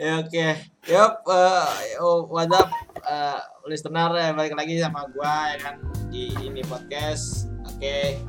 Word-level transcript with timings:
ya 0.00 0.12
oke. 0.20 0.48
Yup 0.84 1.12
uh, 1.24 1.64
oh, 2.00 2.28
what's 2.28 2.52
up? 2.52 2.68
Uh, 3.04 3.40
listener 3.64 4.12
ya 4.16 4.36
balik 4.36 4.52
lagi 4.56 4.80
sama 4.80 5.08
gua 5.12 5.56
ya 5.56 5.56
kan 5.60 5.74
di 6.08 6.32
ini 6.40 6.60
podcast. 6.64 7.48
Oke. 7.68 8.20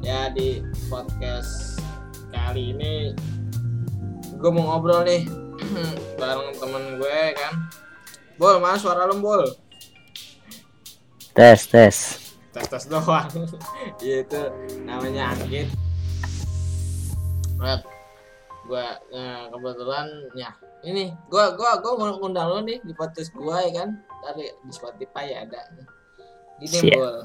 Ya 0.00 0.32
di 0.32 0.64
podcast 0.88 1.80
kali 2.32 2.72
ini 2.72 3.12
gue 4.40 4.48
mau 4.48 4.72
ngobrol 4.72 5.04
nih 5.04 5.28
bareng 6.20 6.56
temen 6.56 6.96
gue 6.96 7.12
ya 7.12 7.32
kan? 7.36 7.52
Bol 8.40 8.56
mana 8.56 8.80
suara 8.80 9.04
lu 9.04 9.20
bol? 9.20 9.44
Tes 11.36 11.68
tes. 11.68 11.96
Tes 12.50 12.66
tes 12.66 12.84
doang. 12.88 13.28
Iya, 14.00 14.24
itu 14.24 14.40
namanya 14.88 15.36
Anggit 15.36 15.68
Red 17.60 17.84
gua 18.70 18.94
nah, 19.10 19.50
kebetulan 19.50 20.06
ya 20.38 20.50
ini 20.86 21.10
gua 21.26 21.58
gua 21.58 21.82
gua 21.82 21.92
mau 21.98 22.14
ngundang 22.22 22.46
lu 22.46 22.60
nih 22.62 22.78
di 22.86 22.94
podcast 22.94 23.34
gua 23.34 23.58
ya 23.66 23.82
kan? 23.82 23.98
Dari 24.22 24.46
di 24.46 24.72
Spotify 24.72 25.34
ya 25.34 25.42
ada 25.42 25.60
gini 26.62 26.78
Siap. 26.86 26.94
bol 26.94 27.16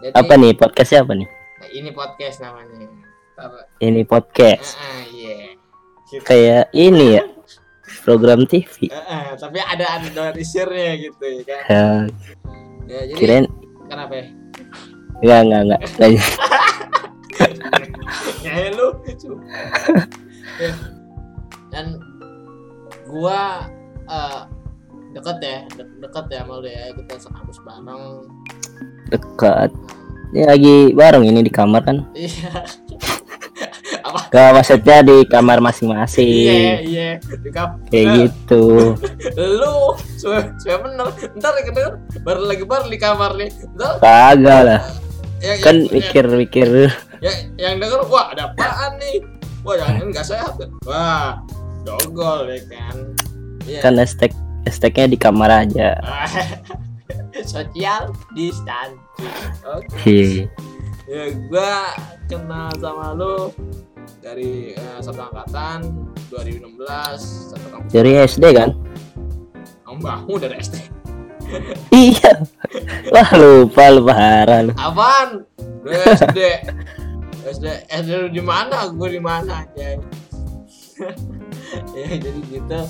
jadi 0.00 0.12
apa 0.16 0.32
nih 0.36 0.52
podcastnya 0.56 1.00
apa 1.04 1.12
nih? 1.16 1.28
Nah, 1.28 1.68
ini 1.76 1.90
podcast 1.92 2.36
namanya. 2.40 2.88
Ntar- 3.36 3.68
ini 3.84 4.02
podcast. 4.04 4.80
Ah 4.80 4.84
ah, 4.84 5.02
iya. 5.12 5.36
Gitu. 6.10 6.26
kayak 6.26 6.74
ini 6.74 7.22
ya 7.22 7.24
program 8.02 8.42
TV 8.42 8.90
Ah, 8.90 9.30
ah, 9.30 9.38
tapi 9.38 9.62
ada 9.62 10.02
ada 10.02 10.42
share-nya 10.42 10.98
gitu 10.98 11.22
ya 11.22 11.42
kan? 11.46 11.62
Ya, 11.70 11.86
ya 12.90 13.00
jadi 13.06 13.14
kirain 13.14 13.46
kenapa 13.86 14.12
ya? 14.18 14.26
Enggak 15.22 15.40
enggak 15.46 15.60
enggak. 15.62 15.80
Ngehe 18.42 18.66
lu 18.74 18.88
Ya. 20.58 20.72
dan 21.70 22.00
gua 23.06 23.70
eh, 24.10 24.40
deket 25.14 25.36
ya 25.42 25.58
de- 25.74 25.96
deket 26.02 26.24
ya 26.30 26.42
sama 26.46 26.62
lu 26.62 26.68
ya 26.70 26.84
kita 26.94 27.14
sekampus 27.18 27.58
bareng. 27.66 28.26
Dekat. 29.10 29.70
Ini 30.30 30.46
lagi 30.46 30.76
bareng 30.94 31.26
ini 31.26 31.42
di 31.42 31.50
kamar 31.50 31.82
kan? 31.82 32.06
Iya. 32.14 32.54
Apa? 34.06 34.30
Gak 34.30 34.50
maksudnya 34.54 35.02
di 35.02 35.16
kamar 35.26 35.58
iya 35.58 35.66
masing-masing 35.66 36.28
iya. 36.86 37.10
Di 37.18 37.50
kap 37.50 37.82
kayak 37.90 38.06
gitu. 38.30 38.94
Lu 39.60 39.98
sudah 40.16 40.78
bener 40.86 41.10
ntar 41.36 41.52
ya 41.58 41.62
kedenger 41.66 41.94
baru 42.22 42.42
lagi 42.46 42.64
baru 42.64 42.86
di 42.86 42.98
kamar 42.98 43.34
nih. 43.34 43.50
Ntar. 43.74 43.98
Kagak 43.98 44.60
lah. 44.62 44.80
Ya, 45.40 45.56
kan 45.64 45.76
ya, 45.82 45.90
mikir-mikir. 45.90 46.92
Ya, 47.20 47.32
yang 47.58 47.82
denger 47.82 48.06
wah 48.08 48.32
ada 48.32 48.54
apaan 48.54 48.96
nih 49.02 49.39
wah 49.64 49.74
jangan 49.76 50.06
nggak 50.12 50.26
sehat 50.26 50.54
wah 50.84 51.40
dogol 51.84 52.48
ya 52.48 52.60
kan? 52.68 52.96
Iya. 53.64 53.80
Kan 53.84 53.94
hashtag 53.96 54.32
hashtagnya 54.68 55.16
di 55.16 55.18
kamar 55.20 55.50
aja. 55.66 55.96
Sosial 57.50 58.12
distancing. 58.36 59.00
Oke. 59.64 59.96
Hi. 60.04 60.22
ya 61.10 61.34
gua 61.50 61.90
kenal 62.30 62.70
sama 62.78 63.18
lu 63.18 63.50
dari 64.22 64.78
eh, 64.78 64.98
satu 65.02 65.26
angkatan 65.26 66.06
2016 66.30 67.50
satu 67.50 67.66
kampus 67.72 67.90
dari 67.90 68.12
SD 68.14 68.44
kan? 68.54 68.70
Mbahmu 70.00 70.40
dari 70.40 70.56
SD 70.56 70.80
iya. 72.06 72.32
Wah 73.10 73.30
lupa 73.34 73.90
lupa 73.90 74.14
parah 74.14 74.60
lu. 74.70 74.72
Apaan? 74.78 75.42
Dari 75.82 75.98
SD 76.14 76.38
SD 77.46 77.66
SD 77.88 78.10
lu 78.16 78.28
di 78.28 78.42
mana? 78.42 78.88
Gua 78.90 79.08
di 79.08 79.20
mana 79.20 79.64
aja 79.64 79.96
ya 81.96 82.06
jadi 82.12 82.40
gitu. 82.46 82.80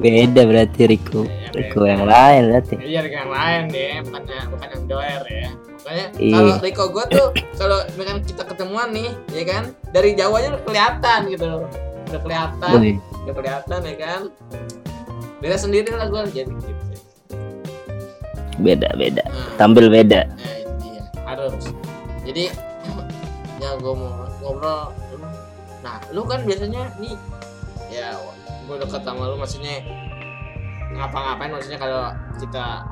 Beda 0.00 0.48
berarti 0.48 0.82
Riku. 0.88 1.28
Iya, 1.28 1.48
Riku 1.52 1.80
yang 1.84 2.08
lain 2.08 2.42
berarti. 2.48 2.74
Iya 2.80 3.00
dengan 3.04 3.18
yang 3.20 3.32
lain 3.32 3.62
deh 3.68 3.92
bukan 4.08 4.22
yang 4.24 4.48
bukan 4.48 4.68
yang 4.72 4.84
doer 4.88 5.22
ya. 5.28 5.48
Makanya 5.80 6.06
Iya. 6.16 6.36
kalau 6.36 6.54
Riko 6.64 6.84
gue 6.88 7.04
tuh 7.10 7.28
kalau 7.54 7.78
dengan 7.92 8.16
kita 8.24 8.42
ketemuan 8.48 8.88
nih 8.96 9.10
ya 9.36 9.44
kan? 9.44 9.62
Dari 9.92 10.16
jauhnya 10.16 10.48
udah 10.56 10.62
kelihatan 10.64 11.20
gitu 11.28 11.48
udah 12.10 12.20
kelihatan 12.24 12.74
Wih, 12.80 12.96
udah 13.28 13.34
kelihatan 13.36 13.80
ya 13.84 13.96
kan? 14.00 14.20
Beda 15.40 15.56
sendiri 15.56 15.92
lah 15.92 16.08
gue 16.08 16.20
jadi 16.32 16.48
gitu. 16.48 16.82
Beda 18.60 18.88
beda. 18.92 19.24
Nah, 19.24 19.56
tampil 19.56 19.88
beda. 19.88 20.28
Nah, 20.28 20.52
itu 20.56 20.72
dia 20.80 21.02
harus. 21.24 21.64
Jadi 22.24 22.44
ya 23.60 23.76
gue 23.76 23.92
mau 23.92 24.24
ngobrol 24.40 24.90
nah 25.80 25.96
lu 26.12 26.24
kan 26.24 26.40
biasanya 26.44 26.88
nih 26.96 27.16
ya 27.92 28.16
gue 28.68 28.76
deket 28.80 29.02
sama 29.04 29.28
lu 29.28 29.36
maksudnya 29.36 29.84
ngapa-ngapain 30.90 31.52
maksudnya 31.54 31.78
kalau 31.78 32.10
kita 32.40 32.82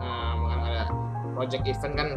eh, 0.00 0.32
ada 0.66 0.82
project 1.34 1.64
event 1.64 1.94
kan 1.96 2.08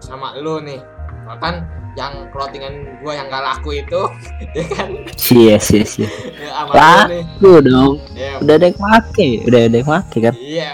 sama 0.00 0.32
lu 0.40 0.64
nih. 0.64 0.80
Bahkan 1.28 1.54
yang 1.98 2.30
clothingan 2.30 3.02
gue 3.02 3.12
yang 3.12 3.26
gak 3.28 3.44
laku 3.44 3.82
itu 3.82 4.02
ya 4.56 4.64
kan? 4.72 4.88
Iya 5.30 5.56
iya 5.58 5.84
iya. 5.84 6.08
Ya, 6.40 6.50
laku 6.64 7.52
dong. 7.60 7.92
Ya, 8.16 8.40
udah 8.40 8.54
ada 8.56 8.66
yang 8.72 8.78
make 8.80 9.30
udah 9.44 9.60
ada 9.68 9.76
yang 9.76 9.88
make 9.88 10.18
kan? 10.18 10.34
Iya. 10.38 10.70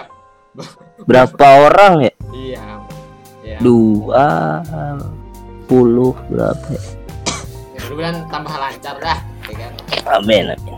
Berapa 1.04 1.46
orang 1.66 1.94
ya? 2.06 2.12
Iya. 2.32 2.64
Ya. 3.46 3.58
dua 3.62 4.26
berapa? 6.28 6.66
Ya? 6.70 6.82
mudah-mudahan 7.86 8.16
tambah 8.28 8.54
lancar 8.54 8.96
dah 8.98 9.18
ya 9.46 9.54
kan? 9.56 9.72
Amin 10.18 10.50
amin. 10.50 10.74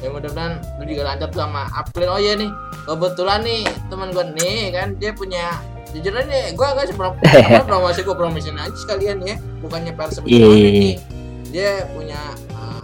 Ya 0.00 0.08
mudah-mudahan 0.10 0.60
lu 0.76 0.84
juga 0.84 1.02
lancar 1.08 1.28
tuh 1.30 1.40
sama 1.40 1.64
April 1.72 2.08
oh 2.10 2.20
iya 2.20 2.34
nih 2.36 2.50
kebetulan 2.82 3.40
nih 3.40 3.62
teman 3.88 4.08
gue 4.10 4.24
nih 4.36 4.60
kan 4.70 4.88
dia 4.98 5.10
punya 5.14 5.56
jujur 5.92 6.12
aja 6.12 6.26
nih 6.26 6.52
gue 6.52 6.66
agak 6.66 6.90
sebelum 6.90 7.12
promosi 7.68 8.00
gue 8.02 8.16
promosiin 8.16 8.58
aja 8.58 8.74
sekalian 8.74 9.22
ya 9.22 9.36
bukannya 9.60 9.92
per 9.94 10.08
Iya. 10.24 10.48
nih. 10.48 10.94
dia 11.52 11.84
punya 11.92 12.20
uh, 12.52 12.80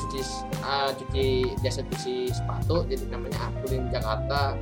cuci 0.00 0.20
uh, 0.60 0.90
cuci 0.96 1.24
jasa 1.60 1.84
cuci 1.84 2.32
sepatu 2.32 2.82
jadi 2.88 3.04
namanya 3.12 3.52
April 3.52 3.84
Jakarta. 3.88 4.56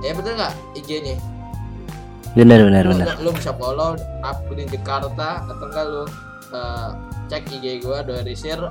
Ya 0.00 0.12
betul 0.12 0.36
nggak 0.36 0.52
IG-nya 0.76 1.16
benar 2.34 2.60
benar 2.66 2.82
lu, 2.86 2.94
benar. 2.98 3.16
lu 3.22 3.30
bisa 3.30 3.50
follow 3.54 3.94
April 4.26 4.66
Jakarta 4.66 5.46
atau 5.46 5.66
enggak 5.70 5.86
lu 5.86 6.02
uh, 6.50 6.90
cek 7.30 7.46
IG 7.48 7.86
gue 7.86 7.98
dari 8.04 8.34
share 8.34 8.68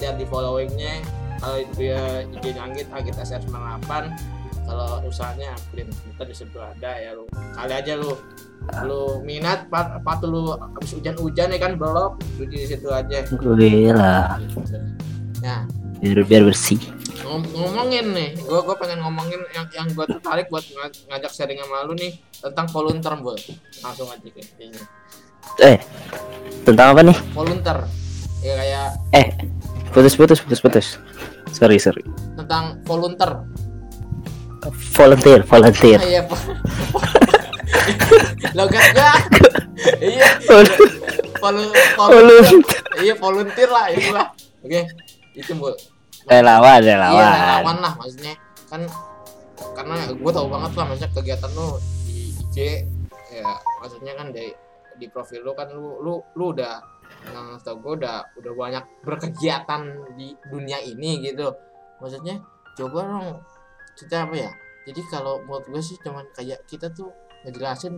lihat 0.00 0.18
di 0.18 0.26
followingnya 0.26 1.04
kalau 1.38 1.58
itu 1.58 1.92
ya 1.92 2.26
IG 2.26 2.56
Anggit 2.56 2.88
Anggit 2.90 3.14
SR 3.18 3.42
98 3.46 4.42
kalau 4.62 5.02
usahanya 5.04 5.58
April 5.58 5.90
kita 5.90 6.22
di 6.22 6.34
sebelah 6.34 6.70
ada 6.78 6.92
ya 6.94 7.10
lu. 7.18 7.26
Kali 7.34 7.72
aja 7.74 7.92
lu 7.98 8.14
lu 8.86 9.18
minat 9.26 9.66
pat, 9.66 9.98
patu 10.06 10.30
lu 10.30 10.54
habis 10.54 10.94
hujan-hujan 10.94 11.50
ya 11.50 11.58
kan 11.58 11.74
belok 11.74 12.22
cuci 12.38 12.56
di 12.62 12.66
situ 12.70 12.88
aja. 12.88 13.26
Gue 13.26 13.90
lah 13.90 14.38
gitu. 14.38 14.62
nah. 15.42 15.66
Biar 15.98 16.22
biar 16.26 16.42
bersih 16.46 16.78
ngom- 17.32 17.48
ngomongin 17.50 18.06
nih. 18.12 18.30
Gua 18.44 18.60
gua 18.60 18.76
pengen 18.76 19.00
ngomongin 19.00 19.40
yang 19.50 19.64
yang 19.72 19.88
gua 19.92 20.04
tertarik 20.04 20.46
buat 20.46 20.60
ng- 20.62 21.08
ngajak 21.08 21.32
sharing 21.32 21.56
sama 21.56 21.82
lu 21.82 21.96
nih 21.96 22.12
tentang 22.38 22.68
volunteer 22.68 23.16
bol 23.16 23.36
langsung 23.80 24.06
aja 24.06 24.20
kayaknya 24.22 24.82
eh 25.58 25.78
tentang 26.62 26.92
apa 26.92 27.00
nih? 27.02 27.18
Volunteer. 27.32 27.78
Ya 28.40 28.52
kayak 28.54 28.88
eh 29.12 29.26
putus 29.90 30.14
putus 30.14 30.38
putus 30.40 30.60
putus. 30.60 30.86
Sorry 31.50 31.76
sorry. 31.76 32.04
Tentang 32.36 32.80
volunteer. 32.82 33.32
Volunteer 34.92 35.40
volunteer. 35.42 35.98
Ah, 35.98 36.06
iya 36.06 36.22
logat 38.54 38.84
gua 38.92 39.12
iya. 39.98 40.28
Volu- 40.44 40.76
volu- 41.40 41.72
volunteer. 41.96 42.80
Iya 43.00 43.14
volunteer 43.16 43.68
lah 43.68 43.86
itu 43.90 44.10
lah 44.12 44.28
oke 44.62 44.80
itu 45.34 45.52
bu 45.56 45.72
relawan 46.26 46.78
iya 46.82 46.94
relawan 46.98 47.22
relawan 47.32 47.76
lah 47.82 47.92
maksudnya. 47.98 48.34
Kan 48.70 48.82
karena 49.72 49.96
gue 50.10 50.30
tau 50.34 50.46
banget 50.50 50.72
lah 50.76 50.84
maksudnya 50.90 51.10
kegiatan 51.14 51.50
lu 51.54 51.68
di 52.04 52.34
IG 52.34 52.56
ya 53.32 53.50
maksudnya 53.80 54.12
kan 54.18 54.28
dari 54.34 54.52
di 55.00 55.06
profil 55.08 55.40
lu 55.42 55.52
kan 55.56 55.72
lu 55.72 56.02
lu 56.04 56.20
lu 56.36 56.44
udah 56.52 56.78
yang 57.32 57.56
tau 57.62 57.78
gue 57.78 57.92
udah 58.02 58.34
udah 58.38 58.52
banyak 58.52 58.84
berkegiatan 59.06 59.82
di 60.18 60.34
dunia 60.50 60.78
ini 60.82 61.22
gitu. 61.22 61.54
Maksudnya 62.02 62.42
coba 62.74 62.98
dong 63.06 63.28
kita 63.94 64.26
apa 64.26 64.34
ya? 64.34 64.50
Jadi 64.82 65.00
kalau 65.06 65.38
menurut 65.46 65.66
gue 65.70 65.82
sih 65.84 65.94
cuman 66.02 66.26
kayak 66.34 66.66
kita 66.66 66.90
tuh 66.90 67.14
ngejelasin 67.46 67.94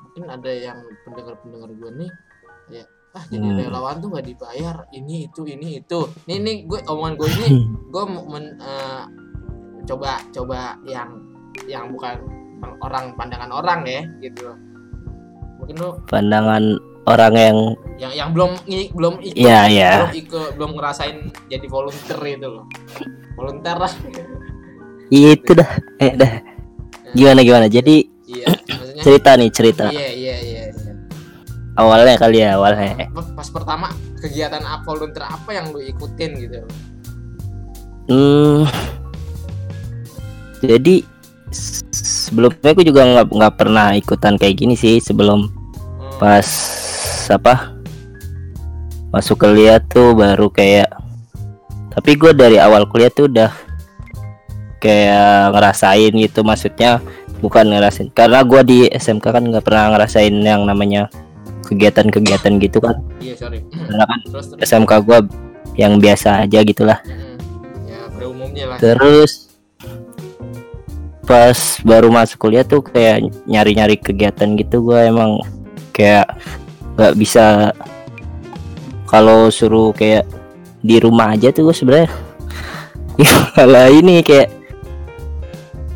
mungkin 0.00 0.26
ada 0.26 0.50
yang 0.50 0.82
pendengar-pendengar 1.06 1.70
gue 1.70 1.90
nih 2.02 2.10
ah 3.10 3.24
jadi 3.26 3.42
Hmm. 3.42 3.58
relawan 3.58 3.98
tuh 3.98 4.08
nggak 4.08 4.22
dibayar 4.24 4.76
ini 4.90 5.26
itu 5.26 5.42
ini 5.44 5.78
itu. 5.78 5.98
Nih 6.24 6.38
nih 6.38 6.56
gue 6.64 6.78
omongan 6.84 7.14
gue 7.14 7.28
ini 7.28 7.48
gue 7.92 8.02
mau 8.06 8.22
men- 8.28 8.54
eh, 8.56 9.02
coba 9.82 10.22
coba 10.30 10.78
yang 10.84 11.18
yang 11.66 11.90
bukan 11.90 12.22
orang 12.78 13.10
pandangan 13.14 13.50
orang 13.50 13.80
ya 13.82 14.02
gitu. 14.20 14.54
Mungkin 15.58 15.74
lu 15.76 15.90
pandangan 16.06 16.62
orang 17.04 17.34
yang 17.34 17.58
yang 17.98 18.12
yang 18.14 18.28
belum 18.30 18.54
i- 18.64 18.92
belum 18.92 19.18
ikut 19.18 19.36
Iya, 19.36 19.58
iya. 19.66 19.90
belum 19.98 20.14
ikut 20.16 20.50
belum 20.54 20.70
ngerasain 20.74 21.16
jadi 21.48 21.66
volunteer 21.66 22.20
itu 22.30 22.46
loh. 22.46 22.64
Volunteer 23.34 23.76
lah. 23.76 23.92
Itu 25.08 25.50
dah. 25.52 25.70
Eh 25.98 26.14
dah. 26.14 26.32
Gimana 27.10 27.42
gimana? 27.42 27.66
Jadi 27.66 28.06
iya 28.30 28.46
maksudnya 28.46 29.02
cerita 29.02 29.30
nih 29.34 29.50
cerita. 29.50 29.84
Iya 29.90 29.98
iya 29.98 30.06
iya 30.14 30.36
iya. 30.38 30.49
Awalnya 31.78 32.16
kali 32.18 32.42
ya 32.42 32.58
awalnya. 32.58 33.10
Pas- 33.14 33.52
pertama 33.52 33.90
kegiatan 34.18 34.62
volunteer 34.82 35.26
apa 35.26 35.50
yang 35.54 35.70
lu 35.70 35.82
ikutin 35.82 36.30
gitu? 36.38 36.60
Hmm, 38.10 38.66
jadi 40.62 41.06
sebelumnya 41.94 42.70
aku 42.74 42.82
juga 42.82 43.02
nggak 43.06 43.26
nggak 43.30 43.54
pernah 43.58 43.94
ikutan 43.94 44.34
kayak 44.38 44.58
gini 44.58 44.74
sih 44.78 44.98
sebelum 45.02 45.50
Hmm, 46.00 46.16
pas 46.18 46.48
apa 47.30 47.76
masuk 49.10 49.42
kuliah 49.42 49.82
tuh 49.82 50.14
baru 50.14 50.50
kayak 50.50 50.90
tapi 51.90 52.14
gue 52.14 52.30
dari 52.30 52.56
awal 52.62 52.86
kuliah 52.86 53.10
tuh 53.10 53.26
udah 53.26 53.50
kayak 54.78 55.52
ngerasain 55.52 56.12
gitu 56.14 56.40
maksudnya 56.46 57.02
bukan 57.42 57.68
ngerasain 57.68 58.08
karena 58.14 58.40
gue 58.46 58.60
di 58.62 58.78
SMK 58.88 59.24
kan 59.34 59.42
nggak 59.42 59.66
pernah 59.66 59.92
ngerasain 59.94 60.32
yang 60.32 60.62
namanya 60.64 61.10
kegiatan-kegiatan 61.70 62.58
gitu 62.58 62.82
kan. 62.82 62.98
Iya 63.22 63.38
sorry. 63.38 63.62
Karena 63.70 64.04
kan 64.04 64.18
terus 64.26 64.46
terus? 64.50 64.66
SMK 64.66 64.92
gue 65.06 65.18
yang 65.78 66.02
biasa 66.02 66.44
aja 66.44 66.66
gitulah 66.66 66.98
Hmm, 67.06 67.38
ya 67.86 68.00
pada 68.10 68.26
umumnya 68.26 68.64
lah. 68.74 68.78
Terus 68.82 69.48
pas 71.22 71.78
baru 71.86 72.10
masuk 72.10 72.42
kuliah 72.42 72.66
tuh 72.66 72.82
kayak 72.82 73.30
nyari-nyari 73.46 73.94
kegiatan 73.94 74.58
gitu 74.58 74.82
gue 74.82 74.98
emang 74.98 75.38
kayak 75.94 76.26
nggak 76.98 77.14
bisa. 77.14 77.70
Kalau 79.06 79.50
suruh 79.50 79.90
kayak 79.90 80.26
di 80.80 80.96
rumah 80.96 81.36
aja 81.36 81.52
tuh 81.52 81.68
gue 81.68 81.76
sebenarnya 81.76 82.08
malah 83.56 83.92
ini 83.92 84.24
kayak 84.24 84.48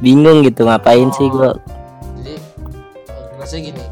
bingung 0.05 0.45
gitu 0.45 0.69
ngapain 0.69 1.09
sih 1.17 1.33
gue 1.33 1.51
jadi 2.21 2.35
maksudnya 3.41 3.63
gini 3.73 3.83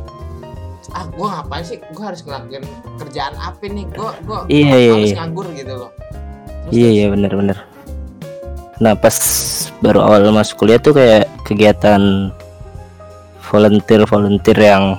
ah 0.93 1.05
gue 1.09 1.27
ngapain 1.27 1.65
sih? 1.65 1.79
Gue 1.93 2.05
harus 2.05 2.21
ngelakuin 2.25 2.65
kerjaan 3.01 3.35
apa 3.41 3.65
nih? 3.65 3.85
Gue 3.93 4.11
gue 4.25 4.39
Iya, 4.49 4.75
iya, 4.77 4.93
harus 4.93 5.11
iya. 5.13 5.17
nganggur 5.21 5.47
gitu 5.57 5.73
loh. 5.77 5.91
Terus, 5.93 6.73
iya 6.73 6.89
terus, 6.89 6.97
iya 6.97 7.07
bener-bener 7.11 7.59
nah 8.83 8.99
pas 8.99 9.15
baru 9.79 10.03
awal 10.03 10.27
masuk 10.35 10.67
kuliah 10.67 10.83
tuh 10.83 10.91
kayak 10.91 11.31
kegiatan 11.47 12.35
volunteer 13.47 14.03
volunteer 14.11 14.59
yang 14.59 14.99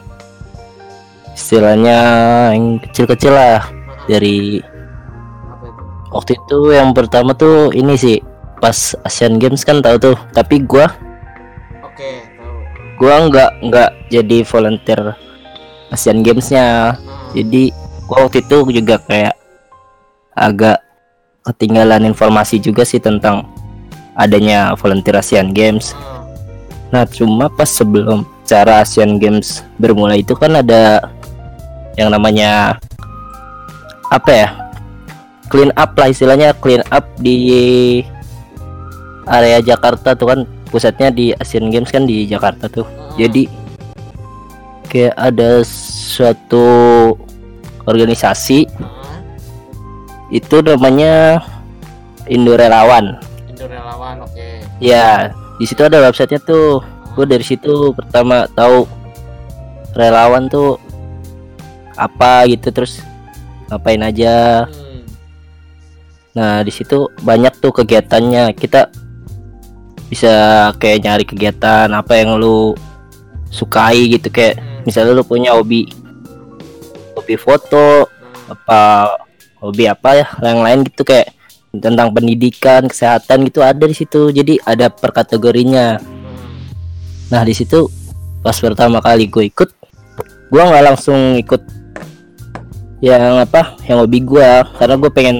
istilahnya 1.36 1.98
yang 2.56 2.80
kecil-kecil 2.80 3.36
lah. 3.36 3.60
Dari 4.08 4.64
waktu 6.16 6.40
itu 6.40 6.72
yang 6.72 6.96
pertama 6.96 7.36
tuh 7.36 7.76
ini 7.76 8.00
sih 8.00 8.24
pas 8.64 8.96
Asian 9.04 9.36
Games 9.36 9.68
kan 9.68 9.84
tahu 9.84 10.00
tuh. 10.00 10.18
Tapi 10.32 10.64
gua 10.64 10.88
oke 11.84 12.12
tahu 12.40 12.56
gua 13.04 13.16
nggak 13.28 13.52
nggak 13.68 13.90
jadi 14.08 14.38
volunteer 14.48 15.02
Asian 15.94 16.26
Gamesnya. 16.26 16.98
Jadi 17.38 17.70
gua 18.10 18.26
waktu 18.26 18.42
itu 18.42 18.66
juga 18.74 18.98
kayak 19.06 19.38
agak 20.34 20.82
ketinggalan 21.46 22.10
informasi 22.10 22.58
juga 22.58 22.82
sih 22.82 22.98
tentang 22.98 23.46
adanya 24.18 24.74
volunteer 24.74 25.22
Asian 25.22 25.54
Games. 25.54 25.94
Nah 26.90 27.06
cuma 27.06 27.50
pas 27.50 27.70
sebelum 27.70 28.26
cara 28.46 28.82
Asian 28.82 29.22
Games 29.22 29.62
bermulai 29.78 30.26
itu 30.26 30.34
kan 30.34 30.58
ada 30.58 31.14
yang 31.94 32.10
namanya 32.10 32.82
apa 34.10 34.32
ya? 34.34 34.50
Clean 35.50 35.70
up 35.78 35.94
lah 35.94 36.10
istilahnya 36.10 36.58
clean 36.58 36.82
up 36.90 37.06
di 37.22 38.02
area 39.30 39.62
Jakarta 39.62 40.18
tuh 40.18 40.28
kan 40.34 40.40
pusatnya 40.74 41.14
di 41.14 41.30
Asian 41.38 41.70
Games 41.70 41.94
kan 41.94 42.10
di 42.10 42.26
Jakarta 42.26 42.66
tuh. 42.66 42.86
Jadi 43.18 43.46
kayak 44.94 45.18
ada 45.18 45.66
suatu 45.66 46.66
organisasi. 47.90 48.70
Hmm, 48.78 49.20
itu 50.30 50.62
namanya 50.62 51.42
Indo 52.30 52.54
Relawan 52.54 53.18
Indo 53.50 53.66
relawan 53.66 54.24
oke. 54.24 54.48
Ya 54.78 55.34
di 55.58 55.66
situ 55.66 55.82
ada 55.84 56.04
websitenya 56.04 56.44
tuh. 56.44 56.84
Gue 57.14 57.30
dari 57.30 57.46
situ 57.46 57.94
pertama 57.94 58.50
tahu 58.58 58.90
relawan 59.94 60.50
tuh 60.50 60.82
apa 61.94 62.50
gitu 62.50 62.74
terus 62.74 63.00
ngapain 63.70 64.02
aja. 64.02 64.66
Hmm, 64.66 65.06
nah 66.34 66.54
di 66.66 66.74
situ 66.74 67.08
banyak 67.22 67.54
tuh 67.62 67.70
kegiatannya. 67.70 68.52
Kita 68.58 68.90
bisa 70.10 70.34
kayak 70.82 71.06
nyari 71.06 71.26
kegiatan 71.26 71.88
apa 71.94 72.18
yang 72.18 72.38
lu 72.42 72.74
sukai 73.54 74.10
gitu 74.10 74.34
kayak 74.34 74.58
hmm, 74.58 74.73
misalnya 74.84 75.16
lu 75.16 75.24
punya 75.24 75.56
hobi 75.56 75.88
hobi 77.16 77.36
foto 77.40 78.08
apa 78.48 79.12
hobi 79.64 79.88
apa 79.88 80.10
ya 80.20 80.28
yang 80.44 80.60
lain 80.64 80.80
gitu 80.88 81.08
kayak 81.08 81.32
tentang 81.74 82.14
pendidikan 82.14 82.86
kesehatan 82.86 83.50
gitu 83.50 83.66
ada 83.66 83.90
di 83.90 83.96
situ. 83.98 84.30
Jadi 84.30 84.62
ada 84.62 84.94
per 84.94 85.10
kategorinya. 85.10 85.98
Nah 87.34 87.42
di 87.42 87.56
situ 87.56 87.90
pas 88.44 88.54
pertama 88.60 89.00
kali 89.00 89.26
gue 89.32 89.50
ikut 89.50 89.70
gue 90.54 90.62
nggak 90.62 90.86
langsung 90.86 91.40
ikut 91.40 91.64
yang 93.02 93.42
apa 93.42 93.74
yang 93.90 94.04
hobi 94.04 94.22
gue 94.22 94.50
karena 94.78 94.96
gue 95.00 95.12
pengen 95.12 95.38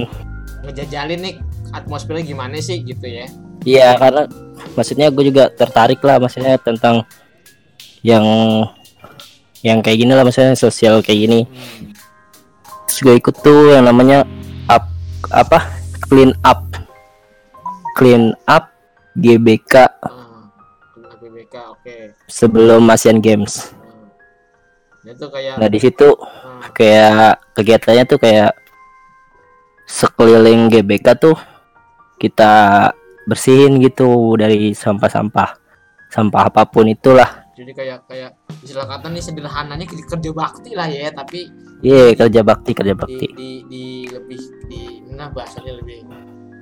ngejajalin 0.64 1.20
nih 1.20 1.34
atmosfernya 1.70 2.24
gimana 2.24 2.58
sih 2.58 2.82
gitu 2.82 3.06
ya? 3.06 3.28
Iya 3.62 3.94
karena 4.00 4.26
maksudnya 4.74 5.12
gue 5.12 5.30
juga 5.30 5.52
tertarik 5.52 6.02
lah 6.02 6.18
maksudnya 6.18 6.58
tentang 6.58 7.06
yang 8.02 8.24
yang 9.64 9.80
kayak 9.80 10.04
gini 10.04 10.12
lah 10.12 10.28
maksudnya 10.28 10.52
sosial 10.52 11.00
kayak 11.00 11.24
gini. 11.24 11.40
Hmm, 11.48 11.96
terus 12.84 12.98
gue 13.00 13.14
ikut 13.16 13.36
tuh 13.40 13.72
yang 13.72 13.88
namanya 13.88 14.28
up 14.68 14.84
apa? 15.32 15.64
Clean 16.04 16.36
up. 16.44 16.68
Clean 17.96 18.36
up 18.44 18.68
GBK 19.16 19.88
hmm. 20.04 20.52
Oke. 21.72 22.12
Sebelum 22.28 22.84
Asian 22.92 23.24
Games. 23.24 23.72
Hmm. 23.72 25.08
itu 25.08 25.26
kayak 25.28 25.60
nah 25.60 25.68
di 25.68 25.78
situ 25.80 26.08
hmm, 26.12 26.60
kayak 26.76 27.40
kegiatannya 27.56 28.04
tuh 28.04 28.18
kayak 28.20 28.52
sekeliling 29.84 30.72
GBK 30.72 31.12
tuh 31.20 31.36
kita 32.16 32.88
bersihin 33.24 33.80
gitu 33.80 34.36
dari 34.36 34.76
sampah-sampah. 34.76 35.56
Sampah 36.12 36.52
apa 36.52 36.68
pun 36.68 36.88
itulah 36.88 37.43
jadi 37.54 37.70
kayak 37.72 37.98
kayak 38.10 38.30
istilah 38.60 38.86
kata 38.86 39.06
nih 39.08 39.22
sederhananya 39.22 39.86
kerja 39.86 40.30
bakti 40.34 40.74
lah 40.74 40.90
ya 40.90 41.14
tapi 41.14 41.46
iya 41.80 42.12
kerja 42.12 42.40
bakti 42.42 42.70
kerja 42.74 42.94
di, 42.94 43.00
bakti. 43.00 43.26
di, 43.34 43.50
di 43.70 43.84
lebih 44.10 44.40
di 44.66 44.82
nah 45.14 45.30
bahasanya 45.30 45.78
lebih 45.78 46.02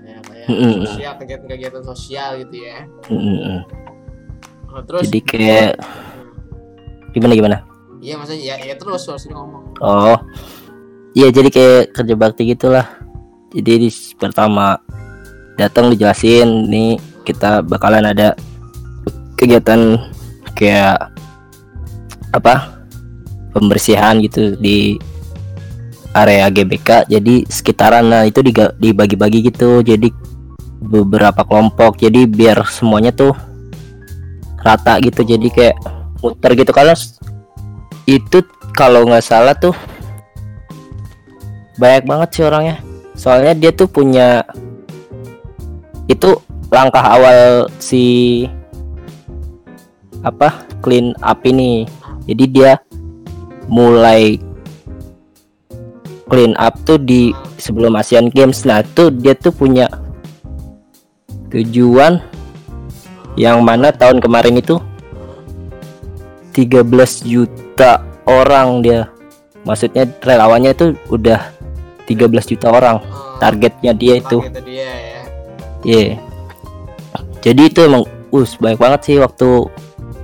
ya 0.02 0.18
kayak 0.26 0.46
Mm-mm. 0.50 0.72
sosial 0.84 1.12
kegiatan-kegiatan 1.16 1.84
sosial 1.87 2.30
gitu 2.42 2.56
ya. 2.66 2.78
Mm-mm. 3.08 3.62
Nah, 4.72 4.82
terus 4.88 5.08
jadi 5.08 5.20
kayak 5.22 5.72
hmm, 5.78 7.12
gimana 7.14 7.32
gimana? 7.37 7.56
Iya 8.02 8.14
maksudnya 8.18 8.42
ya, 8.42 8.54
ya 8.58 8.75
terus 8.75 9.06
harus 9.06 9.25
ngomong. 9.30 9.78
Oh. 9.78 10.18
Iya 11.12 11.28
jadi 11.28 11.49
kayak 11.52 11.82
kerja 11.92 12.14
bakti 12.16 12.42
gitulah. 12.49 12.87
Jadi 13.52 13.87
di 13.87 13.90
pertama 14.16 14.80
datang 15.61 15.92
dijelasin 15.92 16.72
nih 16.72 16.96
kita 17.22 17.61
bakalan 17.62 18.08
ada 18.08 18.32
kegiatan 19.37 20.00
kayak 20.56 21.12
apa 22.32 22.85
pembersihan 23.52 24.16
gitu 24.25 24.56
di 24.56 24.97
area 26.12 26.49
GBK. 26.52 27.09
Jadi 27.09 27.44
sekitaran 27.49 28.09
nah 28.09 28.25
itu 28.25 28.44
dibagi-bagi 28.78 29.49
gitu. 29.52 29.80
Jadi 29.85 30.12
beberapa 30.82 31.44
kelompok. 31.44 32.00
Jadi 32.00 32.28
biar 32.28 32.64
semuanya 32.68 33.12
tuh 33.12 33.32
rata 34.61 35.00
gitu. 35.00 35.25
Jadi 35.25 35.49
kayak 35.52 35.76
muter 36.21 36.52
gitu. 36.56 36.73
Kalau 36.73 36.94
itu 38.09 38.38
kalau 38.73 39.04
nggak 39.04 39.25
salah 39.25 39.56
tuh 39.56 39.76
banyak 41.80 42.04
banget 42.04 42.28
sih 42.32 42.44
orangnya. 42.44 42.76
Soalnya 43.16 43.52
dia 43.56 43.71
tuh 43.73 43.88
punya 43.88 44.44
itu 46.09 46.37
langkah 46.73 47.04
awal 47.04 47.68
si 47.76 48.44
apa 50.23 50.67
clean 50.83 51.14
up 51.23 51.43
ini. 51.47 51.87
Jadi 52.26 52.45
dia 52.50 52.79
mulai 53.67 54.38
clean 56.31 56.55
up 56.59 56.79
tuh 56.87 56.99
di 56.99 57.35
sebelum 57.59 57.99
Asian 57.99 58.31
Games. 58.31 58.62
Nah 58.67 58.83
tuh 58.95 59.11
dia 59.11 59.35
tuh 59.35 59.52
punya 59.52 59.91
tujuan 61.52 62.23
yang 63.37 63.61
mana 63.61 63.93
tahun 63.93 64.23
kemarin 64.23 64.57
itu 64.59 64.81
13 66.57 66.88
juta 67.26 68.05
orang 68.29 68.85
dia. 68.85 69.09
Maksudnya 69.62 70.11
relawannya 70.21 70.75
itu 70.75 70.97
udah 71.09 71.52
13 72.07 72.50
juta 72.50 72.69
orang. 72.73 72.97
Eh, 73.00 73.23
targetnya 73.41 73.93
dia 73.97 74.14
itu. 74.19 74.38
Ya. 74.67 74.95
Iya. 75.83 76.21
Jadi 77.43 77.62
itu 77.67 77.79
emang 77.83 78.07
us 78.31 78.55
banyak 78.55 78.79
banget 78.79 79.00
sih 79.02 79.17
waktu 79.19 79.67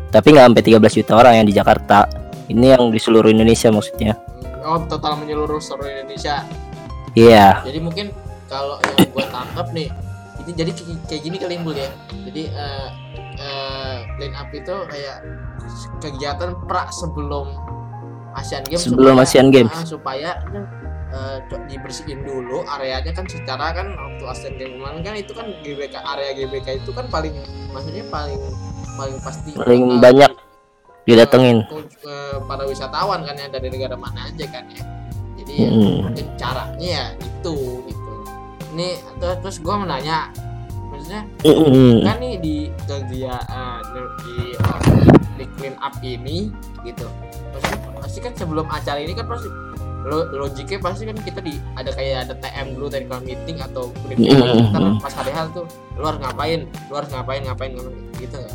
tapi 0.08 0.26
nggak 0.30 0.46
sampai 0.46 0.62
13 0.64 0.98
juta 0.98 1.12
orang 1.14 1.32
yang 1.36 1.46
di 1.46 1.54
Jakarta. 1.54 2.08
Ini 2.46 2.74
yang 2.74 2.88
di 2.88 2.96
seluruh 2.96 3.28
Indonesia 3.28 3.68
maksudnya. 3.68 4.16
oh 4.60 4.84
total 4.84 5.16
menyeluruh 5.16 5.56
seluruh 5.58 5.88
Indonesia 5.88 6.44
Iya. 7.14 7.64
jadi 7.64 7.80
mungkin 7.80 8.12
kalau 8.46 8.76
yang 8.82 9.08
gue 9.08 9.24
tangkap 9.26 9.66
nih 9.72 9.88
ini 10.38 10.52
jadi 10.52 10.70
kayak- 11.08 11.22
gini 11.22 11.36
kali 11.36 11.54
ya 11.56 11.88
jadi 12.22 12.42
eh 12.48 12.88
eh, 13.38 13.96
clean 14.14 14.34
up 14.34 14.48
itu 14.50 14.74
kayak 14.84 15.24
kegiatan 15.98 16.52
pra 16.64 16.88
sebelum 16.90 17.48
Asian 18.34 18.60
Games 18.62 18.84
Sebelum 18.84 19.16
Asian 19.16 19.48
Games. 19.48 19.72
ah, 19.72 19.88
supaya 19.88 20.36
eh, 21.08 21.38
co- 21.48 21.64
dibersihin 21.64 22.20
dulu 22.22 22.60
areanya 22.68 23.10
kan 23.10 23.24
secara 23.24 23.72
kan 23.72 23.88
waktu 23.88 24.24
Asian 24.26 24.54
Games 24.54 24.76
kemarin 24.76 25.00
kan 25.00 25.14
itu 25.16 25.32
kan 25.32 25.46
GBK 25.58 25.94
area 25.96 26.30
GBK 26.34 26.68
itu 26.78 26.90
kan 26.92 27.08
paling 27.08 27.32
maksudnya 27.70 28.04
paling 28.06 28.36
paling 28.98 29.18
pasti 29.22 29.50
Paling 29.54 29.82
bakal 29.86 30.02
banyak 30.02 30.32
didatengin. 31.04 31.58
eh, 32.04 32.36
para 32.42 32.66
wisatawan 32.66 33.22
kan 33.22 33.32
ya 33.32 33.46
dari 33.46 33.70
negara 33.70 33.94
mana 33.94 34.26
aja 34.26 34.44
kan 34.44 34.66
ya 34.68 34.82
jadi 35.38 35.54
Hmm. 35.64 35.98
mungkin 36.04 36.26
caranya 36.36 36.84
ya 36.84 37.04
itu 37.16 37.56
gitu 37.86 38.12
ini 38.74 38.88
terus, 39.16 39.36
terus 39.40 39.56
gue 39.58 39.72
mau 39.72 39.86
nanya 39.86 40.28
maksudnya 40.90 41.22
Mm-mm. 41.40 42.04
kan 42.04 42.16
nih 42.18 42.34
di 42.36 42.56
kerja 42.84 43.32
eh, 43.38 43.80
di 44.20 44.36
di 45.38 45.44
clean 45.56 45.78
up 45.78 45.94
ini 46.02 46.50
gitu 46.82 47.06
pasti, 47.54 47.72
pasti 47.96 48.18
kan 48.20 48.32
sebelum 48.34 48.66
acara 48.66 48.98
ini 48.98 49.14
kan 49.14 49.24
pasti 49.24 49.48
lo, 50.08 50.24
logiknya 50.32 50.80
pasti 50.80 51.04
kan 51.04 51.16
kita 51.20 51.44
di 51.44 51.60
ada 51.76 51.92
kayak 51.92 52.28
ada 52.28 52.34
TM 52.40 52.66
dulu 52.74 52.88
dari 52.88 53.04
kalau 53.04 53.22
meeting 53.22 53.56
atau 53.60 53.92
briefing 54.08 54.40
Mm, 54.40 54.72
ntar 54.72 54.80
mm, 54.80 54.96
pas 55.04 55.12
hari 55.12 55.32
hal 55.36 55.46
tuh 55.52 55.68
lu 56.00 56.04
harus 56.08 56.20
ngapain 56.24 56.60
lu 56.88 56.94
harus 56.96 57.10
ngapain 57.12 57.40
ngapain 57.44 57.70
ngapain 57.76 57.96
gitu 58.16 58.36
nggak? 58.40 58.54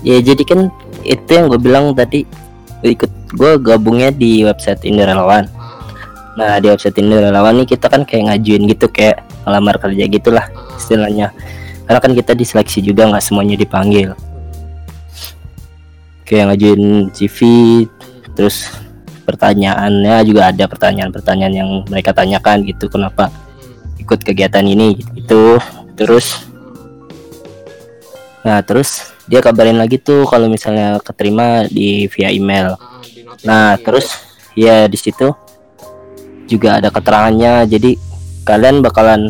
Ya 0.00 0.16
jadi 0.24 0.42
kan 0.48 0.60
itu 1.04 1.28
yang 1.28 1.52
gue 1.52 1.60
bilang 1.60 1.92
tadi 1.92 2.24
ikut 2.80 3.10
gue 3.36 3.52
gabungnya 3.60 4.08
di 4.08 4.46
website 4.48 4.80
Indo 4.88 5.04
Relawan. 5.04 5.44
Ah, 5.58 5.76
Nah 6.38 6.56
di 6.62 6.70
website 6.72 6.96
Indo 7.02 7.18
Relawan 7.20 7.60
nih 7.60 7.76
kita 7.76 7.92
kan 7.92 8.08
kayak 8.08 8.32
ngajuin 8.32 8.64
gitu 8.70 8.86
kayak 8.88 9.20
ngelamar 9.44 9.76
kerja 9.76 10.04
gitulah 10.08 10.46
ah, 10.48 10.78
istilahnya. 10.78 11.34
Karena 11.84 12.00
kan 12.00 12.12
kita 12.16 12.32
diseleksi 12.32 12.80
juga 12.80 13.10
nggak 13.10 13.24
semuanya 13.24 13.60
dipanggil. 13.60 14.16
Kayak 16.24 16.54
ngajuin 16.54 17.10
CV 17.12 17.38
terus 18.38 18.87
pertanyaannya 19.28 20.24
juga 20.24 20.48
ada 20.48 20.64
pertanyaan-pertanyaan 20.64 21.52
yang 21.52 21.70
mereka 21.84 22.16
tanyakan 22.16 22.64
gitu 22.64 22.88
kenapa 22.88 23.28
ikut 24.00 24.24
kegiatan 24.24 24.64
ini 24.64 24.96
gitu. 24.96 25.60
Terus 25.92 26.48
nah 28.40 28.64
terus 28.64 29.12
dia 29.28 29.44
kabarin 29.44 29.76
lagi 29.76 30.00
tuh 30.00 30.24
kalau 30.24 30.48
misalnya 30.48 30.96
keterima 31.04 31.68
di 31.68 32.08
via 32.08 32.32
email. 32.32 32.80
Ah, 32.80 33.04
nah 33.44 33.68
terus 33.76 34.16
ya 34.56 34.88
di 34.88 34.96
situ 34.96 35.28
juga 36.48 36.80
ada 36.80 36.88
keterangannya. 36.88 37.68
Jadi 37.68 38.00
kalian 38.48 38.80
bakalan 38.80 39.28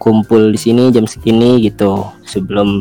kumpul 0.00 0.48
di 0.48 0.56
sini 0.56 0.88
jam 0.88 1.04
segini 1.04 1.60
gitu 1.60 2.08
sebelum 2.24 2.80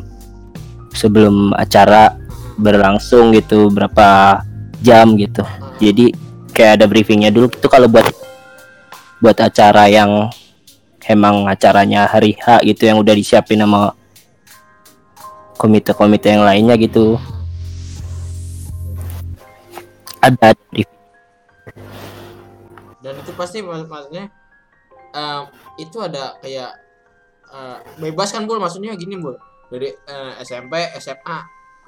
sebelum 0.95 1.51
acara 1.59 2.15
berlangsung 2.55 3.35
gitu 3.35 3.67
berapa 3.67 4.39
jam 4.81 5.13
gitu. 5.15 5.45
Jadi 5.77 6.11
kayak 6.51 6.81
ada 6.81 6.85
briefingnya 6.89 7.31
dulu 7.31 7.47
gitu 7.53 7.69
kalau 7.71 7.87
buat 7.87 8.09
buat 9.21 9.37
acara 9.37 9.87
yang 9.87 10.27
emang 11.05 11.45
acaranya 11.47 12.09
hari 12.09 12.35
H 12.37 12.65
gitu 12.65 12.89
yang 12.89 12.97
udah 12.99 13.13
disiapin 13.13 13.61
sama 13.61 13.93
komite-komite 15.61 16.33
yang 16.33 16.43
lainnya 16.43 16.75
gitu. 16.81 17.21
Ada 20.21 20.57
briefing. 20.73 21.01
Dan 23.01 23.13
itu 23.17 23.31
pasti 23.33 23.65
mak- 23.65 23.89
maksudnya 23.89 24.29
eh, 25.13 25.41
itu 25.81 25.97
ada 26.01 26.37
kayak 26.41 26.71
eh, 27.49 27.77
bebas 28.01 28.29
kan 28.33 28.45
bul? 28.45 28.61
Maksudnya 28.61 28.97
gini 28.97 29.17
bul. 29.17 29.37
Dari 29.69 29.89
eh, 29.89 30.33
SMP 30.41 30.77
SMA 30.97 31.39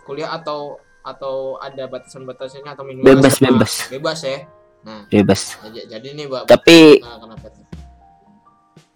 kuliah 0.05 0.33
atau 0.33 0.77
atau 1.03 1.59
ada 1.59 1.83
batasan-batasannya 1.91 2.71
atau 2.71 2.83
minimal 2.87 3.05
Bebas, 3.11 3.35
SMA? 3.35 3.51
bebas. 3.51 3.73
bebas 3.91 4.19
ya. 4.23 4.37
Nah 4.83 4.99
bebas. 5.11 5.41
jadi 5.67 6.07
nih 6.15 6.25
mbak 6.31 6.43
tapi 6.47 7.03
nah, 7.03 7.19
kenapa 7.19 7.47
tuh? 7.51 7.63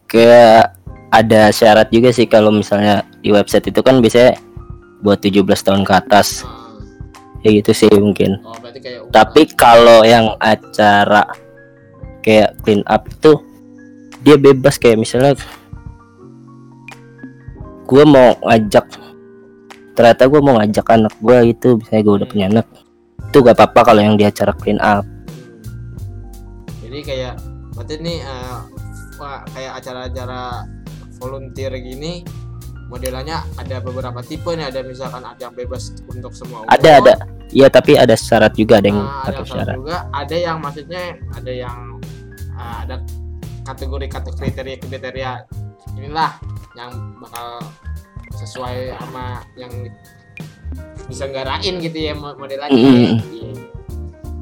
Kayak 0.08 0.80
ada 1.12 1.52
syarat 1.52 1.92
juga 1.92 2.16
sih 2.16 2.28
kalau 2.28 2.52
misalnya 2.52 3.04
di 3.20 3.32
website 3.32 3.72
itu 3.72 3.84
kan 3.84 4.00
biasanya 4.00 4.40
buat 5.04 5.20
17 5.20 5.44
tahun 5.44 5.84
ke 5.84 5.94
atas. 5.94 6.48
Ah, 6.48 6.80
ya 7.44 7.60
gitu 7.60 7.72
sih 7.76 7.92
mungkin. 8.00 8.40
Oh 8.48 8.56
kayak 8.56 9.12
tapi 9.12 9.42
kalau 9.56 10.08
yang 10.08 10.32
acara 10.40 11.28
kayak 12.24 12.56
clean 12.64 12.84
up 12.88 13.04
itu 13.08 13.40
dia 14.24 14.36
bebas 14.36 14.76
kayak 14.80 15.00
misalnya 15.00 15.36
gue 17.88 18.04
mau 18.04 18.36
ngajak 18.44 19.07
ternyata 19.98 20.30
gue 20.30 20.40
mau 20.46 20.62
ngajak 20.62 20.86
anak 20.94 21.14
gue 21.18 21.38
gitu 21.58 21.82
misalnya 21.82 22.02
gue 22.06 22.16
udah 22.22 22.28
punya 22.30 22.46
anak. 22.54 22.66
Itu 23.34 23.42
gak 23.42 23.58
apa-apa 23.58 23.82
kalau 23.92 24.02
yang 24.06 24.14
di 24.14 24.24
acara 24.30 24.54
clean 24.54 24.78
up. 24.78 25.02
Hmm. 25.02 25.10
jadi 26.86 27.00
kayak 27.04 27.34
berarti 27.74 27.96
nih 28.00 28.18
eh, 28.22 28.58
wah, 29.18 29.42
kayak 29.52 29.74
acara-acara 29.82 30.70
volunteer 31.18 31.74
gini 31.82 32.22
modelannya 32.88 33.44
ada 33.58 33.84
beberapa 33.84 34.22
tipe 34.22 34.54
nih. 34.54 34.70
Ada 34.70 34.86
misalkan 34.86 35.26
ada 35.26 35.42
yang 35.42 35.58
bebas 35.58 35.92
untuk 36.08 36.32
semua 36.32 36.64
ada 36.70 37.02
umur, 37.02 37.02
ada 37.02 37.14
iya 37.52 37.68
tapi 37.68 37.98
ada 37.98 38.16
syarat 38.16 38.56
juga 38.56 38.80
ada 38.80 38.88
yang 38.88 39.02
Ah, 39.02 39.28
ada 39.28 39.44
syarat 39.44 39.76
juga. 39.76 39.98
Ada 40.14 40.36
yang 40.38 40.58
maksudnya 40.64 41.04
ada 41.36 41.52
yang 41.52 41.78
ah, 42.56 42.78
ada 42.88 42.96
kategori 43.68 44.08
kategori 44.08 44.40
kriteria 44.40 44.78
kriteria 44.80 45.32
inilah 46.00 46.32
yang 46.80 46.92
bakal 47.20 47.60
sesuai 48.32 48.76
sama 48.96 49.26
yang 49.56 49.72
bisa 51.06 51.24
nggarain 51.26 51.76
gitu 51.80 51.98
ya 51.98 52.14
mo- 52.14 52.36
modelannya. 52.36 52.76
Iya. 52.76 53.52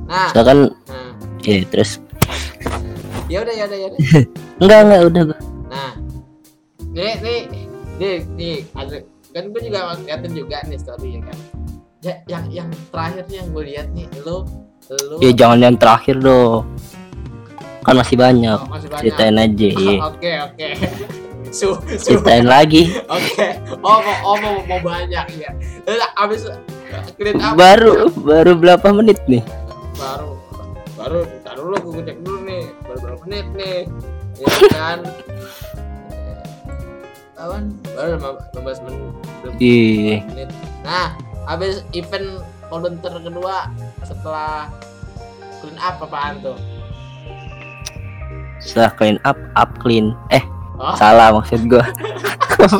nah 0.06 0.30
misalkan 0.30 0.60
nah 0.86 1.10
ya 1.42 1.62
terus 1.65 2.01
ya 3.25 3.42
udah 3.42 3.54
ya 3.54 3.65
udah 3.65 3.77
ya 3.77 3.88
udah 3.88 4.00
enggak 4.62 4.80
enggak 4.82 5.01
udah 5.04 5.22
gua. 5.25 5.39
nah 5.68 5.92
nih 6.92 7.13
nih 7.22 7.39
nih 7.96 8.15
nih 8.34 8.56
ada 8.74 8.98
kan 9.30 9.44
gue 9.50 9.62
juga 9.62 9.80
liatin 10.00 10.32
juga 10.32 10.58
nih 10.63 10.77
story 10.77 11.10
ya 11.12 11.22
kan 11.22 11.38
ya 12.00 12.13
yang 12.27 12.44
yang 12.50 12.70
terakhir 12.88 13.24
nih 13.27 13.38
yang 13.42 13.50
gue 13.50 13.63
lihat 13.65 13.88
nih 13.92 14.06
lu 14.22 14.38
lu 15.10 15.15
ya 15.20 15.32
jangan 15.34 15.60
yang 15.60 15.75
terakhir 15.75 16.15
dong 16.18 16.70
kan 17.82 17.94
masih 17.94 18.18
banyak 18.18 18.58
Oh, 18.58 18.70
masih 18.70 18.89
banyak 18.89 19.01
ceritain 19.10 19.36
aja 19.36 19.68
iya 19.72 19.98
Oke 20.10 20.32
oke. 20.39 20.68
Su 21.55 21.79
su. 21.95 22.19
ceritain 22.19 22.43
lagi. 22.43 22.91
Oke. 23.07 23.63
Oh 23.79 24.03
mau 24.03 24.15
oh 24.27 24.35
mau, 24.43 24.55
mau 24.67 24.79
banyak 24.83 25.25
ya. 25.39 25.51
Abis 26.19 26.51
clean 27.15 27.39
up. 27.39 27.55
Baru 27.55 28.12
baru 28.12 28.59
berapa 28.59 28.91
menit 28.91 29.24
nih? 29.31 29.39
Baru 29.95 30.35
baru 31.00 31.24
taruh 31.47 31.71
dulu 31.71 31.95
gue 31.95 32.12
cek 32.12 32.17
dulu 32.27 32.39
nih. 32.43 32.63
Baru 32.83 32.97
berapa 33.00 33.19
menit 33.24 33.47
nih? 33.55 33.79
Ya 34.35 34.47
kan? 34.75 35.00
Kawan 37.39 37.63
baru 37.95 38.12
15 38.51 38.83
menit 38.83 39.00
belum 39.39 39.53
Ih. 39.63 40.19
menit. 40.35 40.50
Nah 40.83 41.15
abis 41.47 41.88
event 41.95 42.43
volunteer 42.67 43.15
kedua 43.24 43.71
setelah 44.03 44.67
clean 45.63 45.79
up 45.79 46.03
apaan 46.03 46.43
tuh? 46.43 46.59
Setelah 48.59 48.91
clean 49.00 49.17
up 49.24 49.39
up 49.55 49.71
clean. 49.79 50.12
Eh 50.35 50.43
Oh. 50.75 50.91
salah 50.94 51.32
maksud 51.32 51.65
gua. 51.72 51.86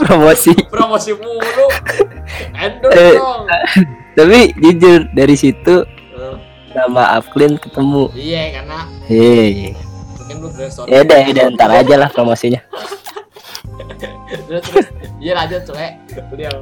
Promosi. 0.04 0.52
Promosi 0.68 1.12
mulu. 1.16 1.66
Endorse 2.52 2.96
Eh. 2.98 3.16
dong. 3.16 3.44
tapi 4.16 4.40
jujur 4.58 5.08
dari 5.12 5.36
situ 5.36 5.84
Eh, 6.16 6.36
nama 6.74 7.20
clean 7.30 7.56
ketemu. 7.56 8.12
Iya 8.12 8.42
karena 8.56 8.80
hei 9.08 9.76
mungkin 10.16 10.36
lu 10.42 10.48
brainstorm 10.50 10.88
ya 10.88 11.04
udah 11.04 11.18
ya 11.22 11.28
udah 11.32 11.46
ntar 11.54 11.70
aja 11.72 11.96
lah 11.96 12.10
promosinya. 12.10 12.60
Terus 14.48 14.64
terus. 14.66 14.88
Iya 15.20 15.34
lanjut 15.36 15.62
coy 15.66 15.88
lu 16.12 16.42
yang 16.42 16.58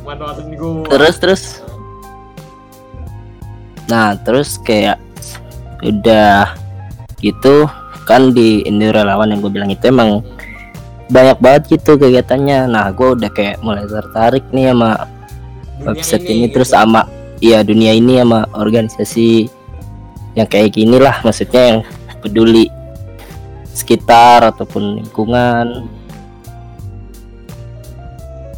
manfaatin 0.00 0.46
gua 0.54 0.88
terus 0.88 1.16
terus. 1.18 1.42
Nah 3.86 4.14
terus 4.16 4.56
kayak 4.56 4.96
udah 5.80 6.54
gitu 7.18 7.66
kan 8.10 8.34
di 8.34 8.66
Indo 8.66 8.90
Relawan 8.90 9.30
yang 9.30 9.38
gue 9.38 9.52
bilang 9.54 9.70
itu 9.70 9.86
emang 9.86 10.26
banyak 11.10 11.38
banget 11.38 11.62
gitu 11.78 11.94
kegiatannya. 11.94 12.66
Nah 12.66 12.90
gue 12.90 13.14
udah 13.14 13.30
kayak 13.30 13.62
mulai 13.62 13.86
tertarik 13.86 14.42
nih 14.50 14.74
sama 14.74 15.06
Dunia 15.80 15.96
website 15.96 16.26
ini, 16.28 16.44
gitu. 16.44 16.60
terus 16.60 16.70
sama 16.76 17.08
iya 17.40 17.64
dunia 17.64 17.96
ini 17.96 18.20
sama 18.20 18.44
organisasi 18.52 19.48
yang 20.34 20.50
kayak 20.50 20.74
gini 20.74 20.98
lah. 20.98 21.22
Maksudnya 21.22 21.62
yang 21.62 21.78
peduli 22.18 22.66
sekitar 23.70 24.44
ataupun 24.50 25.00
lingkungan. 25.00 25.88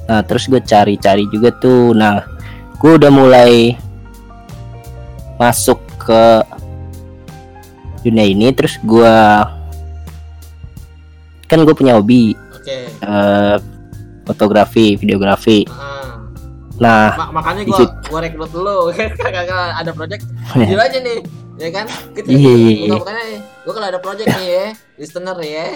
Nah 0.09 0.21
terus 0.27 0.51
gue 0.51 0.59
cari-cari 0.65 1.29
juga 1.31 1.55
tuh. 1.57 1.95
Nah 1.95 2.27
gue 2.81 2.93
udah 2.99 3.13
mulai 3.15 3.79
masuk 5.39 5.79
ke 6.03 6.43
dunia 8.03 8.25
ini 8.25 8.51
terus 8.51 8.77
gue 8.79 9.17
kan 11.47 11.59
gue 11.59 11.75
punya 11.75 11.97
hobi. 11.97 12.33
Oke. 12.55 12.89
Eh, 12.89 13.57
fotografi 14.25 14.95
videografi. 14.95 15.67
Ah. 15.69 16.01
nah 16.81 17.15
Ma- 17.29 17.43
makanya 17.43 17.63
situ. 17.69 17.85
gua 18.09 18.21
rekrut 18.25 18.53
lu. 18.55 18.79
Kagak 19.21 19.47
ada 19.77 19.93
project. 19.93 20.25
Jujur 20.57 20.81
aja 20.81 20.99
nih 20.99 21.21
ya 21.61 21.69
kan? 21.69 21.87
Kita 22.17 22.27
Iya, 22.27 22.53
iya, 22.57 22.73
iya. 22.89 22.95
bukannya 22.97 23.27
gua 23.63 23.73
kalau 23.77 23.87
ada 23.87 24.01
project 24.01 24.29
nih 24.33 24.49
ya 24.49 24.67
listener 24.97 25.37
ya 25.39 25.67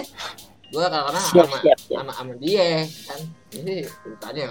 gua 0.73 0.89
karena 0.89 1.19
sama 1.21 1.45
sama 1.77 2.11
sama 2.11 2.33
dia 2.41 2.83
kan? 3.07 3.19
Ini 3.53 3.75
ceritanya 3.85 4.45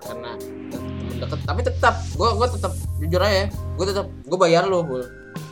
karena 0.00 0.30
temen 0.72 1.14
deket. 1.20 1.38
Tapi 1.44 1.60
tetap 1.62 1.94
gua 2.16 2.28
gua 2.34 2.46
tetap 2.48 2.72
jujur 2.98 3.20
aja 3.20 3.44
gua 3.76 3.84
tetap 3.86 4.06
gua 4.26 4.38
bayar 4.40 4.64
Bul. 4.66 5.04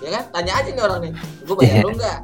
Ya 0.05 0.11
kan? 0.13 0.25
Tanya 0.31 0.53
aja 0.61 0.69
nih 0.71 0.83
orang 0.85 1.01
nih. 1.09 1.13
Gua 1.49 1.55
bayar 1.57 1.73
Iya. 1.73 1.83
lu 1.83 1.91
enggak 1.97 2.19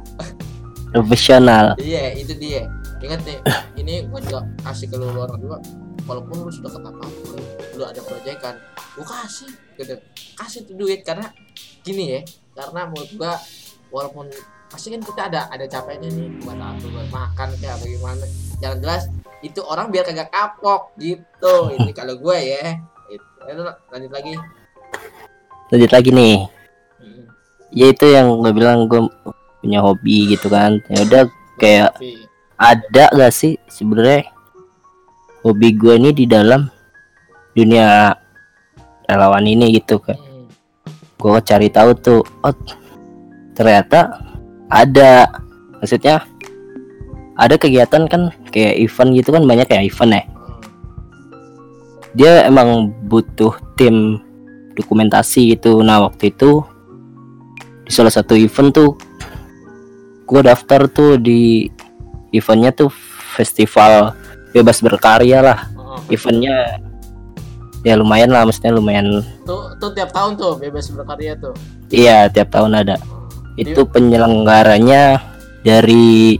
profesional. 0.91 1.65
Iya 1.79 2.03
itu 2.15 2.33
dia. 2.35 2.67
Ingat 3.01 3.21
nih 3.25 3.37
ini 3.79 3.93
gua 4.07 4.19
juga 4.21 4.39
kasih 4.61 4.87
ke 4.91 4.95
lu 4.99 5.09
orang 5.09 5.39
juga 5.41 5.57
walaupun 6.05 6.45
lu 6.45 6.51
sudah 6.51 6.69
ketapa 6.69 7.05
lu 7.77 7.83
ada 7.87 8.01
proyekan 8.03 8.55
gua 8.93 9.05
kasih 9.07 9.49
gitu. 9.79 9.95
Kasih 10.37 10.59
tuh 10.67 10.75
duit 10.77 11.01
karena 11.01 11.31
gini 11.81 12.19
ya 12.19 12.21
karena 12.53 12.85
menurut 12.91 13.11
gua 13.17 13.33
walaupun 13.89 14.27
pasti 14.69 14.87
kan 14.87 15.01
kita 15.03 15.21
ada 15.27 15.41
ada 15.51 15.65
capeknya 15.67 16.07
nih 16.11 16.27
buat 16.43 16.55
apa 16.55 16.85
buat 16.87 17.09
makan 17.11 17.49
kayak 17.59 17.75
bagaimana 17.83 18.23
jangan 18.63 18.77
jelas 18.79 19.03
itu 19.41 19.59
orang 19.65 19.89
biar 19.89 20.05
kagak 20.05 20.29
kapok 20.29 20.93
gitu. 20.99 21.55
Ini 21.79 21.91
kalau 21.99 22.19
gua 22.19 22.37
ya 22.37 22.77
itu 23.07 23.61
lanjut 23.89 24.11
lagi. 24.11 24.35
Lanjut 25.71 25.91
lagi 25.91 26.09
nih 26.11 26.60
ya 27.71 27.91
itu 27.91 28.05
yang 28.11 28.39
gue 28.43 28.51
bilang 28.51 28.85
gue 28.87 29.07
punya 29.63 29.79
hobi 29.83 30.35
gitu 30.35 30.51
kan. 30.51 30.79
Ya 30.91 31.07
udah 31.07 31.23
kayak 31.57 31.97
ada 32.59 33.05
gak 33.09 33.33
sih 33.33 33.57
sebenarnya 33.65 34.29
hobi 35.41 35.73
gue 35.73 35.97
ini 35.97 36.11
di 36.13 36.25
dalam 36.29 36.69
dunia 37.57 38.13
relawan 39.09 39.43
ini 39.43 39.75
gitu 39.75 39.99
kan 39.99 40.15
hmm, 40.15 40.47
gue 41.19 41.41
cari 41.43 41.67
tahu 41.67 41.91
tuh 41.97 42.21
oh 42.45 42.55
ternyata 43.57 44.21
ada. 44.71 45.27
Maksudnya 45.81 46.21
ada 47.41 47.57
kegiatan 47.57 48.05
kan 48.05 48.29
kayak 48.53 48.77
event 48.77 49.17
gitu 49.17 49.33
kan 49.33 49.43
banyak 49.49 49.65
ya 49.65 49.81
event 49.81 50.13
ya. 50.13 50.21
Hmm. 50.21 50.59
dia 52.13 52.33
emang 52.45 52.93
butuh 53.09 53.57
tim 53.73 54.21
dokumentasi 54.77 55.57
gitu. 55.57 55.81
Nah 55.81 56.05
waktu 56.05 56.29
itu 56.29 56.61
di 57.91 57.99
salah 57.99 58.07
satu 58.15 58.39
event 58.39 58.71
tuh 58.71 58.95
gue 60.23 60.41
daftar 60.47 60.87
tuh 60.87 61.19
di 61.19 61.67
eventnya 62.31 62.71
tuh 62.71 62.87
festival 63.35 64.15
bebas 64.55 64.79
berkarya 64.79 65.43
lah. 65.43 65.67
Oh, 65.75 65.99
eventnya 66.07 66.79
ya 67.83 67.99
lumayan 67.99 68.31
lah 68.31 68.47
maksudnya 68.47 68.71
lumayan. 68.71 69.27
Tuh 69.43 69.75
tuh 69.75 69.91
tiap 69.91 70.15
tahun 70.15 70.39
tuh 70.39 70.55
bebas 70.55 70.87
berkarya 70.87 71.35
tuh? 71.35 71.51
Iya 71.91 72.31
tiap 72.31 72.55
tahun 72.55 72.79
ada. 72.79 72.95
Oh. 73.11 73.27
itu 73.59 73.83
penyelenggaranya 73.83 75.19
dari 75.67 76.39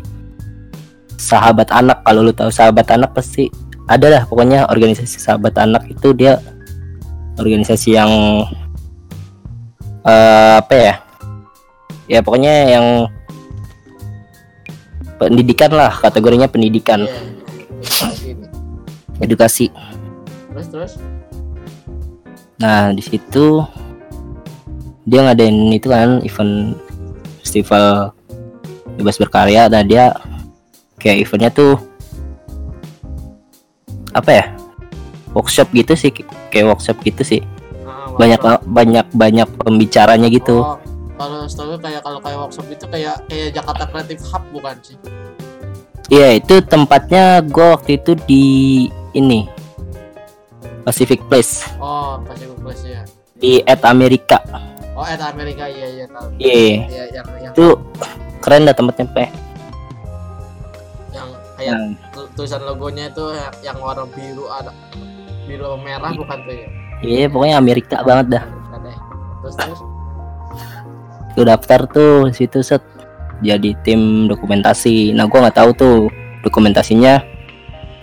sahabat 1.19 1.67
anak. 1.75 1.99
Kalau 2.07 2.23
lu 2.23 2.31
tahu 2.31 2.47
sahabat 2.47 2.87
anak 2.95 3.11
pasti 3.11 3.51
ada 3.91 4.07
lah. 4.07 4.23
Pokoknya 4.23 4.71
organisasi 4.71 5.19
sahabat 5.19 5.59
anak 5.59 5.83
itu 5.91 6.15
dia 6.15 6.39
organisasi 7.35 7.99
yang 7.99 8.07
eh, 10.07 10.55
apa 10.55 10.75
ya 10.79 11.10
ya 12.11 12.19
pokoknya 12.19 12.75
yang 12.75 12.87
pendidikan 15.15 15.71
lah 15.71 15.95
kategorinya 15.95 16.51
pendidikan. 16.51 17.07
Iya, 17.07 18.35
edukasi. 19.23 19.71
Terus 20.51 20.67
terus? 20.67 20.93
Nah 22.59 22.91
di 22.91 22.99
situ 22.99 23.63
dia 25.07 25.23
ngadain 25.23 25.71
itu 25.71 25.87
kan 25.87 26.19
event 26.27 26.75
festival 27.39 28.11
bebas 28.99 29.15
berkarya. 29.15 29.71
Dan 29.71 29.87
dia 29.87 30.11
kayak 30.99 31.23
eventnya 31.23 31.47
tuh 31.47 31.79
apa 34.11 34.29
ya? 34.35 34.45
Workshop 35.31 35.71
gitu 35.71 35.95
sih 35.95 36.11
kayak 36.51 36.75
workshop 36.75 36.99
gitu 37.07 37.23
sih. 37.23 37.41
Ah, 37.87 38.11
banyak 38.19 38.41
banyak 38.67 39.07
banyak 39.15 39.47
pembicaranya 39.63 40.27
gitu. 40.27 40.59
Oh, 40.59 40.75
kalau 41.21 41.45
setahu 41.45 41.77
gue 41.77 41.79
kayak 41.85 42.01
kalau 42.01 42.17
kayak 42.17 42.37
workshop 42.41 42.65
itu 42.73 42.85
kayak 42.89 43.15
kayak 43.29 43.53
Jakarta 43.53 43.83
Creative 43.93 44.23
Hub 44.33 44.43
bukan 44.49 44.75
sih? 44.81 44.97
Iya 46.09 46.41
itu 46.41 46.59
tempatnya 46.65 47.45
gua 47.45 47.77
waktu 47.77 48.01
itu 48.01 48.17
di 48.25 48.43
ini 49.13 49.45
Pacific 50.81 51.21
Place. 51.29 51.69
Oh 51.77 52.17
pasti 52.25 52.49
Place 52.49 52.83
ya 52.89 53.01
di 53.37 53.61
At 53.65 53.85
Amerika 53.85 54.41
oh 55.01 55.05
eta 55.07 55.33
Amerika 55.33 55.65
iya 55.65 55.87
iya 55.89 56.05
tahu. 56.05 56.27
Iya 56.37 56.53
iya. 56.53 57.03
Yang 57.09 57.27
yang 57.41 57.53
itu 57.57 57.65
keren 58.41 58.69
dah 58.69 58.75
tempatnya 58.77 59.05
pe 59.09 59.25
yang 61.09 61.27
kayak 61.57 61.75
tu- 62.13 62.29
tulisan 62.37 62.61
logonya 62.65 63.09
itu 63.09 63.25
yang, 63.33 63.53
yang 63.65 63.77
warna 63.81 64.05
biru 64.09 64.45
ada 64.49 64.69
biru 65.49 65.73
merah 65.81 66.13
bukan 66.13 66.37
tuh 66.45 66.53
ya 66.53 66.69
iya 67.01 67.25
pokoknya 67.29 67.55
Amerika 67.57 67.97
banget 68.05 68.37
dah. 68.37 68.43
Terus 69.41 69.55
terus 69.57 69.81
gue 71.35 71.45
daftar 71.47 71.87
tuh 71.87 72.27
di 72.27 72.35
situ 72.35 72.59
set. 72.63 72.83
Jadi 73.41 73.73
tim 73.81 74.29
dokumentasi. 74.29 75.17
Nah 75.17 75.25
gua 75.25 75.49
nggak 75.49 75.57
tahu 75.57 75.69
tuh 75.73 75.97
dokumentasinya 76.45 77.25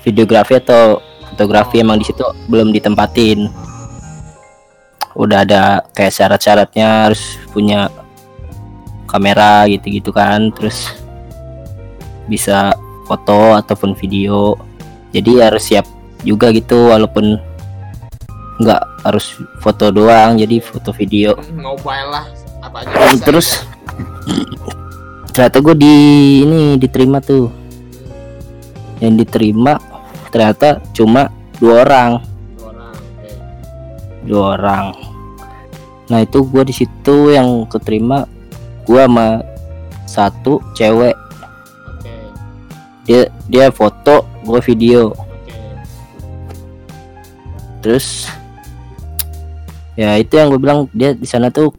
videografi 0.03 0.59
atau 0.59 0.99
fotografi 1.31 1.79
emang 1.79 2.03
di 2.03 2.11
situ 2.11 2.27
belum 2.51 2.75
ditempatin. 2.75 3.47
Udah 5.15 5.47
ada 5.47 5.87
kayak 5.95 6.15
syarat-syaratnya 6.15 7.11
harus 7.11 7.39
punya 7.55 7.87
kamera 9.07 9.65
gitu-gitu 9.71 10.11
kan 10.11 10.51
terus 10.51 10.91
bisa 12.27 12.75
foto 13.07 13.55
ataupun 13.55 13.95
video. 13.95 14.59
Jadi 15.15 15.39
harus 15.39 15.71
siap 15.71 15.87
juga 16.27 16.51
gitu 16.51 16.91
walaupun 16.91 17.39
nggak 18.59 18.83
harus 19.07 19.39
foto 19.63 19.95
doang 19.95 20.35
jadi 20.35 20.59
foto 20.59 20.91
video. 20.91 21.39
Mobile 21.55 22.11
lah 22.11 22.27
apa 22.69 22.85
aja 22.85 22.93
bisa, 22.93 23.25
terus? 23.25 23.49
ya. 23.57 23.65
ternyata 25.33 25.59
gue 25.65 25.75
di 25.81 25.95
ini 26.45 26.61
diterima 26.77 27.19
tuh. 27.25 27.49
Yang 29.01 29.25
diterima 29.25 29.81
ternyata 30.29 30.85
cuma 30.93 31.33
dua 31.57 31.89
orang. 31.89 32.11
Dua 32.59 32.69
orang 32.69 32.93
oke. 32.93 33.29
Dua 34.29 34.45
orang. 34.61 34.87
Nah 36.13 36.19
itu 36.21 36.45
gue 36.45 36.63
di 36.69 36.75
situ 36.77 37.33
yang 37.33 37.65
keterima 37.65 38.29
gue 38.85 39.01
sama 39.01 39.41
satu 40.05 40.61
cewek. 40.77 41.17
Dia 43.09 43.33
dia 43.49 43.73
foto 43.73 44.29
gue 44.45 44.61
video. 44.61 45.17
Terus 47.81 48.29
ya 49.97 50.19
itu 50.21 50.37
yang 50.37 50.53
gue 50.53 50.61
bilang 50.61 50.91
dia 50.93 51.17
di 51.17 51.25
sana 51.25 51.49
tuh 51.49 51.73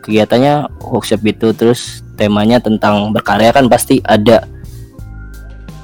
kegiatannya 0.00 0.68
workshop 0.80 1.20
gitu 1.24 1.52
terus 1.52 2.00
temanya 2.16 2.60
tentang 2.60 3.12
berkarya 3.12 3.52
kan 3.52 3.68
pasti 3.68 4.00
ada. 4.04 4.44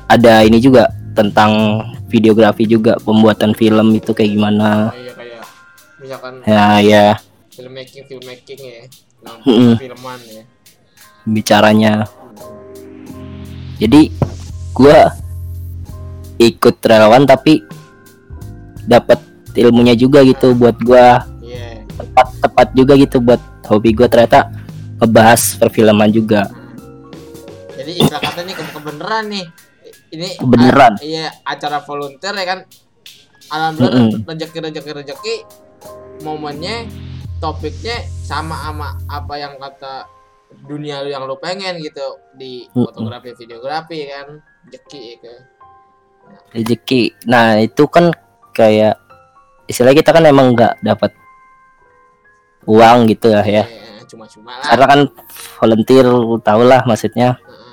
Ada 0.06 0.46
ini 0.46 0.62
juga 0.62 0.92
tentang 1.16 1.82
videografi 2.06 2.68
juga 2.68 3.00
pembuatan 3.00 3.56
film 3.56 3.96
itu 3.96 4.12
kayak 4.12 4.30
gimana. 4.36 4.92
Oh 4.92 4.96
iya 5.00 5.12
kayak 5.16 5.42
misalkan 5.96 6.32
ya 6.44 6.66
ya. 6.84 7.06
filmmaking 7.50 8.04
filmmaking 8.04 8.60
ya. 8.60 8.82
Nah, 9.24 9.40
Mm-mm. 9.42 9.74
filman 9.80 10.20
ya. 10.28 10.42
Bicaranya. 11.26 11.92
Jadi 13.80 14.12
gua 14.76 15.10
ikut 16.36 16.76
relawan 16.84 17.24
tapi 17.24 17.64
dapat 18.86 19.18
ilmunya 19.56 19.96
juga 19.96 20.20
gitu 20.22 20.52
buat 20.52 20.76
gua. 20.84 21.24
Iya. 21.42 21.82
Tepat 21.96 22.28
tepat 22.44 22.68
juga 22.76 22.92
gitu 22.94 23.18
buat 23.24 23.40
hobi 23.68 23.92
gua 23.92 24.06
ternyata 24.06 24.48
ngebahas 24.98 25.60
perfilman 25.60 26.10
juga. 26.10 26.48
Jadi 27.76 27.92
istilah 28.00 28.22
kata 28.22 28.40
nih 28.42 28.54
ke- 28.56 28.72
kebenaran 28.72 29.24
nih. 29.28 29.46
Ini 30.06 30.28
Kebenaran. 30.38 30.92
a- 30.96 31.02
iya 31.02 31.28
acara 31.42 31.82
volunteer 31.82 32.32
ya 32.32 32.46
kan. 32.46 32.58
Alhamdulillah 33.46 34.02
Mm-mm. 34.10 34.26
rezeki 34.26 34.58
rezeki 34.58 34.90
rezeki 34.96 35.34
momennya 36.22 36.86
topiknya 37.38 38.00
sama 38.24 38.58
sama 38.58 38.88
apa 39.06 39.34
yang 39.36 39.54
kata 39.60 40.08
dunia 40.66 41.04
lu 41.04 41.12
yang 41.12 41.26
lu 41.26 41.36
pengen 41.36 41.78
gitu. 41.78 42.18
Di 42.34 42.66
Mm-mm. 42.72 42.90
fotografi 42.90 43.36
videografi 43.36 43.98
kan. 44.08 44.40
Jeki 44.66 45.02
gitu 45.14 45.30
rezeki 46.50 47.14
nah 47.30 47.54
itu 47.54 47.86
kan 47.86 48.10
kayak 48.50 48.98
istilahnya 49.66 50.02
kita 50.02 50.10
kan 50.10 50.26
emang 50.26 50.58
nggak 50.58 50.82
dapat 50.82 51.14
uang 52.66 52.98
gitu 53.10 53.30
lah 53.30 53.46
ya. 53.46 53.64
Eh, 53.64 54.02
cuma-cuma 54.10 54.58
lah. 54.58 54.66
Karena 54.74 54.86
kan 54.90 55.00
volunteer 55.62 56.04
lu 56.06 56.36
tau 56.42 56.62
lah 56.66 56.82
maksudnya. 56.84 57.38
Heeh. 57.38 57.64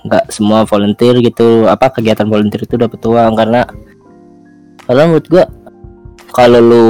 nggak 0.00 0.32
semua 0.32 0.64
volunteer 0.64 1.20
gitu 1.20 1.68
apa 1.68 1.92
kegiatan 1.92 2.26
volunteer 2.26 2.66
itu 2.66 2.76
dapat 2.76 3.00
uang. 3.00 3.32
Karena 3.38 3.62
karena 4.84 5.02
menurut 5.06 5.26
gua 5.30 5.44
kalau 6.34 6.60
lu 6.60 6.88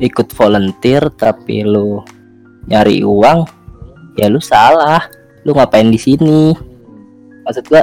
ikut 0.00 0.32
volunteer 0.36 1.12
tapi 1.16 1.64
lu 1.64 2.04
nyari 2.68 3.02
uang 3.02 3.48
ya 4.20 4.28
lu 4.28 4.38
salah. 4.38 5.02
Lu 5.48 5.56
ngapain 5.56 5.88
di 5.88 5.96
sini? 5.96 6.52
Hmm. 6.52 6.68
maksud 7.48 7.64
gua 7.72 7.82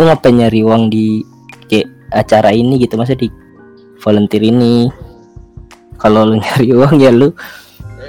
lu 0.00 0.08
ngapain 0.08 0.32
nyari 0.32 0.64
uang 0.64 0.88
di 0.88 1.20
kayak 1.68 1.90
acara 2.14 2.54
ini 2.56 2.80
gitu 2.80 2.96
masa 2.96 3.12
di 3.12 3.28
volunteer 4.00 4.40
ini 4.48 4.88
kalau 5.98 6.24
lu 6.24 6.38
nyari 6.38 6.70
uang 6.70 6.96
ya 6.96 7.10
lu 7.10 7.34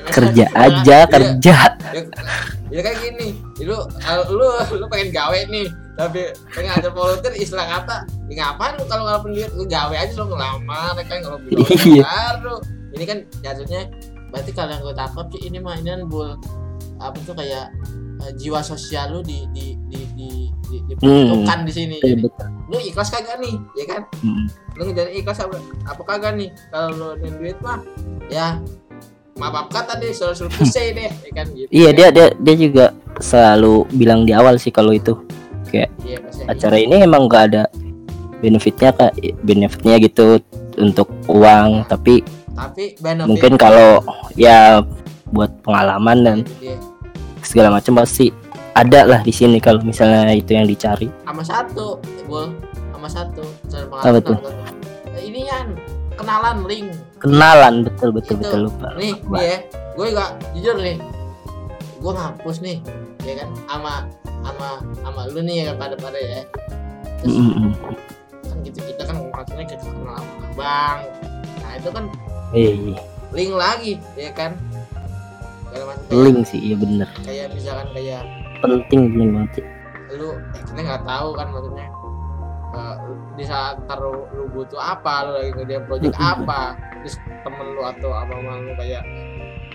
kerja 0.08 0.46
aja 0.52 0.98
Iya. 1.00 1.10
kerja. 1.10 1.56
Ya, 1.92 2.02
ya 2.70 2.80
kayak 2.82 2.98
gini. 3.00 3.28
Lu 3.62 3.78
lu 4.30 4.46
lu 4.74 4.86
pengen 4.88 5.10
gawe 5.10 5.40
nih. 5.46 5.68
Tapi 5.94 6.22
pengen 6.50 6.72
ada 6.72 6.90
volunteer 6.90 7.36
istilah 7.36 7.68
kata 7.68 8.08
ya 8.26 8.34
ngapain 8.40 8.78
lu 8.78 8.86
kalau 8.86 9.04
nggak 9.04 9.20
duit? 9.28 9.50
Lu 9.52 9.64
gawe 9.66 9.92
aja 9.92 10.14
lu 10.16 10.26
ngelamar 10.28 10.94
ya 10.96 11.04
kan? 11.04 11.18
Kalau 11.20 11.38
bilang 11.42 11.68
Iya. 11.68 12.04
baru 12.06 12.56
ini 12.90 13.04
kan 13.06 13.18
jatuhnya 13.42 13.82
berarti 14.30 14.52
kalau 14.52 14.72
yang 14.72 14.82
gue 14.82 14.96
tangkap 14.96 15.26
sih 15.30 15.42
ini 15.44 15.58
mah 15.58 15.74
ini 15.76 15.90
kan 15.90 16.02
bul 16.06 16.38
apa 16.98 17.18
tuh 17.22 17.34
kayak 17.34 17.70
eh, 18.24 18.32
jiwa 18.36 18.60
sosial 18.64 19.16
lu 19.16 19.20
di 19.24 19.48
di 19.56 19.76
di 19.88 20.00
di, 20.16 20.30
di, 20.70 20.76
diperuntukkan 20.92 21.60
di 21.66 21.72
sini. 21.74 21.98
Iya, 22.04 22.16
Jadi, 22.16 22.24
betul. 22.28 22.48
lu 22.70 22.78
ikhlas 22.84 23.10
kagak 23.12 23.38
nih 23.42 23.56
ya 23.76 23.86
kan? 23.88 24.02
Mm. 24.22 24.46
lu 24.80 24.82
ngejar 24.88 25.08
ikhlas 25.12 25.40
apa, 25.44 25.58
apa 25.84 26.02
kagak 26.08 26.34
nih? 26.40 26.50
Kalau 26.72 26.90
lu 26.96 27.08
nih 27.20 27.32
duit 27.36 27.58
mah 27.60 27.80
ya 28.32 28.60
maaf 29.40 29.52
maaf 29.56 29.68
kata 29.72 30.00
deh 30.00 30.12
suruh 30.12 30.36
deh 30.98 31.10
ya 31.12 31.32
kan? 31.36 31.48
Gitu 31.52 31.70
iya 31.72 31.90
dia 31.96 32.08
dia 32.12 32.28
dia 32.36 32.56
juga 32.56 32.86
selalu 33.20 33.88
bilang 33.96 34.24
di 34.24 34.32
awal 34.36 34.60
sih 34.60 34.72
kalau 34.72 34.96
itu. 34.96 35.16
Iya 35.70 36.18
pasti 36.26 36.50
acara 36.50 36.82
ini 36.82 37.06
emang 37.06 37.30
nggak 37.30 37.44
ada 37.54 37.64
benefitnya 38.42 38.90
kak. 38.96 39.14
Benefitnya 39.46 40.02
gitu 40.02 40.42
untuk 40.80 41.12
uang 41.28 41.86
tapi 41.92 42.24
tapi 42.56 42.96
benefit 43.00 43.30
mungkin 43.30 43.54
kalau 43.56 44.04
ya 44.36 44.84
buat 45.30 45.52
pengalaman 45.62 46.18
dan 46.26 46.38
itu 46.42 46.54
dia. 46.60 46.78
Segala 47.50 47.74
macam 47.74 47.98
pasti 47.98 48.30
ada 48.78 49.10
lah 49.10 49.26
di 49.26 49.34
sini 49.34 49.58
kalau 49.58 49.82
misalnya 49.82 50.30
itu 50.38 50.54
yang 50.54 50.70
dicari. 50.70 51.10
Sama 51.26 51.42
satu 51.42 51.98
bol 52.30 52.54
sama 52.94 53.10
satu 53.10 53.42
cara 53.66 53.90
Apa 54.06 54.20
tuh? 54.22 54.38
Eh, 55.18 55.26
ini 55.26 55.50
kan 55.50 55.74
kenalan 56.14 56.62
link 56.70 56.94
kenalan 57.18 57.82
betul 57.90 58.14
betul 58.14 58.38
Itu. 58.38 58.44
betul 58.46 58.60
lupa 58.70 58.88
nih 59.02 59.18
nih 59.18 59.42
ya. 59.42 59.58
Gue 59.98 60.08
gak 60.14 60.32
jujur 60.54 60.76
nih 60.78 60.98
gue 62.00 62.12
ngapus 62.14 62.58
nih 62.62 62.78
ya 63.26 63.34
kan? 63.42 63.50
Sama 63.66 63.94
sama 64.46 64.68
sama 65.02 65.22
lu 65.34 65.42
nih 65.42 65.68
ya 65.68 65.72
pada 65.74 65.98
pada 65.98 66.20
ya. 66.22 66.46
Terus 67.20 67.36
Mm, 67.36 67.52
mm, 67.52 67.56
mm. 67.60 67.74
kan 68.48 68.58
gitu 68.64 68.80
kita 68.86 69.02
kan 69.04 69.16
maksudnya 69.28 69.66
kita 69.68 69.84
kenal 69.84 70.24
bang 70.56 71.00
nah 71.60 71.72
itu 71.76 71.90
kan 71.92 72.06
Iya, 72.50 72.72
iya. 72.74 72.98
link 73.30 73.52
lagi 73.54 73.94
ya 74.16 74.32
kan 74.32 74.56
link 76.10 76.40
sih 76.46 76.60
iya 76.60 76.76
bener. 76.76 77.10
Kayak 77.24 77.48
misalkan 77.54 77.88
kayak 77.94 78.22
penting 78.60 79.02
link 79.16 79.32
banget 79.36 79.52
sih. 79.62 79.66
lu 80.10 80.34
eh, 80.34 80.62
kita 80.66 80.80
nggak 80.82 81.04
tahu 81.06 81.30
kan 81.38 81.48
maksudnya. 81.54 81.88
Eh, 82.70 82.96
di 83.34 83.44
saat 83.46 83.82
ntar 83.86 83.98
lu, 83.98 84.26
butuh 84.54 84.78
apa 84.78 85.26
lu 85.26 85.32
lagi 85.38 85.52
ngerjain 85.58 85.84
project 85.86 86.18
apa 86.18 86.78
terus 87.00 87.16
temen 87.46 87.66
lu 87.74 87.82
atau 87.82 88.10
abang 88.14 88.42
lu 88.44 88.74
kayak 88.78 89.02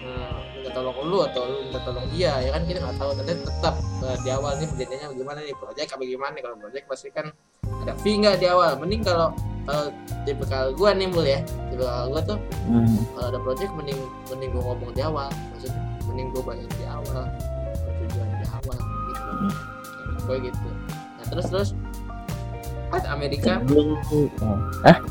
eh, 0.02 0.34
minta 0.54 0.70
tolong 0.70 0.94
lu 1.06 1.18
atau 1.22 1.42
lu 1.46 1.58
minta 1.66 1.80
tolong 1.82 2.06
dia 2.10 2.34
ya 2.38 2.50
kan 2.54 2.62
kita 2.66 2.78
nggak 2.82 2.98
tahu. 2.98 3.10
Tapi 3.14 3.32
tetap 3.42 3.74
eh, 4.02 4.16
di 4.22 4.30
awal 4.30 4.52
nih 4.58 4.66
perjanjiannya 4.70 5.08
bagaimana 5.14 5.38
nih 5.42 5.56
project 5.58 5.88
apa 5.94 6.02
gimana 6.02 6.34
kalau 6.38 6.56
project 6.58 6.84
pasti 6.86 7.08
kan 7.10 7.26
ada 7.82 7.92
fee 8.02 8.18
nggak 8.18 8.38
di 8.38 8.46
awal? 8.50 8.74
Mending 8.78 9.02
kalau 9.02 9.28
kalau 9.64 9.86
tipikal 10.28 10.64
gua 10.76 10.90
nih 10.92 11.08
mul 11.08 11.24
ya. 11.24 11.40
Tipikal 11.70 12.10
gua 12.10 12.20
tuh 12.22 12.38
Hmm. 12.64 12.96
kalau 13.14 13.26
ada 13.28 13.40
project 13.40 13.70
mending 13.74 14.00
mending 14.28 14.50
gua 14.50 14.62
ngomong 14.70 14.90
di 14.92 15.02
awal. 15.02 15.28
Maksudnya 15.54 15.82
mending 16.14 16.30
gua 16.30 16.54
bayar 16.54 16.70
di 16.78 16.84
awal 16.86 17.26
tujuan 18.06 18.28
di 18.38 18.46
awal 18.54 18.78
gitu. 18.78 19.30
Hmm. 19.34 19.52
gue 20.30 20.36
gitu. 20.46 20.68
Nah 20.94 21.24
terus 21.26 21.46
terus 21.50 21.70
at 22.94 23.02
Amerika. 23.10 23.58
Oh. 23.66 24.58
Hah? 24.86 25.02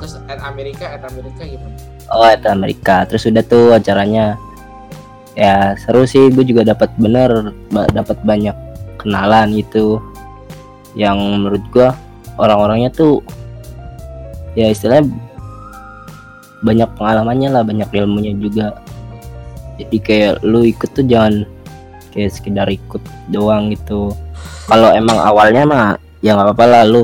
terus 0.00 0.16
at 0.32 0.40
Amerika 0.40 0.96
at 0.96 1.04
Amerika 1.04 1.44
gimana? 1.44 1.76
Oh 2.08 2.24
itu 2.24 2.48
Amerika. 2.48 3.04
Terus 3.04 3.28
udah 3.28 3.44
tuh 3.44 3.76
acaranya. 3.76 4.40
Ya 5.36 5.76
seru 5.76 6.08
sih. 6.08 6.32
Gue 6.32 6.48
juga 6.48 6.64
dapat 6.64 6.88
bener 6.96 7.52
dapat 7.92 8.16
banyak 8.24 8.56
kenalan 8.96 9.52
gitu. 9.60 10.00
Yang 10.96 11.20
menurut 11.20 11.64
gua 11.68 11.92
orang-orangnya 12.40 12.88
tuh 12.96 13.20
ya 14.56 14.72
istilahnya 14.72 15.04
banyak 16.64 16.88
pengalamannya 16.96 17.48
lah 17.52 17.60
banyak 17.60 17.92
ilmunya 17.92 18.32
juga 18.40 18.80
jadi 19.80 19.96
kayak 19.98 20.34
lu 20.44 20.68
ikut 20.68 20.92
tuh 20.92 21.06
jangan 21.08 21.48
kayak 22.12 22.30
sekedar 22.34 22.68
ikut 22.68 23.00
doang 23.32 23.72
gitu. 23.72 24.12
Kalau 24.68 24.92
emang 24.92 25.16
awalnya 25.16 25.64
mah 25.64 25.86
ya 26.20 26.36
nggak 26.36 26.52
apa-apa 26.52 26.64
lah 26.68 26.82
lu 26.84 27.02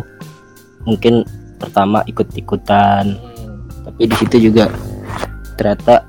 mungkin 0.84 1.24
pertama 1.56 2.04
ikut-ikutan. 2.04 3.16
Hmm. 3.16 3.34
tapi 3.86 4.10
di 4.10 4.14
situ 4.18 4.50
juga 4.50 4.66
ternyata 5.54 6.02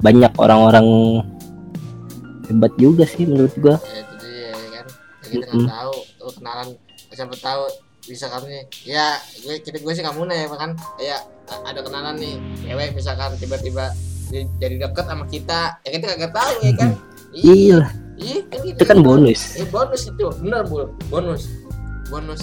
banyak 0.00 0.30
orang-orang 0.38 0.86
hebat 2.46 2.72
juga 2.78 3.02
sih 3.04 3.26
menurut 3.26 3.50
gua. 3.58 3.76
Ya 3.82 4.00
itu 4.00 4.14
dia 4.22 4.38
ya 4.38 4.54
kan? 4.54 4.86
Ya, 4.86 5.26
kita 5.28 5.44
nggak 5.44 5.50
Mm-mm. 5.50 5.66
tahu 5.66 5.94
lu 6.22 6.30
kenalan 6.38 6.68
siapa 7.12 7.36
tahu 7.42 7.62
bisa 8.06 8.26
kan 8.30 8.42
nih. 8.46 8.64
Ya 8.86 9.18
gue 9.42 9.54
kita 9.60 9.82
gue 9.82 9.92
sih 9.92 10.02
nggak 10.02 10.14
muna 10.14 10.30
ya 10.30 10.46
kan? 10.54 10.78
Kayak 10.94 11.20
a- 11.50 11.64
ada 11.74 11.80
kenalan 11.82 12.14
nih 12.22 12.34
cewek 12.62 12.88
misalkan 12.94 13.30
tiba-tiba 13.36 13.90
jadi 14.58 14.74
deket 14.88 15.04
sama 15.04 15.24
kita. 15.28 15.60
Ya 15.84 15.88
kita 15.94 16.06
kagak 16.16 16.32
tahu 16.32 16.52
ya 16.64 16.72
kan? 16.76 16.90
Iya 17.32 17.78
iya 18.20 18.38
kan 18.48 18.58
gitu. 18.64 18.76
itu 18.80 18.84
kan 18.88 18.98
bonus. 19.04 19.40
Eh, 19.60 19.68
bonus 19.68 20.02
itu. 20.08 20.26
Bener 20.40 20.62
bu. 20.64 20.88
Bonus. 21.12 21.48
Bonus. 22.08 22.42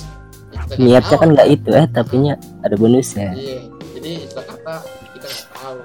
Ya, 0.49 0.65
nggak 0.65 0.78
niatnya 0.82 1.17
kan 1.21 1.30
nggak 1.38 1.49
itu 1.54 1.69
eh 1.78 1.86
tapinya 1.93 2.34
ada 2.65 2.73
bonusnya 2.73 3.38
iya 3.38 3.69
jadi 3.93 4.12
istilah 4.25 4.45
kata 4.49 4.75
kita 5.13 5.28
nggak 5.28 5.47
tahu. 5.54 5.80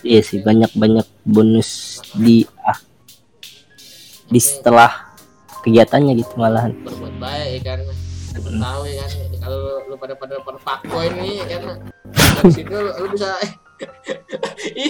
Iya 0.00 0.20
sih 0.24 0.38
banyak 0.40 0.72
banyak 0.72 1.06
bonus 1.26 2.00
di 2.16 2.48
ah, 2.64 2.78
di 4.30 4.40
setelah 4.40 5.12
kegiatannya 5.60 6.16
gitu 6.16 6.32
malahan. 6.40 6.72
Berbuat 6.80 7.14
baik 7.20 7.60
ya 7.60 7.76
kan? 7.76 7.78
Siapa 8.32 8.50
tahu 8.56 8.82
ya 8.88 8.94
kan? 9.04 9.10
Kalau 9.38 9.58
lu, 9.84 9.94
pada 10.00 10.14
pada 10.16 10.34
pada 10.40 10.58
nih 11.18 11.34
ya 11.44 11.46
kan? 11.60 11.62
Dari 12.08 12.50
situ 12.56 12.72
lu, 12.72 13.06
bisa 13.12 13.28
ih 13.44 13.52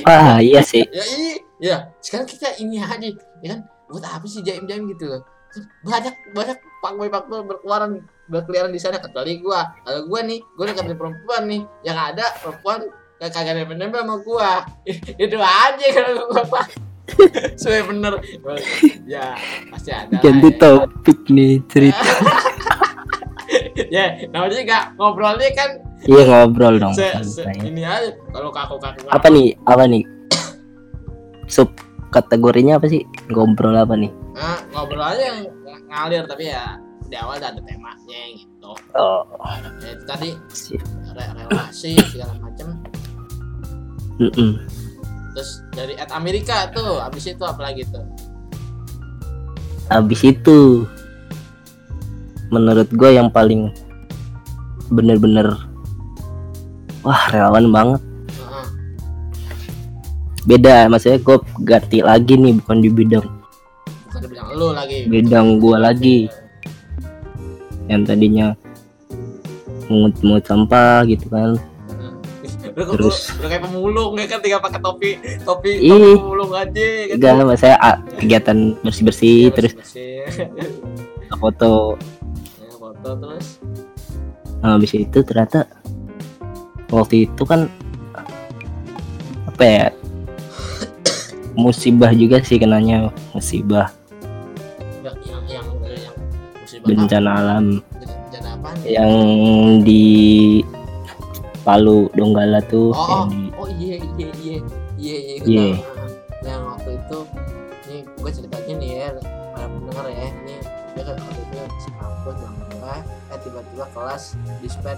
wah 0.06 0.38
iya 0.40 0.60
sih. 0.64 0.84
Ya 0.88 1.04
ih 1.04 1.36
ya 1.58 1.76
sekarang 2.00 2.26
kita 2.28 2.56
ini 2.62 2.80
aja 2.80 3.08
ya 3.42 3.48
kan? 3.56 3.60
Buat 3.88 4.04
apa 4.04 4.26
sih 4.28 4.44
jaim 4.44 4.68
jaim 4.68 4.88
gitu 4.90 5.08
loh? 5.08 5.22
Banyak 5.84 6.14
banyak 6.36 6.58
pakboy 6.84 7.08
pakboy 7.08 7.40
berkeluaran 7.44 8.04
berkeliaran 8.28 8.72
di 8.72 8.80
sana 8.80 9.00
kecuali 9.00 9.40
gua. 9.40 9.64
Kalau 9.84 10.06
gua 10.08 10.20
nih 10.24 10.40
gua 10.56 10.64
dengan 10.70 10.96
perempuan 10.96 11.42
nih. 11.48 11.62
Yang 11.84 11.98
ada 12.14 12.24
perempuan 12.44 12.78
gak 13.18 13.30
kagak 13.34 13.54
nempel 13.56 13.76
nempel 13.76 14.00
sama 14.04 14.16
gua. 14.22 14.50
Itu 15.22 15.36
aja 15.40 15.86
kalau 15.92 16.28
gua 16.30 16.44
pak 16.46 16.66
Suwe 17.60 17.80
bener. 17.88 18.20
Ya 19.08 19.34
pasti 19.72 19.90
ada 19.92 20.12
ganti 20.20 20.50
ya. 20.52 20.58
topik 20.60 21.18
nih 21.32 21.64
cerita 21.68 22.04
ya 23.88 24.04
namanya 24.30 24.54
juga 24.56 24.78
ngobrolnya 24.96 25.48
kan 25.56 25.70
iya 26.04 26.22
ngobrol 26.24 26.74
dong 26.78 26.94
se, 26.94 27.08
se, 27.24 27.42
ini 27.64 27.82
aja 27.82 28.14
kalau 28.30 28.52
kaku 28.52 28.76
kaku. 28.78 29.08
Apa 29.10 29.26
nih 29.32 29.56
apa 29.66 29.84
nih? 29.84 30.02
Sub 31.48 31.72
kategorinya 32.12 32.76
apa 32.76 32.86
sih? 32.86 33.02
Ngobrol 33.32 33.74
apa 33.74 33.96
nih? 33.96 34.12
Nah, 34.36 34.60
ngobrol 34.70 35.02
aja 35.02 35.22
yang 35.32 35.38
ng- 35.48 35.84
ngalir 35.88 36.24
tapi 36.28 36.52
ya 36.52 36.76
di 37.08 37.16
awal 37.16 37.40
ada 37.40 37.56
temanya 37.56 38.20
gitu. 38.36 38.72
Oh. 38.94 39.24
Ya, 39.80 39.96
itu 39.96 40.04
tadi 40.04 40.30
re- 41.16 41.32
relasi 41.34 41.96
segala 42.12 42.36
macem. 42.38 42.68
Mm-mm. 44.18 44.58
terus 45.30 45.62
dari 45.70 45.94
at 45.94 46.10
Amerika 46.10 46.66
tuh 46.74 46.98
abis 46.98 47.30
itu 47.30 47.44
apalagi 47.46 47.86
tuh? 47.86 48.02
Habis 49.86 50.20
itu 50.26 50.82
menurut 52.48 52.88
gue 52.88 53.10
yang 53.12 53.28
paling 53.28 53.68
bener-bener 54.88 55.52
wah 57.02 57.28
relawan 57.28 57.68
banget. 57.68 58.02
Beda 60.48 60.88
maksudnya 60.88 61.20
gue 61.20 61.36
ganti 61.62 61.98
lagi 62.00 62.34
nih 62.34 62.56
bukan 62.56 62.78
di 62.80 62.88
bidang 62.88 63.26
bukan 64.08 64.20
di 64.24 64.28
bidang 64.32 64.48
lu 64.56 64.68
lagi. 64.72 64.98
bidang 65.04 65.46
gua 65.60 65.76
lagi. 65.78 66.18
Yang 67.84 68.02
tadinya 68.04 68.46
mungut-mungut 69.88 70.44
sampah 70.44 71.04
gitu 71.04 71.28
kan. 71.28 71.56
Lu, 72.78 72.94
Terus- 72.94 73.34
lu 73.36 73.46
kayak 73.50 73.64
pemulung 73.66 74.12
ya 74.16 74.24
kan? 74.24 74.38
Tinggal 74.38 74.60
pakai 74.62 74.80
topi 74.80 75.10
topi 75.42 75.70
Ih. 75.82 75.90
topi 75.90 76.10
pemulung 76.16 76.52
aja 76.54 76.86
kan? 77.10 77.14
Enggak 77.18 77.32
maksudnya 77.44 77.76
ah, 77.82 77.96
kegiatan 78.16 78.58
bersih-bersih 78.80 79.36
Iya, 79.50 79.52
terus 79.52 79.72
bersih-bersih. 79.76 80.48
foto 81.36 81.98
ya, 83.08 83.14
terus 83.16 83.46
nah, 84.60 84.70
habis 84.76 84.92
itu 84.92 85.18
ternyata 85.24 85.64
waktu 86.92 87.28
itu 87.28 87.42
kan 87.48 87.68
apa 89.48 89.64
ya 89.64 89.86
musibah 91.58 92.14
juga 92.14 92.38
sih 92.44 92.60
kenanya 92.60 93.10
musibah 93.34 93.90
yang 95.02 95.16
yang 95.24 95.42
yang, 95.48 95.66
yang 95.82 96.14
musibah 96.62 96.86
bencana 96.86 97.30
alam 97.42 97.64
apa? 97.82 97.98
bencana 97.98 98.48
apa 98.54 98.68
nih? 98.76 98.90
yang 98.94 99.12
di 99.82 100.06
Palu 101.66 102.08
Donggala 102.14 102.62
tuh 102.64 102.94
oh, 102.94 103.08
yang 103.08 103.20
oh, 103.20 103.26
di 103.28 103.42
oh 103.58 103.68
iya 103.76 103.96
iya 104.16 104.28
iya 104.38 104.56
iya 104.96 105.16
iya 105.18 105.38
gue 105.42 105.97
kelas 113.98 114.38
dispen 114.62 114.94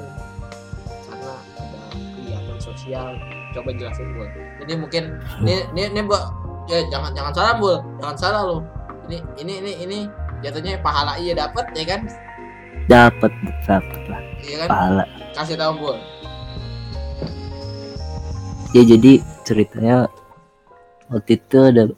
karena 1.09 1.33
ada 1.57 1.81
kegiatan 1.97 2.59
sosial. 2.61 3.17
Coba 3.57 3.73
jelasin 3.73 4.13
gue 4.13 4.29
ini 4.69 4.75
mungkin 4.77 5.17
ini 5.41 5.65
ini 5.73 5.83
ini 5.89 6.01
bu 6.05 6.15
ya 6.69 6.85
jangan 6.93 7.17
jangan 7.17 7.33
salah 7.33 7.55
bu 7.57 7.73
jangan 7.99 8.17
salah 8.21 8.41
lo 8.45 8.59
ini 9.09 9.19
ini 9.41 9.53
ini 9.59 9.73
ini 9.89 9.99
jatuhnya 10.45 10.79
pahala 10.85 11.17
iya 11.17 11.33
dapat 11.33 11.65
ya 11.73 11.85
kan? 11.89 12.05
Dapat 12.87 13.33
dapat 13.65 14.01
lah. 14.07 14.23
Iya 14.45 14.57
kan? 14.65 14.69
Pahala. 14.69 15.05
Kasih 15.33 15.57
tahu 15.57 15.73
bu 15.81 15.93
ya 18.71 18.83
jadi 18.87 19.19
ceritanya 19.43 20.07
waktu 21.11 21.41
itu 21.41 21.59
ada 21.59 21.91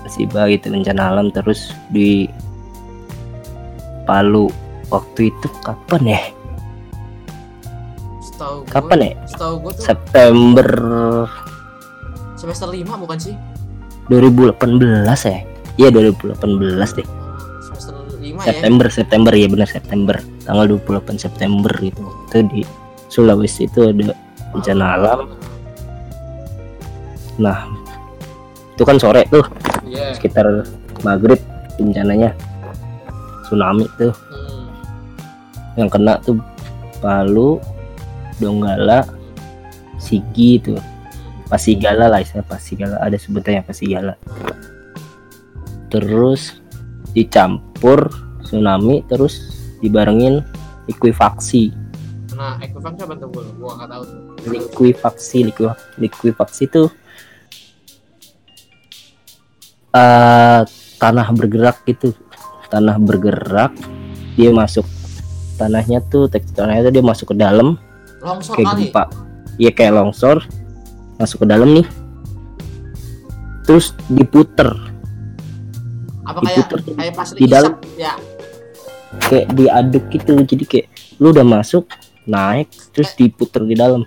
musibah 0.00 0.48
gitu 0.48 0.70
bencana 0.70 1.10
alam 1.10 1.28
terus 1.34 1.74
di 1.90 2.30
Palu. 4.06 4.46
Waktu 4.86 5.34
itu 5.34 5.50
kapan 5.66 6.14
ya 6.14 6.22
setahu 8.36 8.68
kapan 8.68 8.98
ya? 9.00 9.12
setahu 9.24 9.54
gue 9.64 9.72
tuh 9.72 9.84
September. 9.88 10.68
Semester 12.36 12.68
5 12.68 12.84
bukan 13.00 13.16
sih? 13.16 13.34
2018 14.12 15.08
ya? 15.08 15.38
Iya 15.80 15.88
2018 15.88 16.36
deh. 17.00 17.08
Semester 17.64 17.96
5 17.96 18.20
ya? 18.20 18.44
September 18.44 18.86
September. 18.92 19.32
Ya 19.32 19.48
benar 19.48 19.68
September. 19.72 20.20
Tanggal 20.44 20.68
28 20.76 21.16
September 21.16 21.72
gitu. 21.80 22.04
Itu 22.28 22.38
di 22.52 22.60
Sulawesi 23.08 23.64
itu 23.64 23.88
ada 23.88 24.12
bencana 24.52 24.84
alam. 25.00 25.20
Nah 27.40 27.64
itu 28.76 28.84
kan 28.84 29.00
sore 29.00 29.24
tuh. 29.32 29.48
Iya. 29.88 30.12
sekitar 30.12 30.44
maghrib 31.00 31.40
bencananya. 31.80 32.36
Tsunami 33.48 33.88
tuh. 33.96 34.12
Hmm. 34.12 34.68
yang 35.76 35.92
kena 35.92 36.16
tuh 36.24 36.40
Palu 37.04 37.60
Donggala 38.38 39.08
Sigi 39.96 40.60
tuh 40.60 40.80
Pasigala 41.46 42.10
lah 42.10 42.18
istilah 42.18 42.42
Pasigala. 42.42 42.98
Ada 42.98 43.22
sebutannya 43.22 43.62
Pasigala. 43.62 44.18
Terus 45.86 46.58
dicampur 47.14 48.10
tsunami 48.42 49.06
terus 49.06 49.54
dibarengin 49.78 50.42
likuifaksi. 50.90 51.70
Nah, 52.34 52.58
Equifax 52.60 52.98
apa 53.00 53.14
tuh 53.16 53.30
gue? 53.30 53.44
Gua 53.56 53.72
nggak 53.78 53.90
tahu 53.94 54.02
tuh. 54.04 54.20
likuifaksi 54.46 55.38
liku- 55.50 55.80
likuifaksi 55.98 56.70
itu 56.70 56.86
eh 59.94 60.62
tanah 60.98 61.26
bergerak 61.30 61.82
gitu. 61.86 62.10
Tanah 62.66 62.98
bergerak 62.98 63.72
dia 64.34 64.50
masuk 64.50 64.84
tanahnya 65.56 66.04
tuh 66.10 66.28
tekstur 66.28 66.66
tanahnya 66.66 66.90
tuh 66.90 66.94
dia 66.98 67.04
masuk 67.06 67.26
ke 67.32 67.36
dalam 67.38 67.80
Longsor 68.20 68.54
kayak 68.54 68.66
kali. 68.68 68.80
gempa 68.88 69.04
iya 69.56 69.70
kayak 69.70 69.92
longsor 69.94 70.38
masuk 71.16 71.42
ke 71.42 71.46
dalam 71.46 71.70
nih 71.72 71.86
terus 73.62 73.90
diputer 74.06 74.70
Apa 76.22 76.38
kayak 76.42 76.56
diputer 76.68 76.78
kayak 76.92 77.14
pas 77.14 77.28
di 77.30 77.46
dalam. 77.46 77.72
Ya, 77.94 78.14
kayak 79.22 79.46
diaduk 79.52 80.04
gitu 80.10 80.32
jadi 80.38 80.64
kayak 80.64 80.86
lu 81.18 81.30
udah 81.30 81.42
masuk 81.42 81.86
naik 82.24 82.68
terus 82.90 83.14
diputer 83.14 83.62
di 83.62 83.74
dalam 83.74 84.02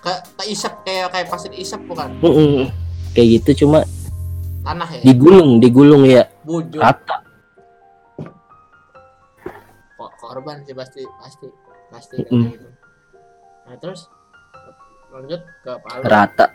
kayak 0.00 0.20
kayak 0.34 0.48
isap 0.48 0.72
kayak 0.82 1.08
kayak 1.10 1.26
pas 1.26 1.42
isap 1.50 1.80
bukan? 1.84 2.08
Mm-mm. 2.20 2.68
kayak 3.12 3.28
gitu 3.40 3.64
cuma 3.64 3.84
Tanah 4.60 4.88
ya. 4.92 5.00
digulung 5.02 5.56
digulung 5.56 6.04
ya 6.04 6.28
Bujur. 6.44 6.78
rata 6.78 7.24
Kok 9.92 10.10
korban 10.16 10.60
sih 10.62 10.72
pasti 10.72 11.00
pasti 11.18 11.46
pasti 11.90 12.14
kayak 12.18 12.30
Mm. 12.30 12.44
gitu. 12.50 12.68
Nah, 13.70 13.78
terus 13.78 14.10
lanjut 15.10 15.38
ke 15.62 15.72
Palu. 15.78 16.02
rata 16.04 16.46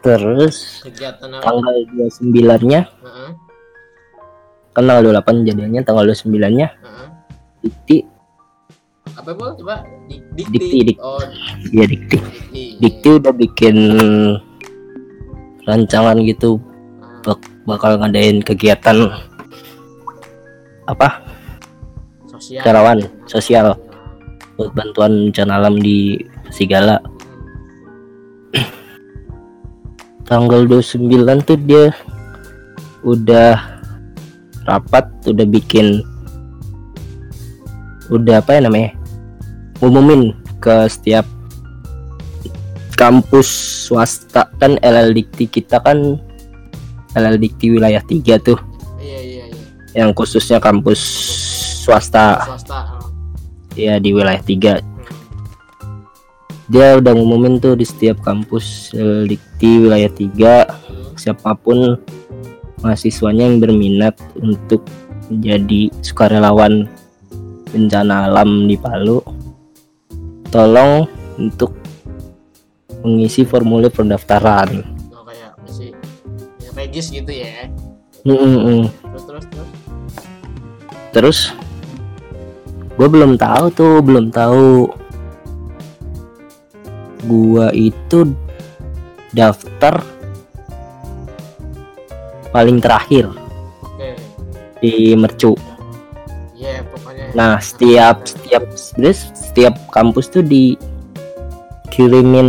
terus 0.00 0.84
Kegiatan 0.84 1.28
apa? 1.30 1.40
tanggal 1.42 1.76
29 1.88 2.28
nya 2.62 2.80
Heeh, 2.84 3.30
kan 4.70 4.84
tanggal 4.84 5.00
28 5.14 5.48
jadinya 5.48 5.80
tanggal 5.80 6.04
29 6.06 6.28
nya 6.52 6.68
heeh. 6.74 7.08
dikti 7.62 7.98
Apa 9.08 9.32
bu? 9.32 9.48
Coba 9.56 9.80
Dik- 10.06 10.28
dikti. 10.34 10.52
Dikti, 10.52 10.78
dik- 10.86 11.00
Oh, 11.00 11.24
ya 11.72 11.84
dikti 11.86 12.16
dikti. 12.20 12.64
dikti 12.78 13.08
udah 13.14 13.32
bikin 13.32 13.76
rancangan 15.64 16.20
gitu 16.20 16.60
Nah, 17.00 17.24
bak- 17.24 17.48
bakal 17.64 17.96
ngadain 17.96 18.40
kegiatan 18.40 19.08
apa 20.84 21.08
sosial. 22.26 22.60
relawan 22.62 22.98
sosial 23.24 23.72
buat 24.56 24.72
bantuan 24.72 25.28
bencana 25.28 25.60
alam 25.60 25.76
di 25.76 26.16
Sigala 26.48 26.96
tanggal 30.26 30.66
29 30.66 31.06
tuh 31.46 31.58
dia 31.60 31.92
udah 33.06 33.54
rapat 34.66 35.06
udah 35.28 35.46
bikin 35.46 36.02
udah 38.10 38.42
apa 38.42 38.58
ya 38.58 38.60
namanya 38.66 38.90
umumin 39.84 40.34
ke 40.58 40.90
setiap 40.90 41.28
kampus 42.96 43.46
swasta 43.86 44.50
kan 44.58 44.80
LL 44.80 45.12
Dikti 45.14 45.46
kita 45.46 45.78
kan 45.84 46.18
LL 47.14 47.36
Dikti 47.38 47.76
wilayah 47.76 48.00
3 48.02 48.40
tuh 48.40 48.58
Iya 48.98 49.20
iya 49.20 49.44
iya. 49.52 49.64
yang 49.94 50.10
khususnya 50.16 50.58
kampus 50.58 50.98
swasta 51.84 52.42
Swasta. 52.42 52.95
Ya 53.76 54.00
di 54.00 54.10
wilayah 54.10 54.40
3 54.40 54.80
Hmm. 55.76 56.02
dia 56.66 56.98
udah 56.98 57.12
ngumumin 57.14 57.60
tuh 57.60 57.76
di 57.76 57.84
setiap 57.84 58.18
kampus 58.20 58.90
LL 58.90 59.28
Dikti 59.28 59.86
wilayah 59.86 60.10
3 60.10 60.66
Hmm. 60.66 61.14
siapa 61.14 61.54
pun 61.54 62.00
mahasiswanya 62.80 63.46
yang 63.46 63.60
berminat 63.60 64.16
untuk 64.36 64.82
menjadi 65.28 65.90
sukarelawan 66.00 66.86
bencana 67.66 68.26
alam 68.26 68.64
di 68.64 68.74
Palu 68.74 69.20
tolong 70.48 71.04
untuk 71.36 71.74
mengisi 73.02 73.42
formulir 73.42 73.90
pendaftaran 73.90 74.82
Oh, 75.10 75.22
kayak 75.22 75.52
masih 75.60 75.90
ya, 76.58 76.70
regis 76.74 77.06
gitu 77.10 77.30
ya. 77.30 77.68
Mm-mm-mm. 78.22 78.90
Terus 78.90 79.22
terus 79.22 79.44
terus. 79.46 79.70
terus 81.12 81.38
gue 82.96 83.08
belum 83.08 83.36
tahu 83.36 83.64
tuh 83.76 84.00
belum 84.00 84.32
tahu 84.32 84.88
gua 87.26 87.74
itu 87.74 88.32
daftar 89.34 90.00
paling 92.54 92.80
terakhir 92.80 93.28
Oke. 93.82 94.14
di 94.80 95.12
Mercu 95.18 95.58
pokoknya. 97.06 97.30
Nah, 97.34 97.60
setiap 97.60 98.26
setiap 98.26 98.62
sebenarnya 98.74 99.16
setiap 99.34 99.74
kampus 99.92 100.28
tuh 100.30 100.42
dikirimin 100.42 102.48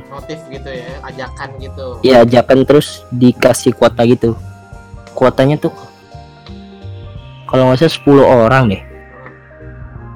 notif 0.00 0.38
gitu 0.50 0.70
ya, 0.70 1.00
ajakan 1.04 1.50
gitu. 1.58 1.98
ya 2.04 2.20
ajakan 2.24 2.64
terus 2.64 3.04
dikasih 3.12 3.72
kuota 3.74 4.04
gitu. 4.06 4.36
Kuotanya 5.14 5.56
tuh 5.60 5.72
kalau 7.50 7.66
nggak 7.66 7.78
salah 7.82 7.90
10 7.90 8.22
orang 8.46 8.68
deh. 8.70 8.89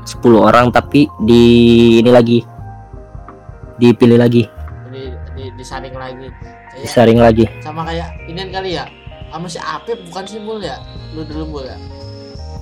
10 0.04 0.20
orang 0.36 0.68
tapi 0.68 1.08
di 1.20 1.42
ini 1.98 2.10
lagi 2.10 2.38
dipilih 3.76 4.16
lagi. 4.16 4.46
Di, 4.88 5.02
di, 5.34 5.44
disaring 5.56 5.92
lagi. 5.92 6.28
Disaring 6.74 7.18
lagi. 7.18 7.46
sama 7.58 7.82
kayak 7.82 8.08
ini 8.26 8.50
kali 8.50 8.74
ya 8.74 8.84
sama 9.30 9.46
si 9.46 9.58
Apip 9.58 9.98
bukan 10.06 10.24
sih 10.24 10.38
Mul 10.38 10.58
ya 10.58 10.78
lu 11.10 11.22
dulu 11.22 11.44
Mul 11.48 11.64
ya 11.64 11.78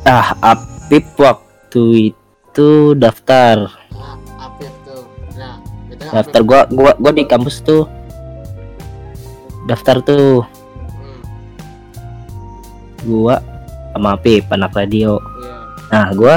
Ah, 0.03 0.33
Apip 0.43 1.05
waktu 1.17 2.11
itu 2.11 2.69
daftar. 2.95 3.69
nah, 3.91 4.17
Apip 4.39 4.73
tuh 4.83 5.03
nah 5.35 5.57
Daftar 6.13 6.41
gua 6.43 6.61
gua 6.69 6.93
gua 6.97 7.11
di 7.11 7.25
kampus 7.25 7.61
tuh 7.61 7.89
daftar 9.65 10.01
tuh 10.01 10.45
hmm, 10.45 11.21
gua 13.07 13.41
sama 13.93 14.17
Apip 14.17 14.45
anak 14.49 14.73
radio. 14.73 15.17
iya 15.17 15.57
Nah, 15.89 16.09
gua 16.13 16.37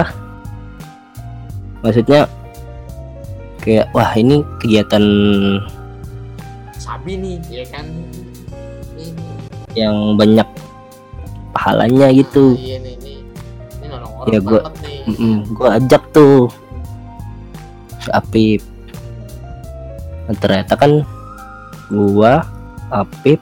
maksudnya 1.86 2.26
kayak 3.62 3.86
wah 3.94 4.10
ini 4.14 4.42
kegiatan 4.58 5.06
Sabi 6.76 7.14
nih 7.14 7.38
ya 7.48 7.66
kan? 7.70 7.86
Ini. 8.96 9.26
yang 9.76 10.16
banyak 10.16 10.48
pahalanya 11.52 12.08
gitu. 12.10 12.54
Ah, 12.54 12.58
iya 12.58 12.78
nih 12.80 12.96
nih. 12.98 13.20
Ini 13.76 13.86
nolong 13.92 14.14
orang 14.16 14.32
Ya, 14.32 14.40
gua- 14.40 14.64
banget 14.66 14.76
nih. 14.82 15.38
gua 15.52 15.70
ajak 15.78 16.04
tuh 16.10 16.48
Apip. 18.08 18.62
Nah, 20.26 20.36
ternyata 20.38 20.74
kan 20.74 20.92
gua 21.90 22.46
Apip 22.88 23.42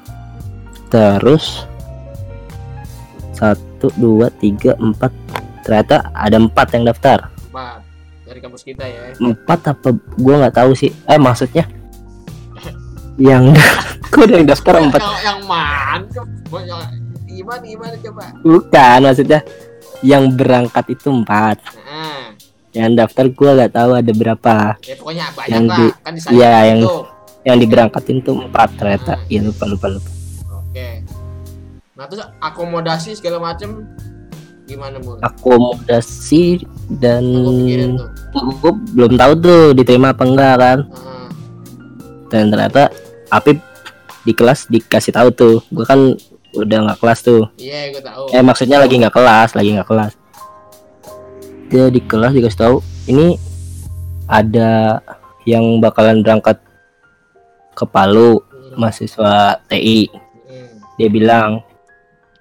terus 0.87 1.67
satu 3.33 3.91
dua 3.95 4.31
tiga 4.33 4.71
empat. 4.79 5.11
Ternyata 5.61 6.11
ada 6.11 6.39
empat 6.39 6.67
yang 6.73 6.87
daftar. 6.87 7.27
Empat 7.51 7.82
dari 8.33 8.41
kampus 8.41 8.65
kita 8.65 8.81
ya. 8.81 9.13
Empat 9.21 9.77
apa 9.77 9.93
gua 10.17 10.41
nggak 10.41 10.57
tahu 10.57 10.73
sih. 10.73 10.89
Eh 11.05 11.21
maksudnya? 11.21 11.69
Yang 13.21 13.53
kok 14.11 14.25
ada 14.25 14.33
yang 14.41 14.47
daftar 14.49 14.73
empat. 14.81 15.01
Yang, 15.05 15.21
yang 15.21 15.39
mantep. 15.45 16.27
Yang- 16.65 16.89
gimana 17.29 17.61
gimana 17.65 17.95
coba? 18.01 18.23
Bukan 18.41 18.97
maksudnya 19.05 19.39
yang 20.01 20.23
berangkat 20.33 20.85
itu 20.97 21.07
empat. 21.13 21.57
Nah 21.85 22.33
yang 22.73 22.97
daftar 22.97 23.29
gua 23.29 23.53
nggak 23.53 23.73
tahu 23.77 23.91
ada 23.93 24.11
berapa. 24.17 24.55
Ya 24.81 24.95
pokoknya 24.97 25.25
banyak 25.37 25.49
Yang 25.53 25.65
lah. 25.69 25.77
di- 25.77 25.93
kan 26.01 26.13
di 26.17 26.21
iya, 26.33 26.53
yang- 26.73 26.81
gitu. 26.81 26.99
yang 27.45 27.57
diberangkatin 27.61 28.17
tuh 28.25 28.33
empat 28.41 28.69
ternyata. 28.81 29.13
Ya 29.29 29.45
lupa 29.45 29.69
lupa 29.69 29.87
lupa. 29.93 30.09
Oke. 30.57 31.05
Nah 31.93 32.05
terus 32.09 32.25
akomodasi 32.41 33.13
segala 33.13 33.53
macem 33.53 33.85
gimana 34.63 34.95
Mul? 34.97 35.19
akomodasi 35.21 36.63
dan 36.89 37.23
gue 38.33 38.73
belum 38.95 39.13
tahu 39.15 39.33
tuh 39.39 39.61
diterima 39.77 40.11
apa 40.11 40.23
enggak 40.25 40.55
kan. 40.59 40.79
Ah, 40.91 41.29
dan 42.31 42.49
ternyata 42.49 42.91
Apip 43.33 43.57
di 44.23 44.33
kelas 44.35 44.67
dikasih 44.69 45.13
tahu 45.15 45.29
tuh. 45.33 45.55
Gue 45.71 45.85
kan 45.85 46.13
udah 46.53 46.77
nggak 46.89 46.99
kelas 46.99 47.19
tuh. 47.23 47.49
Iya 47.57 47.95
gue 47.95 48.03
tahu. 48.03 48.23
Eh 48.33 48.43
maksudnya 48.43 48.77
lagi 48.77 48.99
nggak 48.99 49.15
kelas 49.15 49.49
lagi 49.57 49.69
nggak 49.73 49.89
kelas. 49.89 50.13
Dia 51.71 51.89
di 51.89 52.01
kelas 52.03 52.33
dikasih 52.35 52.59
tahu 52.59 52.75
ini 53.09 53.37
ada 54.29 55.01
yang 55.43 55.81
bakalan 55.83 56.23
berangkat 56.23 56.61
ke 57.73 57.83
Palu 57.89 58.39
Hmm, 58.73 58.81
mahasiswa 58.81 59.61
TI 59.69 60.09
hmm. 60.09 60.97
dia 60.97 61.09
bilang 61.13 61.61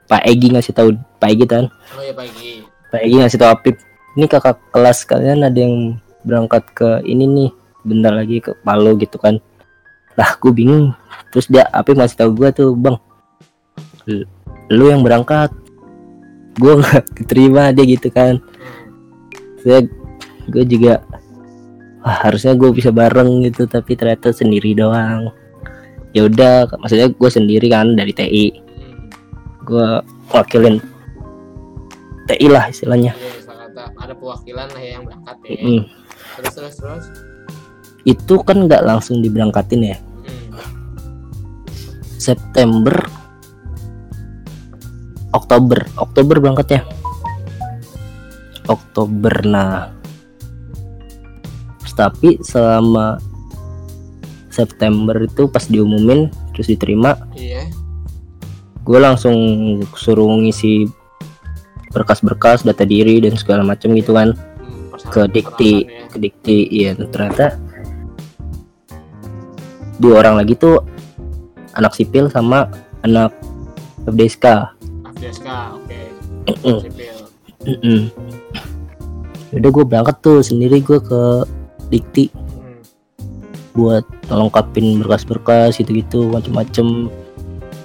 Pak 0.09 0.25
Egi 0.25 0.49
ngasih 0.49 0.73
tahu 0.73 0.97
Pak 1.21 1.29
Egi 1.29 1.45
kan? 1.45 1.69
Oh 1.93 2.01
ya 2.01 2.17
pagi 2.17 2.65
Pak 2.89 3.01
Egi 3.05 3.17
ngasih 3.21 3.39
tahu 3.41 3.51
Apip 3.53 3.77
ini 4.17 4.27
kakak 4.29 4.61
kelas 4.73 5.09
kalian 5.09 5.45
ada 5.47 5.57
yang 5.57 5.97
berangkat 6.23 6.63
ke 6.77 7.01
ini 7.09 7.25
nih 7.27 7.51
bentar 7.83 8.15
lagi 8.15 8.39
ke 8.39 8.55
Palu 8.63 8.95
gitu 9.01 9.19
kan. 9.19 9.39
Lah 10.15 10.37
gue 10.39 10.53
bingung. 10.53 10.95
Terus 11.35 11.49
dia 11.49 11.67
Apip 11.73 11.99
ngasih 11.99 12.19
tahu 12.21 12.31
gue 12.37 12.49
tuh 12.53 12.71
bang. 12.77 12.97
"Lu- 14.71 14.91
yang 14.91 15.03
berangkat. 15.03 15.51
Gue 16.61 16.79
nggak 16.79 17.03
diterima 17.17 17.73
dia 17.73 17.85
gitu 17.89 18.09
kan. 18.13 18.39
Saya 19.65 19.87
gue 20.51 20.65
juga 20.69 21.01
wah 22.03 22.19
harusnya 22.29 22.59
gue 22.59 22.71
bisa 22.75 22.91
bareng 22.91 23.47
gitu 23.47 23.65
tapi 23.65 23.97
ternyata 23.97 24.31
sendiri 24.31 24.77
doang. 24.77 25.33
Ya 26.13 26.29
udah 26.29 26.69
maksudnya 26.77 27.09
gue 27.09 27.31
sendiri 27.33 27.73
kan 27.73 27.97
dari 27.97 28.13
TI 28.13 28.63
gue 29.63 29.89
wakilin 30.35 30.83
TI 32.27 32.47
lah 32.51 32.71
istilahnya 32.71 33.15
Kata 33.83 33.99
ada 33.99 34.15
perwakilan 34.15 34.69
lah 34.71 34.81
ya 34.81 34.91
yang 34.95 35.05
berangkat 35.05 35.37
ya. 35.43 35.59
Mm. 35.59 35.83
Terus 36.39 36.55
terus 36.55 36.75
terus. 36.79 37.05
itu 38.03 38.35
kan 38.43 38.67
nggak 38.67 38.83
langsung 38.83 39.23
diberangkatin 39.23 39.95
ya 39.95 39.99
Hmm. 40.23 40.59
September 42.19 42.95
Oktober 45.31 45.87
Oktober 45.99 46.43
berangkatnya 46.43 46.83
Oktober 48.67 49.31
nah 49.47 49.91
tapi 51.93 52.41
selama 52.43 53.21
September 54.51 55.15
itu 55.23 55.47
pas 55.47 55.63
diumumin 55.69 56.27
terus 56.57 56.67
diterima 56.67 57.15
Iya. 57.39 57.69
gue 58.83 58.99
langsung 58.99 59.37
suruh 59.95 60.27
ngisi 60.43 60.91
berkas-berkas 61.93 62.65
data 62.65 62.83
diri 62.83 63.21
dan 63.21 63.37
segala 63.37 63.63
macam 63.63 63.93
gitu 63.93 64.17
kan 64.17 64.33
Hmm, 64.33 64.89
ke 65.11 65.23
dikti 65.29 65.73
persyaratan 65.85 66.09
ke 66.09 66.17
dikti 66.23 66.59
iya 66.71 66.91
ternyata 66.95 67.59
dua 69.99 70.23
orang 70.23 70.43
lagi 70.43 70.55
tuh 70.55 70.83
anak 71.75 71.93
sipil 71.95 72.29
sama 72.29 72.69
anak 73.03 73.35
FDSK 74.05 74.45
ya. 74.45 74.67
FDSK, 75.15 75.47
oke. 75.79 76.01
Mm-mm. 76.51 76.79
Sipil. 76.83 77.17
Udah 79.53 79.71
gue 79.71 79.85
berangkat 79.85 80.17
tuh 80.25 80.43
sendiri 80.43 80.83
gue 80.83 80.99
ke 80.99 81.23
dikti 81.89 82.33
Hmm. 82.33 82.81
buat 83.73 84.05
ngelengkapin 84.29 85.01
berkas-berkas 85.05 85.79
gitu-gitu 85.79 86.29
macem-macem 86.29 87.09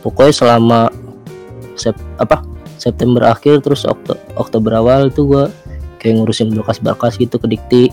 pokoknya 0.02 0.34
selama 0.34 0.82
sep 1.78 1.96
apa 2.18 2.42
September 2.88 3.28
akhir 3.28 3.68
terus 3.68 3.84
Okto 3.84 4.16
Oktober 4.40 4.72
awal 4.80 5.12
itu 5.12 5.28
gue 5.28 5.52
kayak 6.00 6.24
ngurusin 6.24 6.56
berkas-berkas 6.56 7.20
gitu 7.20 7.36
ke 7.36 7.48
dikti. 7.52 7.84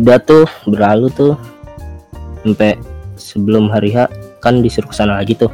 Udah 0.00 0.16
tuh 0.24 0.48
berlalu 0.64 1.12
tuh 1.12 1.36
sampai 2.40 2.80
sebelum 3.20 3.68
hari 3.68 3.92
H 3.92 4.08
kan 4.40 4.64
disuruh 4.64 4.88
ke 4.88 4.96
sana 4.96 5.20
lagi 5.20 5.36
tuh 5.36 5.52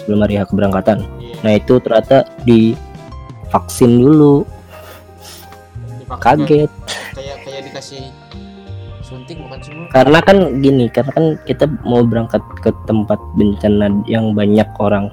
sebelum 0.00 0.24
hari 0.24 0.40
H 0.40 0.48
keberangkatan. 0.48 1.04
Nah 1.44 1.52
itu 1.52 1.76
ternyata 1.84 2.24
di 2.48 2.72
vaksin 3.52 4.00
dulu 4.00 4.48
kaget. 6.08 6.72
Kayak 7.14 7.36
kayak 7.44 7.62
dikasih 7.68 8.08
suntik 9.30 9.46
bukan 9.46 9.60
semua. 9.62 9.86
karena 9.94 10.18
kan 10.26 10.36
gini 10.58 10.84
karena 10.90 11.10
kan 11.14 11.26
kita 11.46 11.64
mau 11.86 12.02
berangkat 12.02 12.42
ke 12.58 12.70
tempat 12.90 13.18
bencana 13.38 13.86
yang 14.10 14.34
banyak 14.34 14.66
orang 14.82 15.06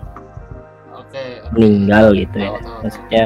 Oke. 0.98 1.22
oke. 1.22 1.54
meninggal 1.54 2.18
gitu 2.18 2.38
ya 2.42 2.50
tahu, 2.50 2.58
tahu. 2.58 2.82
maksudnya 2.82 3.24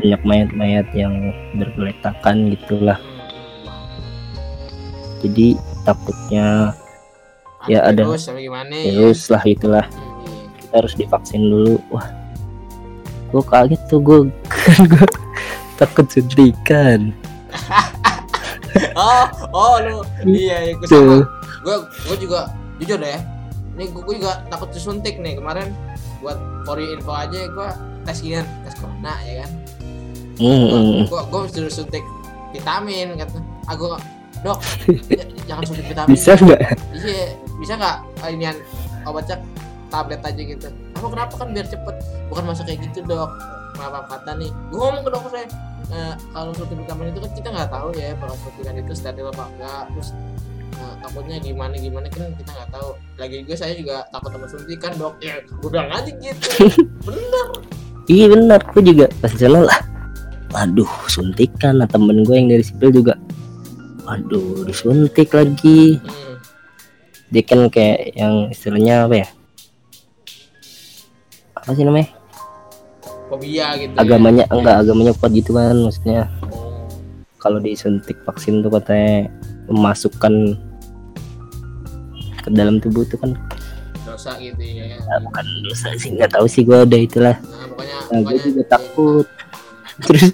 banyak 0.00 0.22
mayat-mayat 0.24 0.88
yang 0.96 1.14
bergeletakan 1.60 2.50
gitulah 2.56 2.98
jadi 5.22 5.54
takutnya. 5.86 6.74
Ya, 7.70 7.78
ada. 7.86 8.02
Virus 8.02 8.26
gimana? 8.26 8.74
virus 8.74 9.30
lah 9.30 9.38
itulah 9.46 9.86
Hmm, 9.86 10.50
kita 10.58 10.74
harus 10.82 10.94
divaksin 10.98 11.46
dulu 11.46 11.78
wah 11.94 12.10
gue 13.30 13.42
kaget 13.46 13.82
tuh 13.86 14.02
gue 14.02 14.18
gue 14.90 15.06
takut 15.78 16.10
suntikan 16.10 17.14
Oh, 18.96 19.24
oh 19.52 19.74
lu. 19.82 19.98
Iya, 20.24 20.56
iya 20.68 20.72
gue 20.76 20.88
sama. 20.88 21.24
Gue 21.62 21.76
gue 21.86 22.16
juga 22.28 22.50
jujur 22.80 22.98
deh. 22.98 23.20
Ini 23.78 23.84
gue, 23.88 24.02
gue 24.04 24.14
juga 24.20 24.44
takut 24.48 24.68
disuntik 24.72 25.18
nih 25.20 25.38
kemarin. 25.38 25.72
Buat 26.20 26.38
for 26.68 26.78
your 26.78 26.94
info 26.96 27.12
aja 27.12 27.48
gue 27.48 27.68
tes 28.02 28.18
ginian 28.18 28.46
tes 28.66 28.74
corona 28.78 29.14
ya 29.26 29.46
kan? 29.46 29.50
Hmm. 30.40 31.06
gue 31.06 31.20
gue 31.28 31.40
disuruh 31.50 31.72
suntik 31.72 32.04
vitamin 32.54 33.14
kata. 33.18 33.38
Ah 33.70 33.74
gue 33.76 33.88
dok 34.42 34.58
jangan 35.48 35.62
suntik 35.66 35.86
vitamin. 35.86 36.12
Bisa 36.14 36.34
nggak? 36.38 36.60
Iya 36.94 37.24
bisa 37.62 37.72
nggak? 37.78 37.96
Ah, 38.22 38.28
inian 38.30 38.56
obatnya 39.06 39.38
tablet 39.92 40.22
aja 40.24 40.42
gitu. 40.42 40.68
Apa 40.98 41.06
kenapa 41.10 41.34
kan 41.36 41.48
biar 41.52 41.66
cepet? 41.68 41.96
Bukan 42.32 42.44
masa 42.48 42.62
kayak 42.66 42.80
gitu 42.90 43.04
dok 43.06 43.30
maaf 43.76 44.04
kata 44.08 44.32
nih. 44.36 44.50
Gue 44.70 44.78
ngomong 44.80 45.02
ke 45.04 45.10
dokter 45.10 45.30
saya 45.32 45.46
"Eh, 45.92 46.14
kalau 46.32 46.50
suntik 46.56 46.78
vitamin 46.78 47.12
itu 47.12 47.20
kan 47.20 47.32
kita 47.36 47.48
nggak 47.52 47.70
tahu 47.70 47.88
ya 47.98 48.16
kalau 48.16 48.34
suntikan 48.40 48.74
itu 48.80 48.92
steril 48.96 49.28
apa 49.28 49.44
enggak. 49.52 49.82
Terus 49.92 50.08
eh, 50.78 50.94
takutnya 51.04 51.36
gimana 51.42 51.74
gimana 51.76 52.06
kan 52.08 52.32
kita 52.36 52.50
nggak 52.52 52.70
tahu. 52.72 52.88
Lagi 53.20 53.34
juga 53.44 53.54
saya 53.60 53.72
juga 53.76 53.96
takut 54.08 54.30
sama 54.32 54.46
suntikan 54.48 54.92
dok. 54.96 55.14
Ya 55.20 55.34
gue 55.44 55.68
bilang 55.68 55.90
aja 55.92 56.10
gitu. 56.10 56.46
Bener. 57.06 57.46
Iya 58.10 58.26
benar 58.34 58.60
gue 58.74 58.82
juga 58.82 59.06
pas 59.22 59.30
sana 59.30 59.62
lah 59.62 59.78
waduh 60.52 60.90
suntikan 61.08 61.80
nah 61.80 61.88
temen 61.88 62.26
gue 62.26 62.36
yang 62.36 62.48
dari 62.50 62.64
sipil 62.64 62.92
juga. 62.92 63.16
Waduh 64.04 64.68
disuntik 64.68 65.32
lagi. 65.32 65.96
Hmm. 66.02 66.36
dia 67.32 67.40
kan 67.48 67.64
kayak 67.72 68.12
yang 68.12 68.52
istilahnya 68.52 69.08
apa 69.08 69.24
ya? 69.24 69.28
Apa 71.56 71.72
sih 71.72 71.80
namanya 71.88 72.12
fobia 73.32 73.72
gitu 73.80 73.96
agamanya 73.96 74.44
enggak 74.52 74.76
agamanya 74.84 75.12
kuat 75.16 75.32
gitu 75.32 75.56
kan 75.56 75.72
maksudnya. 75.80 76.28
Ya. 76.28 76.52
Oh, 76.52 76.84
kalau 77.40 77.56
disuntik 77.64 78.20
vaksin 78.28 78.60
tuh 78.60 78.68
katanya 78.68 79.32
memasukkan 79.72 80.60
ke 82.44 82.48
dalam 82.52 82.76
tubuh 82.76 83.08
tuh 83.08 83.16
kan 83.16 83.32
dosa 84.04 84.36
gitu 84.36 84.60
ya. 84.60 85.00
Ya, 85.00 85.16
bukan 85.24 85.46
dosa 85.64 85.96
sih 85.96 86.12
nggak 86.12 86.36
tahu 86.36 86.44
sih 86.44 86.60
gua 86.60 86.84
udah 86.84 87.00
itulah. 87.00 87.36
Nah 87.40 87.64
pokoknya 87.72 87.96
nah, 88.12 88.20
gue 88.20 88.38
juga 88.44 88.62
takut. 88.76 89.26
terus 90.04 90.28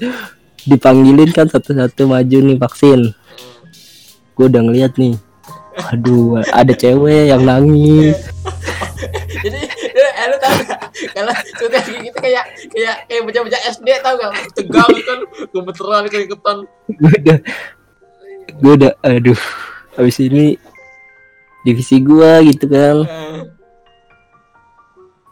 dipanggilin 0.67 1.31
kan 1.31 1.47
satu-satu 1.47 2.11
maju 2.11 2.39
nih 2.43 2.59
vaksin. 2.59 3.15
Hmm. 3.15 3.15
gue 4.39 4.47
udah 4.47 4.63
ngeliat 4.71 4.95
nih 4.99 5.19
aduh 5.87 6.43
ada 6.51 6.75
cewek 6.75 7.31
yang 7.31 7.47
nangis 7.47 8.19
tau 10.49 10.57
gak 10.65 10.81
kalau 11.13 11.33
suntik 11.61 11.83
kayak 11.85 12.01
gitu 12.09 12.19
kayak 12.19 12.45
kayak 12.73 12.97
kayak 13.05 13.23
bocah-bocah 13.29 13.61
SD 13.69 13.89
tau 14.01 14.15
gak? 14.17 14.33
Tegang 14.57 14.91
kan 15.05 15.19
gemeteran 15.53 16.05
keringetan. 16.09 16.57
Gue 16.97 17.13
udah 17.21 17.39
gue 18.49 18.73
udah 18.81 18.93
aduh 19.05 19.41
habis 20.01 20.17
ini 20.25 20.57
divisi 21.69 22.01
gua 22.01 22.41
gitu 22.41 22.65
kan 22.65 23.05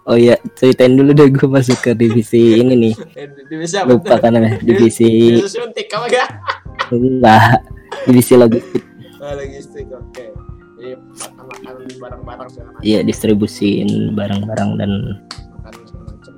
oh 0.06 0.14
ya 0.14 0.38
ceritain 0.54 0.94
dulu 0.94 1.10
deh 1.16 1.26
gue 1.32 1.48
masuk 1.50 1.80
ke 1.82 1.90
divisi 1.96 2.62
ini 2.62 2.74
nih. 2.78 2.94
Eh, 3.18 3.26
divisi 3.50 3.74
apa? 3.74 3.90
Lupa 3.90 4.14
kan 4.22 4.36
namanya 4.36 4.62
divisi 4.62 5.34
divisi 5.40 5.58
suntik 5.58 5.90
kamu 5.90 6.06
gak? 6.12 6.28
Enggak 6.94 7.66
divisi 8.06 8.32
logistik. 8.38 8.84
Oh, 9.18 9.32
logistik 9.34 9.90
oke 9.90 10.45
jadi 10.86 10.94
makan 11.18 11.44
makan 11.50 11.74
barang-barang 11.98 12.48
segala 12.52 12.68
macam. 12.70 12.84
Iya 12.86 13.00
distribusin 13.02 13.88
barang-barang 14.14 14.70
dan 14.78 14.90
makan 15.58 15.72
segala 15.82 16.04
macam. 16.12 16.32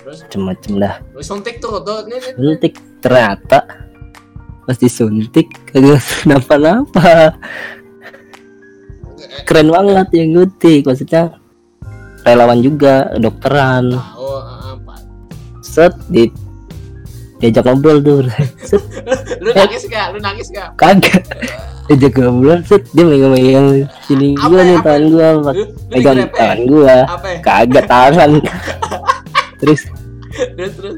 terus 0.00 0.18
macem-macem 0.26 0.72
dah. 0.80 0.94
Lu 1.14 1.22
suntik 1.22 1.60
tuh 1.62 1.78
tuh 1.84 2.08
ini, 2.08 2.18
ini. 2.18 2.30
suntik 2.34 2.74
ternyata. 2.98 3.58
Pas 4.66 4.76
disuntik 4.78 5.46
kagak 5.70 6.02
kenapa-napa. 6.22 7.36
Eh, 9.20 9.42
keren 9.46 9.70
banget 9.70 10.08
yang 10.16 10.28
gunting 10.34 10.82
maksudnya 10.82 11.38
relawan 12.24 12.60
juga 12.60 13.08
dokteran 13.16 13.94
eh, 13.96 14.42
apa 14.76 14.94
set 15.64 15.94
di 16.10 16.28
diajak 17.40 17.64
ngobrol 17.64 17.98
tuh. 18.04 18.20
Lu 19.42 19.50
nangis 19.56 19.88
gak 19.88 20.12
lu 20.12 20.20
nangis 20.20 20.52
gak 20.52 20.76
kagak. 20.76 21.24
Diajak 21.88 22.20
ngobrol 22.20 22.60
set. 22.68 22.84
Dia 22.92 23.04
megang-megang 23.08 23.88
sini 24.04 24.36
Apa 24.36 24.46
gua 24.52 24.60
ya, 24.60 24.68
nih 24.68 24.76
apa 24.76 24.84
tangan 24.84 25.04
gua. 25.08 25.28
Megang 25.88 26.18
tangan 26.36 26.60
gua. 26.68 26.96
apa 27.08 27.26
ya? 27.26 27.38
kagak 27.40 27.84
tangan. 27.88 28.30
Terus. 29.60 29.80
Terus 30.30 30.72
terus. 30.76 30.96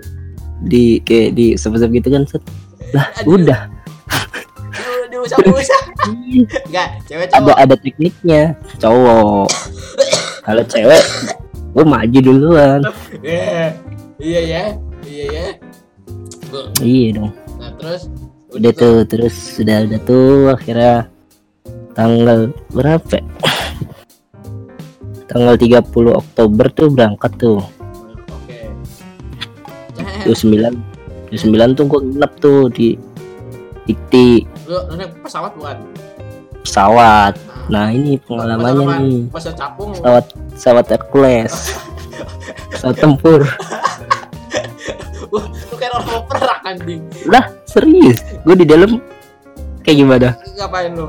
Di 0.63 0.99
kayak 1.03 1.35
di 1.39 1.47
sep-sep 1.55 1.91
gitu 1.95 2.09
kan 2.11 2.23
set. 2.27 2.43
Lah 2.91 3.07
Aduh. 3.23 3.39
udah. 3.39 3.61
Di 5.11 5.17
usah-usah 5.19 5.83
enggak 6.67 6.89
cewek 7.07 7.27
ada 7.31 7.39
cowok. 7.39 7.57
ada 7.59 7.75
tekniknya. 7.79 8.43
Cowok. 8.83 9.47
Kalau 10.43 10.63
cewek 10.67 11.03
gua 11.73 11.85
maju 11.87 12.19
duluan. 12.19 12.81
Iya, 13.23 13.79
iya 14.19 14.41
ya 14.43 14.65
iya 15.07 15.55
ya 16.53 16.85
iya 16.85 17.09
dong. 17.17 17.33
Nah 17.59 17.73
terus 17.81 18.13
udah 18.53 18.73
tuh 18.77 19.09
terus 19.09 19.33
sudah 19.33 19.89
udah 19.89 20.01
tuh 20.05 20.53
akhirnya 20.53 21.09
tanggal 21.97 22.53
berapa? 22.73 23.19
Tanggal 25.33 25.57
30 25.57 26.13
Oktober 26.13 26.67
tuh 26.77 26.93
berangkat 26.93 27.33
tuh. 27.41 27.65
Oke. 28.29 28.69
tuh 30.29 30.37
9 30.37 30.77
tuh 31.33 31.41
9 31.41 31.73
tuh 31.73 31.89
gua 31.89 32.01
nginep 32.05 32.33
tuh 32.37 32.69
di 32.69 33.01
Dikti 33.83 34.47
lu 34.71 34.79
naik 34.95 35.11
pesawat 35.27 35.59
bukan? 35.59 35.75
Pesawat. 36.63 37.35
Nah. 37.67 37.91
Ini 37.91 38.15
pengalamannya 38.23 38.87
nih. 39.03 39.27
Pesawat 39.35 39.59
capung. 39.59 39.91
Pesawat 39.99 40.27
pesawat 40.55 40.87
Hercules. 40.87 41.75
Pesawat 42.71 42.97
tempur 42.99 43.43
Orang 45.93 46.05
mau 46.09 46.21
perang 46.25 46.61
anjing. 46.65 47.05
Lah 47.29 47.53
serius? 47.69 48.25
Gue 48.49 48.57
di 48.57 48.65
dalam. 48.65 48.97
Kayak 49.85 49.97
gimana? 50.01 50.29
Ngapain 50.57 50.91
lu? 50.97 51.07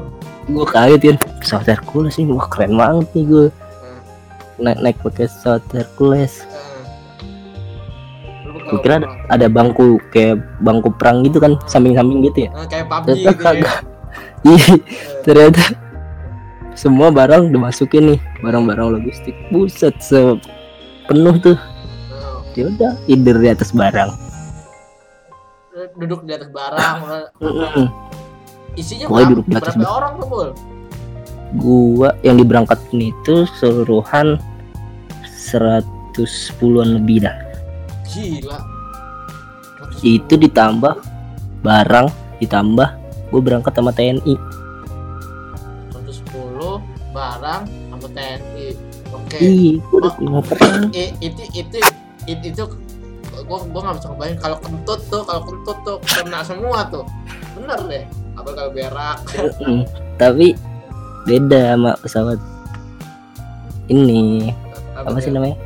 Gue 0.51 0.65
kaget 0.67 1.01
kan 1.15 1.17
pesawat 1.39 1.67
Hercules 1.71 2.19
ini. 2.19 2.35
Wah 2.35 2.47
keren 2.51 2.75
banget 2.75 3.07
nih 3.15 3.23
gue 3.23 3.45
naik 4.59 4.79
naik 4.83 4.97
pakai 4.99 5.31
pesawat 5.31 5.63
Hercules. 5.71 6.43
Lu 8.43 8.59
gue 8.59 8.79
kira 8.83 8.99
ada, 8.99 9.07
ada 9.31 9.47
bangku 9.47 10.03
kayak 10.11 10.43
bangku 10.59 10.91
perang 10.99 11.23
gitu 11.23 11.39
kan 11.39 11.55
samping-samping 11.63 12.27
gitu 12.27 12.39
ya? 12.43 12.49
Eh, 12.51 12.67
kayak 12.67 12.85
PUBG 12.91 13.05
ternyata 13.07 13.31
gitu 13.31 13.39
ya. 13.39 13.47
kagak. 13.47 13.77
Ih, 14.51 14.65
ternyata 15.23 15.63
semua 16.75 17.07
barang 17.07 17.55
dimasukin 17.55 18.03
nih 18.11 18.19
barang-barang 18.43 18.99
logistik. 18.99 19.31
Buset 19.47 19.95
se 20.03 20.19
penuh 21.07 21.39
tuh. 21.39 21.55
Eh, 22.51 22.59
ya 22.59 22.63
udah 22.67 22.91
tidur 23.07 23.39
di 23.39 23.47
atas 23.47 23.71
barang 23.71 24.22
duduk 25.97 26.21
di 26.23 26.31
atas 26.37 26.49
barang 26.53 26.97
isinya 28.79 29.05
Pokoknya 29.05 29.25
berapa, 29.25 29.33
duduk 29.33 29.45
di 29.45 29.55
atas 29.57 29.73
berapa 29.73 29.93
orang 29.93 30.13
tuh 30.17 30.27
Bul? 30.29 30.49
gua 31.53 32.09
yang 32.25 32.41
diberangkatin 32.41 33.13
itu 33.13 33.45
seluruhan 33.61 34.41
110-an 35.53 36.97
lebih 36.97 37.21
dah. 37.21 37.35
Gila. 38.09 38.57
Itu 40.01 40.33
ditambah 40.33 40.97
barang 41.61 42.07
ditambah 42.41 42.89
gue 43.29 43.41
berangkat 43.41 43.71
sama 43.71 43.93
TNI 43.95 44.35
110 45.95 46.81
barang 47.13 47.61
sama 47.65 48.07
TNI 48.11 48.67
oke. 49.13 49.37
Gue 49.37 49.99
udah 50.01 50.43
perang 50.43 50.89
I- 50.91 51.13
itu 51.21 51.41
itu 51.53 51.79
itu, 52.25 52.45
itu 52.51 52.63
gua 53.53 53.61
gua 53.69 53.81
nggak 53.85 53.97
bisa 54.01 54.07
ngebayangin. 54.09 54.39
Kalau 54.41 54.57
kentut 54.65 54.99
tuh 55.13 55.21
kalau 55.21 55.41
kentut 55.45 55.77
tuh 55.85 55.97
kena 56.01 56.39
semua 56.41 56.79
tuh. 56.89 57.05
Bener 57.53 57.79
deh. 57.85 58.05
Apa 58.33 58.49
kalau 58.57 58.71
berak? 58.73 59.17
Tapi 60.17 60.57
beda 61.29 61.77
sama 61.77 61.91
pesawat 62.01 62.39
ini. 63.93 64.49
Apa 64.97 65.21
sih 65.21 65.29
namanya? 65.29 65.57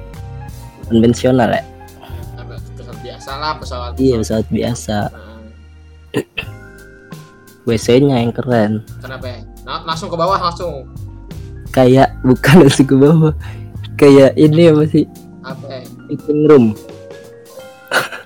Konvensional 0.91 1.49
ya? 1.55 1.63
Apa, 2.35 2.59
pesawat 2.75 2.99
biasa 2.99 3.29
lah 3.39 3.51
pesawat 3.55 3.91
iya 3.95 4.15
pesawat 4.19 4.47
biasa. 4.51 4.97
Nah, 5.07 5.39
WC 7.67 8.03
nya 8.03 8.23
yang 8.23 8.35
keren. 8.35 8.83
Kenapa? 8.99 9.27
Ya? 9.27 9.39
Nah, 9.63 9.83
langsung 9.87 10.11
ke 10.11 10.15
bawah 10.19 10.39
langsung. 10.39 10.87
Kayak 11.71 12.15
bukan 12.23 12.55
langsung 12.67 12.87
ke 12.87 12.95
bawah. 12.99 13.33
Kayak 13.95 14.35
ini 14.35 14.71
apa 14.71 14.83
sih? 14.91 15.07
Apa? 15.43 15.63
Ya? 15.71 15.83
fitting 16.07 16.47
room 16.47 16.65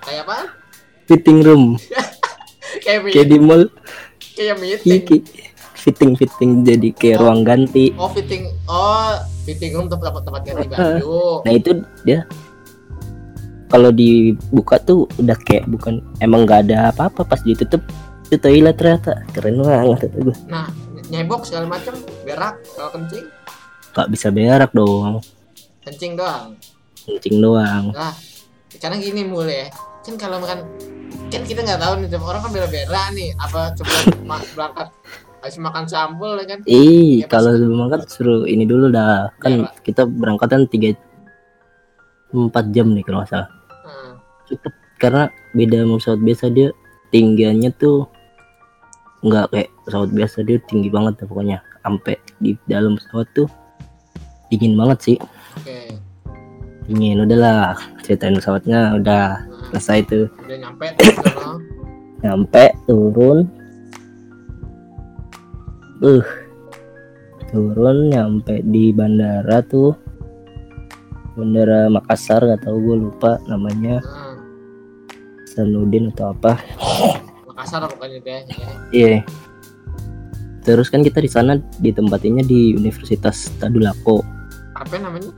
kayak 0.02 0.24
apa? 0.26 0.38
Fitting 1.06 1.40
room. 1.42 1.64
Kayak 2.72 3.28
di 3.28 3.38
mall. 3.38 3.68
Kayak 4.32 4.56
meeting. 4.58 5.04
Iki 5.04 5.18
fitting 5.76 6.12
fitting. 6.16 6.64
Jadi 6.64 6.96
kayak 6.96 7.20
Oh. 7.20 7.28
ruang 7.28 7.44
ganti. 7.44 7.92
Oh 7.94 8.08
fitting. 8.08 8.48
Oh 8.66 9.12
fitting 9.44 9.76
room 9.76 9.86
tempat 9.86 10.16
tempat 10.18 10.42
ganti 10.42 10.66
baju. 10.72 11.44
Nah 11.44 11.52
itu 11.52 11.72
dia. 12.02 12.24
Kalau 13.68 13.92
dibuka 13.92 14.80
tuh 14.80 15.04
udah 15.16 15.36
kayak 15.38 15.68
bukan 15.68 16.00
emang 16.20 16.44
nggak 16.44 16.68
ada 16.68 16.92
apa-apa. 16.92 17.24
Pas 17.24 17.44
ditutup 17.44 17.84
itu 18.28 18.40
toilet 18.40 18.76
ternyata. 18.76 19.20
Keren 19.32 19.60
banget. 19.60 20.08
Nah 20.48 20.72
nyebok 21.08 21.44
segala 21.44 21.68
macam 21.68 21.92
berak 22.24 22.56
kalau 22.72 22.90
kencing? 22.96 23.28
Nggak 23.92 24.08
bisa 24.10 24.28
berak 24.32 24.72
dong. 24.72 25.20
Kencing 25.84 26.16
doang? 26.16 26.56
Kencing 27.04 27.36
doang. 27.38 27.92
Lah 27.92 28.16
karena 28.82 28.98
gini 28.98 29.22
mulai 29.30 29.56
ya. 29.64 29.68
Kan 30.02 30.18
kalau 30.18 30.42
makan 30.42 30.66
kan 31.30 31.42
kita 31.46 31.62
nggak 31.62 31.80
tahu 31.80 31.94
nih 32.02 32.08
tiap 32.10 32.26
orang 32.26 32.42
kan 32.42 32.52
beda-beda 32.52 33.02
nih. 33.14 33.30
Apa 33.38 33.78
coba 33.78 33.94
berangkat 34.58 34.88
habis 35.42 35.58
makan 35.62 35.86
sambal 35.86 36.34
ya 36.42 36.46
kan? 36.50 36.60
Ih 36.66 37.22
Ya, 37.22 37.28
kalau 37.30 37.54
lu 37.54 37.78
makan 37.78 38.02
suruh 38.10 38.50
ini 38.50 38.66
dulu 38.66 38.90
dah. 38.90 39.30
Kan 39.38 39.70
Ya, 39.70 39.70
kita 39.86 40.10
berangkatan 40.10 40.66
tiga 40.66 40.98
empat 42.34 42.74
jam 42.74 42.90
nih 42.98 43.06
kalau 43.06 43.22
nggak 43.22 43.30
salah. 43.30 43.50
Nah, 43.86 44.14
cepet 44.50 44.74
karena 44.98 45.24
beda 45.54 45.86
sama 45.86 45.96
pesawat 46.02 46.22
biasa 46.26 46.46
dia 46.50 46.70
tinggiannya 47.14 47.70
tuh 47.78 48.10
nggak 49.22 49.46
kayak 49.54 49.70
pesawat 49.86 50.10
biasa 50.10 50.38
dia 50.42 50.58
tinggi 50.66 50.90
banget 50.90 51.22
pokoknya. 51.22 51.62
Sampai 51.86 52.18
di 52.42 52.58
dalam 52.66 52.98
pesawat 52.98 53.30
tuh 53.38 53.46
dingin 54.50 54.74
banget 54.74 54.98
sih. 55.06 55.18
Oke 55.62 56.01
dingin 56.92 57.24
udahlah 57.24 57.80
ceritain 58.04 58.36
pesawatnya 58.36 59.00
udah 59.00 59.48
selesai 59.72 60.04
tuh 60.12 60.26
udah 60.44 60.58
nyampe 60.60 60.86
tuh 61.00 61.56
nyampe 62.22 62.66
turun. 62.86 63.50
Uh. 66.02 66.26
Turun 67.52 68.10
nyampe 68.10 68.64
di 68.64 68.94
bandara 68.94 69.62
tuh. 69.66 69.94
Bandara 71.36 71.90
Makassar 71.90 72.46
nggak 72.46 72.64
tahu 72.66 72.78
gue 72.80 72.98
lupa 73.10 73.42
namanya. 73.50 74.00
Nah, 74.02 74.38
Sanudin 75.52 76.14
atau 76.16 76.32
apa. 76.32 76.62
Makassar 77.50 77.86
deh 78.00 78.22
ya. 78.24 78.40
iya. 78.94 79.20
Terus 80.62 80.94
kan 80.94 81.02
kita 81.02 81.18
di 81.18 81.30
sana 81.30 81.58
ditempatinnya 81.82 82.46
di 82.46 82.78
Universitas 82.78 83.50
Tadulako. 83.58 84.22
Apa 84.78 85.02
namanya 85.02 85.34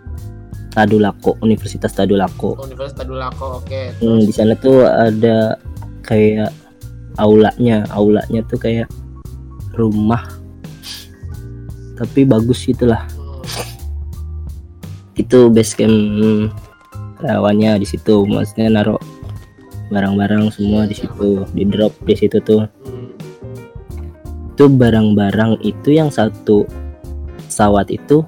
Tadulako 0.74 1.38
Universitas 1.46 1.94
Tadulako 1.94 2.58
Universitas 2.66 3.06
Tadulako 3.06 3.62
oke 3.62 3.82
Hmm, 4.02 4.26
di 4.26 4.34
sana 4.34 4.58
tuh 4.58 4.84
ada 4.90 5.58
kayak 6.02 6.50
aulanya, 7.22 7.86
aulanya 7.94 8.42
tuh 8.50 8.58
kayak 8.58 8.90
rumah. 9.78 10.26
Tapi 11.94 12.26
bagus 12.26 12.66
gitulah. 12.66 13.06
Hmm, 13.14 13.42
Itu 15.14 15.54
base 15.54 15.78
camp 15.78 15.94
rawannya 17.22 17.78
di 17.78 17.88
situ. 17.88 18.26
Maksudnya 18.26 18.74
naruh 18.74 18.98
barang-barang 19.94 20.50
semua 20.50 20.90
di 20.90 20.98
situ, 20.98 21.46
di 21.54 21.64
drop 21.70 21.94
di 22.04 22.18
situ 22.18 22.42
tuh. 22.42 22.66
hmm. 22.66 23.10
Itu 24.58 24.70
barang-barang 24.70 25.62
itu 25.62 25.94
yang 25.94 26.10
satu 26.10 26.66
pesawat 27.46 27.94
itu 27.94 28.26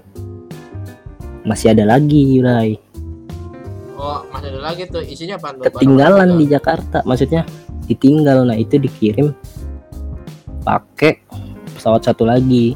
masih 1.46 1.72
ada 1.72 1.86
lagi, 1.88 2.41
Ray. 2.41 2.78
oh 3.96 4.26
masih 4.28 4.50
ada 4.52 4.62
lagi 4.64 4.82
tuh. 4.86 5.02
Isinya 5.02 5.38
apa 5.38 5.54
tuh? 5.54 5.64
Ketinggalan 5.64 6.36
di 6.36 6.46
Jakarta, 6.46 7.00
maksudnya 7.04 7.46
ditinggal. 7.86 8.43
Nah, 8.43 8.54
itu 8.54 8.76
dikirim. 8.76 9.32
Pakai 10.62 11.22
pesawat 11.72 12.02
satu 12.04 12.26
lagi. 12.26 12.74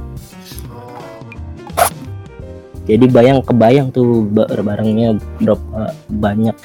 jadi 2.85 3.05
bayang 3.05 3.45
kebayang 3.45 3.93
tuh 3.93 4.25
ba- 4.25 4.49
barangnya 4.49 5.13
berapa 5.37 5.93
banyak. 6.09 6.57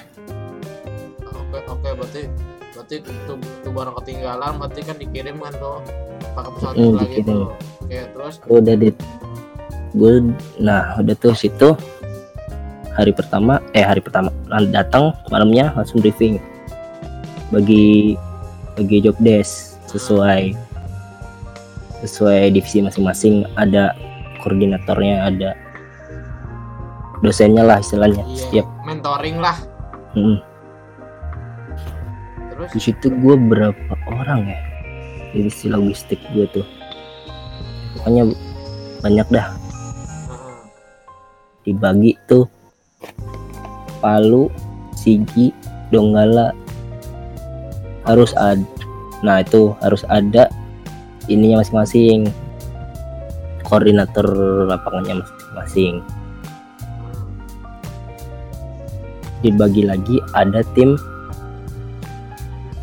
Oke 1.21 1.59
oke 1.63 1.89
berarti 1.95 2.23
berarti 2.73 2.97
tuh, 3.29 3.37
tuh 3.61 3.69
barang 3.71 3.95
ketinggalan. 4.01 4.53
Berarti 4.57 4.81
kan 4.83 4.97
dikirim 4.97 5.37
kan 5.37 5.53
tuh. 5.55 5.79
Pakai 6.33 6.51
pesawat 6.51 6.75
Hmm, 6.75 6.93
lagi 6.95 7.07
dikirim. 7.13 7.29
tuh. 7.29 7.47
Oke 7.79 7.99
terus? 8.09 8.35
Udah 8.47 8.75
di 8.75 8.89
gue 9.95 10.13
nah 10.59 10.97
udah 10.97 11.15
tuh 11.15 11.37
situ 11.37 11.71
hari 12.95 13.11
pertama 13.11 13.59
eh 13.75 13.83
hari 13.83 13.99
pertama 13.99 14.31
datang 14.71 15.15
malamnya 15.29 15.75
langsung 15.75 15.99
briefing. 15.99 16.39
Bagi 17.51 18.19
bagi 18.75 19.03
job 19.03 19.15
desk 19.23 19.79
sesuai 19.91 20.55
sesuai 22.03 22.51
divisi 22.53 22.83
masing-masing 22.83 23.47
ada 23.55 23.95
koordinatornya 24.43 25.25
ada 25.31 25.51
dosennya 27.25 27.65
lah 27.65 27.81
istilahnya 27.81 28.21
iya 28.29 28.37
setiap. 28.37 28.67
mentoring 28.85 29.41
lah. 29.41 29.57
Mm. 30.13 30.39
terus? 32.53 32.69
Di 32.77 32.81
situ 32.85 33.07
gue 33.09 33.35
berapa 33.35 33.95
orang 34.13 34.47
ya? 34.47 34.59
Divisi 35.33 35.67
logistik 35.67 36.21
gue 36.37 36.47
tuh. 36.53 36.67
Pokoknya 37.99 38.31
banyak 39.01 39.27
dah. 39.33 39.49
Dibagi 41.65 42.21
tuh 42.29 42.45
Palu, 43.99 44.53
Sigi, 44.95 45.51
Donggala 45.89 46.53
harus 48.05 48.37
ada. 48.37 48.61
Nah 49.25 49.41
itu 49.41 49.73
harus 49.81 50.05
ada 50.13 50.53
ininya 51.33 51.65
masing-masing 51.65 52.29
koordinator 53.65 54.27
lapangannya 54.69 55.25
masing-masing. 55.25 55.95
Dibagi 59.41 59.85
lagi 59.89 60.21
ada 60.37 60.61
tim 60.77 60.97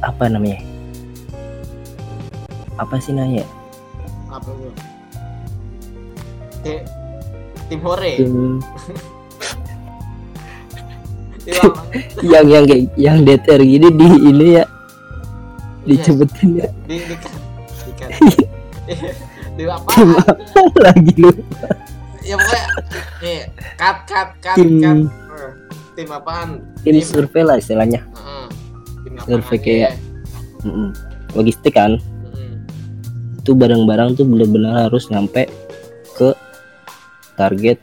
apa 0.02 0.26
namanya? 0.30 0.62
Apa 2.82 2.98
sih 2.98 3.14
namanya? 3.14 3.46
apa 4.32 4.48
tuh 4.48 4.72
tim 7.68 7.80
hore 7.84 8.16
Tim? 8.16 8.64
yang 12.24 12.46
yang 12.46 12.64
kayak 12.64 12.82
yang 12.96 13.18
DTR 13.22 13.62
gini 13.62 13.88
di 13.90 14.08
ini 14.24 14.48
ya 14.54 14.66
Iya, 15.82 15.98
dicepetin 15.98 16.50
ya 16.56 16.68
di 16.86 16.96
di 17.00 17.16
kan 17.18 17.34
di 17.82 17.92
kan 17.98 18.10
di 19.52 19.64
apa 19.66 19.90
tim 19.90 20.10
lagi 20.78 21.14
lu 21.18 21.32
ya 22.22 22.36
pokoknya 22.38 22.66
nih 23.20 23.40
cut 23.76 23.98
cut 24.06 24.30
cut 24.40 24.56
Tim- 24.56 24.78
cut 24.78 25.00
Eh, 25.32 25.52
tim 25.96 26.08
apaan 26.08 26.50
tim 26.82 27.02
survei 27.02 27.42
lah 27.42 27.58
istilahnya 27.58 28.06
Heeh. 28.06 28.46
tim 29.02 29.14
Survei 29.20 29.58
kayak- 29.58 29.98
Mm-mm. 30.62 30.94
logistik 31.34 31.74
kan 31.74 31.98
itu 33.36 33.52
barang-barang 33.52 34.14
tuh 34.14 34.24
benar-benar 34.24 34.86
harus 34.86 35.10
nyampe 35.10 35.50
ke 36.14 36.30
target 37.34 37.82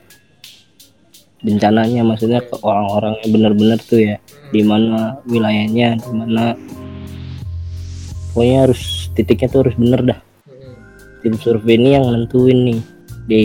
bencananya 1.38 2.02
maksudnya 2.02 2.42
ke 2.42 2.58
orang-orangnya 2.60 3.26
benar-benar 3.30 3.78
tuh 3.80 4.00
ya 4.02 4.16
Mm. 4.18 4.50
di 4.50 4.62
mana 4.64 4.98
wilayahnya 5.24 5.88
di 6.00 6.10
mana 6.10 6.44
pokoknya 8.32 8.58
harus 8.66 9.12
titiknya 9.12 9.48
tuh 9.48 9.60
harus 9.66 9.76
bener 9.76 10.00
dah 10.02 10.20
Mm-mm. 10.46 10.74
tim 11.22 11.34
survei 11.36 11.76
ini 11.76 11.94
yang 11.94 12.06
nentuin 12.10 12.58
nih 12.66 12.80
di 13.28 13.42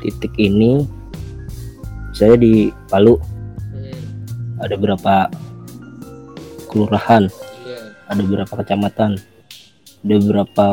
titik 0.00 0.32
ini 0.36 0.84
saya 2.12 2.36
di 2.36 2.68
Palu 2.88 3.16
Mm. 3.70 4.02
ada 4.60 4.76
berapa 4.76 5.14
kelurahan 6.68 7.26
iya 7.64 7.80
ada 8.08 8.22
berapa 8.22 8.52
kecamatan 8.60 9.16
ada 10.00 10.16
berapa 10.20 10.64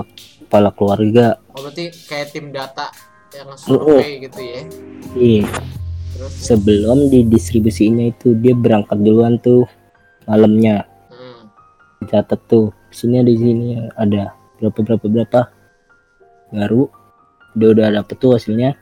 kepala 0.43 0.69
keluarga 0.75 1.39
oh 1.55 1.61
berarti 1.63 1.91
kayak 2.07 2.27
tim 2.31 2.51
data 2.51 2.91
yang 3.31 3.49
survei 3.55 4.23
gitu 4.23 4.39
ya 4.43 4.61
iya 5.15 5.43
sebelum 6.25 7.13
didistribusinya 7.13 8.09
itu 8.09 8.33
dia 8.37 8.57
berangkat 8.57 8.97
duluan 9.01 9.37
tuh 9.39 9.69
malamnya. 10.25 10.83
Mm. 11.13 11.47
dicatat 11.97 12.39
tuh 12.45 12.69
sini 12.93 13.21
ada 13.21 13.31
di 13.31 13.39
sini 13.41 13.67
ada 13.97 14.33
berapa 14.61 14.79
berapa 14.85 15.05
berapa? 15.05 15.41
Baru 16.53 16.89
dia 17.57 17.67
udah 17.73 17.87
dapet 18.01 18.15
tuh 18.17 18.37
hasilnya. 18.37 18.77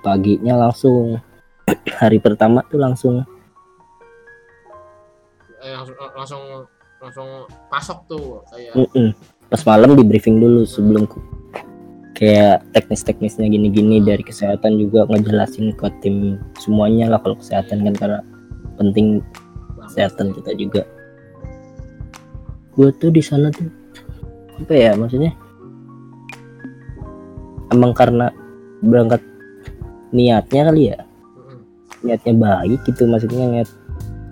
Paginya 0.00 0.56
langsung 0.56 1.20
hari 2.00 2.18
pertama 2.22 2.64
tuh 2.68 2.80
langsung. 2.80 3.24
Eh, 5.58 5.72
langsung 5.74 5.96
langsung 6.14 6.42
langsung 6.98 7.28
pasok 7.70 7.98
tuh 8.08 8.24
kayak. 8.50 8.72
Mm-mm. 8.74 9.08
pas 9.48 9.62
malam 9.64 9.96
di 9.96 10.04
briefing 10.04 10.36
dulu 10.38 10.68
sebelum 10.68 11.08
ke- 11.08 11.37
kayak 12.18 12.66
teknis-teknisnya 12.74 13.46
gini-gini 13.46 14.02
dari 14.02 14.26
kesehatan 14.26 14.74
juga 14.74 15.06
ngejelasin 15.06 15.70
ke 15.78 15.86
tim 16.02 16.42
semuanya 16.58 17.14
lah 17.14 17.22
kalau 17.22 17.38
kesehatan 17.38 17.86
kan 17.86 17.94
karena 17.94 18.20
penting 18.74 19.22
kesehatan 19.86 20.34
kita 20.34 20.50
juga. 20.58 20.82
Gue 22.74 22.90
tuh 22.98 23.14
di 23.14 23.22
sana 23.22 23.54
tuh 23.54 23.70
apa 24.58 24.74
ya 24.74 24.98
maksudnya? 24.98 25.30
Emang 27.70 27.94
karena 27.94 28.34
berangkat 28.82 29.22
niatnya 30.10 30.74
kali 30.74 30.82
ya? 30.90 30.98
Niatnya 32.02 32.34
baik 32.34 32.82
gitu 32.82 33.06
maksudnya 33.06 33.46
niat 33.46 33.70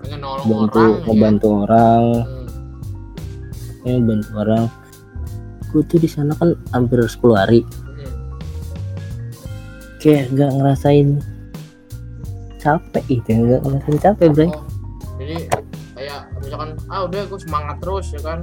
bantu 0.07 0.27
orang 0.67 0.91
ya. 0.91 1.03
ngebantu 1.07 1.47
orang. 1.63 2.03
Mm. 3.87 3.87
ya 3.87 3.97
bantu 4.03 4.29
orang 4.35 4.63
gue 5.71 5.81
tuh 5.85 5.99
di 5.99 6.09
sana 6.09 6.33
kan 6.35 6.55
hampir 6.73 7.03
10 7.03 7.13
hari. 7.35 7.61
Mm-mm. 7.63 8.11
kayak 9.97 10.29
nggak 10.31 10.51
ngerasain 10.55 11.19
capek 12.61 13.03
gitu 13.09 13.29
nggak 13.33 13.61
ngerasain 13.65 13.97
capek 14.01 14.27
bro 14.33 14.47
Oh, 14.47 14.63
jadi 15.17 15.37
kayak 15.97 16.19
misalkan 16.43 16.69
ah 16.93 17.01
udah 17.09 17.21
gue 17.25 17.39
semangat 17.41 17.77
terus 17.81 18.13
ya 18.13 18.21
kan. 18.21 18.39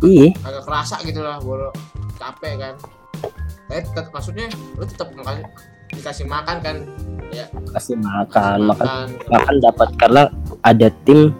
Iya. 0.00 0.32
Agak 0.40 0.64
kerasa 0.64 0.96
gitu 1.04 1.20
lah 1.20 1.36
gue 1.40 1.68
capek 2.16 2.52
kan. 2.56 2.74
Tapi 3.68 3.80
tetap 3.86 4.06
maksudnya 4.10 4.48
lu 4.80 4.84
tetap 4.88 5.12
dikasih 5.92 6.24
makan 6.24 6.56
kan? 6.64 6.76
Ya. 7.30 7.46
Kasih 7.76 8.00
makan 8.00 8.66
makan 8.66 8.66
makan. 8.72 9.06
makan 9.28 9.54
dapat 9.60 9.88
karena 10.00 10.22
ada 10.64 10.88
tim 11.04 11.36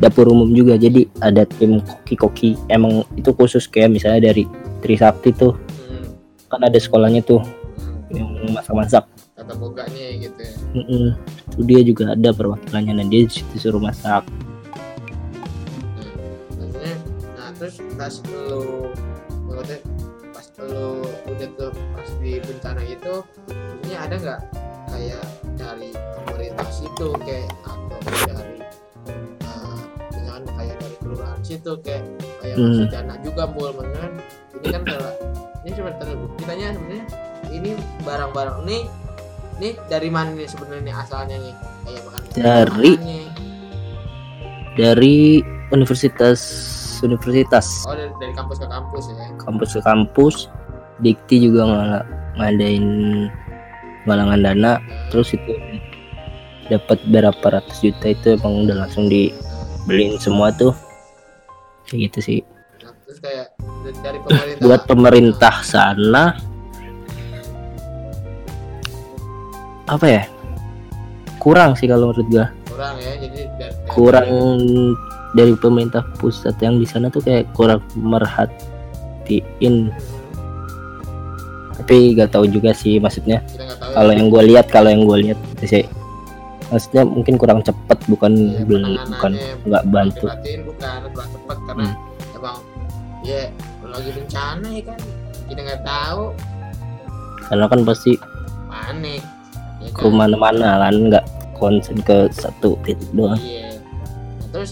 dapur 0.00 0.32
umum 0.32 0.50
juga. 0.56 0.80
Jadi 0.80 1.06
ada 1.20 1.44
tim 1.44 1.78
koki-koki. 1.84 2.56
Emang 2.72 3.04
itu 3.14 3.30
khusus 3.36 3.68
kayak 3.68 3.92
misalnya 3.92 4.32
dari 4.32 4.48
Trisakti 4.80 5.36
tuh. 5.36 5.54
Hmm, 5.86 6.16
kan 6.48 6.64
ada 6.64 6.80
sekolahnya 6.80 7.20
tuh 7.20 7.44
hmm, 7.44 8.16
yang 8.16 8.28
masak-masak. 8.56 9.04
Tata 9.36 9.54
boganya 9.54 10.16
gitu 10.16 10.40
ya. 10.40 10.54
Itu 11.52 11.60
dia 11.68 11.80
juga 11.84 12.16
ada 12.16 12.32
perwakilannya. 12.32 13.04
Dan 13.04 13.06
dia 13.12 13.28
disuruh 13.52 13.78
masak. 13.78 14.24
Nah 15.94 16.12
maksudnya 16.56 16.94
nah 17.36 17.48
terus 17.60 17.76
pas 18.00 18.14
lu 18.32 18.88
maksudnya 19.44 19.78
pas 20.32 20.46
lu 20.64 21.04
udah 21.28 21.48
tuh 21.60 21.70
pas 21.92 22.08
di 22.24 22.32
bencana 22.40 22.82
itu 22.88 23.14
ini 23.84 23.94
ada 23.96 24.16
nggak 24.16 24.40
kayak 24.88 25.24
dari 25.60 25.92
pemerintah 25.92 26.68
situ 26.72 27.08
kayak 27.20 27.52
atau 27.64 27.98
dari 28.26 28.59
situ 31.50 31.72
kayak 31.80 32.02
kayak 32.38 32.56
Hmm. 32.56 32.86
dana 32.86 33.14
juga 33.20 33.42
bol 33.44 33.70
maksudnya 33.72 34.00
kan 34.00 34.12
ini 34.54 34.66
kan 34.68 34.82
kalau 34.84 35.12
ini 35.60 35.70
sebenarnya 35.72 36.14
kitanya 36.36 36.66
sebenarnya 36.72 37.04
ini 37.50 37.70
barang-barang 38.00 38.56
ini 38.64 38.78
ini 39.56 39.68
dari 39.86 40.08
mana 40.08 40.30
nih 40.32 40.46
sebenarnya 40.46 40.92
asalnya 40.96 41.36
nih 41.36 41.54
kayak 41.84 42.02
makan 42.02 42.20
Dari- 42.32 42.96
makanannya. 42.96 43.22
dari 44.72 45.16
universitas 45.70 46.40
universitas 47.00 47.66
oh 47.84 47.92
dari, 47.92 48.12
dari 48.18 48.32
kampus 48.32 48.56
ke 48.56 48.66
kampus 48.66 49.04
ya 49.10 49.26
kampus 49.38 49.70
ke 49.74 49.80
kampus 49.82 50.34
dikti 50.98 51.36
juga 51.42 51.62
ngala- 51.64 52.06
ngadain 52.36 52.86
galangan 54.02 54.40
dana 54.40 54.72
terus 55.08 55.32
itu 55.32 55.52
dapat 56.66 57.02
berapa 57.04 57.46
ratus 57.50 57.76
juta 57.82 58.06
itu 58.08 58.26
emang 58.32 58.64
udah 58.64 58.86
langsung 58.86 59.10
dibeliin 59.10 60.16
semua 60.16 60.52
tuh 60.52 60.70
kayak 61.90 62.14
gitu 62.14 62.18
sih. 62.22 62.38
Nah, 62.86 62.94
terus 63.02 63.18
kayak 63.18 63.46
dari, 63.58 63.98
dari 63.98 64.18
pemerintah. 64.22 64.62
Buat 64.62 64.86
pemerintah 64.86 65.54
sana 65.66 66.38
apa 69.90 70.06
ya? 70.06 70.22
Kurang 71.42 71.74
sih 71.74 71.90
kalau 71.90 72.14
menurut 72.14 72.28
gua. 72.30 72.46
Kurang 72.70 72.94
ya 73.02 73.12
jadi 73.18 73.50
dari, 73.58 73.74
dari- 73.74 73.90
kurang 73.90 74.30
dari 75.34 75.54
pemerintah 75.58 76.06
pusat 76.22 76.54
yang 76.62 76.78
di 76.78 76.86
sana 76.86 77.10
tuh 77.10 77.26
kayak 77.26 77.50
kurang 77.58 77.82
merhatiin. 77.98 79.90
Tapi 81.80 82.14
gak 82.14 82.30
tahu 82.36 82.46
juga 82.46 82.70
sih 82.70 83.02
maksudnya. 83.02 83.42
Kalau 83.80 84.12
yang 84.14 84.30
gue 84.30 84.42
lihat 84.54 84.70
kalau 84.70 84.94
yang 84.94 85.02
gue 85.08 85.18
lihat 85.26 85.38
itu 85.58 85.66
sih 85.66 85.84
maksudnya 86.70 87.02
mungkin 87.02 87.34
kurang 87.34 87.60
cepet 87.60 87.98
bukan 88.06 88.32
ya, 88.32 88.62
belum 88.64 88.82
bukan 89.10 89.32
nggak 89.66 89.84
bantu. 89.90 90.26
bukan 90.64 90.98
kurang 91.10 91.30
cepat 91.34 91.58
karena 91.66 91.88
Hmm. 91.90 92.36
emang 92.38 92.58
ya 93.20 93.42
lagi 93.84 94.10
bencana 94.14 94.68
ya 94.70 94.82
kan 94.86 95.00
kita 95.50 95.60
nggak 95.66 95.82
tahu. 95.82 96.24
Karena 97.50 97.66
kan 97.66 97.80
pasti 97.82 98.12
panik 98.70 99.22
ya 99.82 99.90
ke 99.90 100.06
kan? 100.06 100.14
mana-mana 100.14 100.68
kan 100.86 100.94
nggak 101.10 101.24
konsen 101.58 101.98
ke 102.00 102.30
satu 102.30 102.78
titik 102.86 103.10
doang. 103.10 103.34
Iya. 103.36 103.82
Nah, 103.82 104.46
terus 104.54 104.70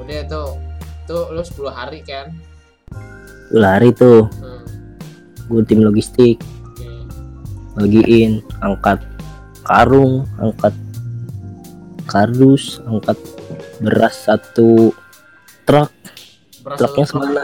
udah 0.00 0.20
tuh 0.24 0.48
tuh 1.04 1.22
lu 1.30 1.42
10 1.44 1.68
hari 1.70 2.00
kan? 2.02 2.32
Lari 3.52 3.92
tuh. 3.92 4.26
Hmm, 4.40 4.64
gue 5.46 5.62
tim 5.68 5.84
logistik. 5.84 6.40
Oke. 6.40 6.88
bagiin 7.76 8.40
angkat 8.64 9.04
karung 9.62 10.24
angkat 10.40 10.72
kardus 12.06 12.80
angkat 12.86 13.18
beras 13.82 14.26
satu 14.30 14.94
truk. 15.66 15.90
Beras 16.62 16.78
truknya 16.78 17.04
semana? 17.06 17.42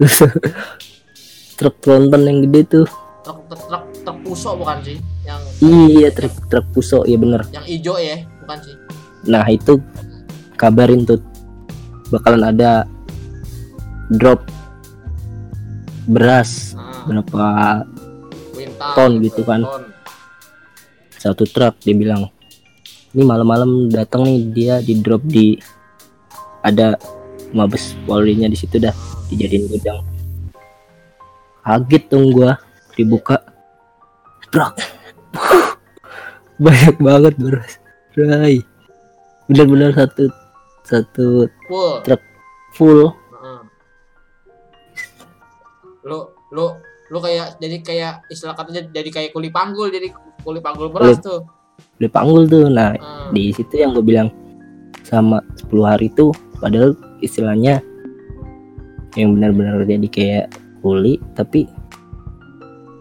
Truk 1.60 1.76
tronton 1.84 2.24
yang 2.24 2.38
gede 2.48 2.60
tuh. 2.64 2.86
Truk 3.20 3.44
truk 3.52 3.62
truk, 3.68 3.84
truk 4.00 4.18
puso 4.24 4.56
bukan 4.56 4.80
sih? 4.80 4.96
Yang 5.28 5.40
iya 5.60 6.08
truk 6.08 6.34
truk 6.48 6.66
puso 6.72 7.04
ya 7.04 7.20
bener. 7.20 7.44
yang 7.52 7.66
hijau 7.68 8.00
ya 8.00 8.24
bukan 8.46 8.58
sih? 8.64 8.74
Nah 9.28 9.44
itu 9.52 9.76
kabarin 10.56 11.04
tuh. 11.04 11.20
Bakalan 12.10 12.42
ada 12.48 12.88
drop 14.10 14.42
beras 16.10 16.74
nah, 16.74 17.06
berapa 17.06 17.46
kuintal 18.50 18.90
Ton 18.98 19.12
gitu 19.22 19.42
kan. 19.46 19.62
ton. 19.62 19.84
satu 21.20 21.44
truk 21.44 21.76
dia 21.84 21.94
bilang 21.94 22.32
ini 23.10 23.22
malam-malam 23.26 23.90
datang 23.90 24.22
nih 24.22 24.40
dia 24.54 24.74
di 24.78 24.94
drop 25.02 25.22
di 25.26 25.58
ada 26.62 26.94
mabes 27.50 27.98
polri-nya 28.06 28.46
di 28.46 28.54
situ 28.54 28.78
dah 28.78 28.94
dijadiin 29.26 29.66
gudang. 29.66 30.06
Kaget 31.66 32.04
dong 32.06 32.30
gua 32.30 32.54
dibuka. 32.94 33.42
Truk 34.50 34.74
banyak 36.64 36.96
banget 36.98 37.34
beras 37.38 37.74
Rai. 38.18 38.58
Bener-bener 39.46 39.94
satu 39.94 40.26
satu 40.82 41.46
full. 41.70 42.02
full. 42.74 43.00
Heeh. 43.14 43.60
lu 46.06 46.18
lu 46.50 46.66
lu 47.10 47.18
kayak 47.18 47.58
jadi 47.62 47.76
kayak 47.82 48.14
istilah 48.30 48.54
katanya 48.54 48.86
jadi 48.90 49.10
kayak 49.10 49.30
kuli 49.34 49.50
panggul 49.50 49.90
jadi 49.90 50.10
kuli 50.42 50.58
panggul 50.62 50.90
beras 50.90 51.18
tuh 51.22 51.46
udah 52.00 52.10
panggul 52.10 52.48
tuh. 52.48 52.66
Nah 52.72 52.96
Heeh. 52.96 53.28
di 53.36 53.42
situ 53.52 53.76
yang 53.76 53.92
gue 53.92 54.02
bilang 54.02 54.32
sama 55.04 55.44
10 55.68 55.84
hari 55.84 56.08
itu 56.08 56.32
padahal 56.58 56.96
istilahnya 57.20 57.84
yang 59.18 59.36
benar-benar 59.36 59.84
jadi 59.84 60.08
kayak 60.08 60.46
kuli 60.80 61.20
tapi 61.36 61.68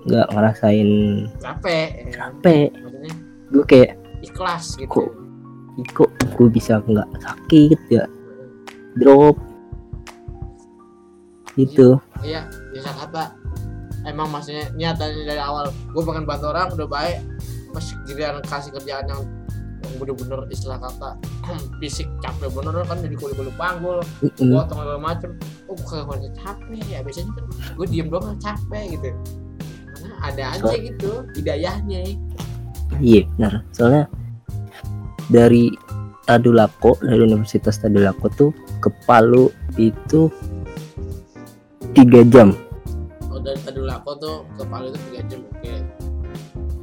nggak 0.08 0.28
ngerasain 0.36 0.90
capek. 1.40 2.12
Capek. 2.12 2.68
Gue 3.50 3.64
kayak 3.66 3.96
ikhlas 4.22 4.76
gitu. 4.76 4.90
Kok? 4.90 5.10
"Ih, 5.80 5.88
kok 5.96 6.12
gue 6.36 6.48
bisa 6.52 6.84
nggak 6.84 7.10
sakit 7.24 7.80
ya? 7.88 8.06
Drop. 9.00 9.40
Gitu. 11.56 12.00
Iya 12.24 12.48
bisa 12.72 12.92
kata 12.96 13.36
emang 14.08 14.32
maksudnya 14.32 14.72
niatannya 14.76 15.24
dari 15.28 15.42
awal 15.42 15.68
gue 15.92 16.04
pengen 16.04 16.24
bantu 16.24 16.52
orang 16.52 16.72
udah 16.72 16.88
baik 16.88 17.20
pas 17.70 17.86
giliran 18.06 18.42
kasih 18.46 18.72
kerjaan 18.74 19.06
yang 19.08 19.22
yang 19.80 19.94
bener-bener 19.96 20.44
istilah 20.52 20.76
kata 20.76 21.16
fisik 21.80 22.06
capek 22.20 22.52
bener 22.52 22.84
kan 22.84 23.00
jadi 23.00 23.16
kuli-kuli 23.16 23.52
panggul 23.56 24.04
Mm-mm. 24.20 24.52
potong 24.52 24.80
segala 24.84 25.00
macem. 25.00 25.30
Oh 25.70 25.74
gue 25.78 25.86
kagak 25.88 26.06
merasa 26.10 26.30
capek 26.36 26.82
ya 26.90 27.00
biasanya 27.00 27.32
kan 27.32 27.46
gue 27.80 27.86
diem 27.88 28.08
doang 28.12 28.36
capek 28.38 28.84
gitu. 28.98 29.10
Karena 29.96 30.16
ada 30.20 30.44
aja 30.58 30.68
So- 30.68 30.84
gitu 30.84 31.12
hidayahnya 31.40 32.00
iya 33.00 33.22
benar. 33.38 33.64
Soalnya 33.72 34.04
dari 35.30 35.72
Tadulako 36.28 37.00
dari 37.02 37.22
Universitas 37.26 37.80
Tadulako 37.80 38.26
tuh 38.36 38.50
ke 38.84 38.90
Palu 39.08 39.50
itu 39.80 40.28
tiga 41.96 42.22
jam. 42.28 42.54
Oh 43.32 43.40
dari 43.40 43.58
Tadulako 43.64 44.12
tuh 44.20 44.36
ke 44.60 44.64
Palu 44.68 44.92
itu 44.92 45.00
tiga 45.10 45.22
jam 45.26 45.40
oke. 45.48 45.74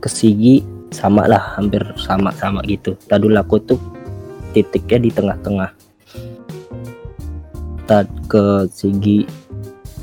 Ke 0.00 0.08
Sigi 0.08 0.62
sama 0.90 1.26
lah 1.26 1.58
hampir 1.58 1.82
sama-sama 1.98 2.62
gitu. 2.66 2.94
Tadulako 3.10 3.56
tuh 3.62 3.80
titiknya 4.54 4.98
di 5.06 5.10
tengah-tengah. 5.12 5.70
Tad 7.86 8.10
ke 8.26 8.66
Sigi 8.70 9.22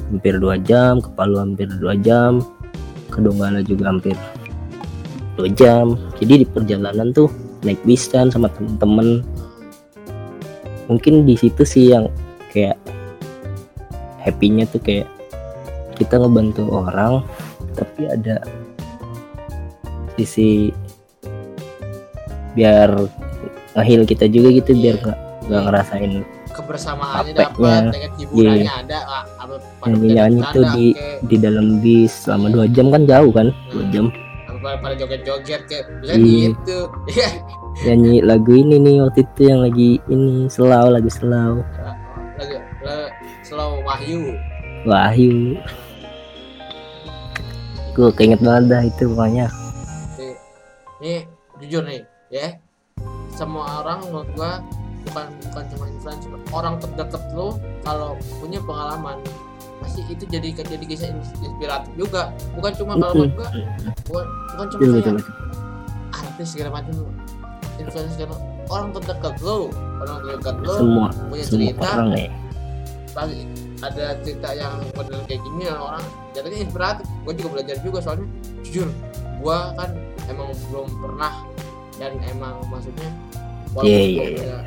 hampir 0.07 0.39
dua 0.39 0.55
jam 0.61 1.03
ke 1.03 1.09
Palu 1.11 1.41
hampir 1.41 1.67
dua 1.67 1.97
jam 1.99 2.39
ke 3.11 3.19
Donggala 3.19 3.59
juga 3.65 3.91
hampir 3.91 4.15
dua 5.35 5.49
jam. 5.51 5.99
Jadi 6.21 6.43
di 6.43 6.47
perjalanan 6.47 7.11
tuh 7.11 7.27
naik 7.65 7.81
bis 7.83 8.07
kan 8.07 8.31
sama 8.31 8.47
temen-temen. 8.53 9.23
Mungkin 10.87 11.23
di 11.23 11.35
situ 11.39 11.63
sih 11.63 11.95
yang 11.95 12.11
kayak 12.51 12.77
happy-nya 14.23 14.69
tuh 14.69 14.79
kayak 14.79 15.07
kita 15.99 16.17
ngebantu 16.19 16.63
orang 16.71 17.23
tapi 17.75 18.07
ada 18.07 18.39
sisi 20.17 20.69
biar 22.53 22.89
ngehil 23.73 24.05
kita 24.05 24.29
juga 24.29 24.49
gitu 24.53 24.77
biar 24.77 24.95
nggak 25.01 25.17
nggak 25.49 25.61
ngerasain 25.67 26.13
kebersamaannya 26.53 27.33
Capeknya. 27.33 27.49
dapat 27.49 27.81
dengan 27.89 28.11
hiburannya 28.21 28.71
ada 28.85 28.99
ah, 29.09 29.23
apa 29.41 29.55
pada 29.81 30.53
tuh 30.53 30.63
di 30.77 30.85
oke. 30.93 31.07
di 31.25 31.35
dalam 31.41 31.65
bis 31.81 32.13
selama 32.13 32.45
dua 32.53 32.65
jam 32.69 32.93
kan 32.93 33.03
jauh 33.09 33.33
kan? 33.33 33.49
Dua 33.73 33.83
jam. 33.89 34.05
Apa 34.47 34.79
pada 34.79 34.95
joget-joget 34.95 35.61
kayak 35.65 35.85
bisa 35.99 36.13
Iya. 36.15 36.53
gitu. 36.53 36.79
Iya. 37.09 37.29
nyanyi 37.89 38.21
lagu 38.21 38.53
ini 38.53 38.77
nih 38.77 39.01
waktu 39.01 39.25
itu 39.25 39.41
yang 39.49 39.59
lagi 39.65 39.89
ini 40.07 40.45
selau 40.45 40.93
lagu 40.93 41.09
selau. 41.09 41.65
Lagi 42.37 42.55
le- 42.85 43.11
slow 43.41 43.81
wahyu. 43.81 44.37
Wahyu. 44.85 45.57
Gue 47.97 48.09
keinget 48.13 48.41
banget 48.45 48.63
dah 48.69 48.81
itu 48.85 49.09
pokoknya. 49.09 49.49
Nih, 49.49 49.62
nih 51.03 51.27
jujur 51.59 51.83
nih 51.83 52.07
ya. 52.31 52.55
Semua 53.35 53.83
orang 53.83 54.07
menurut 54.07 54.29
gua 54.39 54.63
bukan 55.03 55.27
bukan 55.51 55.63
cuma 55.75 55.85
influencer 55.91 56.31
orang 56.55 56.79
terdekat 56.79 57.23
lo 57.35 57.59
kalau 57.83 58.15
punya 58.39 58.63
pengalaman 58.63 59.19
pasti 59.83 59.99
itu 60.07 60.23
jadi 60.31 60.55
jadi 60.63 60.85
kisah 60.87 61.11
ins- 61.11 61.35
inspiratif 61.43 61.91
juga. 61.99 62.31
Bukan 62.55 62.71
cuma 62.79 62.95
kalau 62.95 63.13
menurut 63.19 63.33
gua 63.35 63.47
bukan, 64.07 64.25
bukan 64.55 64.65
cuma 64.71 64.79
kayak 64.79 64.95
betul 64.95 65.13
betul. 65.19 65.33
artis 66.13 66.47
segala 66.55 66.69
macam 66.79 66.93
influencer 67.75 68.11
segala 68.15 68.35
orang 68.71 68.87
terdekat 68.95 69.35
lo 69.43 69.57
orang 69.99 70.17
terdekat 70.23 70.55
lo 70.63 70.75
semua 70.79 71.07
punya 71.27 71.43
semua 71.43 71.59
cerita 71.67 71.87
orang 71.91 72.09
nih 72.15 72.29
pasti 73.13 73.39
ada 73.83 74.05
cerita 74.23 74.49
yang 74.55 74.73
model 74.95 75.19
kayak 75.27 75.41
gini 75.43 75.67
ya 75.67 75.75
orang 75.75 76.03
jadinya 76.31 76.57
inspiratif. 76.63 77.05
Gue 77.27 77.33
juga 77.35 77.49
belajar 77.59 77.75
juga 77.83 77.97
soalnya 77.99 78.25
jujur 78.63 78.87
gue 79.43 79.57
kan 79.75 79.89
emang 80.25 80.49
belum 80.67 80.87
pernah 80.97 81.33
dan 81.95 82.11
emang 82.25 82.55
maksudnya 82.67 83.09
walaupun 83.71 83.85
Iya, 83.85 83.99
gua 83.99 84.23
iya, 84.23 84.29
punya 84.33 84.57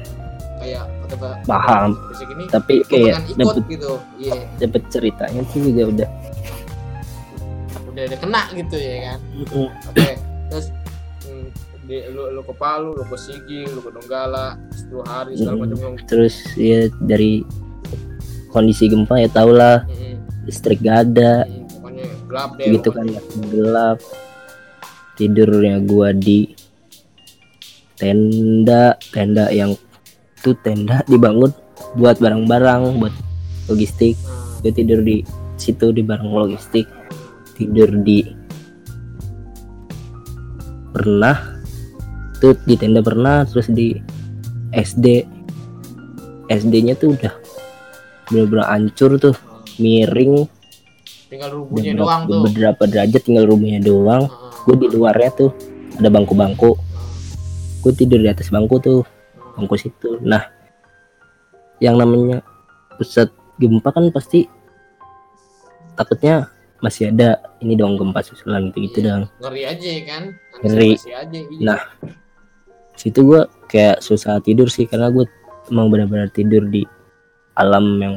kayak 0.56 0.84
kata 1.04 1.28
Paham. 1.44 1.90
ini 2.16 2.44
tapi 2.48 2.74
kayak 2.84 3.16
ikut 3.28 3.36
dapet 3.38 3.64
gitu. 3.68 3.92
Iya. 4.16 4.34
dapet 4.56 4.82
ceritanya 4.88 5.40
tuh 5.46 5.60
juga 5.60 5.82
udah. 5.86 6.08
Udah 7.86 8.02
udah 8.04 8.18
kena 8.18 8.42
gitu 8.52 8.76
ya 8.76 8.94
kan? 9.06 9.18
Oke 9.86 10.08
terus 10.46 10.66
hmm, 11.24 11.46
di, 11.84 11.96
lu 12.08 12.22
lu 12.30 12.40
ke 12.40 12.54
Palu 12.54 12.92
lu 12.92 13.04
ke 13.04 13.16
Sigi 13.16 13.64
lu 13.64 13.80
ke 13.80 13.90
Donggala 13.90 14.56
10 14.72 15.02
hari 15.04 15.32
segala 15.34 15.54
Mm. 15.56 15.62
macam 15.66 15.92
terus 16.04 16.34
ya 16.54 16.86
dari 17.00 17.42
kondisi 18.48 18.86
gempa 18.86 19.16
ya 19.16 19.28
tau 19.28 19.50
lah. 19.50 19.84
Mm, 19.86 20.16
listrik 20.44 20.80
gak 20.80 21.04
ada. 21.04 21.44
Mm, 21.44 21.66
pokoknya 21.68 22.04
gelap 22.24 22.50
deh 22.54 22.66
gitu 22.70 22.88
kan 22.90 23.04
ya 23.06 23.20
gelap 23.50 23.98
tidurnya 25.16 25.80
gua 25.82 26.12
di 26.12 26.52
tenda 27.96 28.94
tenda 29.10 29.48
yang 29.48 29.72
tuh 30.44 30.54
tenda 30.60 31.00
dibangun 31.10 31.50
buat 31.96 32.20
barang-barang 32.20 33.00
buat 33.00 33.14
logistik. 33.72 34.14
Gue 34.60 34.72
tidur 34.72 35.00
di 35.00 35.24
situ 35.56 35.90
di 35.90 36.04
barang 36.04 36.28
logistik. 36.28 36.86
Tidur 37.56 37.88
di 38.04 38.20
pernah 40.92 41.56
tuh 42.40 42.56
di 42.64 42.76
tenda 42.76 43.00
pernah 43.00 43.44
terus 43.48 43.68
di 43.72 43.96
SD 44.72 45.24
SD 46.52 46.74
nya 46.84 46.94
tuh 46.96 47.16
udah 47.16 47.32
bener-bener 48.28 48.66
hancur 48.68 49.16
tuh 49.16 49.36
miring. 49.80 50.46
Tinggal 51.26 51.50
rubuhnya 51.50 51.92
beberapa, 51.96 52.06
doang 52.06 52.22
tuh. 52.28 52.42
beberapa 52.46 52.82
derajat 52.86 53.22
tinggal 53.24 53.44
rumahnya 53.50 53.80
doang. 53.82 54.24
Heeh, 54.30 54.45
gue 54.66 54.74
di 54.76 54.86
luarnya 54.90 55.30
tuh 55.32 55.50
ada 55.96 56.10
bangku-bangku 56.10 56.74
gue 57.86 57.92
tidur 57.94 58.18
di 58.18 58.28
atas 58.28 58.50
bangku 58.50 58.82
tuh 58.82 59.00
bangku 59.54 59.78
situ 59.78 60.18
nah 60.20 60.42
yang 61.78 61.94
namanya 61.96 62.42
pusat 62.98 63.30
gempa 63.56 63.94
kan 63.94 64.10
pasti 64.10 64.50
takutnya 65.96 66.50
masih 66.84 67.08
ada 67.08 67.40
ini 67.64 67.72
dong 67.72 67.96
gempa 67.96 68.20
susulan 68.20 68.68
gitu 68.68 68.84
gitu 68.90 68.98
Iya. 69.00 69.06
dong 69.08 69.22
ngeri 69.40 69.62
aja 69.64 69.90
kan 70.04 70.22
Ngeri. 70.64 70.92
Aja 70.96 71.38
iya. 71.40 71.60
Nah. 71.62 71.80
situ 72.96 73.20
gue 73.28 73.44
kayak 73.68 74.00
susah 74.00 74.40
tidur 74.40 74.72
sih 74.72 74.88
karena 74.88 75.12
gue 75.12 75.28
emang 75.68 75.92
benar-benar 75.92 76.32
tidur 76.32 76.64
di 76.64 76.80
alam 77.56 78.00
yang 78.00 78.14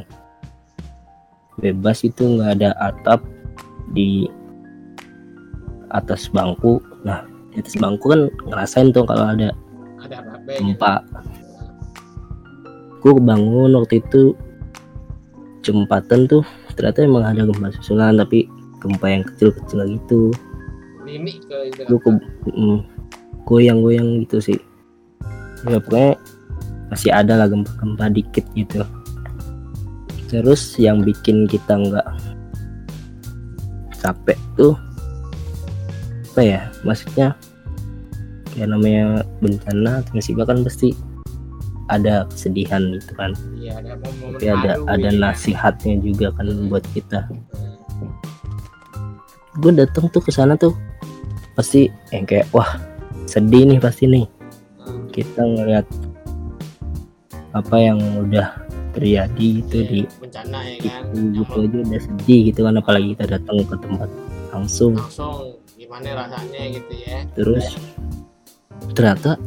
bebas 1.60 2.08
itu 2.08 2.24
nggak 2.24 2.60
ada 2.60 2.72
atap 2.80 3.20
di 3.92 4.32
atas 5.94 6.30
bangku. 6.30 6.82
Nah 7.04 7.26
di 7.54 7.62
atas 7.62 7.76
bangku 7.78 8.06
kan 8.14 8.22
ngerasain 8.46 8.94
tuh 8.94 9.06
kalau 9.06 9.26
ada 9.30 9.54
gitu. 10.06 10.52
gempa. 10.62 11.02
Gue 13.00 13.16
kebangun 13.16 13.80
waktu 13.80 14.04
itu 14.04 14.36
jembatan 15.64 16.28
tuh 16.28 16.44
ternyata 16.76 17.04
emang 17.04 17.26
ada 17.28 17.44
gempa 17.48 17.72
susulan 17.80 18.16
tapi 18.16 18.48
gempa 18.80 19.08
yang 19.08 19.24
kecil-kecil 19.26 19.80
gitu. 20.00 20.22
Mimik 21.04 21.44
ke 21.48 21.74
gue 21.84 22.00
ke 22.00 22.12
mm, 22.54 22.80
goyang-goyang 23.50 24.24
gitu 24.28 24.38
sih. 24.40 24.60
Ya 25.68 25.82
pokoknya 25.82 26.16
masih 26.90 27.12
ada 27.14 27.34
lah 27.38 27.48
gempa-gempa 27.50 28.06
dikit 28.14 28.46
gitu. 28.58 28.82
Terus 30.30 30.78
yang 30.78 31.02
bikin 31.02 31.50
kita 31.50 31.74
nggak 31.78 32.08
capek 34.00 34.40
tuh 34.56 34.78
apa 36.40 36.48
ya 36.48 36.72
maksudnya 36.88 37.36
kayak 38.56 38.72
namanya 38.72 39.28
bencana 39.44 40.00
atau 40.00 40.16
musibah 40.16 40.48
kan 40.48 40.64
pasti 40.64 40.96
ada 41.92 42.24
kesedihan 42.32 42.96
gitu 42.96 43.12
kan. 43.20 43.36
Iya 43.60 43.84
ada 43.84 44.00
momen 44.00 44.40
tapi 44.40 44.48
ada 44.48 44.80
ada 44.88 45.04
ya. 45.04 45.12
kan. 45.12 45.20
nasihatnya 45.20 46.00
juga 46.00 46.32
kan 46.32 46.48
buat 46.72 46.88
kita. 46.96 47.28
Gue 49.60 49.76
datang 49.76 50.08
tuh 50.16 50.24
ke 50.24 50.32
sana 50.32 50.56
tuh 50.56 50.72
pasti 51.60 51.92
yang 52.16 52.24
kayak 52.24 52.48
wah 52.56 52.80
sedih 53.28 53.68
nih 53.68 53.84
pasti 53.84 54.08
nih. 54.08 54.24
Hmm, 54.80 55.12
kita 55.12 55.44
ngeliat 55.44 55.84
apa 57.52 57.76
yang 57.84 58.00
udah 58.16 58.64
terjadi 58.96 59.48
gitu 59.60 59.78
iya, 59.84 59.90
di 59.92 60.00
bencana 60.24 60.60
ya 60.64 60.88
kan. 60.88 61.04
itu 61.12 61.20
gitu 61.36 61.58
aja 61.68 61.78
udah 61.84 62.00
sedih 62.00 62.40
gitu 62.48 62.60
kan 62.64 62.80
apalagi 62.80 63.12
kita 63.12 63.28
datang 63.28 63.60
ke 63.68 63.76
tempat 63.76 64.08
langsung. 64.56 64.96
Langsung 64.96 65.59
gimana 65.90 66.22
rasanya 66.22 66.62
gitu 66.70 66.94
ya. 67.02 67.26
Terus 67.34 67.66
ternyata 68.94 69.42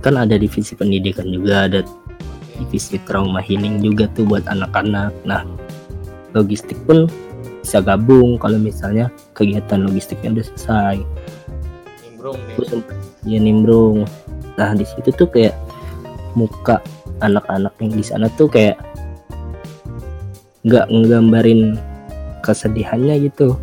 kan 0.00 0.16
ada 0.16 0.40
divisi 0.40 0.72
pendidikan 0.72 1.28
juga 1.28 1.68
ada 1.68 1.84
divisi 2.56 2.96
trauma 3.04 3.44
healing 3.44 3.84
juga 3.84 4.08
tuh 4.16 4.24
buat 4.24 4.40
anak-anak. 4.48 5.12
Nah 5.28 5.44
logistik 6.32 6.80
pun 6.88 7.12
bisa 7.60 7.84
gabung. 7.84 8.40
Kalau 8.40 8.56
misalnya 8.56 9.12
kegiatan 9.36 9.84
logistiknya 9.84 10.40
udah 10.40 10.46
selesai. 10.48 10.96
Nimbrung 12.08 12.40
gue 12.56 12.64
sempet 12.64 12.96
dia 13.28 13.36
nimbrung. 13.36 14.08
Nah 14.56 14.72
di 14.72 14.88
situ 14.88 15.12
tuh 15.12 15.28
kayak 15.28 15.52
muka 16.32 16.80
anak-anak 17.20 17.76
yang 17.84 17.92
di 17.92 18.00
sana 18.00 18.32
tuh 18.40 18.48
kayak 18.48 18.80
nggak 20.64 20.88
ngegambarin 20.88 21.76
kesedihannya 22.40 23.28
gitu 23.28 23.60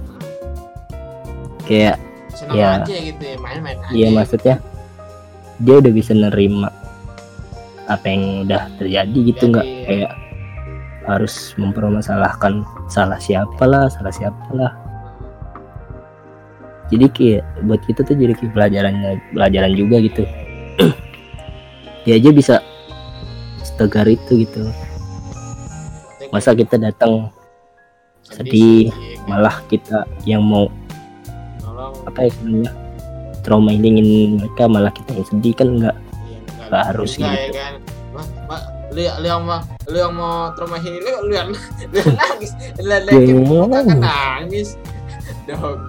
kayak 1.68 1.97
senang 2.32 2.57
ya. 2.57 2.70
aja 2.82 2.95
gitu 2.95 3.24
ya 3.24 3.38
main-main 3.39 3.78
aja. 3.82 3.93
Iya 3.93 4.07
maksudnya 4.14 4.55
dia 5.62 5.76
udah 5.78 5.91
bisa 5.93 6.12
nerima 6.16 6.70
apa 7.86 8.05
yang 8.07 8.47
udah 8.47 8.62
terjadi 8.80 9.20
gitu 9.34 9.43
nggak 9.51 9.68
kayak 9.89 10.12
harus 11.09 11.51
mempermasalahkan 11.57 12.64
salah 12.88 13.20
siapa 13.20 13.64
lah 13.68 13.89
salah 13.89 14.14
siapa 14.14 14.47
lah 14.53 14.72
jadi 16.91 17.07
kayak 17.07 17.43
buat 17.64 17.82
kita 17.88 18.03
tuh 18.03 18.20
jadi 18.20 18.36
kayak 18.36 18.51
pelajarannya 18.51 19.12
pelajaran 19.32 19.74
juga 19.80 19.95
gitu. 20.03 20.24
Dia 22.03 22.20
aja 22.20 22.30
bisa 22.36 22.55
setegar 23.64 24.12
itu 24.12 24.43
gitu. 24.43 24.68
Masa 26.36 26.51
kita 26.51 26.76
datang 26.76 27.32
sedih, 28.28 28.91
malah 29.24 29.64
kita 29.72 30.03
yang 30.28 30.43
mau 30.43 30.68
apa 32.06 32.18
ya 32.22 32.28
istilahnya 32.30 32.72
trauma 33.42 33.70
healingin 33.74 34.38
mereka 34.38 34.64
malah 34.70 34.94
kita 34.94 35.18
yang 35.18 35.28
sedih 35.28 35.54
kan 35.58 35.68
nggak? 35.82 35.96
Iya, 35.98 36.38
enggak 36.38 36.68
nggak 36.70 36.84
harus 36.94 37.12
gitu. 37.18 37.26
ya 37.26 37.50
kan? 37.50 37.74
Wah, 38.12 38.26
Pak, 38.46 38.62
lu, 38.94 39.02
lu 39.02 39.28
yang 39.28 39.42
mau 39.48 39.60
lu 39.90 39.98
yang 39.98 40.14
mau 40.14 40.36
trauma 40.54 40.78
healing 40.78 41.02
lu 41.02 41.12
lu 41.26 41.34
yang 41.34 41.50
lu 41.92 41.98
yang 41.98 42.16
nangis. 42.16 42.52
Lu 42.78 42.88
Iya, 42.92 42.98
lagi 43.08 43.34
iya, 43.34 43.36
muka 43.42 43.80
kan 43.82 43.86
iya. 43.88 43.96
nangis. 43.98 44.70
Dong 45.50 45.82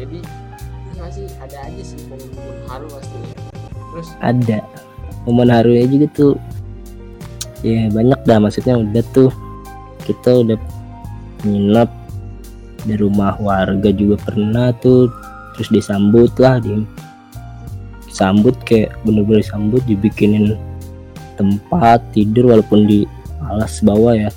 jadi 0.00 0.18
iya 0.96 1.04
sih 1.12 1.26
ada 1.36 1.56
aja 1.68 1.82
sih 1.84 1.98
momen-momen 2.08 2.56
haru 2.72 2.86
pasti 2.88 3.16
terus? 3.92 4.08
Ada. 4.24 4.58
Momen 5.28 5.52
harunya 5.52 5.84
juga 5.84 6.06
tuh 6.16 6.32
ya 7.60 7.92
banyak 7.92 8.20
dah 8.24 8.38
maksudnya. 8.40 8.80
Udah 8.80 9.04
tuh 9.12 9.28
kita 10.08 10.40
udah 10.40 10.56
nginep 11.44 11.90
di 12.84 12.94
rumah 12.96 13.36
warga 13.40 13.90
juga 13.92 14.16
pernah 14.20 14.72
tuh. 14.78 15.10
Terus 15.56 15.68
disambut 15.72 16.32
lah 16.40 16.62
di 16.62 16.84
disambut 18.08 18.56
kayak 18.66 18.96
bener-bener 19.06 19.44
disambut 19.44 19.82
dibikinin 19.86 20.58
tempat 21.38 22.02
tidur 22.12 22.52
walaupun 22.52 22.84
di 22.84 23.04
alas 23.48 23.80
bawah 23.80 24.16
ya. 24.16 24.30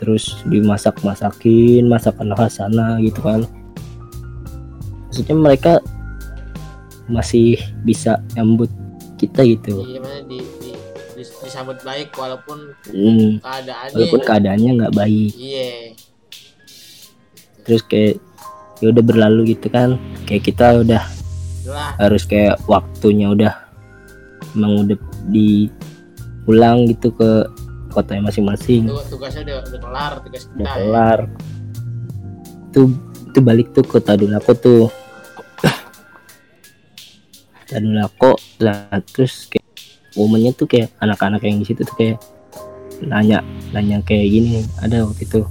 Terus 0.00 0.34
dimasak 0.50 0.98
masakin 1.06 1.86
masakan 1.86 2.34
khas 2.34 2.58
sana 2.58 2.98
gitu 2.98 3.22
kan. 3.22 3.46
Maksudnya 5.10 5.36
mereka 5.36 5.72
masih 7.10 7.60
bisa 7.84 8.18
nyambut 8.34 8.70
kita 9.20 9.46
gitu. 9.46 9.86
Iya 9.86 10.00
di, 10.26 10.38
di, 10.58 10.70
di, 11.14 11.22
disambut 11.22 11.78
baik 11.86 12.10
walaupun 12.16 12.74
Hmm, 12.90 13.38
keadaannya 13.38 13.94
walaupun 13.94 14.20
keadaannya 14.26 14.70
nggak 14.82 14.94
baik. 14.96 15.32
Iya 15.38 15.94
terus 17.62 17.82
kayak 17.86 18.18
ya 18.82 18.90
udah 18.90 19.04
berlalu 19.04 19.54
gitu 19.56 19.70
kan. 19.70 19.96
Kayak 20.26 20.52
kita 20.52 20.66
udah 20.82 21.02
harus 21.98 22.26
kayak 22.26 22.58
waktunya 22.66 23.30
udah 23.30 23.52
emang 24.58 24.88
udah 24.88 24.98
diulang 25.30 26.90
gitu 26.90 27.14
ke 27.14 27.46
kotanya 27.92 28.32
masing-masing. 28.32 28.88
Tu- 28.88 29.08
tugasnya 29.12 29.42
udah, 29.46 29.58
udah 29.68 29.80
kelar 29.80 30.12
tugas 30.24 30.42
udah 30.48 30.56
kita 30.56 30.66
ya. 30.66 30.74
kelar. 30.74 31.20
Tuh 32.72 32.88
itu 33.32 33.38
balik 33.40 33.68
tuh 33.72 33.84
ke 33.84 33.98
Tadulako 34.00 34.52
tuh. 34.56 34.84
Tadulako 37.68 38.40
lah 38.58 38.88
terus 39.12 39.46
kayak 39.46 39.66
momennya 40.16 40.52
tuh 40.52 40.66
kayak 40.68 40.92
anak-anak 41.00 41.40
yang 41.44 41.60
di 41.60 41.66
situ 41.68 41.84
tuh 41.84 41.96
kayak 41.96 42.18
nanya 43.02 43.42
nanya 43.74 43.98
kayak 44.04 44.30
gini 44.30 44.62
ada 44.78 45.02
waktu 45.02 45.26
itu 45.26 45.42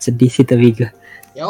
sedih 0.00 0.32
sih 0.32 0.42
tapi 0.42 0.72
gue 0.72 0.88
ya 1.30 1.46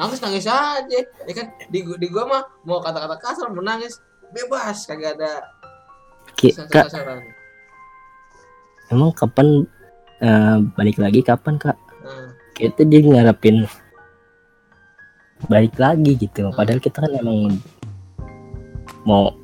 nangis 0.00 0.20
nangis 0.24 0.46
aja. 0.46 0.98
Ya 1.04 1.32
kan 1.34 1.46
di 1.68 1.84
gua- 1.84 2.00
di 2.00 2.08
gua 2.08 2.24
mah 2.24 2.42
mau 2.64 2.80
kata-kata 2.80 3.20
kasar 3.20 3.52
mau 3.52 3.60
nangis 3.60 4.00
bebas 4.32 4.88
kagak 4.88 5.20
ada 5.20 5.44
Ki- 6.34 6.56
kak. 6.56 6.88
emang 8.88 9.12
kapan 9.12 9.68
eh, 10.18 10.56
balik 10.72 10.96
lagi? 10.96 11.20
Kapan 11.20 11.60
kak? 11.60 11.76
Kayak 12.54 12.70
itu 12.72 12.82
dia 12.86 13.00
ngarepin 13.02 13.56
balik 15.44 15.76
lagi 15.76 16.16
gitu 16.16 16.48
padahal 16.54 16.80
kita 16.80 17.04
kan 17.04 17.12
emang 17.12 17.58
mau 19.04 19.34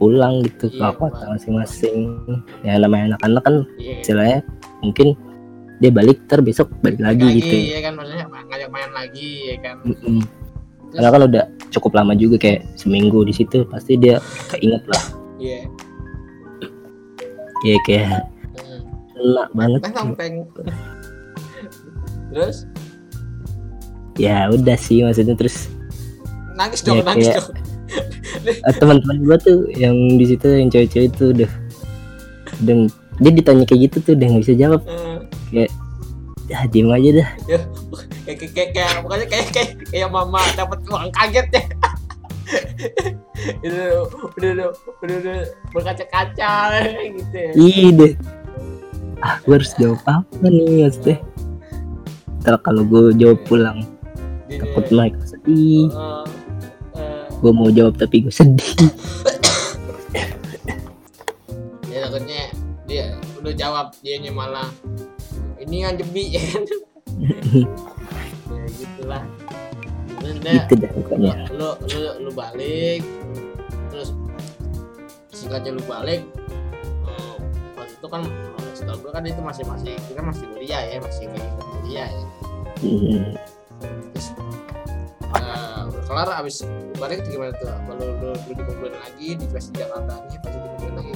pulang 0.00 0.40
gitu 0.40 0.72
ke 0.72 0.80
kota 0.96 1.12
Bang. 1.12 1.36
masing-masing. 1.36 2.16
Ya 2.64 2.80
namanya 2.80 3.14
anak-anak 3.14 3.42
kan 3.44 3.54
iya. 3.76 4.00
istilahnya 4.00 4.38
mungkin 4.80 5.12
dia 5.80 5.90
balik 5.90 6.28
ter 6.28 6.38
besok 6.40 6.68
balik 6.78 7.00
lagi, 7.00 7.24
lagi 7.24 7.40
gitu. 7.40 7.56
ya 7.72 7.80
kan 7.80 7.92
maksudnya 7.96 8.24
ngajak 8.28 8.68
main 8.68 8.90
lagi 8.92 9.30
ya 9.48 9.56
kan. 9.58 9.76
Mm-mm. 9.82 10.20
karena 10.90 11.08
kan 11.08 11.22
udah 11.24 11.44
cukup 11.70 11.92
lama 11.94 12.12
juga 12.12 12.36
kayak 12.36 12.66
seminggu 12.74 13.22
di 13.22 13.30
situ 13.30 13.62
pasti 13.64 13.94
dia 13.94 14.18
keinget 14.50 14.82
lah. 14.84 15.02
Iya. 15.38 15.60
Ya 17.62 17.76
kayak 17.84 18.26
Hmm. 18.56 18.82
enak 19.16 19.48
banget. 19.52 19.80
Teng 19.86 20.12
teng 20.14 20.34
terus? 22.28 22.56
Ya 24.16 24.48
udah 24.48 24.76
sih 24.76 25.00
maksudnya 25.00 25.32
terus 25.32 25.70
nangis 26.54 26.82
dong 26.82 27.00
Ya, 27.00 27.04
nangis 27.04 27.26
kayak- 27.26 27.38
dong. 27.40 27.56
Eh, 28.46 28.74
teman-teman 28.78 29.18
gua 29.22 29.36
tuh 29.36 29.66
yang 29.74 29.92
di 30.14 30.22
situ 30.24 30.46
yang 30.46 30.70
cewek-cewek 30.70 31.10
itu 31.10 31.24
udah 31.34 31.50
udah 32.60 32.76
dia 33.18 33.32
ditanya 33.34 33.64
kayak 33.64 33.80
gitu 33.90 33.96
tuh 34.00 34.12
udah 34.14 34.26
nggak 34.26 34.42
bisa 34.42 34.54
jawab 34.56 34.80
Eh, 35.50 35.70
ya 36.46 36.66
diem 36.66 36.90
aja 36.90 37.10
dah. 37.22 37.28
Kayak 37.46 37.64
kayak 38.26 38.50
kayak 38.54 38.70
kayak 38.74 38.92
pokoknya 39.02 39.26
kayak 39.26 39.46
kayak 39.50 39.70
kayak 39.90 40.08
mama 40.10 40.40
dapat 40.54 40.78
uang 40.86 41.10
kaget 41.10 41.48
ya. 41.50 41.64
Itu 43.62 43.80
udah 44.36 44.50
udah 44.52 44.68
udah 45.02 45.16
udah 45.22 45.38
berkaca-kaca 45.70 46.52
gitu 46.90 47.36
ya. 47.36 47.50
Deh. 47.94 48.14
Ah 49.20 49.36
gue 49.44 49.54
harus 49.54 49.70
jawab 49.76 50.00
apa 50.06 50.46
nih 50.46 50.86
maksudnya? 50.86 51.18
Ntar 52.40 52.56
kalau 52.64 52.82
gue 52.88 53.12
jawab 53.20 53.38
pulang 53.44 53.84
Dia- 54.48 54.64
takut 54.64 54.86
mereka 54.90 55.20
sedih. 55.28 55.92
Eh, 55.92 56.26
eh, 56.98 57.24
gue 57.28 57.52
mau 57.52 57.68
jawab 57.68 57.94
tapi 57.98 58.24
gue 58.24 58.34
sedih. 58.34 58.70
Ya 61.90 62.06
takutnya 62.06 62.54
dia 62.86 63.18
udah 63.38 63.54
jawab 63.54 63.86
dianya 64.00 64.30
malah 64.30 64.70
ini 65.60 65.76
kan 65.84 65.94
jebi 66.00 66.24
ya 66.36 66.44
gitulah. 68.80 69.22
Dia 70.20 70.64
gitu 70.64 70.74
dah 70.80 70.90
pokoknya. 70.96 71.34
Lu, 71.52 71.76
lu 71.84 72.10
lu 72.28 72.30
balik 72.32 73.04
terus 73.90 74.14
singkatnya 75.34 75.76
lu 75.76 75.82
balik 75.84 76.22
eh, 77.08 77.36
pas 77.76 77.88
itu 77.88 78.06
kan 78.08 78.22
eh, 78.24 78.72
setahu 78.76 78.96
gue 79.04 79.10
kan 79.12 79.24
itu 79.26 79.40
masih 79.40 79.64
masih 79.68 79.94
kita 80.08 80.20
masih 80.20 80.44
kuliah 80.52 80.80
ya 80.84 80.96
masih 81.00 81.24
kayak 81.28 81.44
gitu 81.44 81.62
kuliah 81.80 82.08
ya. 82.08 82.24
Hmm, 82.80 83.24
terus 84.12 84.28
udah 85.90 86.04
kelar 86.08 86.28
abis 86.40 86.64
balik 86.96 87.24
tuh 87.24 87.30
gimana 87.36 87.52
tuh? 87.60 87.68
Apa 87.68 87.90
lu 88.00 88.06
lu, 88.20 88.28
lu 88.32 88.52
dikumpulin 88.56 88.94
lagi 88.96 89.28
di 89.36 89.44
di 89.44 89.70
Jakarta 89.76 90.14
nya 90.28 90.38
pasti 90.40 90.56
dikumpulin 90.56 90.94
lagi? 90.96 91.12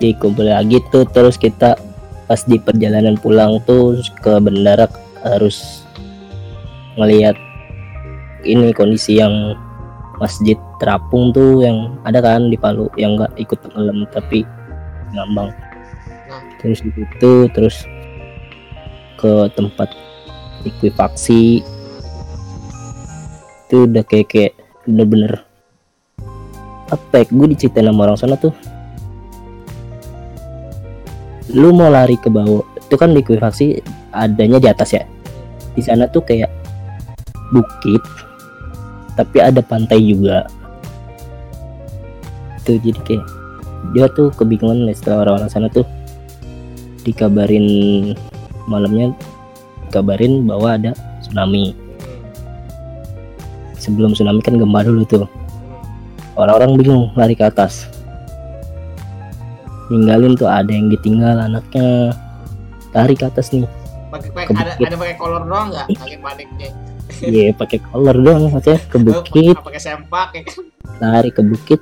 Dikumpul 0.00 0.46
lagi 0.48 0.76
tuh 0.88 1.04
terus 1.12 1.36
kita 1.36 1.76
pas 2.24 2.40
di 2.44 2.56
perjalanan 2.56 3.16
pulang 3.20 3.60
tuh 3.68 4.00
ke 4.20 4.40
bandara 4.40 4.88
harus 5.24 5.84
ngelihat 6.96 7.36
ini 8.44 8.72
kondisi 8.76 9.18
yang 9.20 9.56
masjid 10.20 10.56
terapung 10.78 11.34
tuh 11.34 11.64
yang 11.64 11.98
ada 12.06 12.22
kan 12.22 12.48
di 12.48 12.56
Palu 12.56 12.86
yang 12.94 13.18
nggak 13.18 13.34
ikut 13.40 13.58
tenggelam 13.64 14.06
tapi 14.14 14.46
ngambang. 15.14 15.50
Nah. 16.30 16.42
terus 16.60 16.80
di 16.82 16.90
situ 16.90 17.32
terus 17.52 17.76
ke 19.20 19.48
tempat 19.54 19.92
likuifaksi 20.64 21.60
itu 23.64 23.76
udah 23.88 24.04
kayak 24.04 24.28
kayak 24.28 24.52
bener-bener 24.84 25.44
apa 26.92 27.24
ya 27.24 27.24
gue 27.26 27.46
diceritain 27.56 27.88
sama 27.88 28.04
orang 28.06 28.18
sana 28.20 28.36
tuh 28.36 28.52
lu 31.54 31.70
mau 31.70 31.86
lari 31.86 32.18
ke 32.18 32.26
bawah 32.26 32.66
itu 32.74 32.94
kan 32.98 33.14
likuifaksi 33.14 33.78
adanya 34.10 34.58
di 34.58 34.68
atas 34.68 34.98
ya. 34.98 35.02
Di 35.74 35.82
sana 35.82 36.10
tuh 36.10 36.22
kayak 36.26 36.50
bukit 37.54 38.02
tapi 39.14 39.38
ada 39.38 39.62
pantai 39.62 40.02
juga. 40.02 40.46
Tuh 42.66 42.78
jadi 42.82 42.98
kayak 43.06 43.26
dia 43.94 44.10
tuh 44.10 44.34
kebingungan 44.34 44.90
lah 44.90 44.94
setelah 44.96 45.28
orang-orang 45.28 45.50
sana 45.50 45.66
tuh 45.70 45.86
dikabarin 47.06 47.66
malamnya 48.66 49.14
kabarin 49.94 50.42
bahwa 50.42 50.74
ada 50.74 50.90
tsunami. 51.22 51.78
Sebelum 53.78 54.16
tsunami 54.16 54.42
kan 54.42 54.58
gempa 54.58 54.82
dulu 54.82 55.06
tuh. 55.06 55.28
Orang-orang 56.34 56.74
bingung 56.74 57.14
lari 57.14 57.38
ke 57.38 57.46
atas 57.46 57.93
ninggalin 59.92 60.32
tuh 60.38 60.48
ada 60.48 60.70
yang 60.70 60.88
ditinggal 60.88 61.36
anaknya. 61.40 62.14
Lari 62.94 63.14
ke 63.18 63.26
atas 63.26 63.50
nih. 63.50 63.66
Pakai 64.12 64.54
ada 64.54 64.78
ada 64.78 64.96
pakai 64.96 65.16
kolor 65.18 65.42
doang 65.44 65.74
nggak? 65.74 65.86
Pakai 66.00 66.18
paniknya 66.22 66.70
iya 67.22 67.52
pakai 67.54 67.78
collar 67.90 68.16
doang 68.16 68.50
maksudnya 68.50 68.80
ke 68.90 68.98
bukit 68.98 69.56
pakai 69.60 69.80
sempak 69.80 70.28
ya 70.34 70.42
kan? 70.42 70.54
Lari 71.02 71.30
ke 71.34 71.42
bukit. 71.42 71.80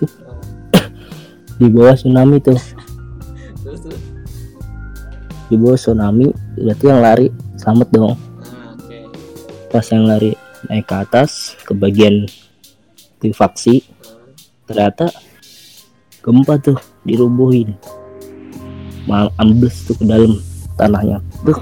Di 1.60 1.68
bawah 1.68 1.94
tsunami 1.94 2.40
tuh. 2.42 2.58
Di 5.52 5.56
bawah 5.60 5.78
tsunami 5.78 6.32
berarti 6.58 6.84
yang 6.88 7.00
lari 7.04 7.26
selamat 7.60 7.88
dong. 7.92 8.14
Oke. 8.16 8.98
Pas 9.68 9.84
yang 9.92 10.08
lari 10.08 10.32
naik 10.66 10.88
ke 10.88 10.96
atas 10.96 11.54
ke 11.62 11.72
bagian 11.76 12.26
likuifaksi 13.20 13.86
ternyata 14.66 15.10
gempa 16.22 16.58
tuh 16.58 16.78
dirubuhin 17.02 17.74
mal 19.10 19.34
ambles 19.42 19.82
tuh 19.86 19.98
ke 19.98 20.04
dalam 20.06 20.38
tanahnya. 20.78 21.18
Tuh 21.42 21.58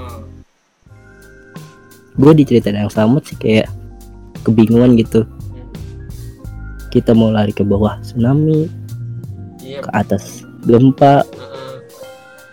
gue 2.17 2.31
diceritain 2.37 2.77
yang 2.77 2.93
sama 2.93 3.17
sih 3.23 3.37
kayak 3.37 3.69
kebingungan 4.45 4.93
gitu. 4.99 5.25
Kita 6.91 7.15
mau 7.15 7.31
lari 7.31 7.55
ke 7.55 7.63
bawah 7.63 7.97
tsunami 8.03 8.67
iya. 9.63 9.79
ke 9.79 9.89
atas 9.95 10.43
gempa 10.67 11.23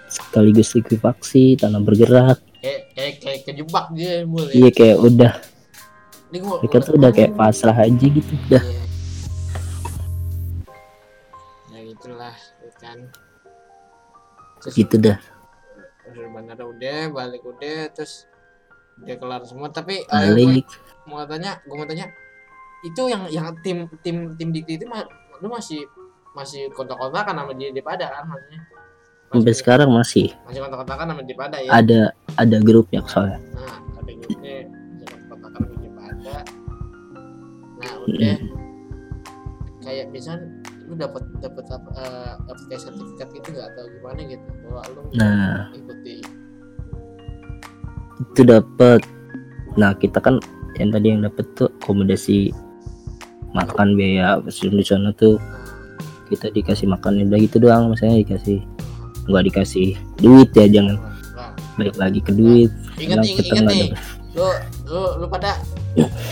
sekaligus 0.08 0.72
likuifaksi 0.78 1.58
tanah 1.58 1.82
bergerak. 1.82 2.38
Kayak 2.58 2.80
kayak 2.94 3.14
kayak 3.20 3.40
kejebak 3.44 3.86
dia 3.92 4.24
mulai 4.24 4.52
iya 4.54 4.70
kayak 4.72 4.98
udah. 5.02 5.32
Mereka 6.28 6.76
tuh 6.84 6.94
udah 7.00 7.10
kayak 7.12 7.32
pasrah 7.36 7.76
aja 7.76 8.06
gitu 8.08 8.32
udah 8.48 8.60
Iya. 8.62 8.87
Terus 14.62 14.74
gitu 14.74 14.96
dah. 14.98 15.18
Udah 16.08 16.26
bandara 16.32 16.64
udah 16.64 17.00
balik 17.12 17.42
udah 17.44 17.92
terus 17.94 18.26
udah 19.02 19.16
kelar 19.16 19.42
semua. 19.46 19.68
Tapi 19.70 20.02
eh, 20.04 20.22
balik 20.34 20.66
mau 21.08 21.24
tanya 21.24 21.58
gue 21.64 21.76
mau 21.76 21.88
tanya 21.88 22.12
itu 22.84 23.02
yang 23.10 23.26
yang 23.32 23.50
tim 23.64 23.88
tim 24.04 24.36
tim 24.38 24.48
dikti 24.54 24.78
itu 24.78 24.84
lu 25.38 25.48
masih 25.50 25.82
masih 26.36 26.70
kontak-kontakan 26.74 27.34
sama 27.34 27.52
dia 27.56 27.74
di 27.74 27.82
pada 27.82 28.06
kan 28.10 28.26
maksudnya? 28.28 28.60
Sampai 29.28 29.52
masih, 29.52 29.58
sekarang 29.60 29.88
masih. 29.92 30.26
masih 30.46 30.60
kontak-kontakan 30.62 31.06
sama 31.10 31.22
di 31.26 31.34
pada 31.34 31.56
ya? 31.58 31.70
Ada 31.74 32.00
ada 32.38 32.56
grupnya 32.62 33.00
soalnya. 33.06 33.38
Nah 33.54 33.76
ada 33.98 34.12
grupnya 34.14 34.56
kontak-kontakan 35.02 35.60
sama 35.66 35.76
di 35.82 35.90
pada. 35.90 36.36
Nah 37.78 37.94
udah 38.06 38.36
kayak 39.82 40.06
misalnya 40.12 40.57
lu 40.88 40.94
dapat 40.96 41.22
dapat 41.44 41.64
apa 41.68 41.88
eh, 42.00 42.32
dapat 42.48 42.64
kayak 42.72 42.82
sertifikat 42.88 43.28
gitu 43.36 43.48
nggak? 43.52 43.66
Atau 43.76 43.84
gimana 43.92 44.20
gitu? 44.24 44.48
Bahwa 44.64 44.82
lu 44.90 45.00
nah. 45.14 45.68
ikuti 45.76 46.24
itu 48.18 48.42
dapat 48.42 49.00
nah 49.78 49.94
kita 49.94 50.18
kan 50.18 50.42
yang 50.78 50.90
tadi 50.90 51.14
yang 51.14 51.22
dapat 51.22 51.46
tuh 51.54 51.70
akomodasi 51.82 52.50
makan 53.54 53.94
biaya 53.94 54.42
di 54.42 54.84
sana 54.84 55.14
tuh 55.14 55.38
kita 56.28 56.52
dikasih 56.52 56.90
makan 56.90 57.24
udah 57.30 57.38
gitu 57.40 57.62
doang 57.62 57.94
misalnya 57.94 58.20
dikasih 58.26 58.60
nggak 59.28 59.44
dikasih 59.52 59.96
duit 60.20 60.50
ya 60.52 60.66
jangan 60.68 60.96
nah, 61.36 61.52
balik 61.76 61.96
lagi 61.96 62.20
ke 62.20 62.32
duit. 62.32 62.70
Ingat 62.98 63.24
kita 63.24 63.54
ingat 63.54 63.64
nggak 63.64 63.76
nih 63.76 63.90
lu 64.36 64.48
lu 64.88 65.02
lu 65.24 65.26
pada 65.28 65.56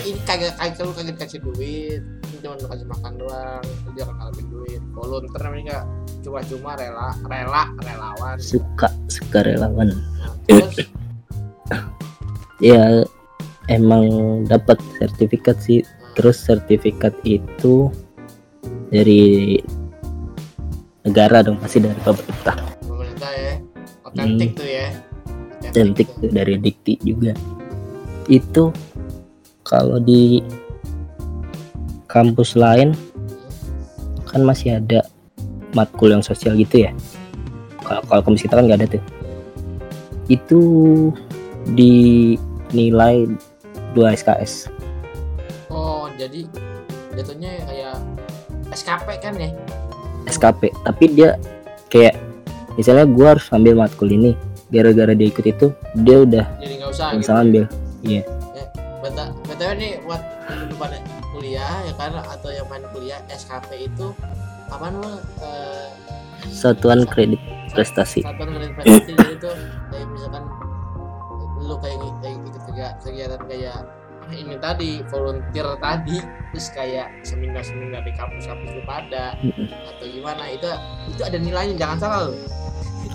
ini 0.05 0.21
kagak 0.29 0.53
kagak 0.61 0.85
lu 0.85 0.93
kagak 0.93 1.17
dikasih 1.17 1.41
duit. 1.41 2.03
Lu 2.05 2.37
cuma 2.45 2.55
lu 2.61 2.69
kasih 2.69 2.87
makan 2.87 3.13
doang 3.17 3.65
lu 3.65 3.91
jangan 3.97 4.15
ngalamin 4.21 4.47
duit. 4.53 4.81
Volunteer 4.93 5.41
namanya 5.41 5.65
nggak 5.65 5.85
cuma-cuma 6.21 6.71
rela 6.77 7.09
rela 7.25 7.63
relawan. 7.81 8.37
Suka 8.37 8.89
suka 9.09 9.39
relawan. 9.47 9.93
Nah, 9.93 10.33
terus? 10.45 10.77
Ya 12.57 13.05
emang 13.69 14.09
dapat 14.49 14.81
sertifikat 14.97 15.61
sih. 15.61 15.85
Terus 16.17 16.41
sertifikat 16.41 17.13
itu 17.29 17.93
dari 18.89 19.61
negara 21.05 21.45
dong 21.45 21.61
pasti 21.61 21.85
dari 21.85 22.01
pemerintah. 22.01 22.57
Pemerintah 22.81 23.31
ya. 23.37 23.55
Otentik 24.09 24.57
tuh 24.57 24.65
ya. 24.65 24.89
Cantik 25.69 26.09
tuh 26.17 26.33
dari 26.33 26.57
dikti 26.57 26.97
juga 27.05 27.37
itu 28.27 28.75
kalau 29.67 29.99
di 29.99 30.43
kampus 32.07 32.55
lain 32.55 32.95
kan 34.27 34.43
masih 34.43 34.79
ada 34.79 35.07
matkul 35.75 36.13
yang 36.13 36.23
sosial 36.23 36.55
gitu 36.59 36.87
ya. 36.87 36.93
Kalau 37.83 38.03
kalau 38.07 38.23
kampus 38.27 38.47
kita 38.47 38.59
kan 38.59 38.67
nggak 38.67 38.81
ada 38.83 38.89
tuh. 38.99 39.05
Itu 40.27 40.61
dinilai 41.75 43.27
2 43.97 44.05
SKS 44.13 44.69
oh 45.73 46.13
jadi 46.21 46.45
jatuhnya 47.17 47.51
kayak 47.65 47.97
SKP 48.77 49.09
kan 49.25 49.35
ya? 49.41 49.51
SKP 50.29 50.69
tapi 50.85 51.05
dia 51.17 51.41
kayak 51.89 52.15
misalnya 52.77 53.09
gua 53.09 53.35
harus 53.35 53.49
ambil 53.51 53.81
matkul 53.81 54.13
ini 54.13 54.37
gara-gara 54.69 55.17
dia 55.17 55.33
ikut 55.33 55.47
itu 55.49 55.67
dia 56.05 56.23
udah 56.29 56.47
jadi 56.61 56.75
nggak 56.83 56.91
usah 56.93 57.07
nggak 57.09 57.23
gitu 57.25 57.31
usah 57.33 57.37
ambil 57.41 57.65
iya 58.03 58.23
Beta, 58.97 59.29
btw 59.45 59.71
nih 59.77 59.93
buat 60.03 60.19
pada 60.75 60.99
kuliah 61.31 61.85
ya 61.85 61.93
kan 61.95 62.17
atau 62.17 62.49
yang 62.49 62.67
main 62.67 62.83
kuliah 62.91 63.21
SKP 63.29 63.87
itu 63.87 64.11
apa 64.67 64.89
namanya 64.89 65.21
eh, 65.45 65.89
satuan 66.49 67.05
kredit 67.05 67.39
prestasi 67.71 68.25
satuan 68.25 68.51
kredit 68.51 68.73
prestasi 68.75 69.13
jadi 69.13 69.37
itu 69.37 69.51
kayak 69.93 70.07
misalkan 70.11 70.45
lu 71.61 71.77
kayak 71.79 71.99
kayak 72.19 72.39
kegi- 72.67 72.97
kegiatan 73.05 73.41
kayak 73.47 73.79
ini 74.27 74.59
tadi 74.59 74.91
volunteer 75.07 75.69
tadi 75.79 76.19
terus 76.51 76.67
kayak 76.75 77.07
seminar 77.23 77.63
seminar 77.63 78.03
di 78.03 78.11
kampus-kampus 78.11 78.71
lu 78.75 78.83
pada 78.83 79.39
Mm-mm. 79.39 79.71
atau 79.71 80.07
gimana 80.09 80.51
itu 80.51 80.67
itu 81.07 81.23
ada 81.23 81.39
nilainya 81.39 81.75
jangan 81.79 81.97
salah 82.01 82.21
lu 82.27 82.35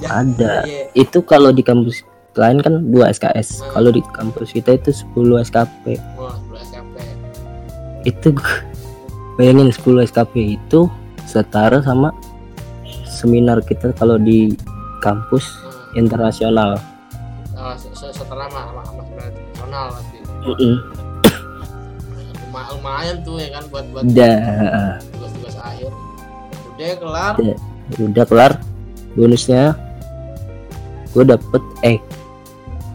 ada 0.01 0.63
Iya. 0.63 0.87
itu 0.95 1.19
kalau 1.21 1.51
di 1.51 1.61
kampus 1.61 2.07
lain 2.33 2.59
kan 2.59 2.73
2 2.85 2.95
SKS 3.11 3.59
kalau 3.69 3.89
di 3.89 3.99
kampus 4.11 4.51
kita 4.51 4.73
itu 4.73 4.91
10 4.93 5.43
SKP 5.43 5.99
wah 6.15 6.35
lu 6.45 6.55
SKP 6.57 6.95
itu 8.03 8.29
bayangin 9.35 9.69
10 9.69 9.83
SKP 10.05 10.33
itu 10.55 10.87
setara 11.23 11.79
sama 11.79 12.15
seminar 13.03 13.59
kita 13.61 13.91
kalau 13.93 14.15
di 14.15 14.55
kampus 14.99 15.45
Hmm. 15.91 15.99
internasional. 15.99 16.79
Oh, 17.51 17.75
se- 17.75 17.91
se- 17.91 18.15
setelah 18.15 18.47
sama 18.47 18.63
sama 18.63 18.81
sama 18.81 19.01
sebenarnya 19.03 19.31
nasional 19.43 19.85
nanti 19.91 20.17
Mm-mm. 20.41 20.75
Luma- 22.41 22.69
lumayan 22.71 23.15
tuh 23.21 23.35
ya 23.37 23.49
kan 23.51 23.63
buat 23.67 23.85
buat 23.91 24.03
tugas-tugas 25.11 25.55
akhir. 25.59 25.91
Udah 26.71 26.89
kelar. 26.95 27.33
Udah. 27.37 27.57
udah 28.01 28.25
kelar 28.25 28.51
bonusnya. 29.13 29.75
Gue 31.11 31.27
dapet 31.27 31.59
eh 31.83 31.99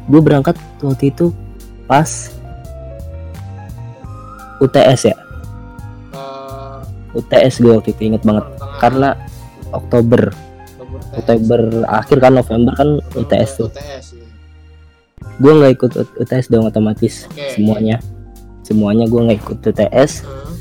gue 0.07 0.21
berangkat 0.23 0.55
waktu 0.83 1.11
itu 1.11 1.35
pas 1.91 2.31
UTS 4.63 5.13
ya. 5.13 5.17
Eh, 6.17 6.79
UTS 7.13 7.61
gue 7.61 7.73
waktu 7.77 7.93
itu 7.93 8.03
inget 8.15 8.23
banget. 8.25 8.47
Karena 8.81 9.19
Oktober. 9.75 10.33
Oktober 11.17 11.85
akhir 11.89 12.19
kan 12.21 12.33
November 12.37 12.73
kan 12.77 12.89
UTS 13.15 13.51
tuh. 13.61 13.71
UTS 13.71 14.07
ya. 14.17 14.25
gue 15.37 15.53
nggak 15.53 15.73
ikut 15.77 15.93
UTS 16.17 16.49
dong 16.49 16.65
otomatis 16.65 17.29
semuanya. 17.53 18.01
Semuanya 18.65 19.05
gue 19.07 19.21
nggak 19.21 19.39
ikut 19.45 19.59
UTS 19.63 20.25
Hmm, 20.25 20.57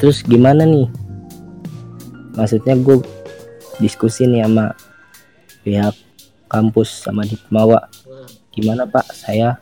terus 0.00 0.24
gimana 0.24 0.64
nih? 0.64 0.88
Maksudnya 2.32 2.74
gue 2.80 3.04
diskusi 3.76 4.24
nih 4.24 4.48
sama 4.48 4.72
pihak 5.62 5.94
kampus 6.52 7.08
sama 7.08 7.24
di 7.24 7.40
Mawa 7.48 7.80
hmm, 8.04 8.52
gimana 8.52 8.84
pak 8.84 9.08
saya 9.08 9.56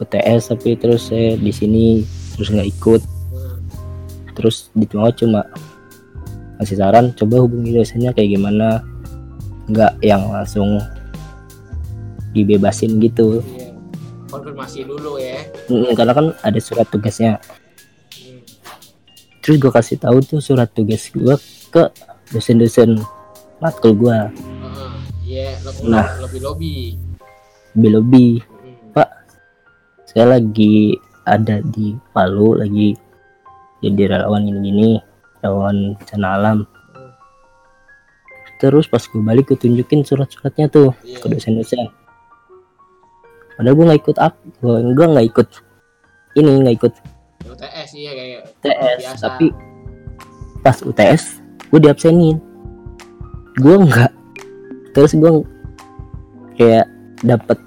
UTS 0.00 0.56
tapi 0.56 0.76
terus 0.76 1.12
saya 1.12 1.36
di 1.36 1.52
sini 1.52 2.00
terus 2.32 2.48
nggak 2.48 2.68
ikut 2.72 3.02
terus 4.32 4.72
di 4.72 4.88
Mawa 4.96 5.12
cuma 5.12 5.44
kasih 6.56 6.80
saran 6.80 7.12
coba 7.12 7.44
hubungi 7.44 7.76
dosennya 7.76 8.16
kayak 8.16 8.40
gimana 8.40 8.80
nggak 9.68 9.92
yang 10.00 10.24
langsung 10.32 10.80
dibebasin 12.32 12.96
gitu 13.00 13.44
Iya. 13.44 13.72
konfirmasi 14.28 14.84
dulu 14.84 15.20
ya 15.20 15.36
Mm, 15.66 15.92
karena 15.98 16.12
kan 16.14 16.26
ada 16.40 16.60
surat 16.62 16.86
tugasnya 16.88 17.36
Hmm. 18.16 18.40
terus 19.42 19.56
gue 19.60 19.70
kasih 19.70 19.98
tahu 20.00 20.18
tuh 20.22 20.40
surat 20.40 20.68
tugas 20.72 21.10
gue 21.12 21.34
ke 21.70 21.82
dosen-dosen 22.30 22.98
matkul 23.58 23.92
gue. 23.96 24.18
Iya, 25.26 25.58
Nah. 25.82 26.06
lebih 26.22 26.40
lobby. 26.40 26.74
lebih 27.74 27.90
lebih 27.92 28.32
Hmm. 28.94 29.10
saya 30.06 30.24
lagi 30.32 30.94
ada 31.26 31.60
di 31.66 31.92
Palu 32.08 32.54
lagi 32.54 32.94
jadi 33.82 34.08
relawan 34.08 34.46
ini 34.46 34.58
gini 34.62 34.88
relawan 35.36 35.92
bencana 35.92 36.28
alam 36.32 36.58
terus 38.56 38.86
pas 38.86 39.02
gue 39.02 39.20
balik 39.20 39.44
gue 39.46 39.58
tunjukin 39.58 40.00
surat-suratnya 40.00 40.70
tuh 40.70 40.94
Iya. 41.02 41.20
ke 41.20 41.26
dosen-dosen 41.28 41.90
padahal 43.52 43.74
gue 43.74 43.84
nggak 43.84 44.00
ikut 44.00 44.16
up 44.16 44.34
gue 44.56 44.74
gue 44.88 45.06
nggak 45.06 45.26
ikut 45.28 45.48
ini 46.34 46.50
nggak 46.62 46.76
ikut 46.80 46.92
UTS 47.44 47.88
iya 47.92 48.10
kayak 48.12 48.38
UTS 48.54 48.98
biasa. 49.02 49.20
tapi 49.20 49.46
pas 50.62 50.78
UTS 50.80 51.22
gue 51.68 51.80
diabsenin 51.82 52.40
gue 53.56 53.76
nggak 53.76 54.12
terus 54.96 55.12
gue 55.12 55.44
kayak 56.56 56.88
dapat 57.20 57.60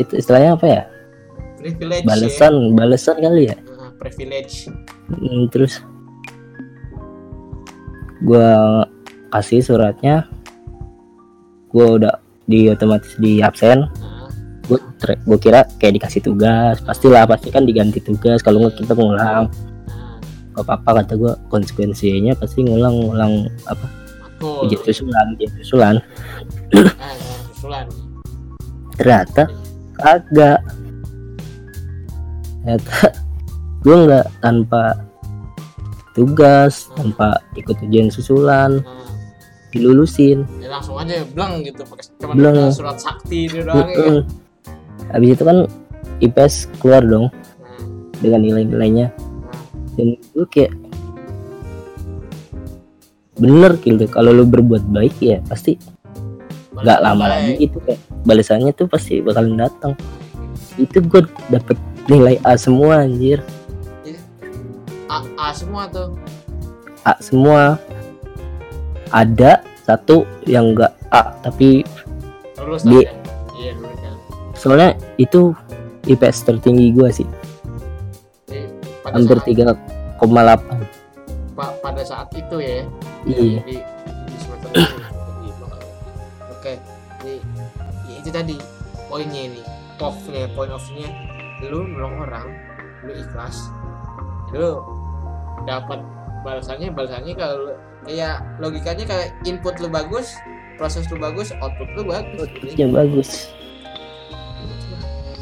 itu 0.00 0.12
istilahnya 0.16 0.56
apa 0.56 0.66
ya? 0.66 0.82
Privilege 1.58 2.04
balasan 2.06 2.54
balasan 2.72 3.16
kali 3.20 3.50
ya. 3.50 3.52
Ya. 3.52 3.56
Heeh, 3.58 3.90
privilege. 4.00 4.54
Hmm, 5.10 5.44
terus 5.50 5.82
gua 8.24 8.86
kasih 9.34 9.60
suratnya. 9.60 10.24
Gua 11.68 12.00
udah 12.00 12.14
di 12.48 12.70
otomatis 12.72 13.12
di 13.20 13.44
absen. 13.44 13.84
Nah, 13.84 14.30
gue 14.64 14.80
gue 15.04 15.38
kira 15.42 15.68
kayak 15.76 16.00
dikasih 16.00 16.24
tugas. 16.24 16.80
Pastilah 16.80 17.28
pasti 17.28 17.52
kan 17.52 17.68
diganti 17.68 18.00
tugas. 18.00 18.40
Kalau 18.40 18.64
nggak 18.64 18.80
kita 18.80 18.96
ngulang. 18.96 19.50
Nah, 19.50 19.68
gak 20.56 20.64
apa-apa 20.66 21.04
kata 21.04 21.14
gue 21.14 21.32
konsekuensinya 21.54 22.34
pasti 22.34 22.66
ngulang-ngulang 22.66 23.46
apa 23.70 23.86
makul. 24.38 24.70
ujian 24.70 24.82
susulan 24.86 25.26
ujian 25.34 25.52
susulan. 25.62 25.94
Ah, 26.72 27.10
nah, 27.10 27.38
susulan. 27.52 27.86
ternyata 28.98 29.42
kagak. 29.98 30.60
Ternyata 32.62 32.96
gue 33.82 33.96
nggak 34.06 34.26
tanpa 34.42 34.82
tugas 36.14 36.90
tanpa 36.94 37.38
ikut 37.58 37.78
ujian 37.82 38.10
susulan. 38.10 38.82
Nah, 38.82 39.06
dilulusin. 39.70 40.46
Ya 40.62 40.70
langsung 40.72 40.98
aja 40.98 41.22
bleng 41.34 41.62
gitu 41.66 41.82
pakai 41.86 42.04
cuma 42.18 42.70
surat 42.74 42.98
sakti 42.98 43.46
itu 43.46 43.62
doang 43.62 43.88
ya. 43.90 44.22
Habis 45.14 45.28
itu 45.38 45.44
kan 45.46 45.58
IPS 46.18 46.54
keluar 46.82 47.02
dong 47.06 47.30
Nah, 47.30 47.78
dengan 48.18 48.40
nilai-nilainya. 48.42 49.06
Nah, 49.14 49.56
dan 49.94 50.08
gue 50.18 50.46
kayak 50.50 50.72
bener 53.38 53.78
gitu 53.80 54.04
kalau 54.10 54.34
lu 54.34 54.44
berbuat 54.44 54.82
baik 54.90 55.16
ya 55.22 55.38
pasti 55.46 55.78
nggak 56.74 56.98
lama 57.02 57.26
baik. 57.26 57.30
lagi 57.30 57.54
itu 57.58 57.78
kayak 57.82 58.00
balasannya 58.22 58.70
tuh 58.74 58.86
pasti 58.86 59.18
bakalan 59.22 59.58
datang 59.58 59.94
itu 60.78 61.02
gue 61.02 61.26
dapet 61.50 61.78
nilai 62.06 62.38
A 62.46 62.54
semua 62.54 63.02
anjir 63.02 63.42
A, 65.08 65.24
A 65.40 65.56
semua 65.56 65.88
tuh. 65.88 66.12
A 67.08 67.16
semua 67.24 67.80
ada 69.08 69.64
satu 69.88 70.28
yang 70.44 70.76
enggak 70.76 70.92
A 71.08 71.32
tapi 71.40 71.80
Lulus. 72.60 72.84
Iya, 72.84 73.16
lulus 73.80 73.96
kan. 74.04 74.14
soalnya 74.52 74.90
itu 75.16 75.56
IPS 76.04 76.44
tertinggi 76.44 76.92
gue 76.92 77.08
sih 77.08 77.28
pada 79.00 79.16
hampir 79.16 79.40
saat, 79.40 79.80
3,8 80.20 80.97
pa- 81.58 81.74
pada 81.82 82.06
saat 82.06 82.30
itu 82.38 82.56
ya. 82.62 82.86
iya. 83.26 83.58
Di, 83.66 83.76
di 84.30 84.36
semester 84.38 84.70
itu, 84.70 85.66
oke. 86.54 86.72
Jadi 87.18 87.34
ya 88.06 88.14
itu 88.22 88.30
tadi 88.30 88.56
poinnya 89.10 89.42
ini. 89.50 89.62
Off-nya 89.98 90.46
point 90.54 90.70
off-nya 90.70 91.10
lu 91.66 91.82
nolong 91.82 92.22
orang 92.22 92.46
lu 93.02 93.10
ikhlas 93.18 93.66
lu 94.54 94.78
dapat 95.66 95.98
balasannya 96.46 96.94
balasannya 96.94 97.34
kalau 97.34 97.74
kayak 98.06 98.46
logikanya 98.62 99.02
kayak 99.02 99.34
input 99.42 99.74
lu 99.82 99.90
bagus 99.90 100.38
proses 100.78 101.02
lu 101.10 101.18
bagus 101.18 101.50
output 101.58 101.90
lu 101.98 102.06
bagus. 102.06 102.46
Ya 102.78 102.86
bagus. 102.86 103.50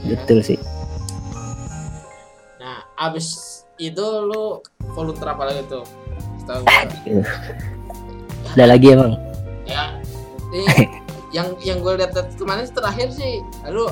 Betul 0.09 0.41
sih. 0.41 0.57
nah 2.57 2.81
abis 2.97 3.66
itu 3.77 4.07
lu 4.24 4.64
volunteer 4.97 5.29
apa 5.29 5.43
lagi 5.53 5.62
tuh? 5.68 5.85
Setahu 6.41 6.62
ada 8.57 8.64
lagi 8.72 8.87
emang? 8.97 9.12
Ya 9.68 9.93
ini 10.53 10.64
yang 11.37 11.53
yang 11.61 11.79
gue 11.85 11.93
lihat 12.01 12.16
kemarin 12.41 12.64
terakhir 12.72 13.12
sih 13.12 13.45
lu 13.68 13.91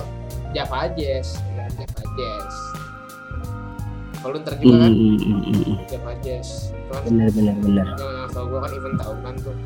Java 0.56 0.88
Jazz 0.96 1.36
ya 1.52 1.68
Java 1.76 2.02
Jazz. 2.16 2.54
Volunteer 4.24 4.54
juga 4.56 4.88
kan? 4.88 4.92
Hmm, 4.96 5.16
hmm, 5.20 5.40
hmm. 5.52 5.76
Java 5.92 6.12
Jazz. 6.24 6.72
Bener 7.04 7.28
bener 7.34 7.54
yang 7.60 7.90
yang 7.92 8.30
tau 8.32 8.44
gue 8.48 8.58
kan 8.60 8.70
event 8.72 8.96
tahunan 8.96 9.34
tuh. 9.44 9.56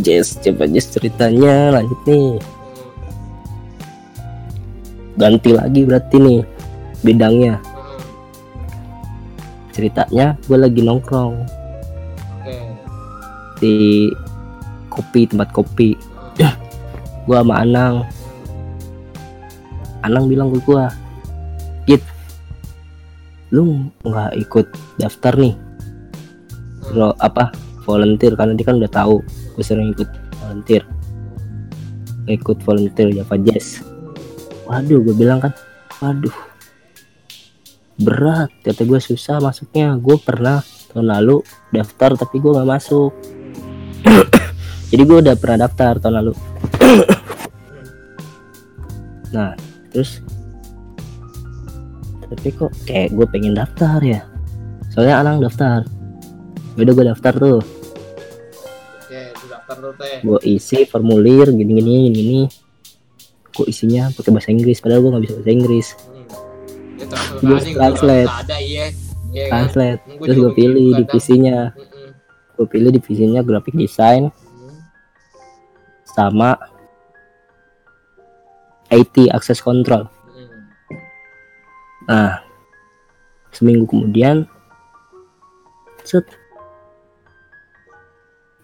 Jess 0.00 0.40
coba 0.40 0.64
Jess 0.66 0.90
ceritanya 0.90 1.78
lanjut 1.78 2.00
nih. 2.08 2.40
Hmm, 2.40 2.40
ganti 5.14 5.50
lagi 5.54 5.86
berarti 5.86 6.16
nih 6.18 6.40
bidangnya 7.04 7.60
ceritanya 9.74 10.38
gue 10.46 10.54
lagi 10.54 10.80
nongkrong. 10.80 11.34
Oke. 12.38 12.54
Di 13.58 13.74
kopi 14.86 15.26
tempat 15.26 15.50
kopi. 15.50 15.98
Gue 17.24 17.36
sama 17.40 17.64
Anang. 17.64 18.04
Anang 20.04 20.28
bilang 20.28 20.52
ke 20.52 20.60
gue 20.62 20.84
Git 21.88 22.04
lu 23.48 23.88
nggak 24.04 24.36
ikut 24.38 24.66
daftar 25.00 25.32
nih? 25.40 25.56
Bro, 26.92 27.16
apa 27.18 27.48
volunteer 27.88 28.36
karena 28.36 28.52
dia 28.52 28.66
kan 28.68 28.76
udah 28.76 28.92
tahu 28.92 29.24
gue 29.56 29.64
sering 29.64 29.96
ikut 29.96 30.10
volunteer. 30.44 30.84
Ikut 32.28 32.60
volunteer 32.64 33.08
Java 33.12 33.36
Jazz. 33.40 33.80
Waduh 34.68 35.00
gue 35.00 35.14
bilang 35.16 35.40
kan 35.40 35.52
waduh 36.04 36.32
berat. 37.98 38.50
Kata 38.62 38.82
gue 38.82 39.00
susah 39.00 39.38
masuknya. 39.38 39.94
Gue 39.98 40.18
pernah 40.18 40.62
tahun 40.90 41.10
lalu 41.10 41.42
daftar 41.74 42.14
tapi 42.14 42.38
gue 42.38 42.50
nggak 42.54 42.70
masuk. 42.70 43.10
Jadi 44.90 45.02
gue 45.02 45.18
udah 45.26 45.34
pernah 45.34 45.66
daftar 45.66 45.98
tahun 45.98 46.14
lalu. 46.22 46.32
Nah 49.34 49.50
terus? 49.90 50.22
Tapi 52.30 52.54
kok 52.54 52.70
kayak 52.86 53.18
gue 53.18 53.26
pengen 53.26 53.58
daftar 53.58 53.98
ya? 53.98 54.22
Soalnya 54.94 55.26
Anang 55.26 55.42
daftar. 55.42 55.82
Udah 56.78 56.92
gue 56.94 57.06
daftar 57.10 57.34
tuh. 57.34 57.58
Oke 57.58 59.20
lu 59.34 59.46
daftar 59.50 59.76
tuh 59.82 59.92
teh. 59.98 60.22
Gue 60.22 60.38
isi 60.46 60.86
formulir 60.86 61.50
gini 61.50 61.82
gini 61.82 61.82
gini 61.82 62.10
gini 62.14 62.40
kok 63.54 63.70
isinya 63.70 64.10
pakai 64.10 64.30
bahasa 64.34 64.50
Inggris? 64.50 64.82
Padahal 64.82 65.00
gue 65.06 65.10
nggak 65.14 65.24
bisa 65.26 65.34
bahasa 65.38 65.52
Inggris. 65.54 65.86
Ya, 66.94 67.06
Gue 67.40 67.58
translate. 67.72 68.28
nggak 68.30 68.44
ada 68.46 68.58
iya. 68.58 68.86
Iya 69.28 69.44
kan 69.50 69.66
translate. 69.66 70.00
Gua 70.06 70.24
terus 70.24 70.36
gue 70.38 70.52
pilih 70.54 70.86
divisinya 70.96 71.56
Mm-mm. 71.74 72.10
gue 72.54 72.66
pilih 72.66 72.90
divisinya 72.90 73.40
graphic 73.42 73.74
design. 73.74 74.30
Hmm. 74.30 74.78
sama 76.06 76.54
IT 78.88 79.26
access 79.28 79.58
control. 79.58 80.06
Nah 82.06 82.38
seminggu 83.50 83.86
kemudian 83.86 84.46
set. 86.02 86.22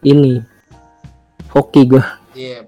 Ini 0.00 0.40
hoki 1.50 1.84
gue 1.84 2.04
iya 2.32 2.62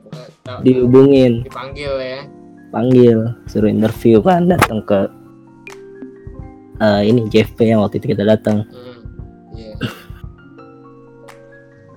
dihubungin. 0.60 1.46
Dipanggil 1.46 1.92
ya. 1.96 2.20
Panggil 2.68 3.18
suruh 3.46 3.70
interview 3.70 4.18
kan 4.20 4.50
datang 4.50 4.82
ke 4.82 5.06
eh, 6.83 7.03
ini 7.07 7.24
JFP 7.26 7.59
yang 7.64 7.80
waktu 7.80 8.03
itu 8.03 8.11
kita 8.11 8.26
datang 8.26 8.66
Hmm. 8.66 8.99
iya 9.55 9.72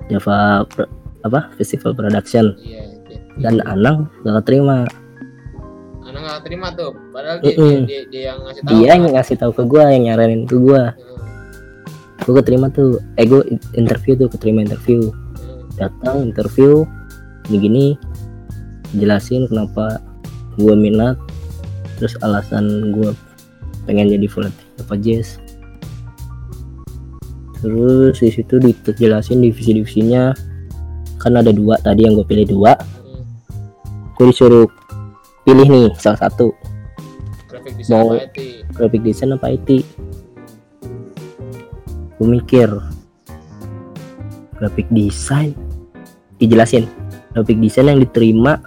Java 0.07 0.37
Pro- 0.69 0.91
apa 1.25 1.49
Festival 1.57 1.97
Production 1.97 2.53
iya 2.61 2.85
iya. 3.09 3.19
dan 3.41 3.57
Anang 3.65 4.05
gak 4.21 4.45
keterima 4.45 4.85
anak 6.05 6.21
nggak 6.21 6.41
terima 6.45 6.67
tuh 6.71 6.93
padahal 7.09 7.41
dia, 7.41 7.51
Mm-mm. 7.51 7.67
dia, 7.67 7.81
dia, 7.83 8.01
dia 8.07 8.21
yang 8.29 8.39
ngasih 8.45 8.61
tahu 8.61 8.69
dia 8.71 8.85
kan? 8.85 8.97
yang 9.01 9.13
ngasih 9.17 9.35
tahu 9.35 9.51
ke 9.51 9.63
gua 9.65 9.83
yang 9.89 10.03
nyaranin 10.05 10.41
ke 10.45 10.55
gua 10.55 10.93
Hmm. 10.93 12.23
gua 12.23 12.35
keterima 12.39 12.67
tuh 12.69 12.89
eh 13.17 13.25
interview 13.73 14.13
tuh 14.15 14.29
keterima 14.29 14.61
interview 14.61 15.09
Hmm. 15.09 15.65
datang 15.75 16.23
interview 16.23 16.85
gini 17.45 17.57
gini 17.59 17.85
jelasin 18.95 19.49
kenapa 19.49 19.97
gua 20.55 20.77
minat 20.77 21.17
terus 21.97 22.13
alasan 22.21 22.93
gua 22.93 23.11
pengen 23.83 24.07
jadi 24.07 24.29
volunteer 24.29 24.64
apa 24.79 24.95
jazz 24.99 25.39
terus 27.65 28.21
di 28.21 28.29
situ 28.29 28.61
dijelasin 28.61 29.41
divisi-divisinya. 29.41 30.37
Kan 31.17 31.41
ada 31.41 31.49
dua 31.49 31.81
tadi 31.81 32.05
yang 32.05 32.13
gue 32.13 32.27
pilih 32.27 32.45
dua. 32.45 32.77
Hmm. 32.77 33.25
gue 34.13 34.25
disuruh 34.29 34.69
pilih 35.41 35.65
nih 35.65 35.87
salah 35.97 36.29
satu. 36.29 36.53
Graphic 37.49 37.73
design 37.81 37.97
Mau- 37.97 38.13
apa 38.13 38.29
IT 38.29 38.37
graphic 38.77 39.01
design 39.01 39.29
apa 39.33 39.47
IT 39.49 39.69
gue 42.15 42.27
mikir 42.29 42.69
graphic 44.61 44.85
design? 44.93 45.57
Dijelasin 46.37 46.85
graphic 47.33 47.57
design 47.57 47.97
yang 47.97 47.99
diterima 48.05 48.61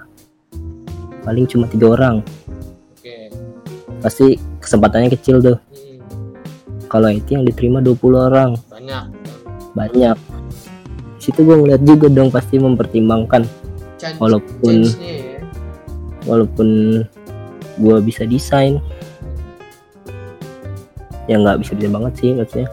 paling 1.22 1.46
cuma 1.46 1.70
tiga 1.70 1.94
orang. 1.94 2.26
Oke. 2.98 3.30
Pasti 4.02 4.34
kesempatannya 4.58 5.14
kecil 5.14 5.38
tuh. 5.38 5.56
Kalau 6.88 7.08
IT 7.08 7.28
yang 7.30 7.44
diterima 7.44 7.78
20 7.80 8.00
orang. 8.18 8.50
Banyak. 8.68 9.04
Banyak. 9.76 10.16
Situ 11.20 11.44
gue 11.44 11.54
ngeliat 11.54 11.84
juga 11.84 12.08
dong 12.08 12.32
pasti 12.32 12.56
mempertimbangkan. 12.56 13.44
Change 13.98 14.16
Walaupun- 14.16 14.88
ya. 14.98 15.42
walaupun 16.24 16.68
gue 17.78 17.96
bisa 18.00 18.24
desain. 18.24 18.80
Ya 21.28 21.36
nggak 21.36 21.60
bisa 21.60 21.76
bisa 21.76 21.88
banget 21.92 22.12
sih 22.16 22.30
maksudnya. 22.32 22.68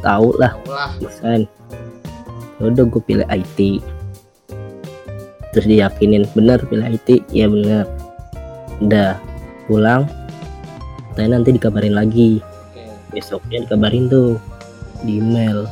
Tahu 0.00 0.28
lah 0.38 0.52
desain. 1.00 1.50
Ya 2.58 2.70
udah 2.70 2.84
gue 2.86 3.02
pilih 3.02 3.26
IT 3.26 3.82
terus 5.50 5.70
diyakinin 5.70 6.26
bener 6.34 6.58
pilih 6.66 6.86
IT 6.86 7.22
ya 7.30 7.46
bener. 7.46 7.86
Udah 8.78 9.18
pulang. 9.66 10.06
Saya 11.14 11.30
nanti 11.30 11.54
dikabarin 11.54 11.94
lagi 11.94 12.42
besoknya 13.14 13.64
dikabarin 13.64 14.10
tuh 14.10 14.36
di 15.06 15.22
email 15.22 15.64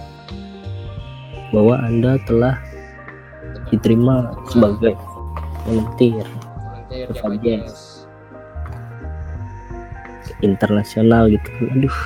bahwa 1.50 1.76
anda 1.82 2.16
telah 2.24 2.56
diterima 3.68 4.32
sebagai 4.48 4.96
volunteer. 5.66 6.24
Volunteer 7.20 7.66
internasional 10.42 11.30
gitu. 11.30 11.48
Aduh. 11.72 11.98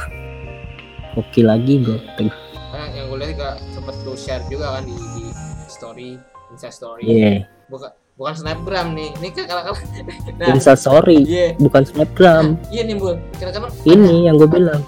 Oke 1.17 1.41
lagi 1.41 1.81
gue 1.81 1.97
Karena 2.21 2.93
yang 2.93 3.09
gue 3.09 3.19
lihat 3.25 3.31
juga 3.33 3.51
sempet 3.73 3.97
lu 4.05 4.13
share 4.13 4.45
juga 4.53 4.77
kan 4.77 4.85
di, 4.85 4.93
di 4.93 5.25
story 5.65 6.21
Insta 6.53 6.69
story. 6.69 7.09
Iya. 7.09 7.49
Bukan 7.73 7.91
bukan 8.21 8.35
snapgram 8.37 8.93
nih. 8.93 9.17
Ini 9.25 9.29
kan 9.33 9.45
kalau 9.49 9.63
nah. 10.39 10.53
Insta 10.53 10.77
sorry 10.77 11.25
iya. 11.25 11.57
bukan 11.57 11.83
snapgram. 11.89 12.61
Iya 12.69 12.83
nih 12.85 12.95
bul 13.01 13.17
kadang-kadang 13.41 13.73
ini 13.89 14.29
yang 14.29 14.37
gue 14.37 14.49
bilang 14.49 14.85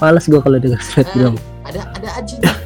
males 0.00 0.24
gue 0.24 0.40
kalau 0.40 0.56
denger 0.56 0.80
snapgram 0.80 1.36
ada 1.68 1.86
ada 1.94 2.08
aja 2.18 2.34
nih. 2.40 2.56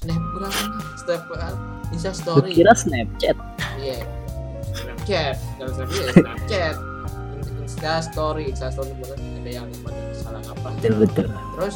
Snapgram 0.00 0.54
snapgram 0.98 1.56
Insta 1.94 2.10
gue 2.10 2.18
story 2.18 2.50
kira 2.56 2.72
snapchat? 2.74 3.36
Iya. 3.78 4.02
Snapchat. 4.74 5.36
Kalau 5.60 5.70
snapchat 5.76 6.02
ya 6.02 6.12
snapchat. 6.16 6.76
Insta 7.62 7.92
story 8.02 8.42
Insta 8.50 8.68
story 8.74 8.90
bukan 8.98 9.18
ada 9.44 9.50
yang 9.62 9.68
salah 10.16 10.42
apa. 10.42 10.68
Betul 10.80 10.94
betul. 11.06 11.28
Terus 11.30 11.74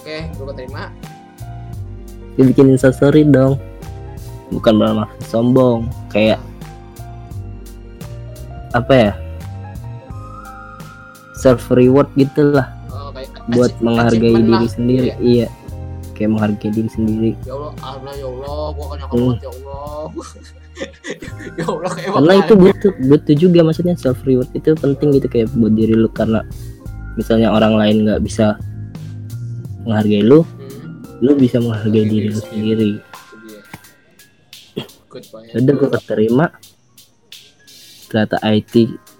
oke 0.00 0.16
gue 0.26 0.46
keterima. 0.56 0.84
Dia 2.34 2.44
bikin 2.48 2.72
Insta 2.72 2.90
story 2.90 3.28
dong. 3.28 3.60
Bukan 4.50 4.74
bermaksud 4.80 5.20
sombong 5.28 5.86
kayak 6.10 6.40
apa 8.72 8.92
ya? 8.92 9.12
Self 11.36 11.68
reward 11.70 12.08
gitu 12.16 12.52
lah 12.56 12.66
oh, 12.66 12.74
kayak 12.74 12.81
buat 13.50 13.72
menghargai 13.82 14.38
diri 14.38 14.52
lah. 14.52 14.62
sendiri 14.70 15.08
Iya. 15.10 15.16
iya. 15.18 15.48
Kayak 16.14 16.30
menghargai 16.38 16.70
diri 16.70 16.90
sendiri. 16.92 17.30
Ya 17.42 17.52
Allah 17.56 17.72
Allah 17.82 18.12
ya 18.14 18.26
Allah 18.30 18.62
gua 18.76 18.86
kan 18.86 18.96
nyangka 19.02 19.16
Hmm. 19.16 19.34
ya 19.38 19.50
Allah. 19.50 20.06
Ya 21.52 21.68
Allah 21.68 21.90
kayak 21.92 22.10
karena 22.16 22.34
itu 22.40 22.54
butuh 22.56 22.92
butuh 23.06 23.34
juga 23.36 23.60
maksudnya 23.60 23.94
self 23.94 24.18
reward 24.24 24.48
itu 24.56 24.72
penting 24.72 25.14
gitu 25.14 25.28
kayak 25.28 25.52
buat 25.54 25.74
diri 25.76 25.94
lu. 25.94 26.08
Karena 26.10 26.40
misalnya 27.14 27.52
orang 27.52 27.76
lain 27.76 27.96
nggak 28.08 28.20
bisa 28.24 28.56
menghargai 29.84 30.24
lu 30.24 30.42
hmm. 30.42 31.22
lu 31.22 31.32
bisa 31.36 31.60
menghargai 31.60 32.06
diri 32.08 32.28
lu 32.32 32.40
sendiri. 32.40 32.90
point. 35.12 35.52
Udah 35.52 35.74
gue 35.76 35.88
keterima. 36.00 36.46
Ternyata 38.08 38.36
IT 38.44 38.74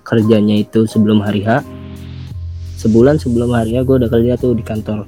kerjanya 0.05 0.57
itu 0.61 0.85
sebelum 0.85 1.21
hari 1.25 1.45
H 1.45 1.65
sebulan 2.83 3.23
sebelum 3.23 3.55
hari 3.55 3.79
H 3.79 3.87
gue 3.87 3.97
udah 4.03 4.11
kerja 4.11 4.35
tuh 4.35 4.59
di 4.59 4.65
kantor. 4.67 5.07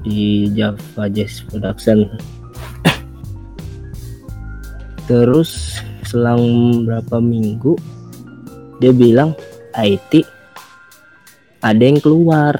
Di 0.00 0.48
Java 0.56 1.04
Jazz 1.12 1.44
Production. 1.44 2.08
Terus 5.04 5.76
selang 6.08 6.40
berapa 6.88 7.20
minggu 7.20 7.76
dia 8.80 8.96
bilang 8.96 9.36
IT 9.76 10.24
ada 11.60 11.82
yang 11.84 12.00
keluar. 12.00 12.56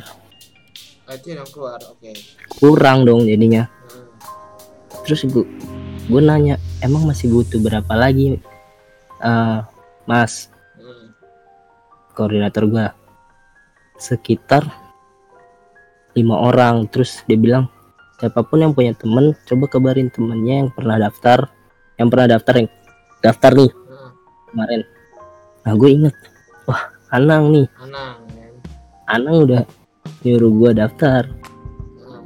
Itu 1.09 1.33
yang 1.33 1.49
keluar 1.49 1.81
oke. 1.81 2.13
Kurang 2.61 3.09
dong 3.09 3.25
jadinya. 3.25 3.65
Hmm. 3.65 4.07
terus 5.09 5.25
gue 5.25 5.49
gue 6.13 6.21
nanya 6.21 6.61
emang 6.85 7.09
masih 7.09 7.33
butuh 7.33 7.57
berapa 7.57 7.93
lagi? 7.97 8.37
Eh, 9.25 9.59
mas. 10.05 10.53
Hmm. 10.77 11.17
koordinator 12.13 12.69
gue 12.69 13.00
sekitar 14.01 14.65
lima 16.17 16.41
orang. 16.41 16.89
Terus 16.91 17.23
dia 17.29 17.37
bilang 17.39 17.69
siapa 18.19 18.43
pun 18.43 18.61
yang 18.61 18.73
punya 18.73 18.97
temen 18.97 19.33
coba 19.47 19.65
kabarin 19.69 20.09
temennya 20.11 20.67
yang 20.67 20.71
pernah 20.73 20.97
daftar 21.01 21.49
yang 21.97 22.09
pernah 22.09 22.37
daftar 22.37 22.55
yang 22.65 22.69
daftar 23.21 23.53
nih 23.57 23.71
Hmm. 23.71 24.11
kemarin. 24.53 24.81
Nah 25.61 25.73
gue 25.77 25.91
inget 25.93 26.15
wah 26.65 26.83
Anang 27.13 27.45
nih. 27.53 27.67
Anang 27.81 28.17
kan 28.25 28.55
Anang 29.21 29.37
udah 29.45 29.63
nyuruh 30.25 30.53
gue 30.57 30.71
daftar. 30.81 31.23
Hmm. 31.29 32.23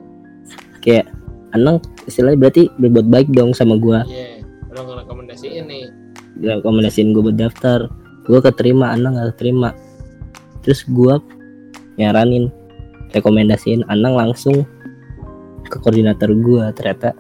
kayak 0.78 1.06
Anang 1.54 1.78
istilahnya 2.06 2.38
berarti 2.38 2.62
berbuat 2.78 3.06
baik 3.06 3.28
dong 3.30 3.54
sama 3.54 3.78
gue 3.78 3.98
iya 4.10 4.42
udah 4.74 4.82
ngerekomendasiin 4.82 5.64
nih. 5.70 5.86
Dia 6.42 6.58
rekomendasiin 6.58 7.14
gue 7.14 7.22
buat 7.30 7.38
daftar. 7.38 7.86
Gue 8.26 8.42
keterima 8.42 8.90
Anang 8.90 9.14
gak 9.14 9.38
keterima. 9.38 9.70
Terus 10.66 10.82
gue 10.82 11.14
nyaranin 11.94 12.50
rekomendasiin 13.14 13.86
Anang 13.86 14.18
langsung 14.18 14.66
ke 15.64 15.76
koordinator 15.80 16.30
gue 16.34 16.64
ternyata 16.74 17.14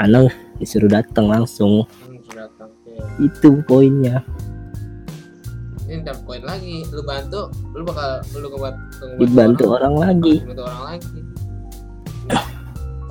Anang 0.00 0.32
disuruh 0.56 0.88
datang 0.88 1.28
langsung. 1.28 1.84
Datang 2.32 2.72
oke 2.72 2.94
itu 3.20 3.60
poinnya. 3.68 4.24
Ini 5.84 6.00
dapat 6.00 6.24
poin 6.24 6.42
lagi. 6.42 6.88
Lu 6.88 7.04
bantu 7.04 7.52
lu 7.76 7.84
bakal 7.84 8.24
lu 8.32 8.48
ngebuat 8.48 8.74
ngebuat 8.96 9.18
dibantu 9.20 9.64
orang. 9.76 9.94
lagi. 10.00 10.34
Dibantu 10.40 10.62
orang 10.64 10.82
lagi. 10.88 11.20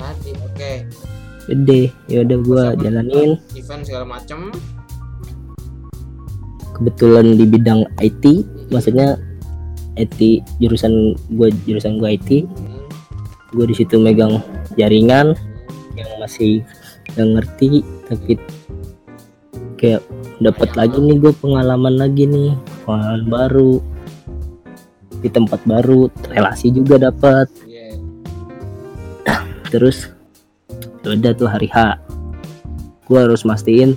Tadi 0.01 0.31
oke. 0.41 0.71
Gede. 1.45 1.81
Ya 2.09 2.25
udah 2.25 2.37
gue 2.41 2.63
Persiapan 2.65 2.81
jalanin. 2.81 3.29
Event 3.53 3.81
segala 3.85 4.05
macem. 4.09 4.39
Kebetulan 6.73 7.37
di 7.37 7.45
bidang 7.45 7.85
IT 8.01 8.25
maksudnya 8.73 9.21
IT 10.01 10.19
jurusan 10.57 11.13
gue 11.37 11.53
jurusan 11.69 12.01
gue 12.01 12.09
IT 12.17 12.29
gue 13.51 13.65
di 13.67 13.75
situ 13.75 14.01
megang 14.01 14.41
jaringan 14.79 15.37
yang 15.93 16.09
masih 16.17 16.65
nggak 17.13 17.27
ngerti 17.37 17.85
tapi 18.07 18.39
kayak 19.77 20.01
dapat 20.41 20.69
lagi 20.73 20.97
nih 20.97 21.17
gue 21.21 21.33
pengalaman 21.37 21.99
lagi 21.99 22.25
nih 22.25 22.57
pengalaman 22.87 23.25
baru 23.27 23.73
di 25.21 25.29
tempat 25.29 25.61
baru 25.69 26.09
relasi 26.33 26.73
juga 26.73 26.97
dapat 26.97 27.45
terus 29.71 30.11
udah 31.07 31.33
tuh 31.33 31.49
hari 31.49 31.71
H. 31.71 31.97
Gue 33.07 33.19
harus 33.23 33.47
mastiin 33.47 33.95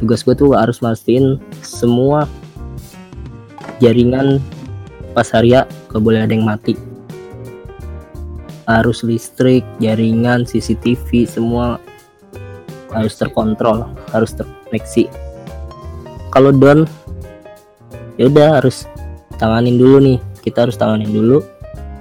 tugas 0.00 0.24
gue 0.24 0.32
tuh 0.32 0.56
harus 0.56 0.80
mastiin 0.80 1.36
semua 1.60 2.24
jaringan 3.84 4.40
pas 5.12 5.26
hari 5.30 5.54
H 5.54 5.66
gak 5.90 6.02
boleh 6.02 6.22
ada 6.22 6.32
yang 6.32 6.46
mati. 6.46 6.74
Harus 8.70 9.02
listrik 9.02 9.66
jaringan 9.82 10.46
CCTV 10.46 11.26
semua 11.26 11.82
harus 12.90 13.14
terkontrol 13.18 13.86
harus 14.10 14.34
terkoneksi. 14.34 15.10
Kalau 16.30 16.54
down 16.54 16.86
ya 18.18 18.30
udah 18.30 18.62
harus 18.62 18.86
tanganin 19.38 19.78
dulu 19.78 19.98
nih. 19.98 20.18
Kita 20.40 20.66
harus 20.66 20.78
tanganin 20.78 21.10
dulu. 21.10 21.42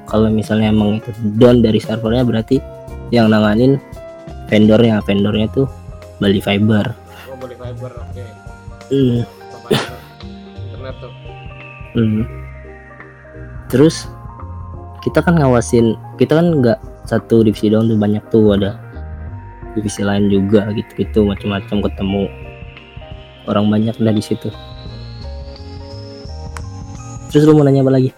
Kalau 0.10 0.30
misalnya 0.30 0.73
emang 0.73 1.02
itu 1.02 1.10
down 1.38 1.61
dari 1.61 1.77
servernya 1.81 2.26
berarti 2.26 2.57
yang 3.10 3.30
nanganin 3.34 3.81
vendornya. 4.49 5.02
Vendornya 5.06 5.49
tuh 5.53 5.65
Bali 6.22 6.41
Fiber. 6.41 6.86
Oh 7.30 7.38
boleh 7.38 7.57
fiber 7.57 7.91
oke. 7.94 8.23
Hmm, 8.90 9.22
Apa 9.53 9.68
itu? 9.69 9.94
internet 10.65 10.95
tuh. 10.98 11.14
Hmm. 11.94 12.49
Terus 13.70 14.10
kita 15.06 15.24
kan 15.24 15.40
ngawasin 15.40 15.96
kita 16.20 16.36
kan 16.36 16.60
nggak 16.60 16.80
satu 17.08 17.41
divisi 17.41 17.72
doang 17.72 17.90
tuh 17.90 17.98
banyak 17.98 18.24
tuh 18.30 18.54
ada 18.54 18.78
divisi 19.74 20.02
lain 20.04 20.28
juga 20.28 20.70
gitu-gitu 20.74 21.26
macam-macam 21.26 21.86
ketemu 21.86 22.24
orang 23.50 23.66
banyak 23.70 23.96
dah 23.98 24.14
di 24.14 24.22
situ. 24.22 24.50
Terus 27.30 27.46
lu 27.46 27.58
mau 27.58 27.66
nanya 27.66 27.86
apa 27.86 27.94
lagi? 27.94 28.10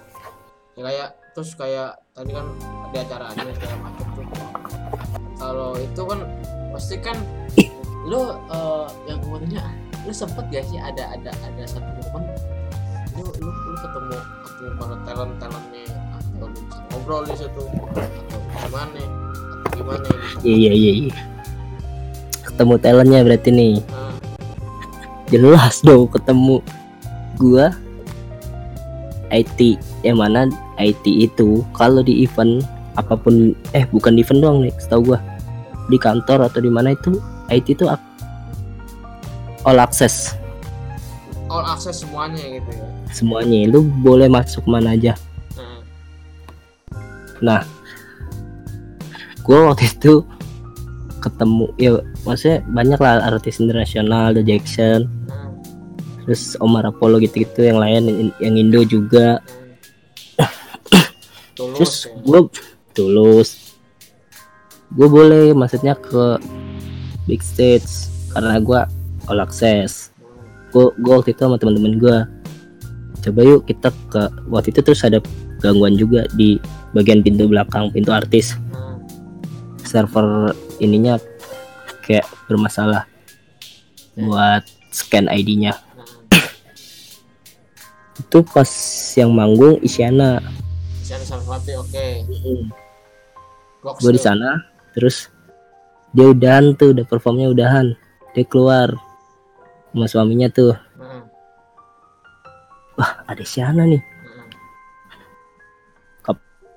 Ya 0.76 0.82
kayak 0.88 1.10
terus 1.36 1.52
kayak 1.56 2.00
tadi 2.16 2.32
kan 2.32 2.48
ada 2.92 2.98
acaranya 3.04 3.54
segala 3.56 3.76
macam 3.84 4.06
tuh. 4.16 4.26
Kalau 5.40 5.70
itu 5.80 6.02
kan 6.04 6.20
pasti 6.72 6.96
kan 7.00 7.18
lu 8.08 8.22
eh, 8.32 8.88
yang 9.08 9.20
nanya 9.24 9.64
lu 10.08 10.12
sempet 10.16 10.50
gak 10.50 10.66
sih 10.66 10.82
ada 10.82 11.14
ada 11.14 11.30
ada 11.46 11.64
satu 11.70 11.86
momen 12.10 12.26
lu 13.12 13.28
lu, 13.28 13.52
lu 13.52 13.76
ketemu 13.76 14.18
ketemu 14.48 14.70
para 14.80 14.96
talent 15.04 15.34
talentnya 15.36 15.86
atau 16.16 16.48
lu 16.48 16.60
bisa 16.64 16.80
ngobrol 16.92 17.22
di 17.28 17.36
situ 17.36 17.64
atau 17.68 18.40
gimana 18.56 19.02
atau 19.04 19.70
gimana 19.76 20.08
gitu. 20.08 20.48
Iya 20.48 20.56
iya 20.56 20.72
iya 20.72 20.92
iya. 21.08 21.16
Ketemu 22.48 22.74
talentnya 22.80 23.20
berarti 23.28 23.50
nih. 23.52 23.76
Nah, 23.92 24.16
jelas 25.28 25.84
dong 25.84 26.08
ketemu 26.08 26.64
gua. 27.36 27.76
IT 29.32 29.80
yang 30.04 30.20
mana 30.20 30.52
IT 30.76 31.08
itu 31.08 31.64
kalau 31.72 32.04
di 32.04 32.28
event 32.28 32.68
apa 33.00 33.16
pun 33.16 33.56
eh 33.72 33.88
bukan 33.88 34.20
di 34.20 34.28
event 34.28 34.40
doang 34.44 34.58
nih 34.64 34.74
setahu 34.80 35.16
gua. 35.16 35.20
Di 35.88 36.00
kantor 36.00 36.48
atau 36.48 36.60
di 36.64 36.72
mana 36.72 36.96
itu 36.96 37.20
IT 37.52 37.76
itu 37.76 37.88
all 39.68 39.80
access. 39.80 40.36
All 41.52 41.64
access 41.68 42.04
semuanya 42.04 42.40
gitu 42.40 42.72
ya 42.72 43.01
semuanya. 43.14 43.70
Lu 43.70 43.84
boleh 43.84 44.28
masuk 44.32 44.66
mana 44.68 44.96
aja. 44.96 45.14
Nah, 45.56 45.80
nah 47.40 47.62
gua 49.44 49.74
waktu 49.74 49.90
itu 49.92 50.24
ketemu 51.22 51.70
ya 51.78 52.02
maksudnya 52.26 52.66
banyak 52.66 52.98
lah 52.98 53.22
artis 53.30 53.62
internasional 53.62 54.34
The 54.34 54.42
Jackson. 54.42 55.06
Terus 56.26 56.54
Omar 56.62 56.86
Apollo 56.86 57.22
gitu-gitu 57.22 57.66
yang 57.66 57.82
lain 57.82 58.34
yang 58.42 58.56
Indo 58.58 58.82
juga. 58.86 59.42
Tulus 61.58 61.78
terus 61.78 61.94
ya. 62.06 62.14
gue 62.26 62.42
tulus. 62.92 63.50
Gue 64.92 65.08
boleh 65.08 65.56
maksudnya 65.56 65.96
ke 65.96 66.36
big 67.26 67.40
stage 67.40 68.12
karena 68.36 68.60
gue 68.60 68.80
all 69.30 69.40
access. 69.40 70.12
Hmm, 70.20 70.70
gue 70.76 70.86
gue 71.00 71.14
waktu 71.16 71.32
itu 71.32 71.42
sama 71.42 71.58
teman-teman 71.58 71.96
gue 72.00 72.18
coba 73.22 73.40
yuk 73.46 73.62
kita 73.70 73.94
ke 74.10 74.22
waktu 74.50 74.74
itu 74.74 74.82
terus 74.82 75.06
ada 75.06 75.22
gangguan 75.62 75.94
juga 75.94 76.26
di 76.34 76.58
bagian 76.98 77.22
pintu 77.22 77.46
belakang 77.46 77.94
pintu 77.94 78.10
artis. 78.10 78.58
Nah, 78.74 78.98
server 79.86 80.58
ininya 80.82 81.22
kayak 82.02 82.26
bermasalah 82.50 83.06
buat 84.18 84.66
scan 84.92 85.32
ID-nya 85.32 85.72
nah. 85.72 86.08
itu 88.22 88.38
pas 88.52 88.68
yang 89.16 89.32
manggung 89.32 89.80
Isyana. 89.80 90.42
Isyana 91.00 91.24
Sarasvati 91.24 91.74
oke. 91.78 92.08
Box 93.82 93.98
gue 94.04 94.14
di 94.14 94.22
sana 94.22 94.62
terus 94.94 95.32
dia 96.12 96.28
udahan 96.28 96.76
tuh 96.76 96.92
udah 96.92 97.06
performnya 97.08 97.48
udahan. 97.48 97.96
Dia 98.36 98.44
keluar 98.48 98.92
sama 99.92 100.08
suaminya 100.08 100.48
tuh 100.52 100.76
wah 103.02 103.26
ada 103.26 103.42
Isyana 103.42 103.90
nih. 103.90 104.02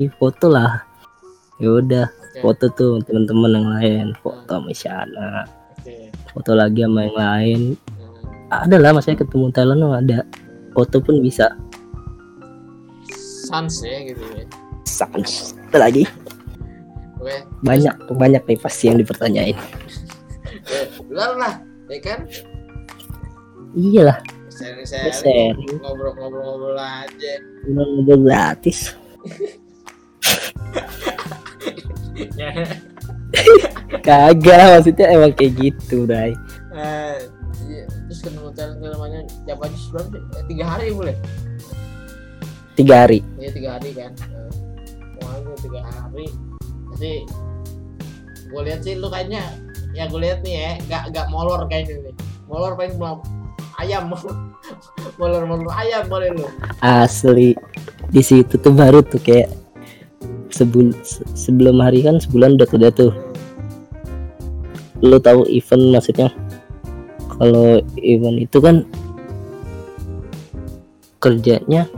Ih, 0.03 0.11
foto 0.19 0.51
lah. 0.51 0.83
Ya 1.63 1.71
udah 1.71 2.07
Oke. 2.11 2.43
foto 2.43 2.65
tuh 2.75 2.93
teman-teman 3.07 3.51
yang 3.55 3.69
lain. 3.79 4.07
Foto 4.19 4.59
sama 4.59 4.69
Isyana 4.75 5.47
Oke. 5.79 6.11
foto 6.35 6.51
lagi 6.59 6.83
sama 6.83 7.07
yang 7.07 7.15
lain. 7.15 7.61
Nah, 8.51 8.67
ada 8.67 8.77
lah 8.83 8.91
maksudnya 8.91 9.23
ketemu 9.23 9.55
mah 9.55 10.01
ada. 10.03 10.19
Hmm. 10.27 10.73
foto 10.75 10.99
pun 10.99 11.23
bisa. 11.23 11.55
Sans 13.47 13.71
ya 13.87 13.99
gitu 14.11 14.25
ya. 14.35 14.45
Sans. 14.83 15.55
Lagi? 15.71 16.11
Oke. 17.23 17.47
Banyak 17.63 17.95
banyak 18.19 18.43
nih 18.51 18.59
pasti 18.59 18.91
yang 18.91 18.99
dipertanyain. 18.99 19.55
Ya 21.15 21.29
lah 21.37 21.61
ya 21.93 22.01
kan? 22.01 22.25
Iyalah 23.77 24.34
sharing 24.55 24.87
sharing 24.87 25.15
Sharing. 25.15 25.57
ngobrol 25.81 26.13
ngobrol 26.15 26.43
ngobrol 26.45 26.79
aja 26.79 27.33
ngobrol 27.67 28.21
gratis 28.23 28.95
kagak 34.01 34.63
maksudnya 34.71 35.07
emang 35.11 35.33
kayak 35.35 35.53
gitu 35.59 36.05
Ray 36.05 36.33
Eh, 36.75 37.17
iya. 37.71 37.87
terus 37.87 38.19
ketemu 38.19 38.51
challenge 38.51 38.83
namanya 38.83 39.21
siapa 39.47 39.63
aja 39.65 39.79
sebelum 39.79 40.07
eh, 40.11 40.45
tiga 40.47 40.65
hari 40.67 40.91
boleh 40.91 41.17
tiga 42.75 42.95
hari 43.07 43.19
Iya 43.39 43.51
tiga 43.55 43.69
hari 43.79 43.91
kan. 43.95 44.11
Eh, 44.11 44.51
Pokoknya 45.15 45.39
gue 45.41 45.57
tiga 45.63 45.81
hari. 45.87 46.27
Jadi 46.91 47.13
gue 48.45 48.61
lihat 48.67 48.81
sih 48.83 48.95
lu 48.99 49.07
kayaknya 49.07 49.43
ya 49.95 50.11
gue 50.11 50.19
lihat 50.19 50.43
nih 50.43 50.55
ya 50.59 50.71
gak 50.91 51.15
gak 51.15 51.27
molor 51.31 51.63
kayaknya 51.71 52.11
nih. 52.11 52.15
Molor 52.51 52.75
paling 52.75 52.99
ayam. 53.79 54.11
Molor 55.21 55.47
molor 55.47 55.71
ayam 55.71 56.09
boleh 56.09 56.35
lu. 56.35 56.47
asli. 56.81 57.55
Di 58.11 58.19
situ 58.19 58.59
tuh 58.59 58.75
baru 58.75 58.99
tuh 59.01 59.19
kayak 59.19 59.47
sebul 60.51 60.91
se- 61.03 61.23
sebelum 61.35 61.79
hari 61.79 62.03
kan 62.03 62.19
sebulan 62.19 62.59
udah 62.59 62.69
udah 62.69 62.91
tuh. 62.91 63.13
Lu 64.99 65.19
tahu 65.19 65.47
event 65.47 65.95
maksudnya? 65.95 66.31
Kalau 67.31 67.79
event 67.99 68.39
itu 68.39 68.59
kan 68.59 68.83
kerjanya 71.19 71.89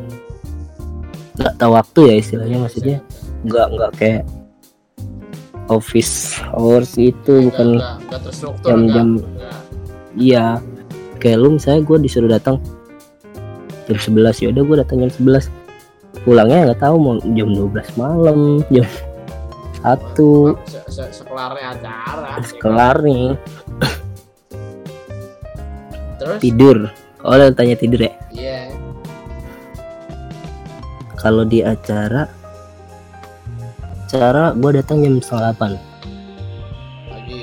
nggak 1.36 1.54
tahu 1.58 1.72
waktu 1.74 2.00
ya 2.06 2.14
istilahnya 2.16 2.58
maksudnya 2.62 2.98
nggak 3.44 3.66
nggak 3.74 3.90
kayak 3.98 4.22
office 5.66 6.38
hours 6.54 6.94
itu 6.96 7.50
bukan 7.50 7.82
jam-jam- 8.62 9.20
nggak. 10.14 10.60
Kayak 11.16 11.38
lu 11.38 11.56
misalnya 11.56 11.82
gue 11.82 11.96
disuruh 12.00 12.28
datang 12.28 12.56
jam 13.86 13.96
11 13.96 14.42
ya 14.42 14.48
udah 14.50 14.62
gue 14.62 14.76
datang 14.78 14.96
jam 15.00 15.10
11 15.12 15.48
pulangnya 16.22 16.70
nggak 16.70 16.80
tahu 16.80 16.96
mau 16.96 17.14
jam 17.22 17.48
12 17.50 17.70
malam 17.96 18.40
jam 18.68 18.88
satu 19.76 20.56
Se 20.66 20.80
-se 20.88 21.04
Sekelarnya 21.12 21.66
acara. 21.72 22.26
ya 22.26 22.40
kan? 22.42 22.58
kelar 22.58 22.96
nih 23.00 23.24
Terus? 26.16 26.38
tidur 26.40 26.76
oh 27.22 27.32
udah 27.32 27.52
tanya 27.52 27.76
tidur 27.76 28.00
ya 28.00 28.12
Iya. 28.30 28.60
kalau 31.14 31.44
di 31.44 31.60
acara 31.60 32.26
acara 34.02 34.50
gue 34.52 34.70
datang 34.74 35.02
jam 35.02 35.14
setengah 35.18 35.42
delapan 35.52 35.70
Lagi. 37.06 37.42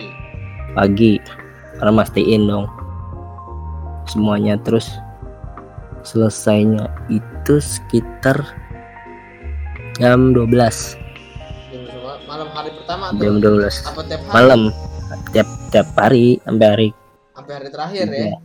pagi 0.73 1.11
karena 1.75 1.91
mastiin 1.93 2.43
dong 2.43 2.65
semuanya 4.05 4.55
terus 4.57 4.91
selesainya 6.01 6.83
itu 7.07 7.57
sekitar 7.57 8.43
jam 9.95 10.31
12 10.31 10.51
Jam 10.51 10.67
semua- 11.85 12.19
malam 12.25 12.49
hari 12.49 12.69
pertama 12.73 13.05
tuh. 13.09 13.21
jam 13.21 13.35
12 13.37 13.75
Apa 13.83 14.01
tiap 14.03 14.21
hari? 14.21 14.33
malam 14.33 14.61
tiap 15.29 15.47
tiap 15.69 15.87
hari 15.93 16.25
sampai 16.41 16.67
hari 16.67 16.89
Sampai 17.33 17.53
hari 17.55 17.67
terakhir 17.67 18.05
ya. 18.07 18.17
Iya. 18.19 18.35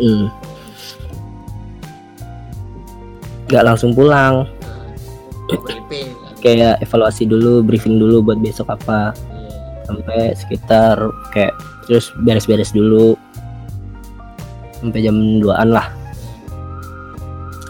hmm. 0.00 0.24
nggak 3.46 3.64
langsung 3.64 3.92
pulang 3.92 4.48
Nah, 5.44 5.60
briefing. 5.60 6.08
kayak 6.40 6.80
evaluasi 6.80 7.24
dulu 7.24 7.60
briefing 7.60 7.96
dulu 7.96 8.22
buat 8.22 8.38
besok 8.38 8.70
apa 8.70 9.12
Iya. 9.12 9.52
sampai 9.84 10.20
sekitar 10.32 10.96
kayak 11.30 11.52
terus 11.84 12.08
beres-beres 12.18 12.70
dulu 12.70 13.12
sampai 14.84 15.00
jam 15.00 15.16
2an 15.40 15.68
lah. 15.72 15.88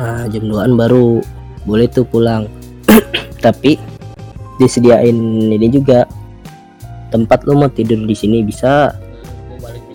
Nah 0.02 0.26
jam 0.26 0.50
2an 0.50 0.74
baru 0.74 1.22
boleh 1.62 1.86
tuh 1.86 2.02
pulang. 2.02 2.50
Tapi 3.44 3.78
disediain 4.58 5.14
ini 5.54 5.70
juga. 5.70 6.02
Tempat 7.14 7.46
lo 7.46 7.54
mau 7.54 7.70
tidur 7.70 8.02
di 8.02 8.16
sini 8.18 8.42
bisa. 8.42 8.90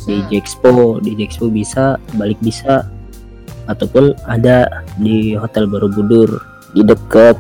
Di 0.08 0.24
Jexpo 0.32 1.04
di 1.04 1.20
Jexpo 1.20 1.52
bisa 1.52 2.00
balik 2.16 2.40
bisa. 2.40 2.88
Ataupun 3.68 4.16
ada 4.24 4.88
di 4.96 5.36
Hotel 5.36 5.68
Borobudur 5.68 6.40
di 6.72 6.88
deket. 6.88 7.36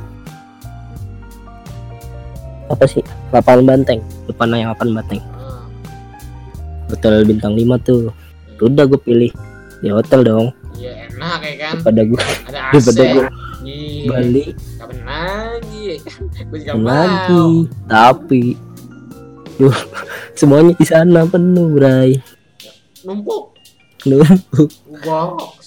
Apa 2.67 2.83
sih? 2.83 3.01
Lapangan 3.31 3.63
banteng. 3.63 4.03
Depan 4.27 4.51
yang 4.51 4.75
lapangan 4.75 4.99
banteng. 5.01 5.23
Ah, 5.33 5.63
hotel 6.91 7.23
bintang 7.23 7.55
5 7.55 7.79
tuh. 7.81 8.11
Udah 8.59 8.85
gue 8.85 8.99
pilih 8.99 9.31
di 9.79 9.89
hotel 9.89 10.21
dong 10.21 10.47
Iya 10.73 10.91
enak 11.09 11.39
ya 11.41 11.53
kan. 11.57 11.73
daripada 11.77 12.01
gue 12.05 12.21
Ada 12.45 12.59
AC. 12.61 12.71
daripada 12.73 13.03
gue 13.05 13.25
Iya. 13.61 14.07
balik 14.07 14.47
Kapan 14.77 14.99
lagi? 15.03 15.85
Gue 16.41 16.57
juga 16.57 16.73
lagi 16.79 17.35
mau. 17.35 17.51
tapi 17.85 18.41
Duh, 19.55 19.75
semuanya 20.33 20.71
di 20.71 20.85
sana 20.85 21.23
penuh 21.25 21.67
bray 21.69 22.15
Numpuk. 23.01 23.55
Numpuk. 24.01 24.71
Box. 25.01 25.59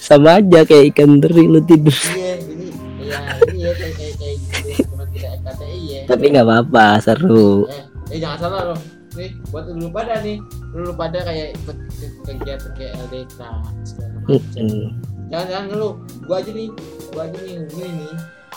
sama 0.00 0.38
aja 0.38 0.62
kayak 0.62 0.90
ikan 0.92 1.18
teri 1.18 1.44
lu 1.44 1.58
tidur 1.60 1.94
Iya, 2.08 2.38
jadi 2.40 2.66
iya 3.00 3.18
iya 3.52 3.70
kayak 3.72 3.94
kayak 3.94 4.14
kayak 4.16 4.36
gitu 4.42 5.64
ya. 5.86 6.00
tapi 6.06 6.24
nggak 6.28 6.42
apa-apa 6.44 6.86
seru 6.98 7.66
Eh, 7.66 7.82
eh 8.10 8.18
jangan 8.18 8.38
salah 8.40 8.62
loh. 8.66 8.78
Nih, 9.16 9.30
buat 9.48 9.64
lu 9.66 9.88
pada 9.88 10.20
nih. 10.20 10.36
Lu 10.70 10.92
pada 10.92 11.18
kayak 11.20 11.56
ikut 11.56 11.76
ikut 11.90 12.12
kegiatan 12.22 12.70
kayak 12.76 12.92
LDK 13.02 13.40
segala 13.82 14.12
macam. 14.14 14.30
Mm-mm. 14.30 14.86
Jangan 15.26 15.46
jangan 15.48 15.66
lu. 15.72 15.90
Gua 16.24 16.36
aja 16.38 16.50
nih. 16.52 16.68
Gua 17.10 17.22
aja 17.24 17.38
nih 17.40 17.54
gini 17.66 17.88
nih. 17.96 18.14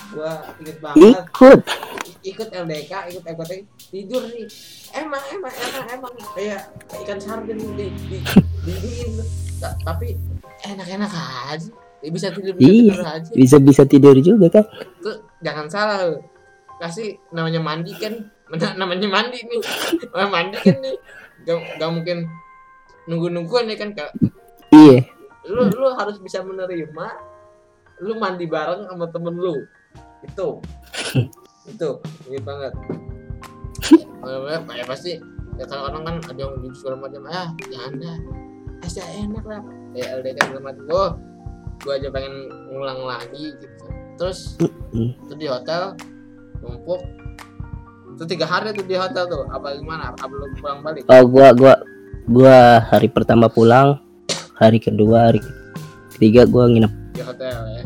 Gua 0.10 0.31
inget 0.60 0.77
banget 0.81 1.14
ikut 1.15 1.60
ikut 2.19 2.48
LDK, 2.52 2.91
ikut 3.10 3.23
FKTI 3.23 3.61
tidur 3.88 4.23
nih. 4.27 4.45
Emang 4.91 5.23
emang 5.31 5.53
emang 5.56 5.86
emang 5.90 6.14
kayak 6.36 6.61
ikan 6.99 7.18
sarden 7.18 7.56
di 7.73 7.88
di 8.06 8.18
di, 8.65 8.73
di, 8.76 8.91
Ta- 9.57 9.80
tapi 9.81 10.19
enak-enak 10.65 11.11
aja. 11.48 11.69
Ya, 11.99 12.10
bisa 12.10 12.31
tidur 12.31 12.56
bisa 12.56 12.64
Iya. 12.65 12.80
tidur 12.86 13.02
aja. 13.06 13.31
bisa-bisa 13.34 13.84
tidur 13.84 14.15
juga 14.18 14.48
kan 14.49 14.65
Tuh 14.99 15.19
jangan 15.40 15.68
salah. 15.68 16.15
Kasih 16.80 17.19
namanya 17.30 17.60
mandi 17.60 17.91
kan. 17.94 18.31
Namanya 18.52 19.08
mandi 19.10 19.40
nih. 19.46 19.62
Mandi 20.14 20.58
kan 20.58 20.78
nih. 20.82 20.98
Gak, 21.48 21.58
gak 21.80 21.92
mungkin 21.94 22.18
nunggu-nungguan 23.10 23.72
ya 23.72 23.76
kan 23.80 23.96
Kak. 23.96 24.12
iya 24.70 25.02
Lu 25.50 25.66
lu 25.66 25.88
harus 25.98 26.22
bisa 26.22 26.46
menerima 26.46 27.08
lu 28.06 28.14
mandi 28.22 28.46
bareng 28.46 28.86
sama 28.86 29.10
temen 29.10 29.36
lu. 29.38 29.56
Itu. 30.26 30.62
itu 31.70 31.90
inget 32.28 32.44
banget. 32.44 32.74
Ya, 34.20 34.58
ya 34.62 34.86
pasti 34.86 35.16
ya 35.60 35.68
kadang-kadang 35.68 36.04
kan 36.08 36.16
ada 36.32 36.40
yang 36.40 36.56
jujur 36.64 36.76
segala 36.80 36.96
macam 37.04 37.22
ah 37.28 37.48
jangan 37.68 37.94
dah 38.00 38.18
Asa 38.80 39.04
enak 39.04 39.44
lah 39.44 39.62
ya 39.92 40.06
LDK 40.24 40.40
segala 40.40 40.62
macam 40.72 40.84
oh 40.88 41.12
gua 41.84 41.94
aja 42.00 42.08
pengen 42.08 42.48
ngulang 42.72 43.02
lagi 43.04 43.52
gitu 43.60 43.86
terus 44.16 44.56
itu 44.96 45.34
di 45.36 45.48
hotel 45.52 46.00
numpuk 46.64 47.04
itu 48.20 48.36
tiga 48.36 48.44
hari 48.52 48.76
tuh 48.76 48.84
di 48.84 49.00
hotel 49.00 49.32
tuh 49.32 49.48
apa 49.48 49.80
gimana? 49.80 50.12
Apa 50.12 50.28
belum 50.28 50.52
pulang 50.60 50.84
balik? 50.84 51.08
Oh 51.08 51.24
gua 51.24 51.56
gua 51.56 51.80
gua 52.28 52.84
hari 52.91 53.08
pertama 53.08 53.48
pulang 53.48 53.96
hari 54.60 54.76
kedua 54.76 55.32
hari 55.32 55.40
ketiga 56.20 56.44
gua 56.44 56.68
nginep. 56.68 56.91
Di 57.16 57.24
hotel 57.24 57.58
ya. 57.80 57.84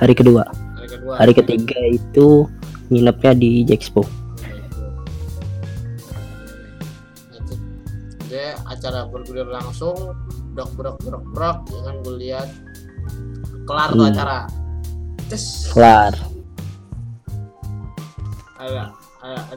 Hari 0.00 0.14
kedua. 0.16 0.48
Hari 0.48 0.88
kedua. 0.88 1.14
Hari 1.20 1.32
ketiga 1.36 1.76
itu 1.84 2.48
nginepnya 2.88 3.36
di 3.36 3.68
Jexpo. 3.68 4.00
Dia 8.32 8.56
acara 8.64 9.04
bergulir 9.04 9.52
langsung 9.52 10.16
brok 10.56 10.72
brok 10.80 10.96
brok 11.04 11.24
brok 11.36 11.58
ya 11.68 11.80
kan 11.84 11.94
gue 12.06 12.14
lihat 12.24 12.48
kelar 13.68 13.90
tuh 13.92 14.00
Hmm. 14.00 14.12
acara. 14.16 14.38
Cus. 15.28 15.44
kelar 15.76 16.14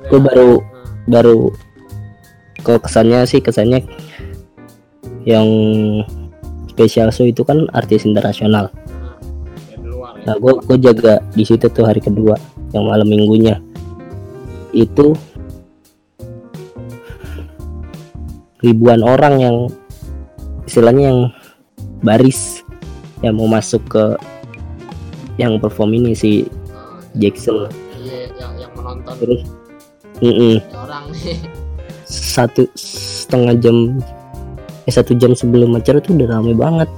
gua 0.09 0.19
baru 0.21 0.51
Nah, 0.61 0.87
baru 1.09 1.49
ke 2.61 2.77
kesannya 2.77 3.25
sih 3.25 3.41
kesannya 3.41 3.81
yang 5.25 5.49
spesial 6.69 7.09
show 7.09 7.25
itu 7.25 7.41
kan 7.41 7.65
artis 7.73 8.05
internasional. 8.05 8.69
Nah, 8.69 9.17
ya. 9.69 9.75
Nah 10.29 10.35
gua 10.37 10.77
jaga 10.77 11.19
di 11.33 11.41
situ 11.41 11.65
tuh 11.69 11.85
hari 11.85 11.99
kedua 11.99 12.37
yang 12.71 12.85
malam 12.85 13.09
minggunya. 13.09 13.57
Itu 14.71 15.17
ribuan 18.61 19.01
orang 19.01 19.35
yang 19.41 19.57
istilahnya 20.69 21.03
yang 21.09 21.21
baris 22.05 22.61
yang 23.25 23.37
mau 23.37 23.49
masuk 23.49 23.81
ke 23.89 24.05
yang 25.41 25.57
perform 25.57 25.97
ini 25.97 26.13
si 26.13 26.45
Jackson. 27.17 27.65
iya 27.65 27.69
yang 27.69 27.80
yang 29.11 29.19
menonton 29.19 29.19
terus 29.19 29.41
mm-mm, 30.21 30.55
orang 30.73 31.05
nih. 31.11 31.37
Satu 32.11 32.67
setengah 32.75 33.55
jam 33.57 33.77
eh 34.83 34.91
satu 34.91 35.15
jam 35.15 35.31
sebelum 35.31 35.75
acara 35.75 36.01
tuh 36.01 36.17
udah 36.17 36.27
rame 36.27 36.51
banget. 36.51 36.89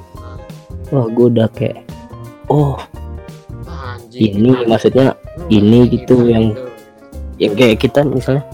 Wah 0.90 1.06
gue 1.06 1.26
udah 1.30 1.50
kayak 1.52 1.86
oh. 2.50 2.78
Anjing 3.66 4.40
ini 4.40 4.52
maksudnya 4.66 5.14
Lu 5.38 5.50
ini 5.50 5.90
gitu 5.90 6.18
kan 6.18 6.30
yang- 6.30 6.56
yang 7.38 7.54
kayak 7.54 7.82
kita 7.82 8.06
misalnya 8.06 8.46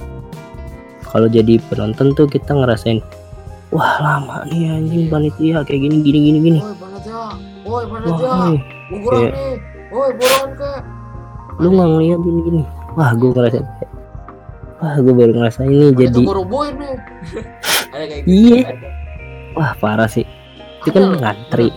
kalau 1.04 1.28
jadi 1.28 1.60
penonton 1.68 2.16
tuh 2.16 2.26
kita 2.26 2.56
ngerasain 2.56 3.04
wah 3.70 4.00
lama 4.00 4.48
nih 4.48 4.72
anjing 4.72 5.08
panitia 5.08 5.62
kayak 5.64 5.80
gini 5.84 5.96
gini 6.02 6.20
gini 6.26 6.40
gini. 6.42 6.60
Woi 6.60 6.76
panitia. 6.76 7.22
Woi 7.64 7.84
panitia. 7.86 8.32
Guguran 8.90 9.20
kayak- 9.20 9.36
nih. 9.36 9.56
Woi 9.90 10.10
buruan 10.16 10.50
ke 10.56 10.72
lu 11.60 11.68
nggak 11.76 11.88
ngeliat 11.88 12.20
gini 12.20 12.40
gini 12.42 12.62
wah 12.96 13.12
gue 13.14 13.30
ngerasain. 13.34 13.66
Kayak, 13.66 13.92
wah 14.80 14.96
gue 14.98 15.14
baru 15.14 15.32
ngerasain 15.36 15.70
ini 15.70 15.88
jadi 15.94 16.14
jadi 16.16 16.34
rubuhin 16.34 16.74
nih. 16.80 16.94
Kayak 17.94 18.08
gitu 18.24 18.26
Iya. 18.30 18.70
wah 19.58 19.72
parah 19.78 20.10
sih. 20.10 20.26
Itu 20.86 20.96
kan 20.96 21.18
ngantri. 21.20 21.70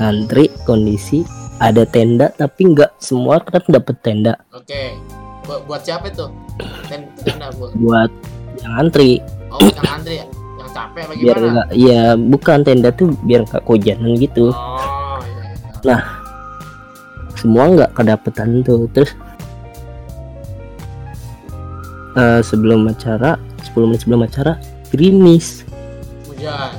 Ngantri 0.00 0.44
kondisi 0.64 1.22
ada 1.60 1.84
tenda 1.84 2.32
tapi 2.34 2.72
nggak 2.72 2.96
semua 2.96 3.38
kan 3.44 3.60
dapet 3.68 3.96
tenda. 4.00 4.34
Oke. 4.56 4.96
Buat, 5.44 5.60
buat 5.68 5.82
siapa 5.84 6.08
itu? 6.08 6.26
Ten 6.88 7.10
tenda 7.20 7.52
buat 7.58 7.72
buat 7.76 8.10
yang 8.64 8.72
ngantri. 8.80 9.20
Oh 9.50 9.58
yang 9.60 9.90
antri 10.00 10.14
ya? 10.22 10.26
Yang 10.30 10.70
capek 10.72 11.02
apa 11.04 11.12
biar 11.18 11.36
nggak 11.42 11.68
ya 11.74 12.02
bukan 12.16 12.58
tenda 12.64 12.88
tuh 12.94 13.12
biar 13.26 13.44
nggak 13.44 13.62
kehujanan 13.66 14.14
gitu. 14.16 14.54
Oh 14.54 15.18
iya, 15.20 15.52
iya. 15.84 15.98
semua 17.36 17.64
nggak 17.72 17.90
kedapetan 17.98 18.64
tuh. 18.64 18.86
Terus 18.94 19.12
eh, 22.16 22.40
sebelum 22.42 22.88
acara 22.90 23.36
10 23.62 23.88
menit 23.90 24.00
sebelum 24.02 24.22
acara 24.26 24.58
gerimis. 24.90 25.62
Hujan. 26.26 26.70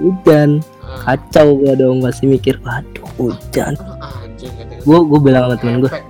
Hujan. 0.00 0.50
Ah, 0.82 1.14
kacau 1.14 1.54
gua 1.60 1.72
dong 1.78 2.02
masih 2.02 2.26
mikir 2.28 2.58
waduh 2.66 3.06
hujan. 3.16 3.78
Kata 3.78 4.74
gua 4.84 4.98
gua 5.04 5.18
bilang 5.20 5.42
sama 5.48 5.56
temen 5.60 5.80
kata. 5.84 6.00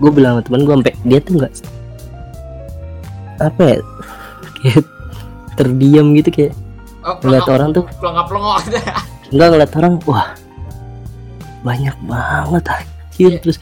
gue 0.00 0.10
bilang 0.16 0.40
sama 0.40 0.42
temen 0.48 0.60
gue 0.64 0.74
sampai 0.80 0.94
dia 1.04 1.18
tuh 1.20 1.32
nggak 1.36 1.52
apa 3.40 3.62
ya 3.68 3.78
kayak 4.60 4.84
terdiam 5.60 6.06
gitu 6.16 6.28
kayak 6.32 6.52
oh 7.04 7.20
ngeliat 7.20 7.44
orang 7.52 7.68
tuh. 7.76 7.84
pelongok 8.00 8.64
nggak 9.28 9.48
ngeliat 9.52 9.72
orang 9.76 9.94
wah 10.08 10.32
banyak 11.60 11.92
banget 12.08 12.64
anjir. 12.64 13.30
Iya. 13.36 13.38
terus 13.44 13.56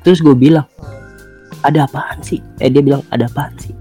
terus 0.00 0.18
gue 0.24 0.32
bilang 0.32 0.64
ada 1.62 1.86
apaan 1.86 2.18
sih? 2.22 2.38
Eh 2.58 2.68
dia 2.70 2.82
bilang 2.82 3.02
ada 3.10 3.26
apaan 3.26 3.54
sih? 3.58 3.74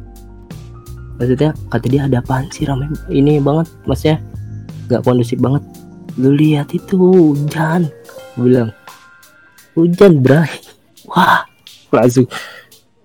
Maksudnya 1.18 1.54
kata 1.70 1.86
dia 1.86 2.02
ada 2.10 2.18
apaan 2.22 2.50
sih? 2.50 2.66
Ramai 2.66 2.90
ini 3.10 3.38
banget 3.38 3.70
maksudnya 3.86 4.18
nggak 4.90 5.02
kondusif 5.06 5.38
banget. 5.38 5.64
Lu 6.20 6.36
lihat 6.36 6.74
itu 6.76 6.98
hujan 7.00 7.88
Gua 8.36 8.44
bilang. 8.48 8.70
Hujan 9.76 10.20
bray. 10.20 10.52
Wah 11.12 11.44
langsung. 11.92 12.28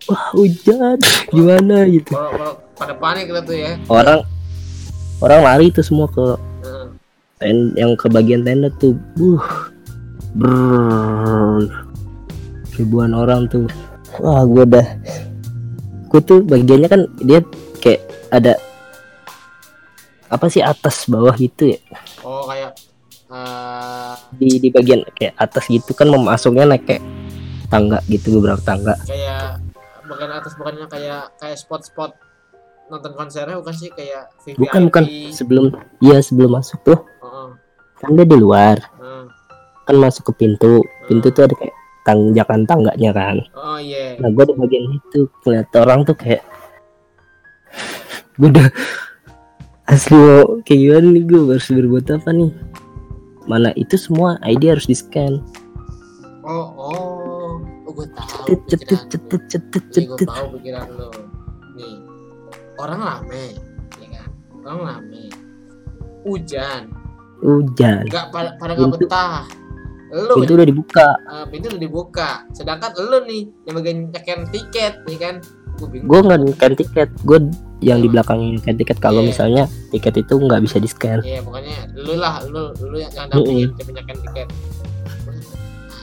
Wah 0.07 0.25
hujan 0.35 0.99
gimana? 1.31 1.87
Gitu. 1.87 2.15
kalau 2.15 2.59
pada 2.77 2.95
panik 2.95 3.27
lah 3.33 3.43
tuh 3.43 3.57
ya. 3.57 3.75
Orang 3.91 4.21
orang 5.25 5.41
lari 5.43 5.67
tuh 5.73 5.83
semua 5.83 6.07
ke 6.13 6.37
Heeh. 6.63 6.87
ten- 7.41 7.75
yang 7.75 7.97
ke 7.97 8.07
bagian 8.13 8.45
tenda 8.45 8.69
tuh 8.77 8.95
buh 9.17 9.43
brrrr. 10.37 11.65
ribuan 12.77 13.17
orang 13.17 13.49
tuh 13.49 13.65
wah 14.21 14.43
gue 14.45 14.65
udah 14.65 14.87
gue 16.07 16.21
tuh 16.23 16.39
bagiannya 16.47 16.89
kan 16.89 17.01
dia 17.21 17.41
kayak 17.83 18.03
ada 18.33 18.55
apa 20.27 20.47
sih 20.51 20.63
atas 20.63 21.07
bawah 21.07 21.35
gitu 21.39 21.75
ya? 21.75 21.81
Oh 22.27 22.47
kayak 22.51 22.75
eh 23.27 24.15
di 24.39 24.63
di 24.63 24.69
bagian 24.71 25.03
kayak 25.19 25.35
atas 25.39 25.67
gitu 25.67 25.91
kan 25.95 26.07
memasuknya 26.07 26.67
naik 26.67 26.87
kayak 26.87 27.03
tangga 27.67 27.99
gitu 28.07 28.39
beberapa 28.39 28.63
tangga. 28.63 28.95
kayak 29.07 29.59
bagian 30.07 30.33
atas 30.35 30.55
bukannya 30.55 30.87
kayak 30.87 31.35
kayak 31.43 31.59
spot-spot 31.59 32.15
nonton 32.87 33.13
konsernya 33.19 33.59
bukan 33.59 33.75
sih? 33.75 33.91
Kayak 33.91 34.31
VVIP 34.47 34.59
bukan 34.63 34.81
bukan. 34.91 35.05
Sebelum 35.35 35.65
iya 36.03 36.23
sebelum 36.23 36.55
masuk 36.55 36.79
tuh. 36.87 36.99
Heeh, 37.03 37.49
kan 37.99 38.11
dia 38.15 38.27
di 38.27 38.39
luar. 38.39 38.79
Heeh. 38.79 39.25
kan 39.87 39.97
masuk 40.03 40.31
ke 40.31 40.47
pintu. 40.47 40.83
Pintu 41.07 41.31
tuh 41.31 41.47
ada 41.47 41.55
kayak 41.55 41.75
tanjakan 42.07 42.63
tangganya 42.65 43.11
kan? 43.11 43.37
Oh 43.59 43.83
iya. 43.83 44.15
Nah 44.23 44.31
gue 44.31 44.45
di 44.47 44.55
bagian 44.55 44.87
itu 44.95 45.27
ngeliat 45.43 45.69
orang 45.75 46.07
tuh 46.07 46.15
kayak 46.15 46.47
gue 48.39 48.49
udah 48.49 48.69
asli 49.91 50.15
mau 50.15 50.63
kayak 50.63 50.81
gimana 50.81 51.07
nih 51.11 51.25
gue 51.27 51.41
harus 51.51 51.69
berbuat 51.69 52.07
apa 52.15 52.31
nih? 52.31 52.53
Mana 53.51 53.75
itu 53.75 53.99
semua 53.99 54.39
ID 54.47 54.71
harus 54.71 54.87
di 54.87 54.95
scan 54.95 55.43
oh 56.47 56.69
oh. 56.79 57.51
Oh 57.87 57.93
gue 57.95 58.07
tahu 58.15 58.39
cetet 58.47 58.81
cetet 58.87 59.23
pikiran 59.27 59.43
cetet 59.51 59.85
cetet 59.91 60.27
gue 60.27 60.27
tahu 60.31 60.47
pikiran 60.59 60.87
lo 60.95 61.11
nih. 61.75 61.95
Orang 62.79 63.01
rame 63.03 63.45
ya 63.99 64.09
kan? 64.15 64.29
Orang 64.63 64.79
rame. 64.87 65.25
Hujan. 66.27 66.83
Hujan. 67.43 68.03
Nggak 68.11 68.27
pada 68.35 68.51
pada 68.59 68.73
nggak 68.75 68.91
betah 68.99 69.47
lu 70.07 70.39
itu 70.41 70.55
udah 70.55 70.65
dibuka. 70.65 71.07
Eh, 71.19 71.45
pintu 71.51 71.67
udah 71.69 71.83
dibuka. 71.83 72.31
Sedangkan 72.53 72.95
lu 72.95 73.19
nih 73.25 73.43
yang 73.65 73.75
bagian 73.75 73.97
nyekan 74.09 74.41
tiket 74.49 75.03
nih 75.05 75.19
kan? 75.19 75.35
Gue 75.77 76.19
nggak 76.21 76.41
nyekan 76.41 76.73
tiket. 76.73 77.09
Gue 77.23 77.39
yang 77.79 77.99
di 77.99 78.09
belakangnya 78.09 78.55
nyekan 78.55 78.77
tiket. 78.77 78.97
Kalau 78.97 79.21
Iya. 79.21 79.29
misalnya 79.29 79.63
tiket 79.91 80.15
itu 80.19 80.35
nggak 80.35 80.63
bisa 80.63 80.77
di 80.77 80.87
scan 80.87 81.21
Iya 81.21 81.43
pokoknya 81.43 81.77
lu 81.93 82.15
lah 82.15 82.41
lu 82.45 82.71
lu 82.81 82.97
yang 82.97 83.13
yang 83.13 83.27
dampingin 83.29 83.69
penyekan 83.75 84.17
tiket. 84.23 84.49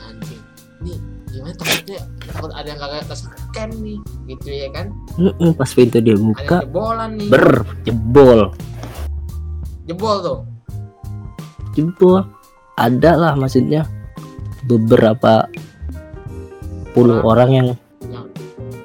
Anjing. 0.04 0.40
Nih 0.80 0.96
gimana 1.26 1.54
takutnya 1.56 2.00
takut 2.22 2.50
ada 2.52 2.68
yang 2.68 2.78
kagak 2.78 3.02
ke 3.04 3.14
scan 3.16 3.70
nih 3.80 3.98
gitu 4.28 4.48
ya 4.48 4.68
kan? 4.70 4.86
Mm-mm, 5.16 5.50
pas 5.54 5.66
pintu 5.68 5.98
dia 5.98 6.12
Ada 6.12 6.22
buka 6.22 6.56
jebolan 6.60 7.10
nih. 7.16 7.28
ber 7.28 7.46
jebol. 7.82 8.40
Jebol 9.84 10.16
tuh. 10.20 10.38
jebol 11.72 12.22
ada 12.74 13.12
lah 13.14 13.32
maksudnya 13.38 13.86
beberapa 14.66 15.46
puluh 16.94 17.20
orang 17.22 17.50
yang 17.50 17.68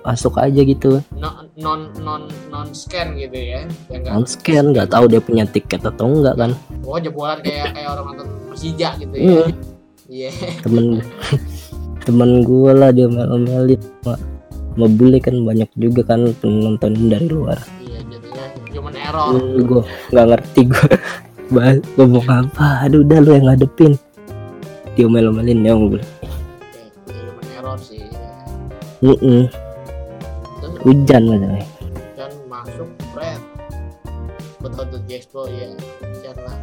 masuk 0.03 0.41
aja 0.41 0.65
gitu 0.65 1.03
non 1.13 1.45
non 1.59 1.91
non 2.01 2.23
non 2.49 2.67
scan 2.73 3.13
gitu 3.19 3.35
ya. 3.35 3.61
Yang 3.91 4.03
non 4.09 4.25
scan 4.25 4.65
nggak 4.73 4.89
tahu 4.89 5.05
dia 5.11 5.21
punya 5.21 5.45
tiket 5.45 5.85
atau 5.85 6.09
enggak 6.09 6.33
kan 6.39 6.51
oh 6.81 6.97
jebolan 6.97 7.37
kayak 7.45 7.77
kayak 7.77 7.89
orang 7.93 8.15
nonton 8.15 8.27
Persija 8.49 8.89
gitu 8.97 9.13
ya. 9.13 9.21
Iya. 9.21 9.43
Iya. 10.09 10.31
temen 10.65 10.85
temen 12.09 12.41
gue 12.41 12.71
lah 12.73 12.89
dia 12.89 13.05
mel-melin 13.05 13.77
sama, 14.01 14.17
sama 14.73 14.87
bule 14.89 15.17
kan 15.21 15.35
banyak 15.45 15.69
juga 15.77 16.01
kan 16.01 16.33
penonton 16.41 16.97
dari 17.05 17.29
luar 17.29 17.59
Iya 17.77 17.99
jadinya 18.09 18.45
human 18.73 18.95
error. 18.97 19.37
gue 19.61 19.81
nggak 20.09 20.27
ngerti 20.33 20.61
gue 20.65 20.91
bahas 21.49 21.81
ngomong 21.97 22.25
apa 22.29 22.85
aduh 22.85 23.01
udah 23.01 23.19
lu 23.19 23.31
yang 23.33 23.45
ngadepin 23.49 23.93
dia 24.93 25.07
mel-melin 25.09 25.65
ya 25.65 25.73
gue 25.73 26.01
human 27.09 27.47
error 27.57 27.77
sih. 27.79 28.05
"Mm-mm, 29.01 29.47
Terus 30.59 30.75
hujan 30.83 31.21
masalahnya 31.25 31.65
dan 32.13 32.31
masuk 32.51 32.89
red. 33.15 33.39
Betul 34.59 34.83
tuh 34.91 35.01
Jespo 35.07 35.47
ya. 35.47 35.71
Hujan 36.03 36.35
lah. 36.43 36.57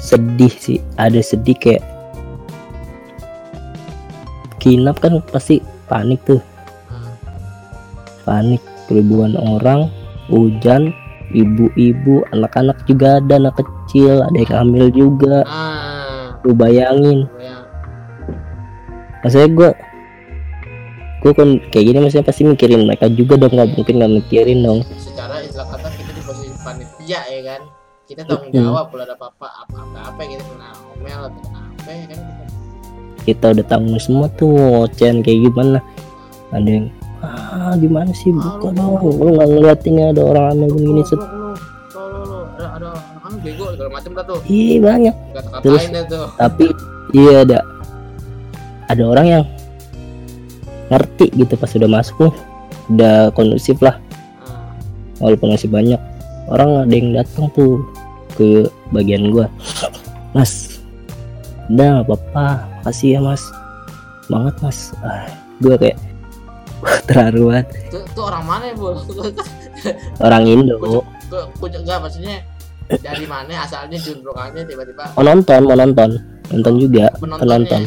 sedih 0.00 0.54
sih 0.54 0.78
ada 0.96 1.20
sedih 1.20 1.52
kayak 1.58 1.84
kinap 4.56 4.96
kan 4.96 5.20
pasti 5.28 5.60
panik 5.86 6.22
tuh 6.24 6.40
Nah, 6.88 7.12
panik 8.24 8.62
ribuan 8.88 9.34
orang 9.36 9.90
hujan 10.30 10.94
ibu-ibu 11.30 12.26
anak-anak 12.34 12.82
juga 12.86 13.22
ada 13.22 13.38
anak 13.38 13.58
kecil 13.58 14.22
ada 14.22 14.36
yang 14.36 14.52
hamil 14.52 14.86
juga. 14.90 15.46
Ah, 15.46 16.38
lu 16.42 16.52
bayangin. 16.56 17.28
Ya. 17.38 17.56
maksudnya 19.20 19.48
gue 19.52 19.70
gue 21.20 21.32
kan 21.36 21.48
kayak 21.68 21.84
gini 21.92 21.98
maksudnya 22.00 22.24
pasti 22.24 22.42
mikirin 22.48 22.88
mereka 22.88 23.04
juga 23.12 23.36
dong 23.36 23.52
nggak 23.52 23.76
mungkin 23.76 23.94
nggak 24.00 24.12
mikirin 24.24 24.64
dong. 24.64 24.80
Secara 24.96 25.44
istilah 25.44 25.68
kata 25.68 25.88
kita 25.92 26.10
di 26.16 26.22
posisi 26.24 26.56
panitia 26.64 27.20
ya 27.28 27.40
kan? 27.44 27.62
Kita 28.08 28.20
tanggung 28.26 28.50
jawab 28.50 28.90
kalau 28.90 29.04
ada 29.04 29.14
apa-apa 29.14 29.48
apa-apa 29.68 29.98
apa 30.02 30.20
kita 30.24 30.42
kena 30.42 30.68
omel 30.96 31.20
atau 31.28 31.40
kena 31.44 31.60
apa 31.68 31.90
ya 31.92 32.04
kan? 32.08 32.18
Kita 32.18 32.44
kita 33.20 33.46
udah 33.52 33.66
tanggung 33.68 34.00
semua 34.00 34.26
tuh 34.32 34.88
ocehan 34.88 35.20
kayak 35.20 35.52
gimana. 35.52 35.78
Ada 36.50 36.68
yang 36.80 36.86
ah 37.20 37.74
gimana 37.76 38.10
sih? 38.16 38.32
Buka 38.32 38.72
dong 38.72 38.96
lu 39.00 39.36
nggak 39.36 39.48
ngeliatin 39.48 40.00
ya 40.00 40.06
ada 40.12 40.22
orang 40.24 40.44
hamil 40.56 40.70
begini 40.72 41.02
set. 41.04 41.20
bego 43.40 43.72
segala 43.72 43.90
macam 43.90 44.10
dah 44.14 44.24
tuh. 44.28 44.40
Ih 44.46 44.78
banyak. 44.78 45.14
Terus- 45.64 45.88
tuh. 46.06 46.28
tapi 46.36 46.66
iya 47.16 47.42
ada 47.42 47.58
ada 48.86 49.02
orang 49.06 49.26
yang 49.26 49.44
ngerti 50.90 51.30
gitu 51.34 51.54
pas 51.56 51.72
udah 51.72 51.90
masuk 51.90 52.32
udah 52.92 53.32
kondusif 53.32 53.80
lah. 53.80 53.96
Ah, 54.44 54.76
walaupun 55.24 55.56
masih 55.56 55.70
banyak. 55.72 56.00
Orang 56.50 56.84
ada 56.84 56.94
yang 56.94 57.14
datang 57.14 57.46
tuh 57.54 57.80
ke 58.34 58.66
bagian 58.90 59.30
gua. 59.30 59.46
Mas 60.36 60.82
udah 61.70 62.02
apa-apa. 62.02 62.66
Makasih 62.82 63.18
ya 63.18 63.20
mas. 63.22 63.42
Banget 64.26 64.54
mas. 64.58 64.78
Ah, 65.00 65.30
gua 65.62 65.78
kayak 65.78 65.98
terharu 67.08 67.52
banget 67.52 67.66
itu, 67.88 67.98
itu 68.00 68.20
orang 68.20 68.44
mana 68.44 68.64
ya 68.70 68.74
bu 68.76 68.86
orang 70.26 70.42
Indo. 70.44 70.76
Gue 70.80 71.42
gue 71.62 71.68
enggak 71.72 71.98
maksudnya 72.02 72.42
dari 73.00 73.26
mana? 73.26 73.64
Asalnya 73.64 73.96
juntrungannya 73.96 74.62
tiba-tiba. 74.66 75.14
Mau 75.16 75.24
nonton 75.24 75.60
mau 75.64 75.76
nonton. 75.78 76.10
Nonton 76.50 76.74
juga 76.82 77.06
penonton. 77.20 77.86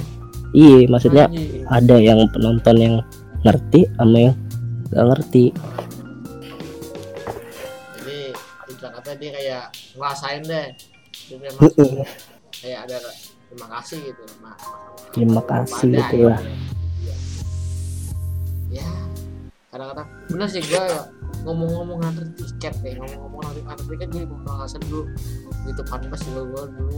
Iya 0.54 0.86
maksudnya 0.88 1.26
Anjing. 1.28 1.66
ada 1.68 1.96
yang 1.98 2.20
penonton 2.30 2.76
yang 2.78 2.96
ngerti 3.44 3.90
sama 3.98 4.18
yang 4.30 4.36
gak 4.94 5.06
ngerti. 5.12 5.46
Jadi 7.98 8.18
kata 8.80 9.12
dia 9.18 9.32
kayak 9.34 9.64
ngerasain 9.98 10.42
deh. 10.46 10.68
Dia 11.28 11.50
kayak 12.64 12.80
ada 12.88 12.98
terima 13.54 13.68
kasih 13.78 13.98
gitu 14.02 14.24
sama 14.30 14.52
terima 15.14 15.42
kasih 15.46 15.90
gitu 15.94 16.18
lah. 16.26 16.42
Iya. 16.42 16.83
Ya. 18.74 18.88
Kadang-kadang 19.70 20.08
bener 20.28 20.48
sih 20.48 20.62
gue 20.62 20.86
ngomong-ngomong 21.44 21.98
nganter 22.00 22.26
tiket 22.36 22.74
deh 22.82 22.94
ngomong-ngomong 22.96 23.42
nganter 23.64 23.86
tiket 23.90 24.10
gue 24.12 24.26
ngasih 24.26 24.80
dulu. 24.84 25.02
Gitu 25.64 25.82
panbas 25.86 26.22
juga 26.24 26.42
gue 26.44 26.64
dulu. 26.78 26.98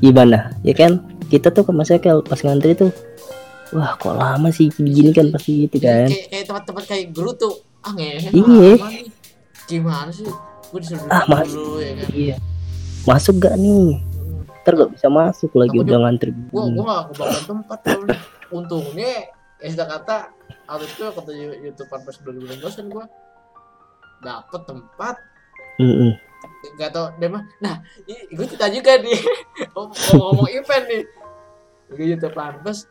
Gimana? 0.00 0.38
Ya 0.60 0.72
kan 0.72 0.98
kita 1.26 1.48
tuh 1.48 1.62
ke 1.62 1.72
Mas 1.72 1.88
Ekel 1.88 2.20
pas 2.20 2.38
ngantri 2.38 2.74
tuh 2.74 2.90
wah 3.72 3.96
kok 3.96 4.14
lama 4.14 4.48
sih 4.48 4.70
begini 4.70 5.10
kan 5.10 5.30
pasti 5.30 5.66
gitu 5.66 5.80
kan? 5.80 6.06
kayak 6.06 6.30
kayak 6.30 6.44
tempat-tempat 6.46 6.84
kayak 6.86 7.06
guru 7.10 7.34
tuh 7.34 7.54
ah 7.80 7.90
ngehe 7.90 8.30
Iya. 8.30 8.70
gimana 9.66 10.10
sih? 10.10 10.28
Gue 10.70 10.78
disuruh 10.78 11.08
Ah, 11.08 11.24
Mas. 11.26 11.48
dulu 11.48 11.78
ya 11.78 11.92
kan? 11.96 12.08
iya. 12.12 12.36
Masuk 13.02 13.34
gak 13.38 13.56
nih? 13.56 13.98
Ntar 14.62 14.72
gak 14.76 14.90
bisa 14.92 15.06
masuk 15.08 15.50
lagi 15.54 15.74
Aku 15.74 15.84
udah 15.84 15.98
ngantri. 16.00 16.30
gue 16.30 16.62
gue 16.70 16.84
gak 16.84 17.02
kebangun 17.10 17.42
tempat 17.44 17.78
untungnya 18.48 19.12
ya 19.64 19.68
sudah 19.72 19.88
kata 19.96 20.16
waktu 20.68 20.84
itu 20.84 21.04
kata 21.08 21.30
YouTube 21.64 21.88
Panpers 21.88 22.20
2016 22.20 22.60
kan 22.68 22.86
gue 22.92 23.06
dapet 24.20 24.62
tempat. 24.68 25.16
Mm-mm. 25.80 26.12
nggak 26.78 26.90
tau 26.94 27.10
deh 27.18 27.26
mah 27.26 27.42
nah 27.58 27.80
gue 28.04 28.44
cerita 28.44 28.68
juga 28.68 29.00
nih. 29.00 29.16
Ngomong-ngomong 29.72 30.48
event 30.52 30.84
nih. 30.84 31.04
Gue 31.88 32.06
YouTube 32.12 32.36
Panpers 32.36 32.84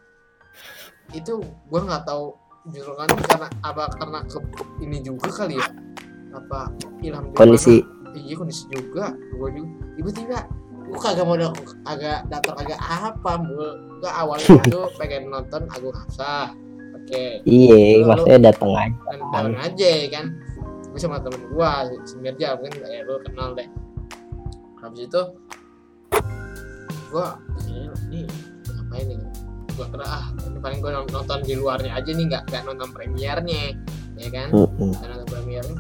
itu 1.14 1.38
gue 1.46 1.80
nggak 1.86 2.10
tahu 2.10 2.34
julukan 2.74 3.06
karena 3.22 3.48
apa 3.62 3.94
karena 3.94 4.20
ke 4.26 4.40
ini 4.82 4.98
juga 5.06 5.30
kali 5.30 5.62
ya? 5.62 5.70
Apa 6.34 6.74
ilham 7.06 7.30
di 7.30 7.38
kondisi. 7.38 7.86
Iya 8.18 8.34
kondisi 8.34 8.66
juga. 8.74 9.14
Gue 9.38 9.54
juga 9.54 9.70
tiba-tiba 10.02 10.38
gue 10.90 11.00
kagak 11.00 11.26
mau 11.26 11.38
agak 11.86 12.26
datang 12.34 12.56
agak 12.58 12.82
apa 12.82 13.32
gue 13.46 14.12
awalnya 14.12 14.60
itu 14.60 14.80
pengen 15.00 15.32
nonton 15.32 15.64
Agung 15.72 15.96
Hafsah 15.96 16.52
oke. 17.04 17.26
Iya 17.44 18.08
maksudnya 18.08 18.40
datang 18.52 18.72
aja. 18.72 18.96
datang 19.12 19.56
aja 19.60 19.88
ya 19.88 20.08
kan? 20.10 20.26
Gue 20.94 21.00
sama 21.00 21.18
temen 21.20 21.42
gue 21.52 21.72
semirja 22.08 22.56
mungkin 22.56 22.72
ya 22.88 23.02
lu 23.04 23.20
kenal 23.28 23.52
deh. 23.58 23.68
Habis 24.80 25.02
itu 25.08 25.22
gue 27.14 27.28
ini 28.10 28.26
ngapain 28.66 29.06
nih 29.06 29.18
gue 29.74 29.86
kira 29.90 30.06
ah 30.06 30.26
ini 30.46 30.58
paling 30.62 30.80
gue 30.82 30.92
nonton 30.94 31.40
di 31.46 31.54
luarnya 31.58 31.98
aja 31.98 32.10
nih 32.14 32.26
nggak 32.30 32.44
nggak 32.50 32.64
nonton 32.66 32.90
premiernya 32.94 33.74
ya 34.18 34.30
kan? 34.30 34.48
Mm-mm. 34.54 34.92
nggak 34.98 35.10
nonton 35.14 35.30
premiernya. 35.30 35.78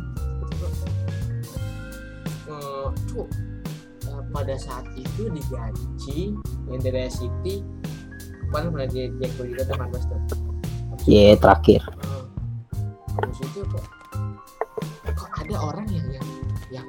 Eh, 2.43 2.87
tuh 3.09 3.27
eh, 4.09 4.23
pada 4.33 4.55
saat 4.57 4.85
itu 4.97 5.29
digaji 5.29 6.19
yang 6.69 6.81
dari 6.81 7.09
City 7.09 7.61
kemarin 8.49 8.69
pernah 8.69 8.89
di 8.89 9.09
Jack 9.17 9.31
juga 9.41 9.61
tuh. 9.65 9.77
14 9.77 10.52
tuh 11.03 11.11
iya 11.11 11.35
terakhir. 11.35 11.81
Itu 13.43 13.61
kok 13.67 13.85
kok 15.13 15.29
ada 15.43 15.55
orang 15.59 15.87
yang 15.91 16.07
yang 16.09 16.27
yang 16.71 16.87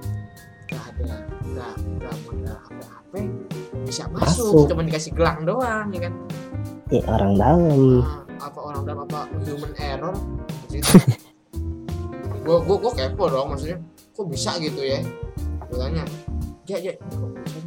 nggak 0.71 0.85
ada 0.95 1.15
nggak 1.43 1.75
nggak 2.01 2.59
apa 2.71 2.87
apa 3.03 3.17
bisa 3.85 4.09
masuk, 4.11 4.51
Masuk. 4.55 4.67
cuma 4.71 4.83
dikasih 4.87 5.13
gelang 5.13 5.43
doang 5.43 5.91
ya 5.91 6.01
kan? 6.09 6.15
Ya 6.89 7.03
orang 7.11 7.33
dalam. 7.37 7.81
Ah, 8.39 8.49
apa 8.51 8.59
orang 8.63 8.83
dalam 8.87 9.01
apa 9.07 9.21
human 9.43 9.73
error? 9.83 10.15
Gue 12.45 12.57
gue 12.61 12.77
gue 12.77 12.93
kepo 12.93 13.25
dong 13.27 13.51
maksudnya 13.51 13.79
kok 14.15 14.27
bisa 14.31 14.57
gitu 14.63 14.81
ya? 14.85 15.03
Gue 15.69 15.79
tanya 15.81 16.05
ya 16.65 16.81
ya 16.81 16.93
kok 16.97 17.31
bisa 17.45 17.59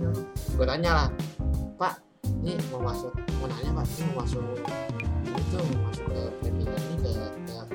gue 0.58 0.66
tanya 0.66 0.90
lah 0.90 1.08
pak 1.78 2.02
ini 2.42 2.58
mau 2.74 2.82
masuk 2.82 3.14
mau 3.38 3.46
nanya 3.46 3.70
pak 3.78 3.86
ini 3.86 4.02
mau 4.10 4.26
masuk 4.26 4.42
itu 5.48 5.60
masuk 5.80 6.06
ke 6.12 6.22
ke, 6.44 6.50
ke 7.00 7.12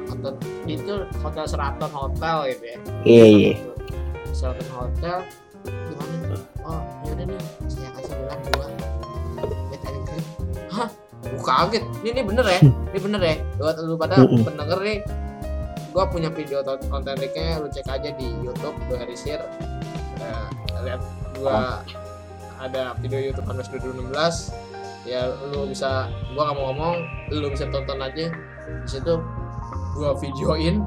hotel 0.05 0.33
itu 0.69 0.95
hotel 1.25 1.45
Sheraton 1.49 1.91
Hotel 1.91 2.37
gitu 2.53 2.65
ya? 2.65 2.79
Iya 3.03 3.25
iya. 3.27 3.53
Sheraton 4.31 4.69
Hotel 4.77 5.17
gimana? 5.65 6.37
Oh 6.63 6.81
yaudah 7.09 7.25
nih 7.27 7.41
saya 7.67 7.89
kasih 7.97 8.15
gelang 8.21 8.41
dua. 8.53 8.67
Ada 9.41 9.55
klip 10.07 10.25
hah? 10.69 10.89
Gue 11.23 11.43
kaget. 11.43 11.85
Ini, 12.05 12.09
ini 12.13 12.23
bener 12.23 12.47
ya? 12.47 12.61
Ini 12.93 12.99
bener 13.01 13.21
ya? 13.25 13.35
Buat 13.57 13.77
lu 13.83 13.95
pada 13.97 14.15
Mm-mm. 14.21 14.45
pendenger 14.45 14.79
nih. 14.85 14.99
Gue 15.93 16.05
punya 16.09 16.31
video 16.33 16.65
konten 16.89 17.17
linknya 17.21 17.61
lu 17.61 17.69
cek 17.69 17.89
aja 17.89 18.11
di 18.17 18.29
YouTube 18.41 18.77
gue 18.89 18.97
Harisir 18.97 19.41
uh, 20.23 20.49
lihat 20.83 21.01
gua 21.39 21.83
ada 22.63 22.95
video 23.03 23.19
YouTube 23.19 23.47
Anmes 23.51 23.67
2016 23.71 24.55
ya 25.03 25.35
lu 25.51 25.67
bisa 25.67 26.07
gua 26.35 26.51
nggak 26.51 26.57
mau 26.57 26.65
ngomong 26.71 26.95
lu 27.35 27.49
bisa 27.51 27.67
tonton 27.71 27.99
aja. 27.99 28.31
Di 28.87 28.89
situ 28.89 29.19
gua 29.99 30.15
videoin. 30.19 30.83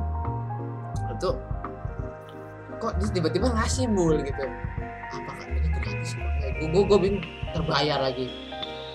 Itu 1.16 1.36
kok 2.76 2.92
dia 3.00 3.10
tiba-tiba 3.12 3.48
ngasih 3.56 3.88
mul 3.88 4.20
gitu. 4.20 4.44
Apa 5.16 5.32
kan 5.32 5.48
ini 5.48 5.68
gratis 5.72 6.12
kok? 6.16 6.30
Gue 6.60 6.68
gue 6.72 6.84
gue 6.88 7.00
bingung. 7.00 7.26
Terbayar 7.56 8.00
lagi. 8.04 8.28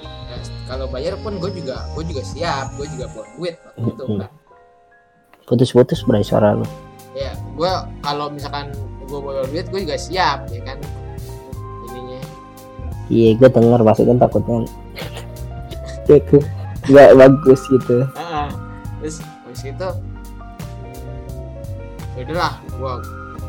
Ya, 0.04 0.36
kalau 0.68 0.86
bayar 0.92 1.16
pun 1.24 1.40
gue 1.40 1.50
juga 1.52 1.88
gue 1.96 2.04
juga 2.04 2.22
siap. 2.22 2.76
Gue 2.76 2.86
juga 2.92 3.08
buat 3.16 3.28
duit 3.40 3.56
waktu 3.64 3.88
itu 3.88 4.04
Mm-mm. 4.04 4.20
kan. 4.20 4.30
Putus-putus 5.48 6.04
berai 6.04 6.22
suara 6.22 6.54
lu. 6.54 6.66
Ya 7.16 7.32
gue 7.56 7.72
kalau 8.04 8.28
misalkan 8.28 8.68
gue 9.08 9.18
bawa 9.18 9.48
duit 9.48 9.66
gue 9.72 9.80
juga 9.82 9.96
siap 9.96 10.44
ya 10.52 10.60
kan. 10.60 10.78
Ininya. 11.88 12.20
Iya 13.08 13.28
gue 13.40 13.48
denger 13.48 13.80
maksudnya 13.80 14.14
takutnya 14.20 14.68
itu 16.10 16.38
nggak 16.90 17.10
bagus 17.14 17.60
gitu. 17.70 18.06
Ah, 18.18 18.50
terus 18.98 19.22
habis 19.22 19.62
itu 19.62 19.88
ya 22.18 22.22
udahlah 22.26 22.54
gue 22.66 22.94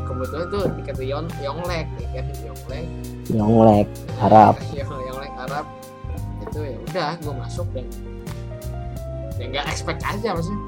kebetulan 0.06 0.48
tuh 0.52 0.64
tiket 0.80 0.98
Yon 1.02 1.26
Yonglek 1.42 1.88
ya 1.98 2.08
kan 2.22 2.26
Yonglek. 2.46 2.88
Nyonglek 3.32 3.88
Arab. 4.22 4.54
Yang 4.78 4.92
Yonglek 5.10 5.34
Arab. 5.50 5.66
Itu 6.46 6.60
ya 6.62 6.78
udah 6.92 7.10
gue 7.18 7.34
masuk 7.34 7.68
dan 7.74 7.88
ya 9.40 9.46
nggak 9.50 9.66
expect 9.72 10.02
aja 10.06 10.36
maksudnya. 10.38 10.62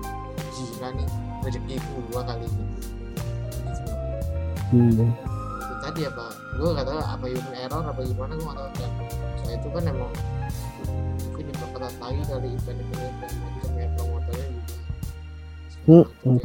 Gila 0.54 0.90
nih 0.98 1.08
rezeki 1.44 1.76
gue 1.78 2.22
kali 2.24 2.46
ini. 2.48 2.66
Gitu. 4.74 5.06
hmm. 5.06 5.12
itu 5.62 5.76
tadi 5.86 6.02
apa 6.10 6.26
gue 6.58 6.70
nggak 6.74 6.86
tahu 6.90 6.98
apa 6.98 7.26
human 7.30 7.56
error 7.62 7.84
apa 7.86 8.00
gimana 8.02 8.34
gue 8.34 8.46
nggak 8.48 8.58
tahu. 8.58 8.70
Dan 8.80 8.92
saya 9.44 9.56
itu 9.60 9.68
kan 9.70 9.84
emang 9.86 10.12
diperketat 11.84 11.94
lagi 12.00 12.22
kali 12.32 12.48
event-event 12.56 13.16
dan 13.20 13.32
macam 13.44 13.72
ya 13.76 13.88
promotornya 13.98 14.48
juga 14.48 14.72
Hmm, 15.84 16.06
hmm. 16.24 16.40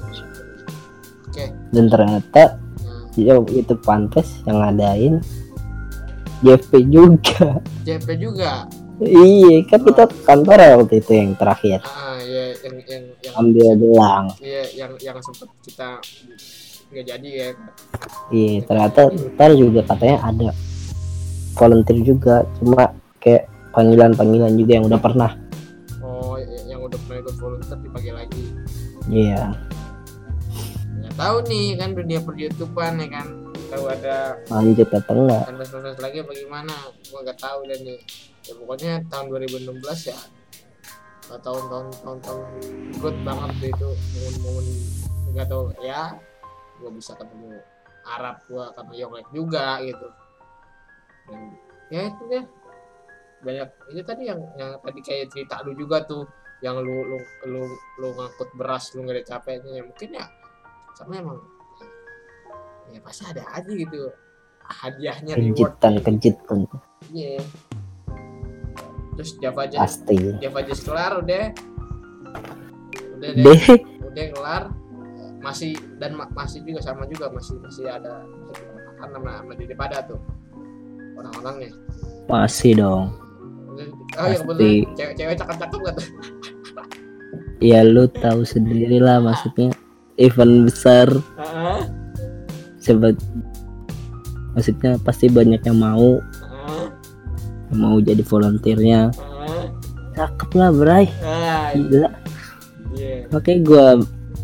oke. 1.31 1.45
Dan 1.71 1.85
ternyata 1.87 2.43
nah. 2.59 3.07
ya 3.15 3.35
itu 3.55 3.75
pantes 3.87 4.43
yang 4.51 4.59
ngadain 4.59 5.15
JP 6.43 6.71
juga. 6.91 7.63
JP 7.87 8.07
juga? 8.19 8.67
Iya 8.99 9.63
kan 9.71 9.81
kita 9.87 10.11
kantor 10.27 10.59
ya 10.59 10.75
waktu 10.75 10.99
itu 10.99 11.13
yang 11.15 11.39
terakhir. 11.39 11.79
Ah 11.87 12.19
ya 12.19 12.51
yang 12.67 12.77
yang 12.83 13.05
yang 13.23 13.35
ambil 13.39 13.67
gelang. 13.79 14.27
ya 14.43 14.63
yang 14.75 14.93
yang 14.99 15.19
sempat 15.23 15.47
kita 15.63 16.03
nggak 16.91 17.05
jadi 17.07 17.29
ya. 17.31 17.49
Iya 18.35 18.67
ternyata 18.67 19.01
ntar 19.39 19.55
juga 19.55 19.87
katanya 19.87 20.19
ada 20.27 20.49
volunteer 21.55 21.99
juga. 22.03 22.43
Cuma 22.59 22.91
kayak 23.23 23.47
panggilan-panggilan 23.73 24.53
juga 24.57 24.73
yang 24.79 24.85
udah 24.87 25.01
pernah. 25.01 25.31
Oh 26.01 26.37
ya- 26.41 26.67
yang 26.69 26.81
udah 26.85 26.99
pernah 27.05 27.19
ikut 27.25 27.37
volunteer 27.37 27.79
dipakai 27.83 28.13
lagi. 28.15 28.45
Iya. 29.09 29.57
Nggak 31.03 31.15
tahu 31.17 31.37
nih 31.49 31.67
kan 31.77 31.91
dunia 31.97 32.19
per 32.23 32.35
YouTubean 32.37 32.95
ya 33.03 33.09
kan. 33.21 33.29
Tahu 33.69 33.85
ada 33.85 34.17
lanjut 34.49 34.89
atau 34.89 35.15
enggak. 35.29 35.45
proses 35.69 35.97
lagi 36.01 36.17
apa 36.25 36.33
gimana. 36.33 36.75
Gua 37.13 37.21
nggak 37.21 37.39
tahu 37.41 37.59
dan 37.69 37.81
nih. 37.85 38.01
Ya 38.49 38.53
pokoknya 38.57 38.93
tahun 39.13 39.27
2016 39.29 40.09
ya. 40.09 40.19
Tahun-tahun 41.29 41.93
tahun-tahun 42.01 42.45
good 43.05 43.17
banget 43.21 43.51
tuh 43.61 43.69
itu 43.69 43.89
momen-momen 44.17 44.67
nggak 45.37 45.47
tahu. 45.53 45.69
Ya 45.85 46.17
gue 46.79 46.91
bisa 46.95 47.13
ketemu 47.19 47.59
Arab 48.09 48.41
gue 48.49 48.65
ketemu 48.73 48.93
Yonglek 48.97 49.29
juga 49.35 49.67
gitu. 49.85 50.09
Dan, 51.29 51.41
ya 51.93 52.01
itu 52.09 52.23
deh 52.33 52.45
banyak 53.39 53.69
ini 53.95 54.03
tadi 54.03 54.23
yang 54.27 54.41
yang 54.59 54.75
tadi 54.83 54.99
kayak 54.99 55.31
cerita 55.31 55.63
lu 55.63 55.75
juga 55.79 56.03
tuh 56.03 56.27
yang 56.59 56.75
lu 56.83 57.07
lu 57.07 57.19
lu 57.47 57.63
lu 58.03 58.09
ngangkut 58.19 58.51
beras 58.59 58.91
lu 58.99 59.07
nggak 59.07 59.23
ada 59.23 59.25
capeknya 59.39 59.79
ya 59.79 59.83
mungkin 59.87 60.09
ya 60.11 60.27
sama 60.99 61.23
emang 61.23 61.39
ya 62.91 62.99
pasti 62.99 63.23
ada 63.31 63.47
aja 63.55 63.71
gitu 63.71 64.11
hadiahnya 64.69 65.33
reward. 65.39 65.79
Kejutan 65.79 65.93
kejutan. 66.03 66.59
Iya. 67.15 67.41
Terus 69.15 69.31
Java 69.39 69.61
aja 69.65 69.77
pasti. 69.81 70.17
Java 70.43 70.59
aja 70.61 70.75
kelar 70.75 71.13
udah. 71.23 71.45
Udah 73.17 73.31
deh 73.39 73.63
udah 74.03 74.25
kelar. 74.35 74.65
Masih 75.39 75.79
dan 76.03 76.19
ma- 76.19 76.29
masih 76.35 76.67
juga 76.67 76.83
sama 76.83 77.07
juga 77.07 77.31
masih 77.31 77.55
masih 77.63 77.87
ada 77.87 78.27
kan 78.99 79.09
nama 79.15 79.47
nama 79.47 79.53
pada 79.79 80.03
tuh 80.03 80.19
orang-orangnya. 81.15 81.71
Masih 82.27 82.75
dong 82.75 83.28
oh 84.19 84.27
ya 84.27 84.39
Pasti. 84.39 84.39
kebetulan 84.43 84.97
cewek-cewek 84.97 85.37
cakep-cakep 85.39 85.79
gak 85.85 85.95
tuh? 85.95 86.07
Ya 87.59 87.81
lu 87.83 88.07
tahu 88.11 88.47
sendiri 88.47 89.03
lah 89.03 89.19
maksudnya. 89.19 89.75
Event 90.19 90.67
besar. 90.67 91.07
Heeh, 91.39 91.81
sebab 92.83 93.15
maksudnya 94.55 94.99
pasti 95.03 95.31
banyak 95.31 95.63
yang 95.63 95.79
mau. 95.79 96.19
Yang 97.71 97.79
mau 97.79 97.97
jadi 98.03 98.23
volunteernya. 98.23 99.01
Heeh. 99.15 99.65
cakep 100.19 100.51
lah 100.59 100.71
bray. 100.75 101.07
Ah 101.23 101.71
gila. 101.75 102.11
Iya. 102.99 103.31
Makanya 103.31 103.59
gua 103.63 103.87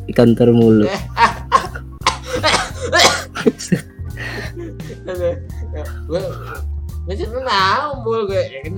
di 0.06 0.12
kantor 0.14 0.48
mulu. 0.54 0.86
Aduh, 5.04 5.36
ya, 5.76 5.84
gue 6.08 6.20
gue 7.04 7.14
sih 7.20 7.28
tahu 7.28 7.88
bul 8.00 8.24
gue 8.24 8.40
kan 8.64 8.74